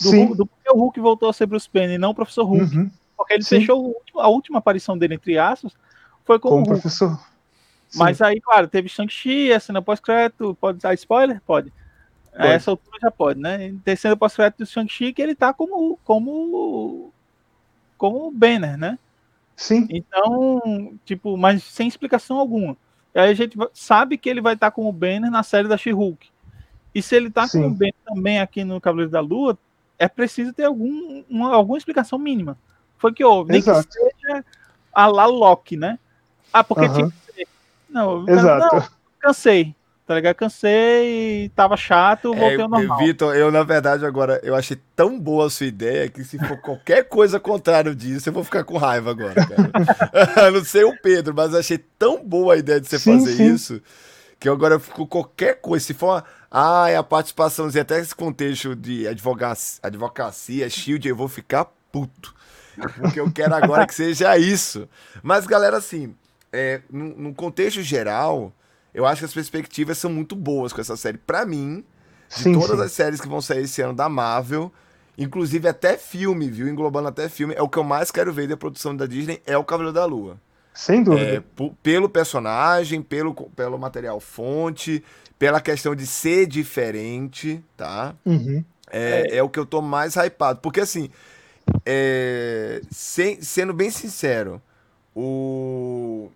Do, 0.00 0.08
Sim. 0.08 0.34
do 0.34 0.46
porquê 0.46 0.70
o 0.70 0.76
Hulk 0.76 1.00
voltou 1.00 1.28
a 1.28 1.32
ser 1.32 1.46
Bruce 1.46 1.68
Banner 1.72 1.92
e 1.92 1.98
não 1.98 2.10
o 2.10 2.14
Professor 2.14 2.44
Hulk. 2.44 2.76
Uhum. 2.76 2.90
Porque 3.18 3.34
ele 3.34 3.42
Sim. 3.42 3.60
fechou 3.60 4.00
a 4.14 4.28
última 4.28 4.58
aparição 4.60 4.96
dele 4.96 5.16
entre 5.16 5.36
aços 5.36 5.76
foi 6.24 6.38
com, 6.38 6.50
com 6.50 6.54
o 6.54 6.58
Hulk. 6.58 6.70
professor. 6.70 7.18
Sim. 7.88 7.98
Mas 7.98 8.22
aí, 8.22 8.40
claro, 8.40 8.68
teve 8.68 8.88
Shang-Chi, 8.88 9.52
a 9.52 9.58
cena 9.58 9.82
pós-crédito, 9.82 10.56
pode 10.60 10.78
dar 10.78 10.94
spoiler? 10.94 11.42
Pode. 11.44 11.72
pode. 12.30 12.46
A 12.46 12.52
essa 12.52 12.70
altura 12.70 12.98
já 13.02 13.10
pode, 13.10 13.40
né? 13.40 13.74
Tem 13.84 13.96
cena 13.96 14.16
pós-crédito 14.16 14.58
do 14.58 14.66
Shang-Chi 14.66 15.12
que 15.12 15.20
ele 15.20 15.34
tá 15.34 15.52
como 15.52 15.98
como 16.04 17.12
como 17.96 18.30
Banner, 18.30 18.78
né? 18.78 18.98
Sim. 19.56 19.88
Então, 19.90 20.94
tipo, 21.04 21.36
mas 21.36 21.64
sem 21.64 21.88
explicação 21.88 22.38
alguma. 22.38 22.76
E 23.12 23.18
aí 23.18 23.30
a 23.30 23.34
gente 23.34 23.58
sabe 23.74 24.16
que 24.16 24.28
ele 24.28 24.40
vai 24.40 24.54
estar 24.54 24.70
como 24.70 24.92
Banner 24.92 25.30
na 25.30 25.42
série 25.42 25.66
da 25.66 25.76
She-Hulk. 25.76 26.28
E 26.94 27.02
se 27.02 27.16
ele 27.16 27.30
tá 27.30 27.48
Sim. 27.48 27.62
como 27.62 27.74
Banner 27.74 27.94
também 28.04 28.38
aqui 28.38 28.62
no 28.62 28.80
Cavaleiro 28.80 29.10
da 29.10 29.20
Lua, 29.20 29.58
é 29.98 30.06
preciso 30.06 30.52
ter 30.52 30.64
algum, 30.64 31.24
uma, 31.28 31.54
alguma 31.54 31.76
explicação 31.76 32.18
mínima. 32.18 32.56
Foi 32.98 33.12
que 33.12 33.24
houve. 33.24 33.52
Nem 33.52 33.60
Exato. 33.60 33.88
que 33.88 33.94
seja 33.94 34.44
a 34.92 35.06
la 35.06 35.26
Loki, 35.26 35.76
né? 35.76 35.98
Ah, 36.52 36.64
porque 36.64 36.86
uhum. 36.86 36.94
tinha 36.94 37.10
que 37.10 37.32
ser. 37.32 37.48
Não, 37.88 38.28
Exato. 38.28 38.76
Não, 38.76 38.88
cansei 39.20 39.74
tá 40.08 40.14
ligado? 40.14 40.36
Cansei, 40.36 41.52
tava 41.54 41.76
chato, 41.76 42.32
voltei 42.32 42.56
é, 42.56 42.62
ao 42.62 42.68
normal. 42.68 42.98
Vitor, 42.98 43.36
eu 43.36 43.52
na 43.52 43.62
verdade 43.62 44.06
agora, 44.06 44.40
eu 44.42 44.54
achei 44.54 44.78
tão 44.96 45.20
boa 45.20 45.46
a 45.46 45.50
sua 45.50 45.66
ideia 45.66 46.08
que 46.08 46.24
se 46.24 46.38
for 46.38 46.56
qualquer 46.62 47.04
coisa 47.04 47.38
contrário 47.38 47.94
disso, 47.94 48.30
eu 48.30 48.32
vou 48.32 48.42
ficar 48.42 48.64
com 48.64 48.78
raiva 48.78 49.10
agora, 49.10 49.34
cara. 49.34 50.48
não 50.50 50.64
sei 50.64 50.82
o 50.84 50.96
Pedro, 51.02 51.34
mas 51.36 51.54
achei 51.54 51.76
tão 51.98 52.24
boa 52.24 52.54
a 52.54 52.56
ideia 52.56 52.80
de 52.80 52.88
você 52.88 52.98
sim, 52.98 53.18
fazer 53.18 53.36
sim. 53.36 53.52
isso, 53.52 53.82
que 54.40 54.48
agora 54.48 54.76
eu 54.76 54.80
fico 54.80 55.06
qualquer 55.06 55.60
coisa, 55.60 55.84
se 55.84 55.92
for, 55.92 56.24
ah, 56.50 56.88
é 56.88 56.96
a 56.96 57.02
participaçãozinha, 57.02 57.82
até 57.82 58.00
esse 58.00 58.14
contexto 58.14 58.74
de 58.74 59.06
advocacia, 59.06 59.78
advocacia, 59.82 60.70
shield, 60.70 61.06
eu 61.06 61.14
vou 61.14 61.28
ficar 61.28 61.66
puto. 61.92 62.34
Porque 63.00 63.20
eu 63.20 63.30
quero 63.30 63.54
agora 63.54 63.86
que 63.86 63.94
seja 63.94 64.36
isso. 64.38 64.88
Mas, 65.22 65.46
galera, 65.46 65.76
assim, 65.76 66.14
é, 66.52 66.80
no, 66.90 67.16
no 67.16 67.34
contexto 67.34 67.82
geral, 67.82 68.52
eu 68.94 69.06
acho 69.06 69.20
que 69.20 69.26
as 69.26 69.34
perspectivas 69.34 69.98
são 69.98 70.10
muito 70.10 70.34
boas 70.34 70.72
com 70.72 70.80
essa 70.80 70.96
série. 70.96 71.18
Para 71.18 71.44
mim, 71.44 71.84
de 72.28 72.42
sim, 72.42 72.52
todas 72.52 72.78
sim. 72.78 72.84
as 72.84 72.92
séries 72.92 73.20
que 73.20 73.28
vão 73.28 73.40
sair 73.40 73.64
esse 73.64 73.80
ano 73.80 73.94
da 73.94 74.08
Marvel, 74.08 74.72
inclusive 75.16 75.68
até 75.68 75.96
filme, 75.96 76.50
viu? 76.50 76.68
Englobando 76.68 77.08
até 77.08 77.28
filme, 77.28 77.54
é 77.54 77.62
o 77.62 77.68
que 77.68 77.78
eu 77.78 77.84
mais 77.84 78.10
quero 78.10 78.32
ver 78.32 78.48
da 78.48 78.56
produção 78.56 78.96
da 78.96 79.06
Disney, 79.06 79.42
é 79.46 79.56
o 79.56 79.64
Cavaleiro 79.64 79.94
da 79.94 80.04
Lua. 80.04 80.38
Sem 80.74 81.02
dúvida. 81.02 81.44
É, 81.58 81.70
pelo 81.82 82.08
personagem, 82.08 83.02
pelo, 83.02 83.34
pelo 83.34 83.76
material 83.78 84.20
fonte, 84.20 85.02
pela 85.38 85.60
questão 85.60 85.94
de 85.94 86.06
ser 86.06 86.46
diferente, 86.46 87.62
tá? 87.76 88.14
Uhum. 88.24 88.64
É, 88.90 89.26
é, 89.30 89.36
é. 89.38 89.42
o 89.42 89.48
que 89.48 89.58
eu 89.58 89.66
tô 89.66 89.82
mais 89.82 90.14
hypado. 90.16 90.60
Porque 90.60 90.80
assim, 90.80 91.10
é, 91.84 92.80
sem, 92.90 93.40
sendo 93.40 93.72
bem 93.72 93.90
sincero, 93.90 94.60
o 95.14 96.30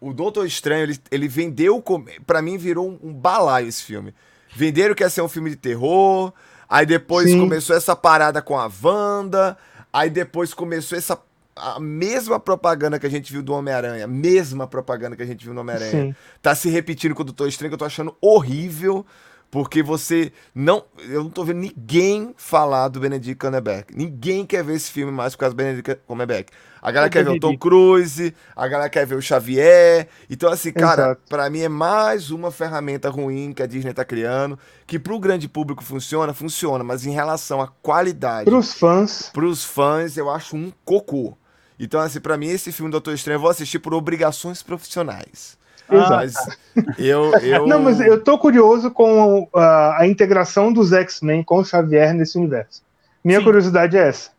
o 0.00 0.14
Doutor 0.14 0.46
Estranho, 0.46 0.84
ele, 0.84 0.98
ele 1.10 1.28
vendeu. 1.28 1.84
para 2.26 2.40
mim, 2.40 2.56
virou 2.56 2.88
um, 2.88 3.08
um, 3.08 3.12
balaio 3.12 3.68
esse 3.68 3.84
filme. 3.84 4.14
Venderam 4.56 4.94
que 4.94 5.02
ia 5.02 5.10
ser 5.10 5.20
um 5.20 5.28
filme 5.28 5.50
de 5.50 5.56
terror. 5.56 6.32
Aí 6.68 6.86
depois 6.86 7.28
Sim. 7.28 7.38
começou 7.38 7.76
essa 7.76 7.94
parada 7.94 8.40
com 8.40 8.58
a 8.58 8.70
Wanda. 8.82 9.58
Aí 9.92 10.08
depois 10.08 10.54
começou 10.54 10.96
essa. 10.96 11.20
A 11.54 11.78
mesma 11.78 12.40
propaganda 12.40 12.98
que 12.98 13.06
a 13.06 13.10
gente 13.10 13.30
viu 13.30 13.42
do 13.42 13.52
Homem-Aranha. 13.52 14.06
Mesma 14.06 14.66
propaganda 14.66 15.14
que 15.14 15.22
a 15.22 15.26
gente 15.26 15.44
viu 15.44 15.52
no 15.52 15.60
Homem-Aranha. 15.60 16.16
Tá 16.40 16.54
se 16.54 16.70
repetindo 16.70 17.14
com 17.14 17.20
o 17.20 17.24
Doutor 17.24 17.48
Estranho, 17.48 17.70
que 17.70 17.74
eu 17.74 17.78
tô 17.78 17.84
achando 17.84 18.16
horrível. 18.20 19.04
Porque 19.50 19.82
você 19.82 20.32
não. 20.54 20.84
Eu 21.08 21.24
não 21.24 21.30
tô 21.30 21.44
vendo 21.44 21.58
ninguém 21.58 22.32
falar 22.36 22.88
do 22.88 23.00
Benedict 23.00 23.34
Cumberbatch. 23.34 23.88
Ninguém 23.92 24.46
quer 24.46 24.62
ver 24.62 24.74
esse 24.74 24.90
filme 24.90 25.10
mais 25.10 25.34
por 25.34 25.40
causa 25.40 25.54
do 25.54 25.56
Benedict 25.56 26.02
Cumberbatch. 26.06 26.48
A 26.80 26.90
galera 26.92 27.08
O 27.08 27.12
quer 27.12 27.24
ver 27.24 27.30
o 27.30 27.40
Tom 27.40 27.48
Benedict. 27.48 27.58
Cruise, 27.58 28.34
a 28.54 28.68
galera 28.68 28.88
quer 28.88 29.04
ver 29.04 29.16
o 29.16 29.20
Xavier. 29.22 30.08
Então, 30.30 30.50
assim, 30.50 30.72
cara, 30.72 31.16
pra 31.28 31.50
mim 31.50 31.60
é 31.60 31.68
mais 31.68 32.30
uma 32.30 32.50
ferramenta 32.50 33.10
ruim 33.10 33.52
que 33.52 33.62
a 33.62 33.66
Disney 33.66 33.92
tá 33.92 34.04
criando. 34.04 34.58
Que 34.86 34.98
pro 34.98 35.18
grande 35.18 35.48
público 35.48 35.82
funciona, 35.82 36.32
funciona, 36.32 36.84
mas 36.84 37.04
em 37.04 37.10
relação 37.10 37.60
à 37.60 37.66
qualidade 37.66 38.44
Para 38.48 38.58
os 38.58 38.72
fãs, 38.72 39.30
pros 39.32 39.64
fãs, 39.64 40.16
eu 40.16 40.30
acho 40.30 40.56
um 40.56 40.72
cocô. 40.84 41.36
Então, 41.78 42.00
assim, 42.00 42.20
pra 42.20 42.36
mim, 42.36 42.48
esse 42.48 42.70
filme 42.70 42.90
Doutor 42.90 43.14
Estranho 43.14 43.36
eu 43.36 43.40
vou 43.40 43.50
assistir 43.50 43.78
por 43.78 43.94
obrigações 43.94 44.62
profissionais. 44.62 45.58
Exato. 45.96 46.56
Mas 46.76 46.98
eu, 46.98 47.32
eu. 47.38 47.66
Não, 47.66 47.80
mas 47.80 48.00
eu 48.00 48.22
tô 48.22 48.38
curioso 48.38 48.90
com 48.90 49.48
a, 49.54 50.00
a 50.02 50.06
integração 50.06 50.72
dos 50.72 50.92
X-Men 50.92 51.42
com 51.42 51.58
o 51.58 51.64
Xavier 51.64 52.14
nesse 52.14 52.38
universo. 52.38 52.82
Minha 53.24 53.38
Sim. 53.38 53.44
curiosidade 53.44 53.96
é 53.96 54.08
essa. 54.08 54.30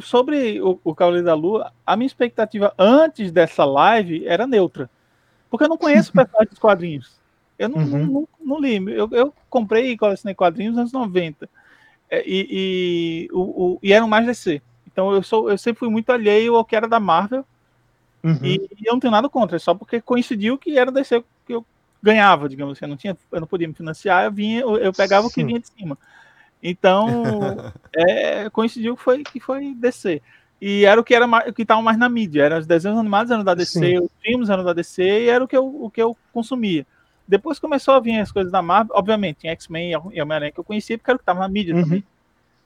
sobre 0.00 0.60
o, 0.62 0.78
o 0.84 0.94
Cavaleiro 0.94 1.26
da 1.26 1.34
Lua, 1.34 1.72
a 1.84 1.96
minha 1.96 2.06
expectativa 2.06 2.72
antes 2.78 3.30
dessa 3.32 3.64
live 3.64 4.26
era 4.26 4.46
neutra. 4.46 4.88
Porque 5.50 5.64
eu 5.64 5.68
não 5.68 5.76
conheço 5.76 6.10
o 6.12 6.14
personagem 6.14 6.48
dos 6.48 6.58
quadrinhos. 6.58 7.12
Eu 7.58 7.68
não, 7.68 7.78
Uhum. 7.78 7.86
não, 7.98 8.06
não, 8.06 8.28
não 8.44 8.60
li. 8.60 8.76
Eu, 8.92 9.08
eu 9.12 9.34
comprei 9.50 9.90
e 9.90 9.96
colecionei 9.98 10.34
quadrinhos 10.34 10.72
nos 10.76 10.80
anos 10.80 10.92
90. 10.92 11.48
É, 12.08 12.22
E, 12.26 12.46
e, 12.50 13.28
o, 13.32 13.40
o- 13.74 13.78
e 13.82 13.92
eram 13.92 14.08
mais 14.08 14.24
DC. 14.26 14.62
Então 14.86 15.12
eu, 15.12 15.22
sou, 15.22 15.50
eu 15.50 15.58
sempre 15.58 15.78
fui 15.80 15.88
muito 15.90 16.10
alheio 16.10 16.54
ao 16.56 16.64
que 16.64 16.74
era 16.76 16.88
da 16.88 16.98
Marvel. 17.00 17.44
Uhum. 18.22 18.38
E, 18.42 18.56
e 18.78 18.86
eu 18.86 18.92
não 18.92 19.00
tenho 19.00 19.10
nada 19.10 19.28
contra, 19.28 19.56
é 19.56 19.58
só 19.58 19.74
porque 19.74 20.00
coincidiu 20.00 20.58
que 20.58 20.78
era 20.78 20.92
DC 20.92 21.24
que 21.46 21.54
eu 21.54 21.64
ganhava, 22.02 22.48
digamos 22.48 22.72
assim. 22.72 22.84
Eu 22.84 22.88
não, 22.88 22.96
tinha, 22.96 23.16
eu 23.32 23.40
não 23.40 23.46
podia 23.46 23.68
me 23.68 23.74
financiar, 23.74 24.24
eu, 24.24 24.32
vinha, 24.32 24.60
eu, 24.60 24.76
eu 24.76 24.92
pegava 24.92 25.26
o 25.26 25.30
que 25.30 25.40
Sim. 25.40 25.46
vinha 25.46 25.60
de 25.60 25.68
cima. 25.68 25.98
Então, 26.62 27.06
é, 27.96 28.50
coincidiu 28.50 28.96
que 28.96 29.02
foi, 29.02 29.22
que 29.22 29.40
foi 29.40 29.74
DC. 29.74 30.20
E 30.60 30.84
era 30.84 31.00
o 31.00 31.04
que 31.04 31.14
era 31.14 31.26
o 31.26 31.52
que 31.54 31.62
estava 31.62 31.80
mais 31.80 31.96
na 31.96 32.08
mídia. 32.08 32.42
Eram 32.42 32.58
os 32.58 32.66
desenhos 32.66 32.98
animados 32.98 33.30
eram 33.30 33.42
da 33.42 33.54
DC, 33.54 33.78
Sim. 33.78 33.98
os 33.98 34.10
filmes 34.20 34.50
eram 34.50 34.62
da 34.62 34.74
DC, 34.74 35.02
e 35.02 35.28
era 35.28 35.42
o 35.42 35.48
que 35.48 35.56
eu, 35.56 35.66
o 35.66 35.90
que 35.90 36.02
eu 36.02 36.14
consumia. 36.32 36.86
Depois 37.26 37.58
começou 37.58 37.94
a 37.94 38.00
vir 38.00 38.20
as 38.20 38.30
coisas 38.30 38.52
da 38.52 38.60
Marvel, 38.60 38.94
obviamente, 38.94 39.38
tinha 39.38 39.52
X-Men 39.52 39.92
e 39.92 40.20
Homem-Aranha 40.20 40.52
que 40.52 40.60
eu 40.60 40.64
conhecia, 40.64 40.98
porque 40.98 41.10
era 41.10 41.16
o 41.16 41.18
que 41.18 41.22
estava 41.22 41.40
na 41.40 41.48
mídia 41.48 41.74
Uhum. 41.74 41.82
também. 41.82 42.04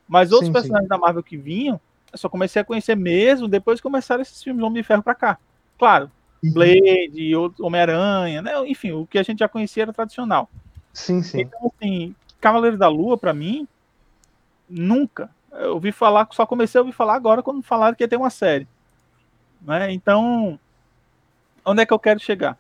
Mas 0.09 0.33
outros 0.33 0.49
Sim, 0.49 0.53
personagens 0.53 0.89
da 0.89 0.99
Marvel 0.99 1.23
que 1.23 1.37
vinham, 1.37 1.81
eu 2.15 2.19
só 2.19 2.29
comecei 2.29 2.63
a 2.63 2.65
conhecer 2.65 2.95
mesmo 2.97 3.49
depois 3.49 3.81
que 3.81 3.83
começaram 3.83 4.23
esses 4.23 4.43
filmes 4.43 4.63
Homem 4.63 4.81
de 4.83 4.87
Ferro 4.87 5.03
pra 5.03 5.15
cá. 5.15 5.39
Claro, 5.79 6.11
Uhum. 6.45 6.53
Blade, 6.53 7.33
Homem-Aranha, 7.59 8.43
né? 8.43 8.53
enfim, 8.69 8.93
o 8.93 9.07
que 9.07 9.19
a 9.19 9.23
gente 9.23 9.39
já 9.39 9.49
conhecia 9.49 9.85
era 9.85 9.93
tradicional. 9.95 10.51
Sim, 10.93 11.23
sim. 11.23 11.41
Então, 11.41 11.73
assim, 11.75 12.15
Cavaleiro 12.39 12.77
da 12.77 12.87
Lua, 12.87 13.17
pra 13.17 13.33
mim, 13.33 13.67
nunca. 14.69 15.31
Eu 15.51 15.75
ouvi 15.75 15.91
falar, 15.91 16.29
só 16.33 16.45
comecei 16.45 16.79
a 16.79 16.83
ouvir 16.83 16.93
falar 16.93 17.15
agora 17.15 17.43
quando 17.43 17.63
falaram 17.63 17.95
que 17.97 18.05
ia 18.05 18.09
ter 18.09 18.17
uma 18.17 18.29
série. 18.29 18.69
Né? 19.63 19.91
Então, 19.93 20.59
onde 21.65 21.81
é 21.81 21.87
que 21.87 21.93
eu 21.95 21.99
quero 21.99 22.21
chegar? 22.21 22.59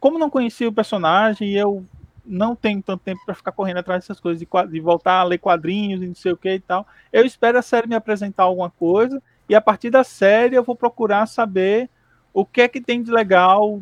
Como 0.00 0.18
não 0.18 0.30
conhecia 0.30 0.68
o 0.68 0.72
personagem 0.72 1.50
e 1.50 1.56
eu 1.56 1.84
não 2.26 2.56
tenho 2.56 2.82
tanto 2.82 3.02
tempo 3.02 3.20
para 3.24 3.34
ficar 3.34 3.52
correndo 3.52 3.78
atrás 3.78 4.02
dessas 4.02 4.20
coisas, 4.20 4.40
de, 4.40 4.48
de 4.70 4.80
voltar 4.80 5.20
a 5.20 5.24
ler 5.24 5.38
quadrinhos 5.38 6.02
e 6.02 6.06
não 6.06 6.14
sei 6.14 6.32
o 6.32 6.36
que 6.36 6.54
e 6.54 6.60
tal, 6.60 6.86
eu 7.12 7.24
espero 7.24 7.58
a 7.58 7.62
série 7.62 7.86
me 7.86 7.94
apresentar 7.94 8.44
alguma 8.44 8.70
coisa 8.70 9.22
e 9.48 9.54
a 9.54 9.60
partir 9.60 9.90
da 9.90 10.02
série 10.02 10.56
eu 10.56 10.64
vou 10.64 10.74
procurar 10.74 11.26
saber 11.26 11.88
o 12.34 12.44
que 12.44 12.60
é 12.60 12.68
que 12.68 12.80
tem 12.80 13.02
de 13.02 13.10
legal 13.10 13.80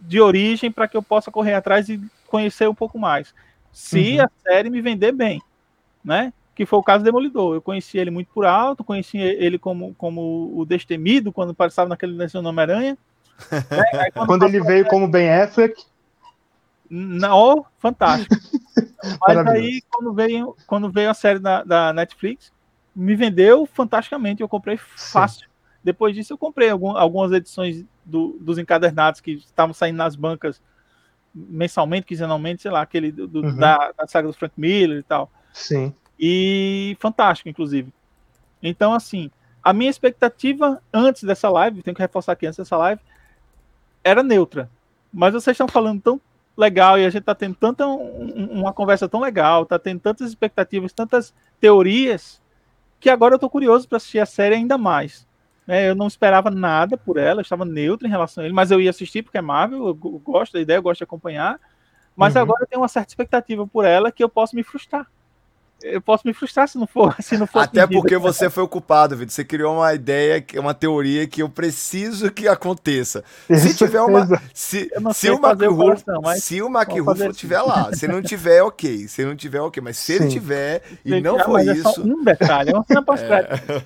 de 0.00 0.20
origem 0.20 0.70
para 0.70 0.88
que 0.88 0.96
eu 0.96 1.02
possa 1.02 1.30
correr 1.30 1.54
atrás 1.54 1.88
e 1.88 2.00
conhecer 2.26 2.68
um 2.68 2.74
pouco 2.74 2.98
mais. 2.98 3.34
Se 3.72 4.16
Uhum. 4.18 4.24
a 4.24 4.30
série 4.42 4.70
me 4.70 4.80
vender 4.80 5.12
bem, 5.12 5.42
né? 6.04 6.32
Que 6.54 6.64
foi 6.64 6.78
o 6.78 6.82
caso 6.82 7.02
do 7.02 7.06
Demolidor. 7.06 7.54
Eu 7.54 7.62
conheci 7.62 7.98
ele 7.98 8.10
muito 8.10 8.28
por 8.32 8.44
alto, 8.44 8.84
conheci 8.84 9.18
ele 9.18 9.58
como, 9.58 9.94
como 9.94 10.52
o 10.54 10.64
Destemido, 10.64 11.32
quando 11.32 11.54
passava 11.54 11.88
naquele 11.88 12.16
desenho 12.16 12.42
do 12.42 12.48
Homem-Aranha. 12.48 12.96
né? 13.70 13.84
Aí 13.94 14.10
Quando 14.12 14.44
ele 14.44 14.60
veio 14.60 14.86
como 14.86 15.08
Ben 15.08 15.30
Affleck, 15.30 15.84
Não, 16.90 17.64
fantástico. 17.78 18.34
Mas 19.26 19.38
aí, 19.46 19.82
quando 19.90 20.12
veio, 20.12 20.56
quando 20.66 20.90
veio 20.90 21.08
a 21.10 21.14
série 21.14 21.38
da, 21.38 21.62
da 21.62 21.92
Netflix, 21.92 22.52
me 22.94 23.14
vendeu 23.14 23.64
fantasticamente. 23.64 24.42
Eu 24.42 24.48
comprei 24.48 24.76
fácil. 24.76 25.48
Depois 25.82 26.14
disso, 26.14 26.32
eu 26.32 26.38
comprei 26.38 26.68
algum- 26.68 26.96
algumas 26.96 27.32
edições 27.32 27.84
do- 28.04 28.36
dos 28.40 28.58
encadernados 28.58 29.20
que 29.20 29.32
estavam 29.32 29.72
saindo 29.72 29.96
nas 29.96 30.14
bancas 30.16 30.60
mensalmente, 31.32 32.06
quinzenalmente, 32.06 32.60
sei 32.62 32.70
lá, 32.70 32.82
aquele 32.82 33.12
do- 33.12 33.26
do- 33.28 33.40
Uhum. 33.42 33.56
da, 33.56 33.92
da 33.92 34.06
saga 34.06 34.26
do 34.28 34.34
Frank 34.34 34.52
Miller 34.56 34.98
e 34.98 35.02
tal. 35.02 35.30
sim. 35.52 35.94
E 36.22 36.96
fantástico, 37.00 37.48
inclusive. 37.48 37.90
Então, 38.62 38.92
assim, 38.92 39.30
a 39.64 39.72
minha 39.72 39.88
expectativa 39.90 40.82
antes 40.92 41.22
dessa 41.24 41.48
live, 41.48 41.82
tenho 41.82 41.94
que 41.94 42.02
reforçar 42.02 42.32
aqui 42.32 42.46
antes 42.46 42.58
dessa 42.58 42.76
live, 42.76 43.00
era 44.04 44.22
neutra. 44.22 44.70
Mas 45.10 45.32
vocês 45.32 45.54
estão 45.54 45.66
falando 45.66 46.02
tão 46.02 46.20
legal 46.56 46.98
e 46.98 47.06
a 47.06 47.10
gente 47.10 47.22
tá 47.24 47.34
tendo 47.34 47.54
tanta 47.54 47.86
um- 47.86 48.32
um- 48.36 48.60
uma 48.60 48.72
conversa 48.72 49.08
tão 49.08 49.20
legal, 49.20 49.64
tá 49.66 49.78
tendo 49.78 50.00
tantas 50.00 50.28
expectativas, 50.28 50.92
tantas 50.92 51.32
teorias, 51.60 52.40
que 53.00 53.08
agora 53.10 53.34
eu 53.34 53.38
tô 53.38 53.48
curioso 53.48 53.88
para 53.88 53.96
assistir 53.96 54.18
a 54.18 54.26
série 54.26 54.54
ainda 54.54 54.76
mais. 54.78 55.28
né? 55.66 55.88
eu 55.88 55.94
não 55.94 56.08
esperava 56.08 56.50
nada 56.50 56.96
por 56.96 57.16
ela, 57.16 57.40
eu 57.40 57.42
estava 57.42 57.64
neutro 57.64 58.04
em 58.06 58.10
relação 58.10 58.42
a 58.42 58.44
ele, 58.44 58.52
mas 58.54 58.72
eu 58.72 58.80
ia 58.80 58.90
assistir 58.90 59.22
porque 59.22 59.38
é 59.38 59.40
Marvel, 59.40 59.86
eu 59.86 59.94
go- 59.94 60.18
gosto 60.18 60.54
da 60.54 60.60
ideia, 60.60 60.78
eu 60.78 60.82
gosto 60.82 60.98
de 60.98 61.04
acompanhar. 61.04 61.60
Mas 62.16 62.34
Uhum. 62.34 62.42
agora 62.42 62.62
eu 62.64 62.66
tenho 62.66 62.82
uma 62.82 62.88
certa 62.88 63.10
expectativa 63.10 63.64
por 63.66 63.84
ela 63.84 64.10
que 64.10 64.24
eu 64.24 64.28
posso 64.28 64.56
me 64.56 64.64
frustrar. 64.64 65.06
Eu 65.82 66.00
posso 66.00 66.26
me 66.26 66.34
frustrar 66.34 66.68
se 66.68 66.76
não 66.78 66.86
for, 66.86 67.14
se 67.20 67.36
não 67.38 67.46
for 67.46 67.60
Até 67.60 67.86
porque 67.86 68.16
você 68.18 68.50
foi 68.50 68.62
o 68.62 68.68
culpado, 68.68 69.16
Vitor. 69.16 69.32
Você 69.32 69.44
criou 69.44 69.76
uma 69.76 69.94
ideia, 69.94 70.40
que- 70.40 70.58
uma 70.58 70.74
teoria 70.74 71.26
que 71.26 71.42
eu 71.42 71.48
preciso 71.48 72.30
que 72.30 72.46
aconteça. 72.48 73.24
Se 73.48 73.74
tiver 73.74 74.00
uma. 74.00 74.26
Se, 74.52 74.90
se 75.14 75.30
o 75.30 75.40
Mark 75.40 75.58
fazer 75.58 75.68
o 75.68 75.72
Ruffalo, 75.74 75.88
coração, 75.88 76.20
mas 76.22 76.44
se 76.44 76.62
o 76.62 76.68
Mark 76.68 76.88
vamos 76.88 77.00
Ruffalo 77.00 77.18
fazer 77.18 77.30
estiver 77.30 77.62
lá, 77.62 77.92
se 77.94 78.06
não 78.08 78.22
tiver, 78.22 78.62
ok. 78.62 79.08
Se 79.08 79.24
não 79.24 79.34
tiver, 79.34 79.60
ok. 79.60 79.82
Mas 79.82 79.96
se 79.96 80.12
ele 80.12 80.24
Sim. 80.24 80.30
tiver 80.30 80.82
e 81.04 81.20
não 81.20 81.36
ah, 81.38 81.44
for 81.44 81.60
é 81.60 81.72
isso. 81.72 82.02
um 82.02 82.22
detalhe, 82.22 82.70
é 82.70 82.74
uma 82.74 82.84
cena 82.84 83.02
pós-crédito. 83.04 83.82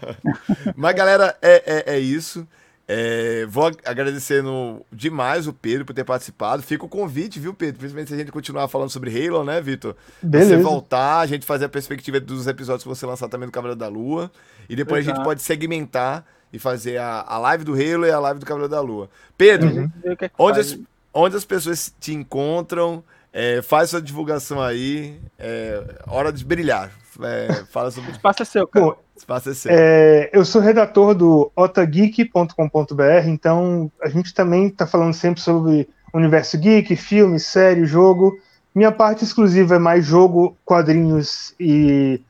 Mas, 0.77 0.95
galera, 0.95 1.37
é, 1.41 1.85
é, 1.87 1.95
é 1.95 1.99
isso. 1.99 2.47
É, 2.87 3.47
vou 3.49 3.67
ag- 3.67 3.79
agradecendo 3.85 4.85
demais 4.93 5.47
o 5.47 5.53
Pedro 5.55 5.87
por 5.87 5.95
ter 5.95 6.05
participado. 6.05 6.63
Fica 6.63 6.85
o 6.85 6.89
convite, 6.89 7.41
viu, 7.41 7.55
Pedro? 7.55 7.79
Principalmente 7.79 8.09
se 8.09 8.15
a 8.15 8.19
gente 8.19 8.31
continuar 8.31 8.69
falando 8.69 8.91
sobre 8.91 9.11
Halo, 9.11 9.43
né, 9.43 9.61
Vitor? 9.61 9.97
Você 10.23 10.57
voltar, 10.59 11.21
a 11.21 11.27
gente 11.27 11.47
fazer 11.47 11.65
a 11.65 11.69
perspectiva 11.69 12.21
dos 12.21 12.47
episódios 12.47 12.83
que 12.83 12.89
você 12.89 13.07
lançar 13.07 13.29
também 13.29 13.49
do 13.49 13.53
Cavaleiro 13.53 13.79
da 13.79 13.89
Lua. 13.89 14.31
E 14.69 14.77
depois 14.77 14.99
a 14.99 15.01
Exato. 15.01 15.17
gente 15.17 15.25
pode 15.25 15.43
segmentar 15.43 16.27
e 16.53 16.59
fazer 16.59 16.99
a, 16.99 17.25
a 17.27 17.39
live 17.39 17.65
do 17.65 17.73
Halo 17.73 18.05
e 18.07 18.11
a 18.11 18.19
live 18.21 18.39
do 18.41 18.47
Cavaleiro 18.47 18.71
da 18.71 18.81
Lua. 18.81 19.09
Pedro, 19.37 19.69
Uhum. 19.71 19.91
É 20.05 20.31
onde, 20.39 20.61
as, 20.61 20.79
onde 21.13 21.37
as 21.37 21.45
pessoas 21.45 21.93
te 21.99 22.13
encontram? 22.13 23.03
É, 23.33 23.63
faz 23.63 23.91
sua 23.91 24.01
divulgação 24.03 24.61
aí. 24.63 25.19
É, 25.39 25.83
hora 26.07 26.31
de 26.33 26.45
brilhar. 26.45 26.93
É, 27.23 27.65
fala 27.71 27.91
sobre 27.91 28.11
espaço 28.11 28.43
é 28.43 28.45
seu, 28.45 28.67
cara. 28.67 28.87
Bom, 28.87 28.97
espaço 29.17 29.51
é 29.51 29.55
seu. 29.55 29.71
É, 29.73 30.31
eu 30.33 30.45
sou 30.45 30.61
redator 30.61 31.15
do 31.15 31.51
otageek.com.br, 31.55 33.29
então 33.29 33.91
a 34.03 34.09
gente 34.09 34.35
também 34.35 34.67
está 34.67 34.87
falando 34.87 35.15
sempre 35.15 35.41
sobre 35.41 35.89
universo 36.13 36.59
geek, 36.59 36.95
filme, 36.97 37.39
série, 37.39 37.85
jogo. 37.85 38.39
Minha 38.75 38.91
parte 38.91 39.25
exclusiva 39.25 39.77
é 39.77 39.79
mais 39.79 40.05
jogo, 40.05 40.57
quadrinhos 40.65 41.55
e 41.61 42.21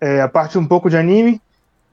é, 0.00 0.20
a 0.20 0.28
parte 0.28 0.58
um 0.58 0.66
pouco 0.66 0.88
de 0.88 0.96
anime. 0.96 1.40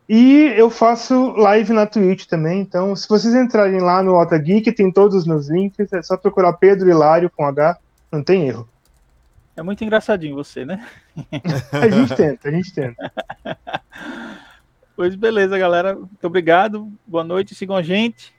E 0.07 0.53
eu 0.57 0.71
faço 0.71 1.33
live 1.33 1.71
na 1.71 1.85
Twitch 1.85 2.25
também, 2.25 2.61
então 2.61 2.95
se 2.95 3.07
vocês 3.07 3.35
entrarem 3.35 3.79
lá 3.79 4.01
no 4.01 4.19
Otageek, 4.19 4.71
tem 4.71 4.91
todos 4.91 5.15
os 5.15 5.27
meus 5.27 5.47
links, 5.49 5.93
é 5.93 6.01
só 6.01 6.17
procurar 6.17 6.53
Pedro 6.53 6.89
Hilário 6.89 7.29
com 7.29 7.45
H, 7.45 7.77
não 8.11 8.23
tem 8.23 8.47
erro. 8.47 8.67
É 9.59 9.61
muito 9.61 9.83
engraçadinho 9.83 10.35
você, 10.35 10.63
né? 10.63 10.87
A 11.73 11.89
gente 11.89 12.15
tenta, 12.15 12.47
a 12.47 12.51
gente 12.51 12.73
tenta. 12.73 13.11
Pois 14.95 15.15
beleza, 15.15 15.57
galera. 15.57 15.95
Muito 15.95 16.27
obrigado. 16.27 16.91
Boa 17.07 17.23
noite. 17.23 17.55
Sigam 17.55 17.77
a 17.77 17.81
gente 17.81 18.33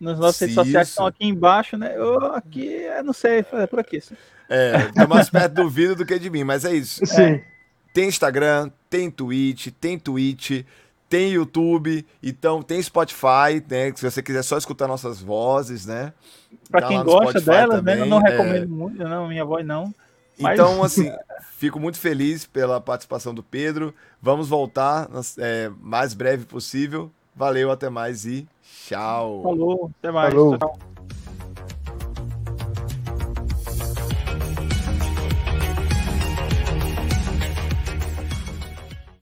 nas 0.00 0.18
nossas 0.18 0.40
redes 0.40 0.56
Isso. 0.56 0.64
sociais, 0.64 0.88
estão 0.88 1.06
aqui 1.06 1.24
embaixo, 1.24 1.76
né? 1.76 1.92
Eu 1.94 2.34
aqui, 2.34 2.66
eu 2.66 3.04
não 3.04 3.12
sei, 3.12 3.44
é 3.52 3.66
por 3.68 3.78
aqui. 3.78 3.98
assim. 3.98 4.16
É, 4.48 4.90
tá 4.92 5.06
mais 5.06 5.30
perto 5.30 5.54
do 5.54 5.70
vídeo 5.70 5.94
do 5.94 6.04
que 6.04 6.18
de 6.18 6.28
mim, 6.28 6.42
mas 6.42 6.64
é 6.64 6.74
isso. 6.74 7.00
Sim, 7.06 7.40
Tem 7.94 8.08
Instagram, 8.08 8.72
tem 8.88 9.08
Twitch, 9.08 9.68
tem 9.80 9.96
Twitch, 10.00 10.64
tem 11.08 11.30
YouTube, 11.30 12.04
então 12.20 12.60
tem 12.60 12.82
Spotify, 12.82 13.64
né? 13.70 13.92
Se 13.94 14.10
você 14.10 14.20
quiser 14.20 14.42
só 14.42 14.58
escutar 14.58 14.88
nossas 14.88 15.20
vozes, 15.20 15.86
né? 15.86 16.12
Pra 16.68 16.80
Tá 16.80 16.88
quem 16.88 17.04
gosta 17.04 17.38
Spotify 17.38 17.46
delas, 17.46 17.84
né? 17.84 17.92
Eu 17.92 17.96
também, 17.98 18.10
não 18.10 18.26
é. 18.26 18.30
recomendo 18.30 18.68
muito, 18.68 19.04
não, 19.04 19.28
minha 19.28 19.44
voz 19.44 19.64
não. 19.64 19.94
Mas- 20.40 20.58
Então, 20.58 20.82
assim, 20.84 21.12
fico 21.56 21.78
muito 21.78 21.98
feliz 21.98 22.44
pela 22.46 22.80
participação 22.80 23.34
do 23.34 23.42
Pedro. 23.42 23.94
Vamos 24.20 24.48
voltar 24.48 25.08
é, 25.38 25.70
mais 25.80 26.14
breve 26.14 26.44
possível. 26.44 27.10
Valeu, 27.34 27.70
até 27.70 27.88
mais 27.88 28.26
e 28.26 28.46
tchau. 28.86 29.42
Falou, 29.42 29.90
até 29.98 30.10
mais. 30.10 30.34
Falou. 30.34 30.58
Tchau. 30.58 30.78